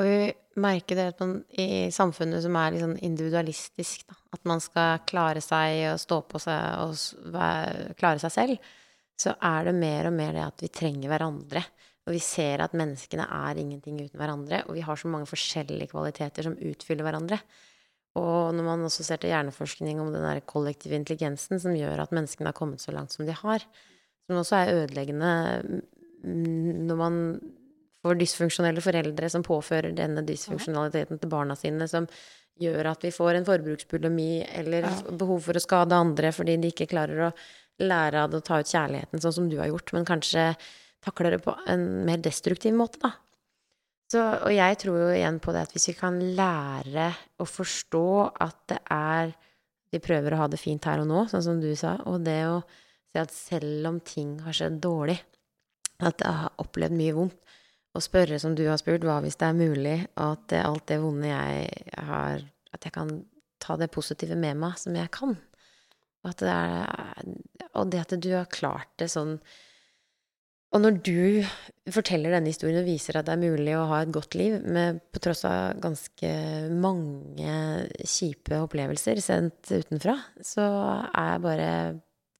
Og 0.00 0.06
vi 0.06 0.32
merker 0.62 0.96
det 0.96 1.08
at 1.12 1.18
man, 1.20 1.34
i 1.52 1.90
samfunnet 1.92 2.40
som 2.44 2.56
er 2.56 2.72
litt 2.72 2.84
sånn 2.84 3.00
individualistisk, 3.04 4.06
da, 4.08 4.16
at 4.36 4.46
man 4.48 4.62
skal 4.64 5.02
klare 5.08 5.42
seg 5.44 5.82
og 5.90 6.00
stå 6.00 6.22
på 6.30 6.40
seg 6.40 6.78
og 6.80 7.32
være, 7.34 7.92
klare 8.00 8.22
seg 8.22 8.32
selv, 8.32 8.70
så 9.20 9.34
er 9.36 9.68
det 9.68 9.76
mer 9.76 10.08
og 10.08 10.16
mer 10.16 10.32
det 10.36 10.46
at 10.46 10.64
vi 10.64 10.72
trenger 10.72 11.12
hverandre. 11.12 11.64
Og 12.02 12.16
vi 12.16 12.22
ser 12.24 12.64
at 12.64 12.72
menneskene 12.74 13.28
er 13.30 13.60
ingenting 13.62 14.00
uten 14.00 14.18
hverandre, 14.18 14.64
og 14.66 14.74
vi 14.74 14.82
har 14.82 14.98
så 14.98 15.10
mange 15.12 15.28
forskjellige 15.30 15.92
kvaliteter 15.92 16.48
som 16.48 16.56
utfyller 16.58 17.06
hverandre. 17.06 17.38
Og 18.18 18.50
når 18.56 18.66
man 18.66 18.82
også 18.88 19.04
ser 19.06 19.20
til 19.22 19.30
hjerneforskning 19.32 20.00
om 20.02 20.10
den 20.12 20.24
der 20.26 20.42
kollektive 20.48 20.98
intelligensen 20.98 21.60
som 21.62 21.76
gjør 21.76 22.02
at 22.02 22.12
menneskene 22.12 22.50
har 22.50 22.56
kommet 22.56 22.82
så 22.82 22.92
langt 22.96 23.14
som 23.14 23.28
de 23.28 23.36
har, 23.36 23.64
som 24.32 24.42
også 24.42 24.60
er 24.62 24.76
ødeleggende 24.82 25.32
når 26.22 26.98
man 26.98 27.16
får 28.02 28.18
dysfunksjonelle 28.18 28.82
foreldre 28.82 29.30
som 29.30 29.44
påfører 29.46 29.94
denne 29.94 30.24
dysfunksjonaliteten 30.26 31.20
til 31.22 31.30
barna 31.30 31.56
sine, 31.58 31.86
som 31.90 32.08
gjør 32.62 32.92
at 32.92 33.04
vi 33.06 33.12
får 33.14 33.38
en 33.38 33.48
forbruksbulimi 33.48 34.44
eller 34.60 34.86
behov 35.18 35.42
for 35.46 35.58
å 35.58 35.62
skade 35.62 35.98
andre 35.98 36.32
fordi 36.34 36.58
de 36.60 36.70
ikke 36.72 36.90
klarer 36.90 37.28
å 37.28 37.32
lære 37.82 38.22
av 38.22 38.30
det 38.32 38.42
å 38.42 38.46
ta 38.46 38.60
ut 38.60 38.70
kjærligheten 38.70 39.22
sånn 39.22 39.36
som 39.38 39.50
du 39.50 39.56
har 39.58 39.70
gjort, 39.70 39.94
men 39.96 40.06
kanskje 40.06 40.52
takler 41.02 41.36
det 41.36 41.42
på 41.46 41.54
en 41.70 41.86
mer 42.06 42.20
destruktiv 42.22 42.74
måte, 42.78 43.00
da. 43.02 43.14
Så, 44.12 44.20
og 44.20 44.52
jeg 44.52 44.76
tror 44.82 44.98
jo 45.00 45.12
igjen 45.14 45.38
på 45.40 45.54
det 45.54 45.62
at 45.64 45.72
hvis 45.72 45.88
vi 45.88 45.96
kan 45.96 46.18
lære 46.36 47.06
å 47.40 47.46
forstå 47.48 48.08
at 48.44 48.58
det 48.68 48.82
er 48.92 49.32
Vi 49.92 50.00
prøver 50.00 50.32
å 50.32 50.36
ha 50.40 50.46
det 50.48 50.56
fint 50.56 50.86
her 50.88 51.02
og 51.02 51.04
nå, 51.04 51.26
sånn 51.28 51.42
som 51.44 51.58
du 51.60 51.68
sa, 51.76 51.98
og 52.08 52.22
det 52.24 52.38
å 52.48 52.62
Si 53.12 53.20
at 53.20 53.34
selv 53.34 53.88
om 53.90 54.00
ting 54.00 54.38
har 54.46 54.56
skjedd 54.56 54.80
dårlig, 54.84 55.18
at 56.02 56.24
jeg 56.24 56.38
har 56.42 56.62
opplevd 56.62 56.96
mye 56.96 57.16
vondt, 57.16 57.36
og 57.92 58.00
spørre 58.00 58.38
som 58.40 58.54
du 58.56 58.64
har 58.64 58.78
spurt, 58.80 59.04
hva 59.04 59.18
hvis 59.20 59.36
det 59.36 59.50
er 59.50 59.58
mulig, 59.58 59.96
at 60.16 60.54
alt 60.56 60.86
det 60.88 60.96
vonde 61.02 61.28
jeg 61.28 61.68
har 62.08 62.48
At 62.72 62.86
jeg 62.86 62.92
kan 62.94 63.10
ta 63.60 63.74
det 63.76 63.90
positive 63.92 64.32
med 64.32 64.56
meg 64.56 64.78
som 64.80 64.94
jeg 64.96 65.10
kan. 65.12 65.34
Det, 66.24 66.48
er, 66.48 66.86
og 67.76 67.90
det 67.92 68.00
at 68.00 68.14
du 68.16 68.30
har 68.32 68.48
klart 68.48 68.88
det 68.96 69.10
sånn 69.12 69.34
og 70.72 70.80
når 70.80 70.98
du 71.04 71.44
forteller 71.92 72.32
denne 72.32 72.48
historien 72.48 72.80
og 72.80 72.88
viser 72.88 73.18
at 73.18 73.26
det 73.28 73.34
er 73.34 73.42
mulig 73.42 73.74
å 73.76 73.88
ha 73.90 73.98
et 74.02 74.12
godt 74.14 74.36
liv 74.40 74.54
med, 74.64 75.02
på 75.12 75.20
tross 75.20 75.44
av 75.44 75.82
ganske 75.82 76.30
mange 76.72 77.56
kjipe 78.08 78.56
opplevelser 78.64 79.20
sendt 79.20 79.68
utenfra, 79.68 80.16
så 80.40 80.64
er 81.10 81.28
jeg 81.34 81.42
bare 81.44 81.68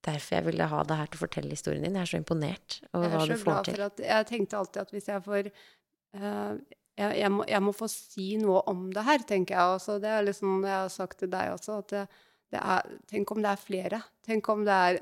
derfor 0.05 0.37
jeg 0.37 0.45
ville 0.47 0.69
ha 0.69 0.83
deg 0.87 0.99
her 0.99 1.11
til 1.11 1.19
å 1.19 1.23
fortelle 1.23 1.55
historien 1.55 1.85
din. 1.85 1.97
Jeg 1.97 2.07
er 2.07 2.11
så 2.11 2.21
imponert 2.21 2.77
over 2.91 3.11
hva 3.13 3.25
du 3.29 3.35
får 3.39 3.67
til. 3.69 3.83
Jeg 4.03 4.29
tenkte 4.29 4.59
alltid 4.59 4.81
at 4.83 4.93
hvis 4.95 5.09
jeg 5.11 5.23
får 5.25 5.49
uh, 5.49 6.53
jeg, 6.99 7.15
jeg, 7.17 7.31
må, 7.33 7.45
jeg, 7.49 7.63
må, 7.65 7.73
få 7.75 7.89
si 7.89 8.27
noe 8.41 8.61
om 8.69 8.85
det 8.93 9.05
her, 9.07 9.25
tenker 9.29 9.57
jeg 9.57 9.77
også. 9.79 9.97
Det 10.03 10.11
er 10.13 10.27
liksom 10.27 10.61
jeg 10.61 10.75
har 10.75 10.93
sagt 10.93 11.19
til 11.23 11.31
deg 11.33 11.53
også, 11.55 11.79
at 11.81 11.93
det, 11.93 12.05
det 12.53 12.61
er, 12.61 12.95
Tenk 13.09 13.33
om 13.33 13.43
det 13.43 13.53
er 13.53 13.61
flere. 13.61 14.01
Tenk 14.25 14.49
om 14.53 14.65
det 14.67 14.79
er 14.87 14.99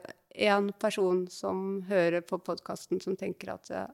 én 0.52 0.72
person 0.80 1.26
som 1.32 1.82
hører 1.90 2.24
på 2.24 2.40
podkasten, 2.40 3.02
som 3.04 3.18
tenker 3.20 3.56
at 3.58 3.68
det, 3.68 3.86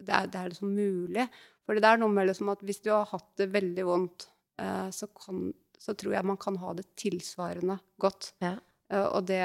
det, 0.00 0.10
er, 0.10 0.30
det 0.32 0.40
er 0.40 0.54
liksom 0.54 0.74
mulig. 0.74 1.28
For 1.64 1.78
det 1.78 1.88
er 1.88 2.00
noe 2.00 2.12
med 2.12 2.28
liksom 2.28 2.50
at 2.52 2.64
hvis 2.66 2.82
du 2.84 2.90
har 2.92 3.06
hatt 3.12 3.30
det 3.40 3.52
veldig 3.54 3.86
vondt, 3.86 4.28
uh, 4.60 4.90
så, 4.94 5.08
kan, 5.14 5.46
så, 5.78 5.94
tror 5.94 6.16
jeg 6.16 6.30
man 6.32 6.40
kan 6.40 6.58
ha 6.62 6.74
det 6.76 6.88
tilsvarende 7.00 7.78
godt. 8.02 8.32
Ja. 8.42 8.56
Uh, 8.94 9.08
og 9.10 9.26
det, 9.26 9.42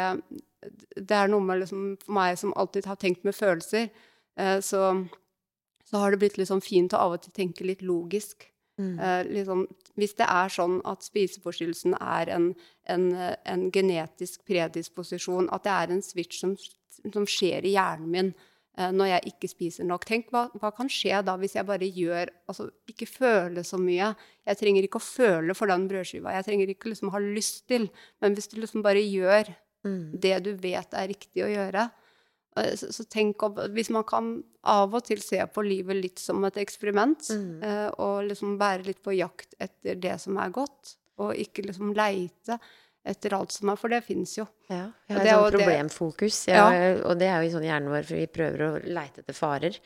det 0.96 1.16
er 1.16 1.32
noe 1.32 1.44
med 1.44 1.64
liksom, 1.64 1.96
for 2.04 2.16
meg 2.18 2.38
som 2.40 2.54
alltid 2.60 2.88
har 2.90 3.00
tenkt 3.00 3.26
med 3.28 3.38
følelser, 3.38 3.90
eh, 4.40 4.60
så, 4.66 4.92
så, 5.86 5.98
har 5.98 6.12
det 6.12 6.22
blitt 6.24 6.38
litt 6.40 6.52
sånn 6.52 6.64
fint 6.64 6.96
å 6.96 7.04
av 7.06 7.18
og 7.18 7.24
til 7.24 7.36
tenke 7.36 7.68
litt 7.68 7.84
logisk. 7.86 8.48
Mm. 8.80 8.94
Eh, 9.00 9.22
liksom, 9.28 9.66
hvis 10.00 10.16
det 10.20 10.28
er 10.32 10.52
sånn 10.56 10.80
at 10.88 11.04
spiseforstyrrelsen 11.04 11.98
er 12.00 12.32
en, 12.36 12.52
en, 12.92 13.10
en, 13.20 13.66
genetisk 13.76 14.46
predisposisjon, 14.48 15.50
at 15.56 15.66
det 15.68 15.76
er 15.76 15.96
en 15.96 16.06
switch 16.06 16.40
som, 16.40 16.56
som 17.04 17.28
skjer 17.28 17.68
i 17.68 17.76
hjernen 17.76 18.14
min 18.14 18.32
eh, 18.32 18.46
når 18.80 19.10
jeg 19.10 19.34
ikke 19.34 19.50
spiser 19.52 19.88
nok. 19.88 20.06
Tenk, 20.08 20.30
hva, 20.34 20.46
hva, 20.62 20.72
kan 20.76 20.90
skje 20.92 21.22
da 21.28 21.36
hvis 21.40 21.58
jeg 21.58 21.68
bare 21.68 21.88
gjør 21.88 22.30
Altså 22.50 22.70
ikke 22.90 23.08
føle 23.10 23.64
så 23.68 23.80
mye. 23.82 24.14
Jeg 24.48 24.60
trenger 24.60 24.86
ikke 24.88 25.02
å 25.02 25.06
føle 25.06 25.56
for 25.58 25.72
den 25.72 25.88
brødskiva. 25.90 26.36
Jeg 26.38 26.48
trenger 26.48 26.72
ikke 26.72 26.94
liksom 26.94 27.12
ha 27.14 27.22
lyst 27.24 27.66
til. 27.72 27.90
Men 28.24 28.38
hvis 28.38 28.50
du 28.52 28.60
liksom 28.62 28.86
bare 28.86 29.04
gjør 29.04 29.52
mm. 29.86 30.04
det 30.24 30.36
du 30.48 30.54
vet 30.62 30.96
er 30.96 31.10
riktig 31.12 31.44
å 31.46 31.52
gjøre, 31.52 31.90
eh, 32.62 32.72
så, 32.80 32.92
så, 32.96 33.06
tenk 33.12 33.44
opp 33.46 33.62
Hvis 33.76 33.92
man 33.94 34.08
kan 34.08 34.32
av 34.64 34.96
og 34.96 35.06
til 35.08 35.22
se 35.24 35.40
på 35.54 35.64
livet 35.66 36.00
litt 36.00 36.24
som 36.24 36.44
et 36.48 36.60
eksperiment, 36.62 37.30
mm. 37.30 37.52
eh, 37.64 37.88
og 38.00 38.32
liksom 38.32 38.58
være 38.62 38.88
litt 38.90 39.04
på 39.06 39.16
jakt 39.18 39.56
etter 39.60 40.00
det 40.00 40.18
som 40.24 40.40
er 40.42 40.56
godt, 40.56 40.96
og 41.20 41.36
ikke 41.36 41.68
liksom 41.68 41.92
leite 41.98 42.60
etter 43.08 43.34
alt 43.38 43.54
som 43.56 43.72
er, 43.72 43.80
for 43.80 43.92
det 43.92 44.02
fins 44.06 44.36
jo. 44.38 44.46
Ja, 44.70 44.90
vi 45.08 45.16
har 45.16 45.24
et 45.24 45.32
sånt 45.32 45.56
problemfokus, 45.56 46.44
ja, 46.52 46.66
ja. 46.74 46.92
og 47.08 47.20
det 47.22 47.30
er 47.32 47.44
jo 47.44 47.54
sånn 47.56 47.66
i 47.66 47.72
hjernen 47.72 47.94
vår, 47.94 48.06
for 48.08 48.20
vi 48.20 48.28
prøver 48.32 48.66
å 48.66 48.72
leite 48.86 49.24
etter 49.24 49.38
farer. 49.38 49.80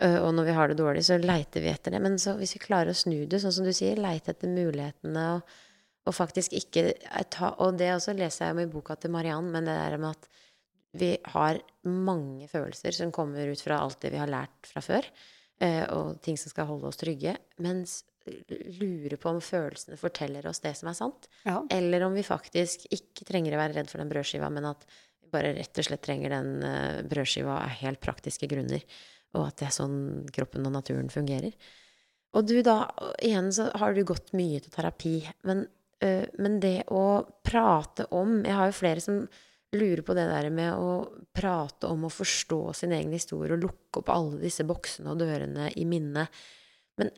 Og 0.00 0.30
når 0.32 0.46
vi 0.46 0.52
har 0.56 0.70
det 0.70 0.78
dårlig, 0.78 1.02
så 1.04 1.18
leiter 1.20 1.60
vi 1.60 1.68
etter 1.68 1.92
det. 1.92 1.98
Men 2.00 2.14
hvis 2.16 2.54
vi 2.56 2.62
klarer 2.62 2.94
å 2.94 2.96
snu 2.96 3.18
det, 3.28 3.42
sånn 3.42 3.52
som 3.52 3.66
du 3.66 3.72
sier, 3.76 4.00
leite 4.00 4.32
etter 4.32 4.48
mulighetene 4.48 5.24
og, 5.34 5.56
og 6.08 6.16
faktisk 6.16 6.54
ikke 6.56 6.94
ta 7.28 7.50
Og 7.60 7.76
det 7.76 7.90
også 7.92 8.14
leser 8.16 8.46
jeg 8.46 8.56
om 8.56 8.62
i 8.62 8.70
boka 8.70 8.96
til 8.96 9.12
Mariann, 9.12 9.50
men 9.52 9.68
det 9.68 9.74
der 9.76 9.98
med 10.00 10.16
at 10.16 10.30
vi 10.96 11.10
har 11.34 11.60
mange 11.86 12.48
følelser 12.50 12.96
som 12.96 13.12
kommer 13.14 13.52
ut 13.52 13.60
fra 13.62 13.82
alt 13.84 14.00
det 14.02 14.14
vi 14.14 14.22
har 14.22 14.30
lært 14.30 14.66
fra 14.66 14.80
før, 14.82 15.06
og 15.92 16.16
ting 16.24 16.38
som 16.40 16.50
skal 16.50 16.66
holde 16.70 16.88
oss 16.88 16.98
trygge. 16.98 17.36
Mens 17.62 18.00
lure 18.80 19.16
på 19.16 19.30
om 19.30 19.40
følelsene 19.42 19.98
forteller 20.00 20.46
oss 20.50 20.62
det 20.64 20.74
som 20.78 20.90
er 20.90 20.98
sant. 20.98 21.28
Ja. 21.46 21.60
Eller 21.72 22.04
om 22.06 22.16
vi 22.16 22.24
faktisk 22.26 22.86
ikke 22.92 23.26
trenger 23.28 23.56
å 23.56 23.62
være 23.62 23.78
redd 23.78 23.90
for 23.92 24.02
den 24.02 24.10
brødskiva, 24.12 24.50
men 24.52 24.68
at 24.70 24.84
vi 25.20 25.30
bare 25.32 25.54
rett 25.56 25.80
og 25.80 25.86
slett 25.86 26.04
trenger 26.04 26.34
den 26.34 26.50
uh, 26.64 27.00
brødskiva 27.08 27.58
av 27.62 27.76
helt 27.80 28.02
praktiske 28.04 28.48
grunner. 28.50 28.84
Og 29.36 29.46
at 29.46 29.60
det 29.60 29.68
er 29.68 29.76
sånn 29.76 30.00
kroppen 30.34 30.66
og 30.66 30.74
naturen 30.74 31.10
fungerer. 31.12 31.54
Og 32.36 32.46
du, 32.46 32.56
da, 32.66 32.84
igjen 33.22 33.50
så 33.54 33.68
har 33.78 33.94
du 33.94 34.04
gått 34.06 34.32
mye 34.38 34.60
til 34.62 34.72
terapi. 34.74 35.14
Men, 35.46 35.64
øh, 36.04 36.26
men 36.38 36.58
det 36.62 36.84
å 36.94 37.22
prate 37.46 38.06
om 38.14 38.44
Jeg 38.44 38.54
har 38.54 38.70
jo 38.70 38.76
flere 38.78 39.02
som 39.02 39.24
lurer 39.74 40.02
på 40.06 40.14
det 40.18 40.26
der 40.26 40.50
med 40.54 40.74
å 40.74 40.92
prate 41.34 41.90
om 41.90 42.06
å 42.06 42.12
forstå 42.12 42.60
sin 42.74 42.94
egen 42.94 43.14
historie 43.14 43.54
og 43.54 43.64
lukke 43.64 44.02
opp 44.02 44.10
alle 44.10 44.40
disse 44.42 44.66
boksene 44.66 45.12
og 45.12 45.20
dørene 45.22 45.70
i 45.78 45.86
minnet. 45.86 46.30
Men 46.98 47.12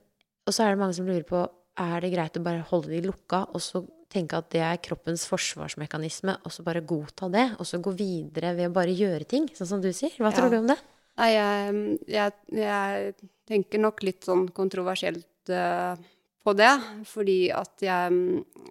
og 0.46 0.54
så 0.54 0.64
er 0.64 0.72
det 0.72 0.82
mange 0.82 0.96
som 0.96 1.08
lurer 1.08 1.26
på 1.26 1.42
er 1.80 2.04
det 2.04 2.12
greit 2.12 2.36
å 2.36 2.44
bare 2.44 2.64
holde 2.68 2.92
de 2.92 3.00
lukka, 3.06 3.46
og 3.54 3.62
så 3.64 3.82
tenke 4.12 4.36
at 4.36 4.50
det 4.52 4.60
er 4.60 4.80
kroppens 4.84 5.24
forsvarsmekanisme, 5.30 6.34
og 6.44 6.52
så 6.52 6.64
bare 6.66 6.84
godta 6.84 7.30
det, 7.32 7.46
og 7.56 7.68
så 7.68 7.80
gå 7.82 7.94
videre 7.96 8.52
ved 8.58 8.68
å 8.68 8.74
bare 8.74 8.92
gjøre 8.92 9.28
ting, 9.28 9.48
sånn 9.56 9.70
som 9.70 9.84
du 9.84 9.88
sier. 9.96 10.12
Hva 10.20 10.32
ja. 10.32 10.36
tror 10.36 10.52
du 10.52 10.58
om 10.60 10.68
det? 10.68 10.76
Nei, 11.20 11.30
jeg, 11.34 11.84
jeg, 12.08 12.34
jeg, 12.56 13.30
tenker 13.48 13.82
nok 13.82 14.02
litt 14.04 14.24
sånn 14.24 14.46
kontroversielt 14.54 15.52
uh, 15.52 15.96
på 16.44 16.54
det, 16.56 16.72
fordi 17.08 17.38
at 17.54 17.84
jeg, 17.84 18.20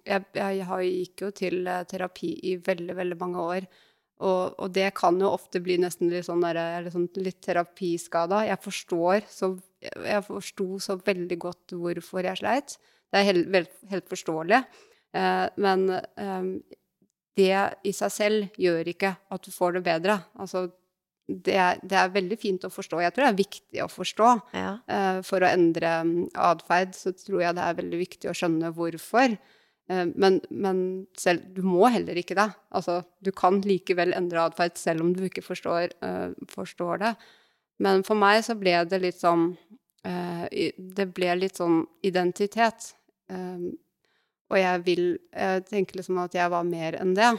jeg, 0.06 0.26
jeg 0.38 0.92
gikk 0.92 1.26
jo 1.26 1.32
til 1.42 1.60
uh, 1.66 1.82
terapi 1.88 2.32
i 2.50 2.56
veldig, 2.62 2.96
veldig 2.98 3.18
mange 3.20 3.48
år. 3.56 3.68
Og, 4.22 4.54
og, 4.54 4.68
det 4.74 4.92
kan 4.94 5.18
jo 5.18 5.32
ofte 5.34 5.58
bli 5.62 5.80
nesten 5.82 6.10
litt 6.10 6.28
sånn, 6.28 6.44
der, 6.44 6.86
sånn 6.94 7.08
litt 7.18 7.40
terapiskada. 7.42 8.44
Jeg 8.46 8.62
forstår 8.62 9.26
så 9.30 9.56
Jeg 9.82 10.24
forsto 10.26 10.66
så 10.82 10.96
veldig 11.02 11.38
godt 11.42 11.74
hvorfor 11.76 12.26
jeg 12.26 12.40
sleit. 12.40 12.76
Det 13.12 13.20
er 13.20 13.28
helt, 13.28 13.72
helt 13.90 14.08
forståelig. 14.08 14.62
Eh, 15.12 15.46
men 15.60 15.88
eh, 15.92 16.46
det 17.36 17.56
i 17.88 17.92
seg 17.96 18.12
selv 18.12 18.60
gjør 18.60 18.92
ikke 18.92 19.14
at 19.32 19.44
du 19.44 19.52
får 19.52 19.78
det 19.78 19.84
bedre. 19.88 20.18
Altså, 20.40 20.66
det 21.28 21.58
det 21.88 21.96
er, 21.96 22.12
veldig 22.12 22.38
fint 22.40 22.64
å 22.66 22.72
forstå. 22.72 23.00
Jeg 23.04 23.14
tror 23.14 23.26
det 23.26 23.32
er 23.32 23.40
viktig 23.40 23.82
å 23.84 23.90
forstå. 23.90 24.30
Ja. 24.58 24.76
Eh, 24.86 25.18
for 25.26 25.44
å 25.44 25.50
endre 25.50 25.98
mm, 26.04 26.14
atferd 26.50 26.96
så 26.98 27.14
tror 27.16 27.44
jeg 27.44 27.58
det 27.58 27.66
er 27.66 27.82
veldig 27.82 28.00
viktig 28.00 28.30
å 28.30 28.36
skjønne 28.36 28.72
hvorfor. 28.76 29.36
Eh, 29.92 30.06
men, 30.12 30.40
men 30.50 30.82
selv, 31.18 31.46
du 31.54 31.62
må 31.66 31.86
heller 31.92 32.18
ikke 32.20 32.36
det. 32.38 32.48
Altså, 32.74 33.02
du 33.20 33.32
kan 33.36 33.60
likevel 33.64 34.16
endre 34.16 34.48
atferd 34.48 34.80
selv 34.80 35.06
om 35.06 35.14
du 35.16 35.24
ikke 35.28 35.44
forstår, 35.44 35.94
forstår, 36.52 37.04
det. 37.04 37.14
Men 37.82 38.02
for 38.06 38.18
meg 38.18 38.42
så 38.46 38.56
ble 38.58 38.74
det 38.88 39.00
litt 39.02 39.20
sånn 39.20 39.52
uh, 40.06 40.44
Det 40.48 41.06
ble 41.14 41.36
litt 41.38 41.58
sånn 41.60 41.82
identitet. 42.06 42.92
Um, 43.32 43.72
og 44.52 44.58
jeg 44.60 44.82
vil 44.86 45.06
Jeg 45.32 45.64
tenker 45.70 46.00
liksom 46.00 46.20
at 46.22 46.36
jeg 46.36 46.52
var 46.52 46.68
mer 46.68 46.98
enn 47.00 47.16
det. 47.18 47.32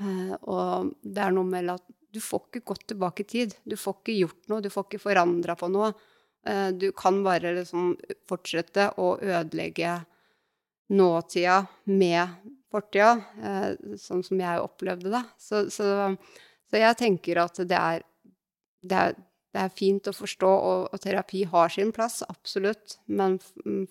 Uh, 0.00 0.32
og 0.42 0.94
det 1.02 1.26
er 1.26 1.34
noe 1.34 1.48
med 1.48 1.72
at 1.74 1.84
du 2.12 2.20
får 2.20 2.46
ikke 2.48 2.66
gått 2.72 2.86
tilbake 2.92 3.24
i 3.24 3.28
tid. 3.28 3.54
Du 3.64 3.76
får 3.80 4.00
ikke 4.00 4.18
gjort 4.18 4.48
noe, 4.52 4.64
du 4.64 4.68
får 4.72 4.88
ikke 4.88 5.04
forandra 5.06 5.56
på 5.56 5.70
noe. 5.72 5.94
Du 6.76 6.90
kan 6.92 7.22
bare 7.24 7.54
liksom 7.56 7.94
fortsette 8.28 8.88
å 9.00 9.14
ødelegge 9.22 9.94
nåtida 10.92 11.66
med 11.84 12.28
fortida, 12.72 13.12
eh, 13.42 13.96
sånn 14.00 14.22
som 14.24 14.40
jeg 14.40 14.62
opplevde 14.62 15.12
det. 15.12 15.22
Så, 15.40 15.66
så, 15.72 15.86
så 16.68 16.80
jeg 16.80 16.98
tenker 17.00 17.42
at 17.44 17.60
det 17.68 17.78
er, 17.78 18.04
det 18.82 18.98
er, 19.06 19.16
det 19.52 19.60
er 19.60 19.72
fint 19.76 20.08
å 20.08 20.14
forstå, 20.16 20.48
og, 20.48 20.84
og, 20.88 21.00
terapi 21.02 21.42
har 21.52 21.72
sin 21.72 21.92
plass, 21.92 22.22
absolutt. 22.24 22.96
Men 23.06 23.36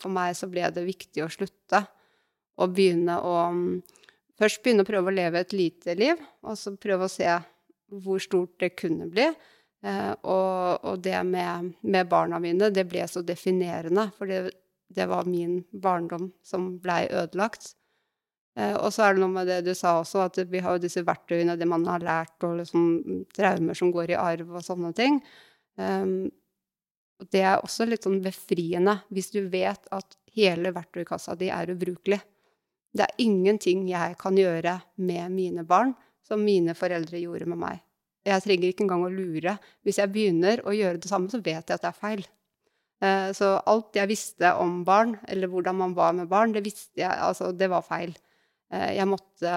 for 0.02 0.10
meg 0.14 0.34
så 0.38 0.50
ble 0.50 0.70
det 0.74 0.88
viktig 0.88 1.22
å 1.26 1.32
slutte. 1.32 1.86
Og 2.62 2.78
begynne 2.78 3.20
å 3.22 3.36
Først 4.42 4.64
begynne 4.66 4.82
å 4.82 4.88
prøve 4.88 5.12
å 5.12 5.14
leve 5.14 5.38
et 5.44 5.52
lite 5.54 5.94
liv, 5.94 6.22
og 6.42 6.56
så 6.58 6.72
prøve 6.74 7.06
å 7.06 7.12
se 7.14 7.28
hvor 8.02 8.18
stort 8.24 8.56
det 8.64 8.72
kunne 8.80 9.06
bli. 9.12 9.28
Eh, 9.86 10.14
og, 10.24 10.82
og, 10.82 10.96
det 11.06 11.20
med, 11.28 11.76
med, 11.82 12.10
barna 12.10 12.40
mine, 12.42 12.72
det 12.74 12.88
ble 12.90 13.06
så 13.06 13.22
definerende. 13.22 14.08
For 14.18 14.32
det, 14.32 14.56
det 14.90 15.06
var 15.12 15.30
min 15.30 15.60
barndom 15.70 16.32
som 16.42 16.72
blei 16.82 17.04
ødelagt. 17.10 17.76
Eh, 18.58 18.74
og 18.74 18.90
så 18.96 19.06
er 19.06 19.16
det 19.16 19.24
noe 19.24 19.36
med 19.36 19.52
det 19.52 19.62
du 19.68 19.72
sa 19.78 20.00
også, 20.00 20.26
at 20.26 20.42
vi 20.50 20.64
har 20.64 20.80
jo 20.80 20.86
disse 20.88 21.06
verktøyene, 21.06 21.60
det 21.60 21.70
man 21.70 21.86
har 21.90 22.04
lært, 22.04 22.36
og 22.48 22.60
liksom 22.64 23.24
traumer 23.38 23.78
som 23.78 23.94
går 23.94 24.16
i 24.16 24.20
arv 24.20 24.58
og 24.58 24.66
sånne 24.66 24.94
ting. 24.98 25.22
Um, 25.80 26.32
det 27.32 27.44
er 27.46 27.62
også 27.62 27.86
litt 27.86 28.08
sånn 28.08 28.22
befriende 28.24 28.98
hvis 29.14 29.30
du 29.34 29.44
vet 29.52 29.86
at 29.94 30.18
hele 30.36 30.72
verktøykassa 30.74 31.36
di 31.40 31.52
er 31.54 31.72
ubrukelig. 31.74 32.20
Det 32.92 33.06
er 33.06 33.24
ingenting 33.24 33.86
jeg 33.88 34.18
kan 34.20 34.38
gjøre 34.38 34.80
med 35.00 35.32
mine 35.32 35.64
barn 35.68 35.94
som 36.28 36.44
mine 36.44 36.76
foreldre 36.78 37.22
gjorde 37.22 37.48
med 37.52 37.62
meg. 37.62 37.80
Jeg 38.28 38.44
trenger 38.44 38.70
ikke 38.70 38.86
engang 38.86 39.06
å 39.08 39.14
lure. 39.14 39.56
Hvis 39.86 39.98
jeg 40.02 40.12
begynner 40.14 40.62
å 40.68 40.74
gjøre 40.76 41.02
det 41.02 41.10
samme, 41.10 41.32
så 41.32 41.40
vet 41.42 41.64
jeg 41.64 41.78
at 41.78 41.86
det 41.86 41.90
er 41.90 41.98
feil. 41.98 42.26
Eh, 43.02 43.30
så 43.34 43.56
alt 43.66 43.98
jeg 43.98 44.12
visste 44.12 44.52
om 44.62 44.84
barn, 44.86 45.16
eller 45.32 45.50
hvordan 45.50 45.80
man 45.80 45.96
var 45.98 46.14
med 46.18 46.30
barn, 46.30 46.54
det 46.54 46.62
visste 46.66 47.02
jeg 47.02 47.10
Altså, 47.10 47.50
det 47.52 47.72
var 47.72 47.86
feil. 47.86 48.14
Eh, 48.72 48.94
jeg 49.00 49.10
måtte, 49.10 49.56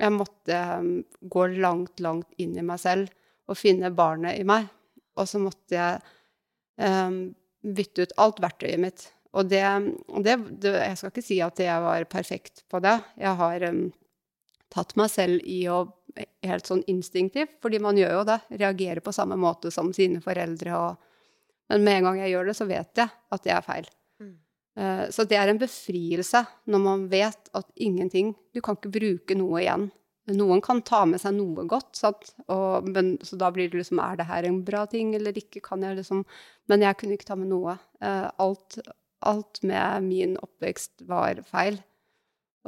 jeg 0.00 0.16
måtte 0.16 0.58
um, 0.80 0.90
gå 1.22 1.46
langt, 1.62 2.02
langt 2.02 2.42
inn 2.42 2.58
i 2.58 2.66
meg 2.66 2.82
selv 2.82 3.12
og 3.50 3.58
finne 3.58 3.92
barnet 3.94 4.40
i 4.40 4.46
meg. 4.46 4.66
Og 5.20 5.28
så 5.28 5.40
måtte 5.42 5.76
jeg 5.76 6.00
um, 6.80 7.22
bytte 7.60 8.06
ut 8.06 8.16
alt 8.24 8.40
verktøyet 8.42 8.82
mitt. 8.82 9.06
Og 9.36 9.46
det, 9.46 9.62
det, 10.24 10.36
det, 10.62 10.74
Jeg 10.74 10.98
skal 10.98 11.12
ikke 11.12 11.26
si 11.26 11.38
at 11.44 11.60
jeg 11.62 11.84
var 11.84 12.06
perfekt 12.10 12.64
på 12.72 12.80
det. 12.82 12.96
Jeg 13.20 13.36
har 13.38 13.66
um, 13.70 13.84
tatt 14.72 14.96
meg 15.00 15.12
selv 15.12 15.46
i 15.46 15.62
å 15.70 15.86
Helt 16.42 16.66
sånn 16.66 16.80
instinktivt, 16.90 17.52
fordi 17.62 17.78
man 17.78 17.94
gjør 17.94 18.16
jo 18.16 18.22
det. 18.26 18.36
Reagerer 18.58 18.98
på 19.04 19.12
samme 19.14 19.36
måte 19.38 19.70
som 19.70 19.92
sine 19.94 20.18
foreldre 20.24 20.74
og 20.74 21.04
men 21.70 21.84
med 21.86 22.00
en 22.00 22.08
gang 22.08 22.20
jeg 22.24 22.32
gjør 22.32 22.50
det, 22.50 22.56
så 22.58 22.66
vet 22.66 22.98
jeg 22.98 23.12
at 23.30 23.44
det 23.46 23.52
er 23.54 23.62
feil. 23.62 23.88
Mm. 24.18 24.34
Uh, 24.80 25.04
så 25.14 25.24
det 25.30 25.38
er 25.38 25.52
en 25.52 25.60
befrielse 25.60 26.42
når 26.70 26.82
man 26.82 27.04
vet 27.12 27.50
at 27.56 27.68
ingenting 27.78 28.34
Du 28.54 28.58
kan 28.64 28.78
ikke 28.78 28.92
bruke 28.96 29.36
noe 29.38 29.62
igjen. 29.62 29.86
Noen 30.36 30.62
kan 30.64 30.82
ta 30.86 31.02
med 31.08 31.22
seg 31.22 31.36
noe 31.36 31.66
godt, 31.68 32.00
og, 32.04 32.88
men, 32.88 33.14
så 33.26 33.38
da 33.40 33.50
blir 33.54 33.70
det 33.70 33.80
liksom 33.80 34.00
Er 34.02 34.18
det 34.20 34.28
her 34.28 34.46
en 34.48 34.62
bra 34.66 34.84
ting 34.90 35.14
eller 35.16 35.36
ikke? 35.36 35.62
Kan 35.64 35.84
jeg 35.86 35.98
liksom 35.98 36.24
Men 36.70 36.84
jeg 36.86 36.98
kunne 37.00 37.18
ikke 37.18 37.30
ta 37.32 37.38
med 37.38 37.52
noe. 37.52 37.76
Uh, 38.02 38.28
alt, 38.42 38.80
alt, 39.26 39.62
med 39.62 40.06
min 40.06 40.36
oppvekst 40.40 41.06
var 41.08 41.42
feil. 41.48 41.80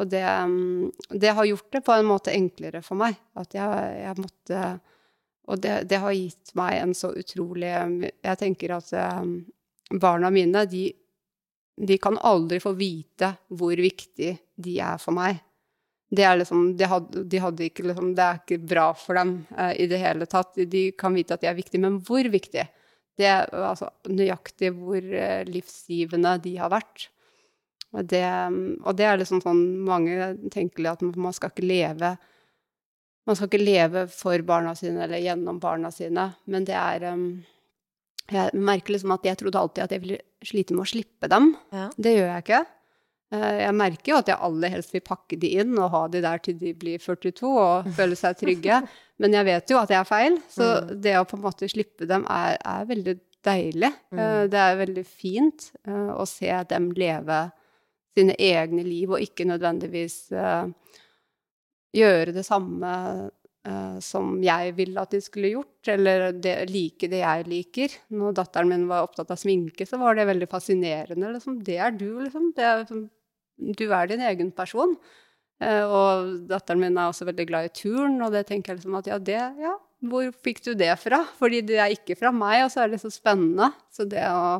Og 0.01 0.09
det, 0.09 0.24
um, 0.24 0.89
det, 1.10 1.34
har 1.36 1.47
gjort 1.47 1.68
det 1.72 1.84
på 1.84 1.94
en 1.94 2.09
måte 2.09 2.34
enklere 2.34 2.82
for 2.82 2.98
meg. 2.98 3.18
At 3.39 3.55
jeg, 3.55 4.01
jeg 4.02 4.18
måtte 4.22 4.64
og 5.51 5.59
det, 5.59 5.82
det, 5.90 5.98
har 5.98 6.14
gitt 6.14 6.52
meg 6.59 6.78
en 6.78 6.93
så 6.94 7.10
utrolig 7.18 7.70
Jeg 7.72 8.39
tenker 8.40 8.76
at 8.76 8.93
um, 9.20 9.40
barna 10.01 10.30
mine, 10.32 10.64
de, 10.70 10.86
de, 11.76 11.98
kan 11.98 12.18
aldri 12.22 12.60
få 12.62 12.74
vite 12.78 13.34
hvor 13.51 13.74
viktig 13.76 14.36
de 14.62 14.76
er 14.80 15.01
for 15.02 15.16
meg. 15.16 15.43
Det 16.12 16.24
er 16.28 16.36
liksom 16.36 16.74
De 16.76 16.89
hadde, 16.89 17.24
de 17.24 17.40
hadde 17.40 17.64
ikke 17.64 17.86
liksom 17.89 18.10
Det 18.16 18.24
er 18.24 18.40
ikke 18.43 18.59
bra 18.74 18.90
for 18.98 19.16
dem 19.16 19.34
eh, 19.56 19.72
i 19.84 19.89
det 19.90 20.01
hele 20.02 20.28
tatt. 20.28 20.56
De 20.56 20.90
kan 20.98 21.14
vite 21.16 21.36
at 21.36 21.44
de 21.44 21.51
er 21.51 21.59
viktige, 21.59 21.82
men 21.84 22.01
hvor 22.05 22.28
viktig? 22.28 22.66
Det 23.18 23.28
er 23.28 23.48
altså 23.52 23.90
nøyaktig 24.09 24.72
hvor 24.76 25.01
eh, 25.01 25.43
livsgivende 25.48 26.36
de 26.44 26.56
har 26.60 26.72
vært. 26.72 27.09
Og 27.93 28.06
det, 28.09 28.24
og 28.89 28.97
det 28.97 29.05
er 29.05 29.18
liksom 29.20 29.43
sånn 29.44 29.64
Mange 29.84 30.30
tenker 30.52 30.86
at 30.89 31.02
man 31.05 31.34
skal 31.36 31.52
ikke 31.52 31.66
leve 31.68 32.14
man 33.28 33.39
skal 33.39 33.51
ikke 33.51 33.62
leve 33.62 34.06
for 34.10 34.43
barna 34.47 34.74
sine 34.74 35.05
eller 35.05 35.22
gjennom 35.22 35.60
barna 35.62 35.93
sine, 35.94 36.32
men 36.51 36.64
det 36.66 36.74
er 36.74 37.05
um, 37.12 37.26
Jeg 38.32 38.55
merker 38.59 38.97
liksom 38.97 39.12
at 39.14 39.26
jeg 39.26 39.39
trodde 39.39 39.60
alltid 39.60 39.84
at 39.84 39.93
jeg 39.94 40.02
ville 40.02 40.18
slite 40.43 40.74
med 40.74 40.82
å 40.82 40.90
slippe 40.90 41.28
dem. 41.30 41.52
Ja. 41.74 41.89
Det 41.94 42.14
gjør 42.16 42.30
jeg 42.30 42.44
ikke. 42.44 42.60
Eh, 43.32 43.59
Jeg 43.64 43.74
merker 43.78 44.12
jo 44.12 44.18
at 44.20 44.28
jeg 44.28 44.38
aller 44.48 44.68
helst 44.74 44.92
vil 44.92 45.04
pakke 45.06 45.38
de 45.40 45.54
inn 45.62 45.72
og 45.78 45.90
ha 45.94 46.02
de 46.12 46.20
der 46.24 46.38
til 46.44 46.59
de 46.60 46.74
blir 46.76 46.98
42 47.00 47.48
og 47.48 47.88
føle 47.98 48.18
seg 48.18 48.36
trygge. 48.42 48.82
Men 49.22 49.32
jeg 49.38 49.44
vet 49.48 49.70
jo 49.70 49.78
at 49.80 49.90
jeg 49.94 50.00
er 50.02 50.09
feil, 50.09 50.38
så 50.50 50.68
det 50.92 51.16
å 51.20 51.24
på 51.28 51.36
en 51.38 51.44
måte 51.46 51.68
slippe 51.70 52.09
dem 52.10 52.24
er, 52.28 52.59
er 52.66 52.84
veldig 52.90 53.16
deilig. 53.46 53.92
Eh, 54.14 54.44
Det 54.52 54.59
er 54.60 54.76
veldig 54.84 55.04
fint 55.06 55.70
eh, 55.86 56.10
å 56.14 56.26
se 56.28 56.52
dem 56.70 56.90
leve 56.98 57.44
sine 58.12 58.34
egne 58.36 58.82
liv, 58.84 59.09
og 59.14 59.22
ikke 59.24 59.46
nødvendigvis 59.48 60.26
gjøre 61.96 62.34
det 62.36 62.42
samme 62.44 62.90
som 64.02 64.34
jeg 64.42 64.72
ville 64.74 64.98
at 65.00 65.12
de 65.14 65.20
skulle 65.22 65.52
gjort, 65.52 65.86
eller 65.92 66.32
det, 66.34 66.56
like 66.68 67.06
det 67.09 67.20
jeg 67.22 67.44
liker. 67.46 67.94
Når 68.18 68.34
datteren 68.40 68.68
min 68.72 68.88
var 68.90 69.04
opptatt 69.06 69.30
av 69.30 69.38
sminke, 69.38 69.86
så 69.86 70.00
var 70.00 70.18
det 70.18 70.24
veldig 70.26 70.48
fascinerende. 70.50 71.30
Liksom. 71.36 71.60
Det 71.62 71.76
er 71.78 71.94
du, 71.94 72.09
liksom. 72.24 72.48
Det 72.56 72.64
er, 72.66 72.80
liksom- 72.82 73.04
du 73.78 73.84
er 73.89 74.10
din 74.10 74.24
egen 74.26 74.51
person. 74.55 74.97
Eh, 75.62 75.84
og 75.86 76.34
datteren 76.51 76.82
min 76.82 76.98
er 76.98 77.10
også 77.10 77.26
veldig 77.28 77.47
glad 77.48 77.68
i 77.68 77.74
turn, 77.76 78.18
og 78.24 78.34
det 78.34 78.47
tenker 78.48 78.72
jeg 78.72 78.80
liksom 78.80 78.98
at 78.98 79.10
ja, 79.10 79.18
det 79.22 79.40
Ja, 79.62 79.76
hvor 80.02 80.30
fikk 80.43 80.62
du 80.64 80.72
det 80.74 80.93
fra? 80.98 81.22
Fordi 81.39 81.62
det 81.66 81.78
er 81.78 81.94
ikke 81.94 82.18
fra 82.18 82.32
meg, 82.34 82.64
og 82.64 82.72
så 82.74 82.84
er 82.84 82.93
det 82.93 83.02
så 83.02 83.10
spennende. 83.12 83.70
Så 83.94 84.06
det 84.10 84.24
å, 84.26 84.59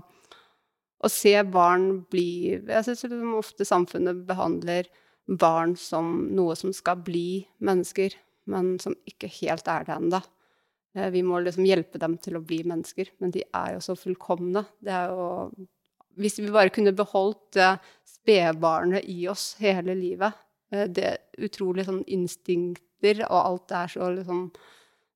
å 1.03 1.11
se 1.11 1.35
barn 1.43 2.05
bli 2.13 2.55
Jeg 2.55 2.85
syns 2.87 3.07
liksom 3.09 3.39
ofte 3.41 3.67
samfunnet 3.67 4.23
behandler 4.29 4.91
barn 5.27 5.75
som 5.79 6.29
noe 6.35 6.55
som 6.59 6.75
skal 6.75 7.03
bli 7.03 7.43
mennesker, 7.63 8.15
men 8.51 8.77
som 8.83 8.95
ikke 9.09 9.31
helt 9.41 9.69
er 9.71 9.87
det 9.87 9.97
ennå. 9.97 10.23
Vi 11.15 11.23
må 11.25 11.39
liksom 11.41 11.65
hjelpe 11.65 11.99
dem 11.99 12.19
til 12.21 12.37
å 12.37 12.43
bli 12.45 12.59
mennesker, 12.69 13.09
men 13.23 13.31
de 13.33 13.45
er 13.49 13.77
jo 13.77 13.85
så 13.85 13.95
fullkomne. 13.97 14.67
Det 14.83 14.93
er 14.93 15.15
jo 15.15 15.29
Hvis 16.21 16.39
vi 16.43 16.51
bare 16.53 16.73
kunne 16.75 16.93
beholdt 16.97 17.57
det 17.57 17.71
spedbarnet 18.09 19.07
i 19.09 19.27
oss 19.33 19.57
hele 19.63 19.95
livet, 19.99 20.35
eh, 20.73 20.87
det 20.87 21.17
utrolig 21.43 21.87
sånn 21.89 22.03
instinkter, 22.07 23.25
og 23.29 23.39
alt 23.41 23.75
er 23.79 23.93
så 23.95 24.11
liksom 24.15 24.47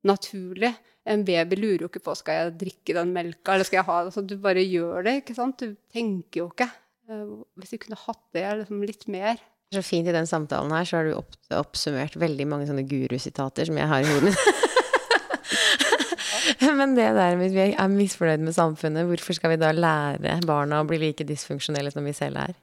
naturlig. 0.06 0.72
En 1.06 1.22
baby 1.26 1.58
lurer 1.58 1.84
jo 1.84 1.90
ikke 1.90 2.02
på 2.02 2.14
skal 2.18 2.40
jeg 2.40 2.54
drikke 2.64 2.96
den 2.96 3.12
melka, 3.14 3.54
eller 3.54 3.66
skal 3.68 3.80
jeg 3.80 3.88
ha 3.90 3.98
det. 4.06 4.14
Så 4.16 4.24
du 4.26 4.36
bare 4.42 4.64
gjør 4.64 5.04
det, 5.06 5.20
ikke 5.22 5.36
sant. 5.38 5.62
Du 5.62 5.76
tenker 5.94 6.42
jo 6.42 6.48
ikke. 6.50 6.70
Eh, 7.10 7.26
Hvis 7.60 7.76
vi 7.76 7.82
kunne 7.84 8.00
hatt 8.06 8.24
det 8.34 8.46
liksom 8.62 8.82
litt 8.82 9.06
mer. 9.12 9.38
Så 9.74 9.82
fint 9.82 10.06
i 10.06 10.14
den 10.14 10.26
samtalen 10.30 10.70
her, 10.74 10.86
så 10.86 11.00
har 11.00 11.08
du 11.08 11.16
opp, 11.18 11.34
oppsummert 11.54 12.14
veldig 12.18 12.46
mange 12.46 12.68
sånne 12.68 12.86
gurusitater 12.86 13.66
som 13.66 13.78
jeg 13.78 13.90
har 13.90 14.02
i 14.02 14.10
hodet. 14.12 14.34
Men 16.78 16.94
det 16.96 17.08
der 17.16 17.38
med 17.40 17.54
vi 17.54 17.70
er 17.72 17.90
misfornøyd 17.92 18.44
med 18.46 18.56
samfunnet, 18.56 19.08
hvorfor 19.08 19.36
skal 19.36 19.54
vi 19.54 19.60
da 19.60 19.72
lære 19.74 20.38
barna 20.46 20.82
å 20.82 20.88
bli 20.88 21.00
like 21.02 21.26
dysfunksjonelle 21.26 21.92
som 21.94 22.06
vi 22.06 22.14
selv 22.16 22.42
er? 22.44 22.54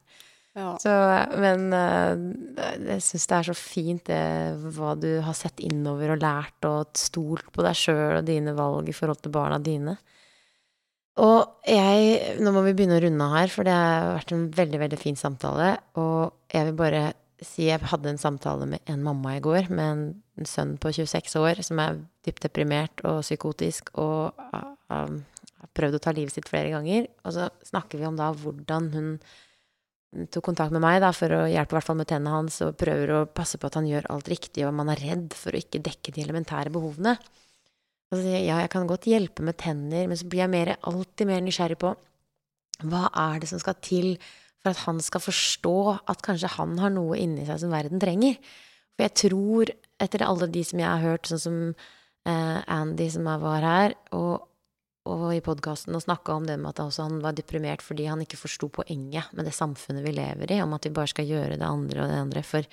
Ja. 0.54 0.76
Så, 0.78 0.92
men 1.42 1.72
eh, 1.74 2.82
jeg 2.92 3.02
syns 3.02 3.24
det 3.26 3.38
er 3.40 3.48
så 3.48 3.56
fint 3.58 4.04
det 4.06 4.20
hva 4.76 4.92
du 5.02 5.10
har 5.26 5.34
sett 5.34 5.64
innover 5.66 6.14
og 6.14 6.22
lært 6.22 6.68
og 6.70 6.92
stolt 6.98 7.48
på 7.56 7.66
deg 7.66 7.80
sjøl 7.80 8.20
og 8.20 8.28
dine 8.28 8.54
valg 8.54 8.92
i 8.92 8.94
forhold 8.94 9.24
til 9.24 9.34
barna 9.34 9.58
dine. 9.58 9.96
Og 11.24 11.66
jeg 11.70 12.38
Nå 12.42 12.54
må 12.54 12.64
vi 12.66 12.74
begynne 12.78 13.00
å 13.00 13.04
runde 13.04 13.32
her, 13.34 13.50
for 13.54 13.66
det 13.66 13.74
har 13.74 14.14
vært 14.16 14.34
en 14.34 14.46
veldig, 14.54 14.80
veldig 14.86 15.02
fin 15.02 15.18
samtale. 15.18 15.74
Og 16.02 16.54
jeg 16.54 16.70
vil 16.70 16.78
bare 16.78 17.04
si 17.42 17.68
jeg 17.68 17.82
hadde 17.90 18.12
en 18.12 18.22
samtale 18.22 18.68
med 18.70 18.84
en 18.90 19.04
mamma 19.04 19.38
i 19.38 19.44
går 19.44 19.70
med 19.74 19.86
en, 19.86 20.04
sønn 20.50 20.76
på 20.82 20.92
26 20.94 21.36
år 21.40 21.62
som 21.66 21.80
er 21.82 22.00
dypt 22.26 22.44
deprimert 22.46 23.04
og 23.06 23.22
psykotisk 23.22 23.92
og 24.02 24.38
har 24.44 25.12
prøvd 25.78 25.98
å 25.98 26.02
ta 26.04 26.14
livet 26.16 26.34
sitt 26.34 26.50
flere 26.50 26.72
ganger. 26.74 27.08
Og 27.24 27.36
så 27.36 27.50
snakker 27.68 28.02
vi 28.02 28.08
om 28.08 28.18
da 28.20 28.32
hvordan 28.34 28.90
hun 28.96 29.10
tok 30.34 30.46
kontakt 30.46 30.74
med 30.74 30.84
meg 30.84 31.00
da, 31.02 31.12
for 31.16 31.34
å 31.34 31.46
hjelpe 31.50 31.78
hvert 31.78 31.94
med 31.98 32.10
tennene 32.10 32.36
hans 32.36 32.60
og 32.66 32.76
prøver 32.82 33.14
å 33.14 33.22
passe 33.30 33.58
på 33.58 33.70
at 33.70 33.78
han 33.80 33.88
gjør 33.90 34.10
alt 34.14 34.30
riktig, 34.30 34.66
og 34.68 34.76
man 34.78 34.92
er 34.94 35.02
redd 35.02 35.34
for 35.38 35.54
å 35.54 35.62
ikke 35.62 35.82
dekke 35.86 36.14
de 36.14 36.26
elementære 36.26 36.74
behovene. 36.74 37.16
Og 38.12 38.20
så 38.20 38.22
sier 38.22 38.38
jeg 38.38 38.50
ja, 38.52 38.60
jeg 38.62 38.74
kan 38.74 38.90
godt 38.90 39.10
hjelpe 39.10 39.46
med 39.46 39.58
tenner, 39.62 40.06
men 40.10 40.20
så 40.20 40.28
blir 40.30 40.44
jeg 40.44 40.54
mer, 40.54 40.76
alltid 40.86 41.30
mer 41.30 41.42
nysgjerrig 41.46 41.80
på 41.82 41.96
hva 42.90 43.08
er 43.10 43.42
det 43.42 43.50
som 43.50 43.62
skal 43.62 43.78
til 43.86 44.16
for 44.64 44.72
at 44.72 44.86
han 44.86 45.02
skal 45.04 45.24
forstå 45.24 45.78
at 46.10 46.24
kanskje 46.24 46.54
han 46.56 46.78
har 46.80 46.94
noe 46.96 47.20
inni 47.20 47.44
seg 47.48 47.60
som 47.62 47.74
verden 47.74 48.00
trenger. 48.02 48.40
For 48.96 49.06
jeg 49.08 49.16
tror, 49.26 49.74
etter 50.02 50.24
alle 50.26 50.48
de 50.54 50.64
som 50.66 50.80
jeg 50.80 50.88
har 50.88 51.04
hørt, 51.04 51.28
sånn 51.28 51.42
som 51.44 51.60
eh, 51.68 52.60
Andy 52.72 53.10
som 53.12 53.28
var 53.28 53.68
her, 53.68 53.96
og, 54.16 54.48
og 55.10 55.26
i 55.36 55.44
podkasten 55.44 55.98
og 55.98 56.06
snakka 56.06 56.38
om 56.38 56.48
det 56.48 56.56
med 56.62 56.72
at 56.72 57.00
han 57.02 57.20
var 57.24 57.36
deprimert 57.36 57.84
fordi 57.84 58.08
han 58.08 58.24
ikke 58.24 58.40
forsto 58.40 58.70
poenget 58.72 59.34
med 59.36 59.50
det 59.50 59.56
samfunnet 59.58 60.06
vi 60.06 60.16
lever 60.16 60.56
i, 60.56 60.62
om 60.64 60.76
at 60.78 60.88
vi 60.88 60.96
bare 60.96 61.12
skal 61.12 61.28
gjøre 61.28 61.60
det 61.60 61.68
andre 61.68 62.06
og 62.06 62.14
det 62.14 62.22
andre 62.24 62.46
for 62.48 62.70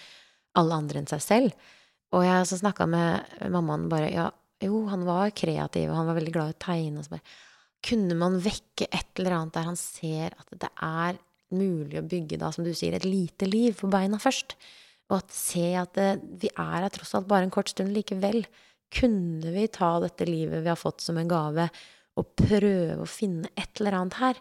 alle 0.60 0.82
andre 0.82 1.02
enn 1.02 1.10
seg 1.10 1.24
selv. 1.24 1.72
Og 2.14 2.26
jeg 2.26 2.46
så 2.50 2.58
snakka 2.58 2.86
med 2.90 3.42
mammaen 3.54 3.90
bare 3.90 4.10
Ja, 4.10 4.30
jo, 4.60 4.84
han 4.90 5.06
var 5.08 5.32
kreativ, 5.34 5.88
og 5.88 5.96
han 5.96 6.08
var 6.10 6.18
veldig 6.18 6.32
glad 6.34 6.52
i 6.52 6.56
å 6.56 6.62
tegne. 6.66 7.00
Og 7.00 7.06
så 7.06 7.16
bare 7.16 7.38
Kunne 7.80 8.16
man 8.18 8.34
vekke 8.44 8.90
et 8.92 9.20
eller 9.20 9.38
annet 9.38 9.54
der 9.56 9.68
han 9.70 9.78
ser 9.78 10.34
at 10.36 10.50
det 10.52 10.68
er 10.84 11.20
mulig 11.54 11.98
å 12.00 12.06
bygge, 12.06 12.38
da, 12.40 12.50
som 12.54 12.66
du 12.66 12.72
sier, 12.76 12.96
et 12.96 13.06
lite 13.06 13.48
liv 13.48 13.76
på 13.78 13.90
beina 13.90 14.20
først? 14.22 14.56
Og 15.10 15.18
at 15.18 15.34
se 15.34 15.66
at 15.78 15.94
det, 15.98 16.10
vi 16.42 16.50
er 16.52 16.84
her 16.84 16.92
tross 16.94 17.16
alt 17.18 17.28
bare 17.30 17.48
en 17.48 17.54
kort 17.54 17.72
stund 17.72 17.94
likevel. 17.94 18.44
Kunne 18.94 19.54
vi 19.54 19.66
ta 19.70 19.96
dette 20.02 20.26
livet 20.28 20.62
vi 20.62 20.70
har 20.70 20.78
fått 20.78 21.02
som 21.02 21.18
en 21.18 21.30
gave, 21.30 21.68
og 22.18 22.34
prøve 22.38 22.98
å 23.00 23.08
finne 23.08 23.50
et 23.58 23.80
eller 23.80 23.98
annet 24.00 24.18
her? 24.20 24.40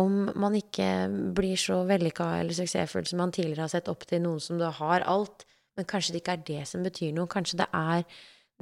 Om 0.00 0.32
man 0.40 0.56
ikke 0.56 0.88
blir 1.36 1.58
så 1.60 1.82
vellykka 1.88 2.30
eller 2.40 2.56
suksessfull 2.56 3.04
som 3.08 3.20
man 3.20 3.32
tidligere 3.34 3.66
har 3.66 3.72
sett 3.74 3.90
opp 3.92 4.06
til 4.08 4.22
noen 4.24 4.40
som 4.40 4.60
da 4.60 4.70
har 4.72 5.04
alt, 5.08 5.44
men 5.76 5.88
kanskje 5.88 6.14
det 6.14 6.22
ikke 6.22 6.36
er 6.36 6.46
det 6.48 6.62
som 6.68 6.84
betyr 6.84 7.12
noe. 7.16 7.28
Kanskje 7.30 7.60
det 7.60 7.68
er 7.76 8.04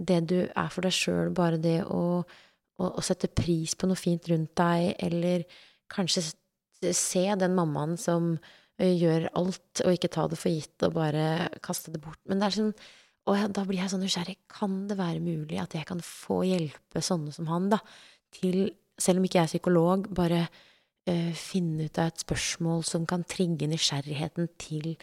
det 0.01 0.21
du 0.31 0.39
er 0.43 0.71
for 0.73 0.87
deg 0.87 0.95
sjøl, 0.95 1.31
bare 1.35 1.59
det 1.63 1.81
å, 1.85 2.23
å, 2.23 2.85
å 2.89 3.03
sette 3.05 3.31
pris 3.31 3.77
på 3.79 3.91
noe 3.91 3.99
fint 3.99 4.27
rundt 4.31 4.55
deg, 4.59 4.95
eller 5.07 5.47
kanskje 5.91 6.25
se 6.97 7.27
den 7.39 7.55
mammaen 7.57 7.97
som 8.01 8.35
gjør 8.81 9.29
alt, 9.37 9.83
og 9.85 9.93
ikke 9.93 10.09
ta 10.13 10.25
det 10.31 10.39
for 10.41 10.53
gitt 10.53 10.87
og 10.87 10.97
bare 10.97 11.51
kaste 11.65 11.93
det 11.93 12.01
bort. 12.01 12.21
Men 12.29 12.41
det 12.41 12.49
er 12.49 12.57
sånn 12.57 12.75
og 13.29 13.53
da 13.55 13.65
blir 13.69 13.83
jeg 13.83 13.93
sånn 13.93 14.03
nysgjerrig. 14.05 14.39
Kan 14.51 14.85
det 14.91 14.97
være 14.99 15.23
mulig 15.23 15.61
at 15.63 15.77
jeg 15.77 15.87
kan 15.89 16.01
få 16.05 16.41
hjelpe 16.49 17.03
sånne 17.05 17.35
som 17.35 17.51
han, 17.51 17.69
da, 17.73 17.81
til, 18.35 18.73
selv 19.01 19.21
om 19.21 19.27
ikke 19.27 19.41
jeg 19.41 19.49
er 19.49 19.53
psykolog, 19.53 20.09
bare 20.17 20.45
uh, 20.49 21.33
finne 21.37 21.87
ut 21.87 22.01
av 22.01 22.11
et 22.11 22.25
spørsmål 22.25 22.85
som 22.89 23.07
kan 23.09 23.27
trigge 23.29 23.71
nysgjerrigheten 23.71 24.53
til 24.61 24.95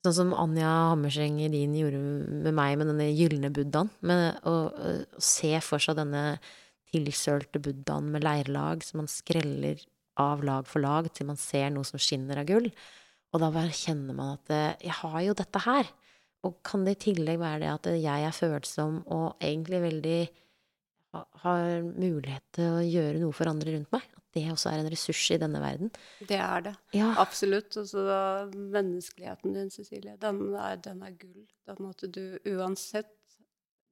Sånn 0.00 0.14
som 0.16 0.30
Anja 0.32 0.64
Hammerseng 0.94 1.42
Edin 1.44 1.74
gjorde 1.76 1.98
med 2.00 2.54
meg 2.56 2.78
med 2.80 2.88
denne 2.88 3.10
gylne 3.12 3.50
buddhaen. 3.52 3.90
Med 4.08 4.46
å, 4.48 4.54
å 4.72 5.20
se 5.20 5.50
for 5.60 5.82
seg 5.84 5.98
denne 5.98 6.38
tilsølte 6.88 7.60
buddhaen 7.60 8.08
med 8.14 8.24
leirlag 8.24 8.80
som 8.86 9.02
man 9.02 9.10
skreller 9.12 9.82
av 10.20 10.44
lag 10.46 10.68
for 10.68 10.84
lag 10.84 11.08
til 11.14 11.30
man 11.30 11.40
ser 11.40 11.72
noe 11.72 11.88
som 11.88 12.00
skinner 12.00 12.42
av 12.42 12.48
gull. 12.50 12.68
Og 13.30 13.42
da 13.42 13.50
bare 13.54 13.74
kjenner 13.74 14.16
man 14.16 14.36
at 14.36 14.52
eh, 14.54 14.86
jeg 14.88 14.98
har 15.00 15.18
jo 15.26 15.36
dette 15.38 15.64
her. 15.64 15.90
Og 16.46 16.60
kan 16.64 16.86
det 16.86 16.96
i 16.96 17.02
tillegg 17.10 17.40
være 17.40 17.60
det 17.62 17.72
at 17.72 17.90
jeg 18.00 18.28
er 18.28 18.36
følsom 18.36 19.02
og 19.12 19.42
egentlig 19.44 19.82
veldig 19.84 20.20
har 21.42 21.82
mulighet 21.82 22.44
til 22.54 22.76
å 22.78 22.82
gjøre 22.86 23.20
noe 23.20 23.34
for 23.34 23.50
andre 23.50 23.74
rundt 23.74 23.92
meg? 23.94 24.06
At 24.16 24.36
det 24.36 24.44
også 24.52 24.70
er 24.70 24.82
en 24.82 24.90
ressurs 24.92 25.22
i 25.34 25.38
denne 25.42 25.60
verden? 25.62 25.90
Det 26.28 26.38
er 26.38 26.66
det. 26.68 26.74
Ja. 26.96 27.10
Absolutt. 27.18 27.74
Og 27.80 27.88
så 27.90 28.04
da 28.06 28.20
menneskeligheten 28.54 29.56
din, 29.56 29.72
Cecilie, 29.74 30.16
den 30.22 30.42
er, 30.54 30.78
den 30.82 31.02
er 31.06 31.16
gull. 31.18 31.48
Den 31.68 31.90
at 31.90 32.06
du 32.14 32.22
uansett 32.54 33.10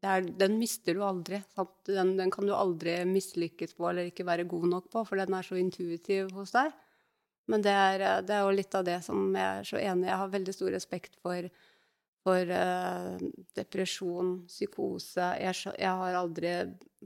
er, 0.06 0.20
Den 0.38 0.58
mister 0.60 0.94
du 0.94 1.02
aldri. 1.02 1.40
Den, 1.88 2.16
den 2.16 2.30
kan 2.30 2.46
du 2.46 2.54
aldri 2.54 3.00
mislykkes 3.08 3.74
på 3.74 3.88
eller 3.90 4.10
ikke 4.10 4.26
være 4.28 4.44
god 4.44 4.68
nok 4.68 4.90
på, 4.92 5.04
for 5.08 5.18
den 5.18 5.34
er 5.34 5.42
så 5.42 5.58
intuitiv 5.58 6.30
hos 6.36 6.54
deg. 6.54 6.70
Men 7.48 7.64
det 7.64 7.72
er, 7.72 8.04
det 8.28 8.34
er 8.36 8.44
jo 8.44 8.54
litt 8.54 8.74
av 8.76 8.84
det 8.84 9.00
som 9.06 9.34
jeg 9.34 9.48
er 9.62 9.66
så 9.66 9.80
enig 9.80 10.06
i. 10.06 10.10
Jeg 10.10 10.20
har 10.20 10.32
veldig 10.34 10.54
stor 10.54 10.70
respekt 10.74 11.16
for, 11.24 11.48
for 12.22 12.52
uh, 12.52 13.16
depresjon, 13.56 14.34
psykose. 14.46 15.30
Jeg, 15.40 15.56
jeg 15.80 15.94
har 16.02 16.18
aldri 16.20 16.52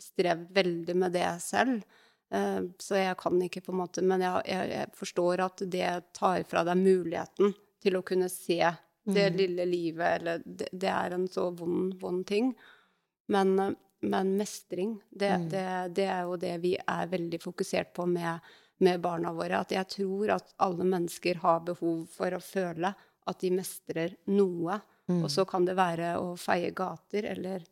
strevd 0.03 0.51
veldig 0.57 0.97
med 0.99 1.15
det 1.15 1.29
selv. 1.45 1.85
Eh, 2.33 2.61
så 2.81 2.97
jeg 2.97 3.17
kan 3.21 3.41
ikke 3.45 3.61
på 3.61 3.75
en 3.75 3.81
måte 3.83 4.01
Men 4.01 4.23
jeg, 4.25 4.45
jeg, 4.49 4.69
jeg 4.73 4.93
forstår 4.97 5.43
at 5.45 5.63
det 5.69 5.89
tar 6.17 6.45
fra 6.49 6.63
deg 6.65 6.81
muligheten 6.81 7.53
til 7.83 7.99
å 7.99 8.05
kunne 8.07 8.31
se 8.33 8.63
det 9.05 9.31
Mhm. 9.33 9.37
lille 9.37 9.65
livet, 9.67 10.21
eller 10.21 10.43
det, 10.47 10.69
det 10.73 10.89
er 10.89 11.11
en 11.17 11.27
så 11.29 11.51
vond, 11.51 11.95
vond 12.01 12.27
ting. 12.27 12.53
Men, 13.29 13.77
men 14.01 14.37
mestring, 14.37 14.97
det, 15.11 15.31
Mm. 15.31 15.49
det, 15.49 15.95
det 15.95 16.07
er 16.07 16.23
jo 16.23 16.37
det 16.37 16.57
vi 16.61 16.77
er 16.77 17.07
veldig 17.07 17.41
fokusert 17.41 17.93
på 17.95 18.07
med, 18.07 18.41
med 18.79 19.01
barna 19.01 19.33
våre. 19.33 19.61
At 19.61 19.71
jeg 19.71 19.89
tror 19.89 20.31
at 20.31 20.55
alle 20.59 20.85
mennesker 20.85 21.37
har 21.45 21.61
behov 21.61 22.07
for 22.11 22.35
å 22.35 22.41
føle 22.43 22.95
at 23.27 23.39
de 23.39 23.51
mestrer 23.55 24.17
noe. 24.27 24.81
Mm. 25.09 25.23
Og 25.25 25.31
så 25.31 25.45
kan 25.47 25.65
det 25.65 25.77
være 25.79 26.17
å 26.19 26.37
feie 26.37 26.71
gater, 26.71 27.25
eller 27.25 27.63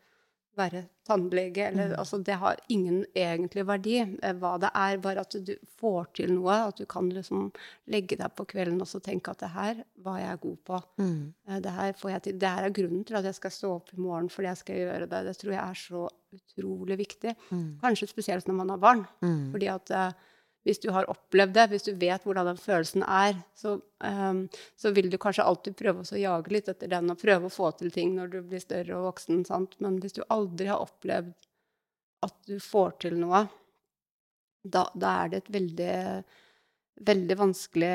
være 0.58 0.84
tannlege. 1.06 1.66
Eller, 1.68 1.88
Mm. 1.88 1.98
altså, 1.98 2.18
det 2.24 2.34
har 2.34 2.56
ingen 2.68 3.04
egentlig 3.16 3.64
verdi. 3.66 3.96
Eh, 4.22 4.32
Hva 4.34 4.58
det 4.60 4.70
er, 4.74 4.96
bare 4.98 5.20
at 5.20 5.30
du 5.46 5.54
får 5.80 6.06
til 6.14 6.32
noe. 6.34 6.68
At 6.68 6.76
du 6.76 6.86
kan 6.86 7.08
liksom 7.10 7.52
legge 7.88 8.16
deg 8.16 8.34
på 8.36 8.44
kvelden 8.46 8.80
og 8.80 8.86
så 8.86 9.00
tenke 9.00 9.30
at 9.30 9.38
det 9.38 9.48
her 9.50 9.84
var 10.02 10.18
jeg 10.18 10.40
god 10.40 10.56
på. 10.64 10.82
Mm. 10.98 11.32
Eh, 11.48 11.60
Det 11.60 11.70
her, 11.72 11.92
får 11.92 12.10
jeg 12.10 12.22
til. 12.22 12.38
det 12.38 12.48
her 12.48 12.64
er 12.64 12.70
grunnen 12.70 13.04
til 13.06 13.16
at 13.16 13.24
jeg 13.24 13.34
skal 13.34 13.50
stå 13.50 13.74
opp 13.76 13.88
i 13.94 14.00
morgen 14.00 14.28
fordi 14.28 14.46
jeg 14.48 14.56
skal 14.56 14.76
gjøre 14.76 15.08
det. 15.08 15.24
Det 15.26 15.36
tror 15.38 15.52
jeg 15.52 15.70
er 15.70 15.74
så 15.74 16.08
utrolig 16.34 16.98
viktig. 16.98 17.34
Mm. 17.50 17.78
Kanskje 17.82 18.08
spesielt 18.08 18.46
når 18.46 18.54
man 18.54 18.68
har 18.70 18.78
barn. 18.78 19.06
Mm. 19.22 19.50
Fordi 19.52 19.66
at 19.66 19.90
eh, 19.90 20.12
hvis 20.66 20.80
du 20.82 20.90
har 20.92 21.08
opplevd 21.08 21.54
det, 21.56 21.66
hvis 21.72 21.86
du 21.86 21.94
vet 21.96 22.24
hvordan 22.26 22.50
den 22.50 22.60
følelsen 22.60 23.04
er, 23.06 23.38
så, 23.56 23.78
um, 24.04 24.42
så 24.76 24.92
vil 24.96 25.08
du 25.12 25.16
kanskje 25.20 25.46
alltid 25.46 25.78
prøve 25.78 26.04
å 26.04 26.20
jage 26.20 26.52
litt 26.52 26.68
etter 26.68 26.90
den 26.92 27.12
og 27.12 27.20
prøve 27.20 27.48
å 27.48 27.54
få 27.54 27.70
til 27.78 27.92
ting 27.94 28.12
når 28.18 28.34
du 28.34 28.42
blir 28.42 28.60
større 28.60 28.98
og 28.98 29.08
voksen. 29.08 29.46
Sant? 29.48 29.78
Men 29.80 29.96
hvis 30.02 30.18
du 30.18 30.22
aldri 30.28 30.68
har 30.68 30.84
opplevd 30.84 31.32
at 32.26 32.36
du 32.44 32.58
får 32.60 32.98
til 33.06 33.16
noe, 33.22 33.46
da, 34.60 34.84
da 34.92 35.16
er 35.22 35.32
det 35.32 35.44
et 35.44 35.52
veldig 35.58 35.96
Veldig 37.00 37.32
vanskelig 37.32 37.92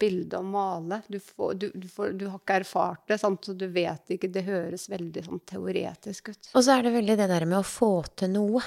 bilde 0.00 0.38
å 0.38 0.44
male. 0.48 1.02
Du, 1.12 1.18
får, 1.20 1.50
du, 1.60 1.66
du, 1.76 1.82
får, 1.92 2.14
du 2.16 2.22
har 2.30 2.38
ikke 2.38 2.54
erfart 2.62 3.02
det, 3.10 3.18
sant? 3.20 3.44
så 3.44 3.52
du 3.52 3.66
vet 3.68 4.14
ikke. 4.14 4.30
Det 4.32 4.46
høres 4.46 4.86
veldig 4.88 5.24
sånn 5.26 5.42
teoretisk 5.44 6.30
ut. 6.30 6.48
Og 6.56 6.64
så 6.64 6.78
er 6.78 6.86
det 6.86 6.94
veldig 6.94 7.18
det 7.20 7.26
der 7.28 7.44
med 7.50 7.58
å 7.58 7.66
få 7.68 7.90
til 8.16 8.32
noe. 8.32 8.62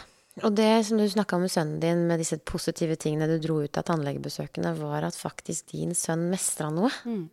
Og 0.45 0.53
det 0.55 0.85
som 0.85 0.99
du 0.99 1.05
snakka 1.09 1.37
om 1.37 1.45
med 1.45 1.51
sønnen 1.53 1.79
din, 1.81 2.05
med 2.09 2.21
disse 2.21 2.37
positive 2.37 2.97
tingene 2.99 3.29
du 3.29 3.37
dro 3.41 3.61
ut 3.63 3.77
av 3.79 3.87
tannlegebesøkene, 3.89 4.75
var 4.77 5.07
at 5.07 5.17
faktisk 5.17 5.71
din 5.73 5.95
sønn 5.97 6.27
mestra 6.31 6.69
noe. 6.73 6.91
Mm. 7.05 7.29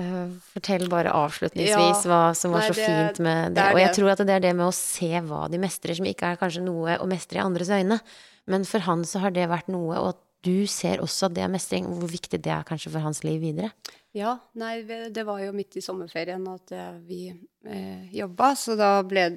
Eh, 0.00 0.28
fortell 0.54 0.86
bare 0.88 1.12
avslutningsvis 1.12 2.06
hva 2.08 2.20
som 2.36 2.54
var 2.54 2.62
nei, 2.62 2.68
så 2.70 2.74
det- 2.74 2.86
fint 2.86 3.18
med 3.20 3.54
det. 3.54 3.62
det 3.62 3.74
Og 3.74 3.80
jeg 3.80 3.94
tror 3.94 4.10
at 4.12 4.18
det 4.18 4.30
er 4.30 4.40
det 4.40 4.56
med 4.56 4.66
å 4.66 4.72
se 4.74 5.10
hva 5.20 5.50
de 5.50 5.58
mestrer, 5.58 5.94
som 5.96 6.06
ikke 6.06 6.32
er 6.32 6.36
kanskje 6.40 6.62
noe 6.64 6.96
å 6.96 7.06
mestre 7.06 7.36
i 7.36 7.44
andres 7.44 7.68
øyne. 7.68 8.00
Men 8.46 8.64
for 8.64 8.78
han 8.80 9.02
så 9.02 9.20
har 9.20 9.30
det 9.30 9.48
vært 9.48 9.68
noe, 9.68 9.96
og 9.96 10.16
du 10.42 10.66
ser 10.66 11.02
også 11.02 11.30
det 11.32 11.46
mestring, 11.50 11.86
hvor 11.86 12.10
viktig 12.10 12.40
det 12.42 12.52
er 12.52 12.66
kanskje 12.66 12.92
for 12.92 13.04
hans 13.04 13.22
liv 13.24 13.40
videre. 13.42 13.72
Ja, 14.12 14.36
nei, 14.58 14.82
det 14.84 15.24
var 15.24 15.40
jo 15.40 15.54
midt 15.56 15.78
i 15.78 15.84
sommerferien 15.84 16.44
at 16.50 16.72
eh, 16.76 16.96
vi 17.06 17.20
eh, 17.30 18.08
jobba, 18.12 18.52
så 18.58 18.76
da 18.76 18.94
ble 19.06 19.30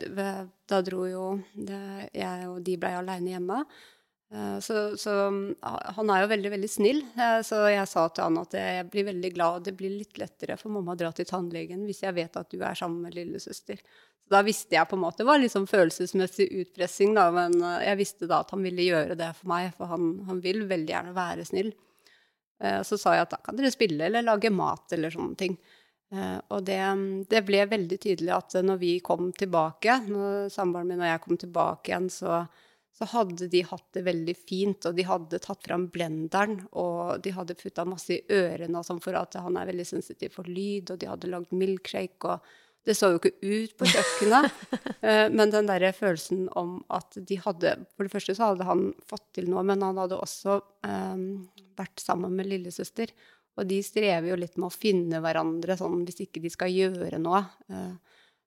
Da 0.65 0.79
dro 0.81 1.03
jo 1.05 1.25
det, 1.53 2.09
jeg 2.17 2.47
og 2.49 2.63
de 2.65 2.73
blei 2.81 2.95
aleine 2.97 3.35
hjemme. 3.35 3.59
Eh, 4.33 4.59
så, 4.59 4.97
så 4.97 5.11
han 5.95 6.09
er 6.09 6.23
jo 6.23 6.31
veldig, 6.31 6.51
veldig 6.55 6.69
snill, 6.71 7.03
eh, 7.13 7.39
så 7.45 7.61
jeg 7.69 7.87
sa 7.89 8.07
til 8.09 8.25
han 8.25 8.41
at 8.41 8.57
jeg 8.57 8.87
blir 8.91 9.07
veldig 9.11 9.31
glad, 9.35 9.59
og 9.59 9.67
det 9.67 9.75
blir 9.77 9.93
litt 9.93 10.17
lettere 10.21 10.57
for 10.59 10.73
mamma 10.73 10.95
å 10.95 10.99
dra 10.99 11.11
til 11.15 11.29
tannlegen 11.29 11.85
hvis 11.85 12.01
jeg 12.03 12.17
vet 12.17 12.41
at 12.41 12.49
du 12.51 12.59
er 12.59 12.77
sammen 12.77 13.05
med 13.05 13.15
lillesøster. 13.17 13.79
Da 14.31 14.41
visste 14.41 14.73
jeg 14.73 14.89
på 14.89 14.97
en 14.97 15.03
måte 15.03 15.21
Det 15.21 15.27
var 15.29 15.43
sånn 15.53 15.67
følelsesmessig 15.69 16.47
utpressing, 16.63 17.13
da, 17.17 17.27
men 17.33 17.59
eh, 17.61 17.85
jeg 17.91 17.99
visste 18.01 18.29
da 18.29 18.41
at 18.41 18.53
han 18.55 18.63
ville 18.65 18.87
gjøre 18.87 19.17
det 19.19 19.31
for 19.37 19.51
meg, 19.53 19.71
for 19.77 19.91
han, 19.91 20.11
han 20.29 20.41
vil 20.41 20.63
veldig 20.69 20.95
gjerne 20.95 21.15
være 21.15 21.45
snill. 21.45 21.71
Eh, 22.63 22.81
Så 22.87 22.97
sa 22.97 23.13
jeg 23.15 23.27
at 23.27 23.35
da 23.35 23.41
kan 23.45 23.57
dere 23.59 23.73
spille 23.73 24.07
eller 24.07 24.25
lage 24.25 24.49
mat 24.53 24.95
eller 24.97 25.13
sånne 25.13 25.37
ting. 25.37 25.57
Eh, 26.13 26.37
Og 26.49 26.65
det, 26.65 26.81
det 27.29 27.43
ble 27.45 27.65
veldig 27.69 27.99
tydelig 28.01 28.33
at 28.33 28.57
når 28.65 28.81
vi 28.81 28.93
kom 29.05 29.29
tilbake, 29.37 29.99
når 30.09 30.49
samboeren 30.53 30.89
min 30.89 31.05
og 31.05 31.11
jeg 31.11 31.23
kom 31.27 31.41
tilbake 31.45 31.91
igjen, 31.93 32.09
så, 32.09 32.41
så 32.95 33.11
hadde 33.13 33.51
de 33.51 33.61
hatt 33.69 33.87
det 33.93 34.07
veldig 34.09 34.37
fint, 34.41 34.89
og 34.89 34.97
de 34.97 35.05
hadde 35.05 35.41
tatt 35.43 35.65
fram 35.69 35.85
blenderen, 35.93 36.63
og 36.73 37.21
de 37.21 37.33
hadde 37.35 37.57
putta 37.61 37.85
masse 37.85 38.09
i 38.15 38.23
ørene 38.41 38.79
og 38.81 38.87
sånn 38.87 39.01
for 39.03 39.17
at 39.21 39.37
han 39.37 39.57
er 39.59 39.69
veldig 39.69 39.85
sensitiv 39.93 40.33
for 40.39 40.49
lyd, 40.49 40.95
og 40.95 41.01
de 41.01 41.13
hadde 41.13 41.29
lagd 41.29 41.53
milkshake, 41.53 42.25
og 42.25 42.53
det 42.85 42.95
så 42.97 43.11
jo 43.13 43.19
ikke 43.19 43.33
ut 43.41 43.75
på 43.79 43.87
kjøkkenet. 43.89 44.49
eh, 45.07 45.27
Men 45.33 45.53
den 45.53 45.69
der 45.69 45.87
følelsen 45.95 46.45
om 46.57 46.77
at 46.93 47.17
de 47.17 47.39
hadde 47.41 47.77
For 47.95 48.05
det 48.05 48.13
første 48.13 48.35
så 48.37 48.51
hadde 48.51 48.67
han 48.67 48.87
fått 49.09 49.25
til 49.37 49.49
noe, 49.51 49.63
men 49.65 49.81
han 49.85 49.97
hadde 50.01 50.19
også 50.19 50.59
um, 50.85 51.25
vært 51.77 52.03
sammen 52.03 52.35
med 52.37 52.49
lillesøster. 52.51 53.13
Og 53.55 53.65
de 53.69 53.79
strever 53.85 54.29
jo 54.29 54.37
litt 54.39 54.59
med 54.59 54.69
å 54.69 54.75
finne 54.75 55.21
hverandre 55.23 55.77
sånn 55.79 56.03
hvis 56.05 56.21
ikke 56.27 56.43
de 56.43 56.51
skal 56.53 56.73
gjøre 56.73 57.21
noe. 57.21 57.41
Uh, 57.71 57.95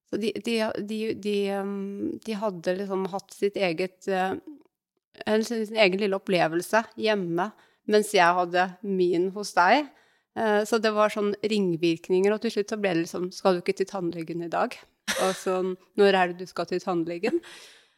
Så 0.09 0.17
de, 0.23 0.31
de, 0.45 0.61
de, 0.89 1.01
de, 1.21 1.37
um, 1.59 2.15
de 2.25 2.39
hadde 2.41 2.79
liksom 2.79 3.09
hatt 3.13 3.35
sitt 3.35 3.59
eget 3.61 4.07
uh, 4.09 4.39
en 5.27 5.45
sin 5.45 5.77
egen 5.77 6.01
lille 6.01 6.19
opplevelse 6.19 6.85
hjemme 6.97 7.51
mens 7.89 8.13
jeg 8.15 8.37
hadde 8.37 8.69
min 8.85 9.31
hos 9.35 9.55
deg. 9.57 9.89
Eh, 10.37 10.65
Så 10.65 10.79
det 10.83 10.93
var 10.95 11.09
sånn 11.11 11.35
ringvirkninger, 11.43 12.33
og 12.33 12.41
til 12.43 12.51
slutt 12.51 12.71
så 12.71 12.79
ble 12.81 12.95
det 12.95 13.07
liksom 13.07 13.31
Skal 13.33 13.55
du 13.55 13.63
ikke 13.63 13.77
til 13.77 13.87
tannlegen 13.87 14.45
i 14.45 14.49
dag? 14.53 14.77
Og 15.25 15.35
sånn 15.35 15.77
Når 15.97 16.15
er 16.15 16.33
det 16.33 16.39
du 16.39 16.47
skal 16.47 16.67
til 16.67 16.81
tannlegen? 16.81 17.41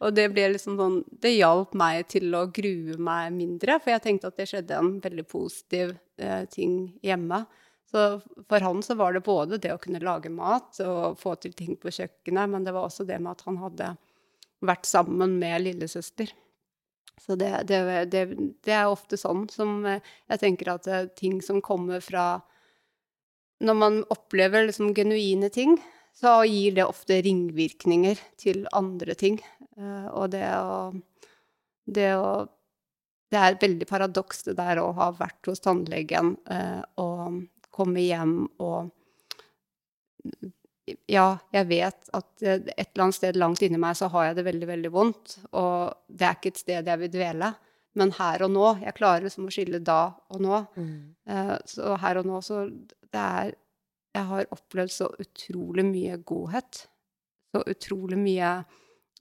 Og 0.00 0.14
det 0.14 0.30
ble 0.32 0.46
liksom 0.54 0.78
sånn 0.80 1.00
Det 1.20 1.34
hjalp 1.36 1.74
meg 1.74 2.06
til 2.08 2.30
å 2.34 2.46
grue 2.50 2.96
meg 2.96 3.32
mindre, 3.36 3.80
for 3.80 3.90
jeg 3.92 4.02
tenkte 4.06 4.30
at 4.30 4.36
det 4.36 4.48
skjedde 4.48 4.78
en 4.78 4.94
veldig 5.00 5.26
positiv 5.28 5.96
eh, 6.18 6.44
ting 6.46 6.94
hjemme. 7.02 7.46
Så 7.90 8.22
for 8.48 8.60
han 8.62 8.80
så 8.86 8.94
var 8.96 9.12
det 9.12 9.24
både 9.26 9.58
det 9.58 9.72
å 9.74 9.80
kunne 9.82 10.00
lage 10.00 10.30
mat 10.30 10.78
og 10.84 11.18
få 11.18 11.34
til 11.42 11.52
ting 11.52 11.74
på 11.76 11.90
kjøkkenet, 11.90 12.48
men 12.48 12.64
det 12.64 12.72
var 12.72 12.86
også 12.86 13.04
det 13.04 13.18
med 13.20 13.32
at 13.32 13.42
han 13.48 13.58
hadde 13.58 13.96
vært 14.62 14.86
sammen 14.86 15.38
med 15.40 15.64
lillesøster. 15.64 16.30
Så 17.18 17.36
det, 17.36 17.50
det, 17.68 17.80
det, 18.12 18.22
det 18.64 18.74
er 18.74 18.88
ofte 18.90 19.18
sånn 19.20 19.46
som 19.52 19.84
eh, 19.86 20.02
jeg 20.30 20.42
tenker 20.42 20.72
at 20.74 20.86
eh, 20.88 21.08
ting 21.16 21.40
som 21.44 21.60
kommer 21.64 22.00
fra 22.04 22.40
Når 23.60 23.76
man 23.76 23.98
opplever 24.08 24.64
liksom 24.66 24.94
genuine 24.96 25.50
ting, 25.52 25.74
så 26.16 26.44
gir 26.48 26.74
det 26.78 26.86
ofte 26.88 27.20
ringvirkninger 27.22 28.18
til 28.40 28.64
andre 28.72 29.14
ting. 29.14 29.36
Eh, 29.76 30.06
Og 30.12 30.30
det 30.32 30.46
å 30.56 30.92
Det 31.86 32.14
å 32.16 32.48
Det 33.30 33.38
er 33.38 33.52
et 33.52 33.62
veldig 33.62 33.86
paradoks 33.86 34.42
det 34.48 34.56
der 34.58 34.80
å 34.82 34.92
ha 34.96 35.10
vært 35.14 35.46
hos 35.46 35.60
tannlegen 35.62 36.32
og 36.98 37.44
komme 37.70 38.02
hjem 38.02 38.48
og 38.58 38.90
ja, 41.10 41.26
jeg 41.54 41.68
vet 41.70 42.10
at 42.16 42.44
eh, 42.44 42.60
et 42.74 42.90
eller 42.90 43.06
annet 43.06 43.18
sted 43.18 43.38
langt 43.40 43.62
inni 43.64 43.80
meg 43.80 43.96
så 43.98 44.08
har 44.12 44.30
jeg 44.30 44.38
det 44.40 44.46
veldig, 44.46 44.68
veldig 44.70 44.92
vondt, 44.94 45.36
og 45.58 46.06
det 46.08 46.26
er 46.26 46.38
ikke 46.38 46.52
et 46.54 46.62
sted 46.62 46.90
jeg 46.92 47.02
vil 47.02 47.12
dvele. 47.14 47.50
Men 47.98 48.12
her 48.14 48.44
og 48.46 48.52
nå 48.54 48.66
Jeg 48.84 48.94
klarer 48.94 49.24
liksom 49.26 49.48
å 49.48 49.52
skille 49.54 49.80
da 49.82 50.12
og 50.30 50.42
nå. 50.44 50.60
Mm. 50.78 50.92
Eh, 51.26 51.56
Så 51.66 51.96
her 51.98 52.20
og 52.20 52.28
nå 52.28 52.38
så 52.46 52.62
det 52.70 53.24
er 53.24 53.54
Jeg 54.14 54.28
har 54.28 54.52
opplevd 54.54 54.94
så 54.94 55.08
utrolig 55.22 55.84
mye 55.86 56.20
godhet. 56.26 56.84
Så 57.50 57.62
utrolig 57.66 58.18
mye 58.18 58.50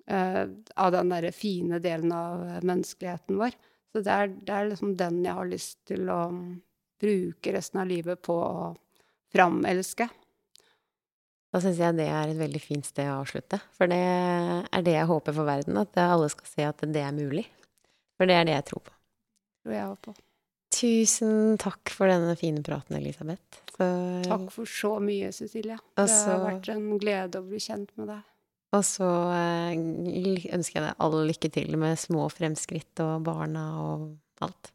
uh, 0.10 0.46
av 0.82 0.92
den 0.94 1.12
derre 1.14 1.32
fine 1.34 1.78
delen 1.82 2.14
av 2.14 2.42
menneskeligheten 2.66 3.38
vår. 3.38 3.54
Så 3.94 4.02
det 4.06 4.16
er, 4.16 4.32
det 4.34 4.56
er 4.56 4.70
liksom 4.70 4.96
den 4.98 5.20
jeg 5.26 5.38
har 5.38 5.50
lyst 5.50 5.78
til 5.90 6.10
å 6.10 6.20
bruke 7.02 7.54
resten 7.54 7.82
av 7.82 7.90
livet 7.90 8.22
på 8.26 8.34
å 8.34 8.72
framelske. 9.34 10.10
Da 11.50 11.62
syns 11.64 11.80
jeg 11.82 11.98
det 11.98 12.06
er 12.14 12.30
et 12.30 12.38
veldig 12.38 12.62
fint 12.62 12.86
sted 12.86 13.08
å 13.10 13.22
avslutte. 13.24 13.58
For 13.78 13.90
det 13.90 13.98
er 14.00 14.84
det 14.86 14.94
jeg 14.94 15.10
håper 15.10 15.34
for 15.34 15.50
verden, 15.50 15.80
at 15.82 15.98
alle 16.04 16.30
skal 16.30 16.50
se 16.52 16.66
at 16.68 16.84
det 16.86 17.02
er 17.02 17.16
mulig. 17.16 17.48
For 18.20 18.30
det 18.30 18.36
er 18.38 18.46
det 18.46 18.58
jeg 18.58 18.68
tror 18.70 18.84
på. 18.86 18.94
tror 19.64 19.74
jeg 19.76 19.88
også 19.90 20.04
på. 20.10 20.16
Tusen 20.80 21.58
takk 21.58 21.90
for 21.90 22.12
denne 22.12 22.36
fine 22.38 22.62
praten, 22.64 23.00
Elisabeth. 23.00 23.64
Så, 23.74 23.88
Takk 24.28 24.50
for 24.54 24.70
så 24.70 24.92
mye, 25.02 25.32
Cecilie. 25.34 25.80
Og 25.98 26.06
Det 26.06 26.18
har 26.28 26.44
vært 26.44 26.70
en 26.76 26.86
glede 27.02 27.42
å 27.42 27.48
bli 27.48 27.62
kjent 27.64 27.90
med 27.98 28.12
deg. 28.12 28.26
Og 28.78 28.84
så 28.86 29.08
eh, 29.34 29.72
ønsker 30.54 30.78
jeg 30.78 30.86
deg 30.86 31.02
all 31.02 31.16
lykke 31.26 31.50
til 31.56 31.74
med 31.82 31.98
små 31.98 32.28
fremskritt 32.30 33.02
og 33.02 33.24
barna 33.26 33.64
og 33.82 34.04
alt. 34.46 34.70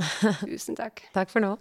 Tusen 0.48 0.78
takk. 0.80 1.04
Takk 1.12 1.28
for 1.34 1.44
nå. 1.44 1.52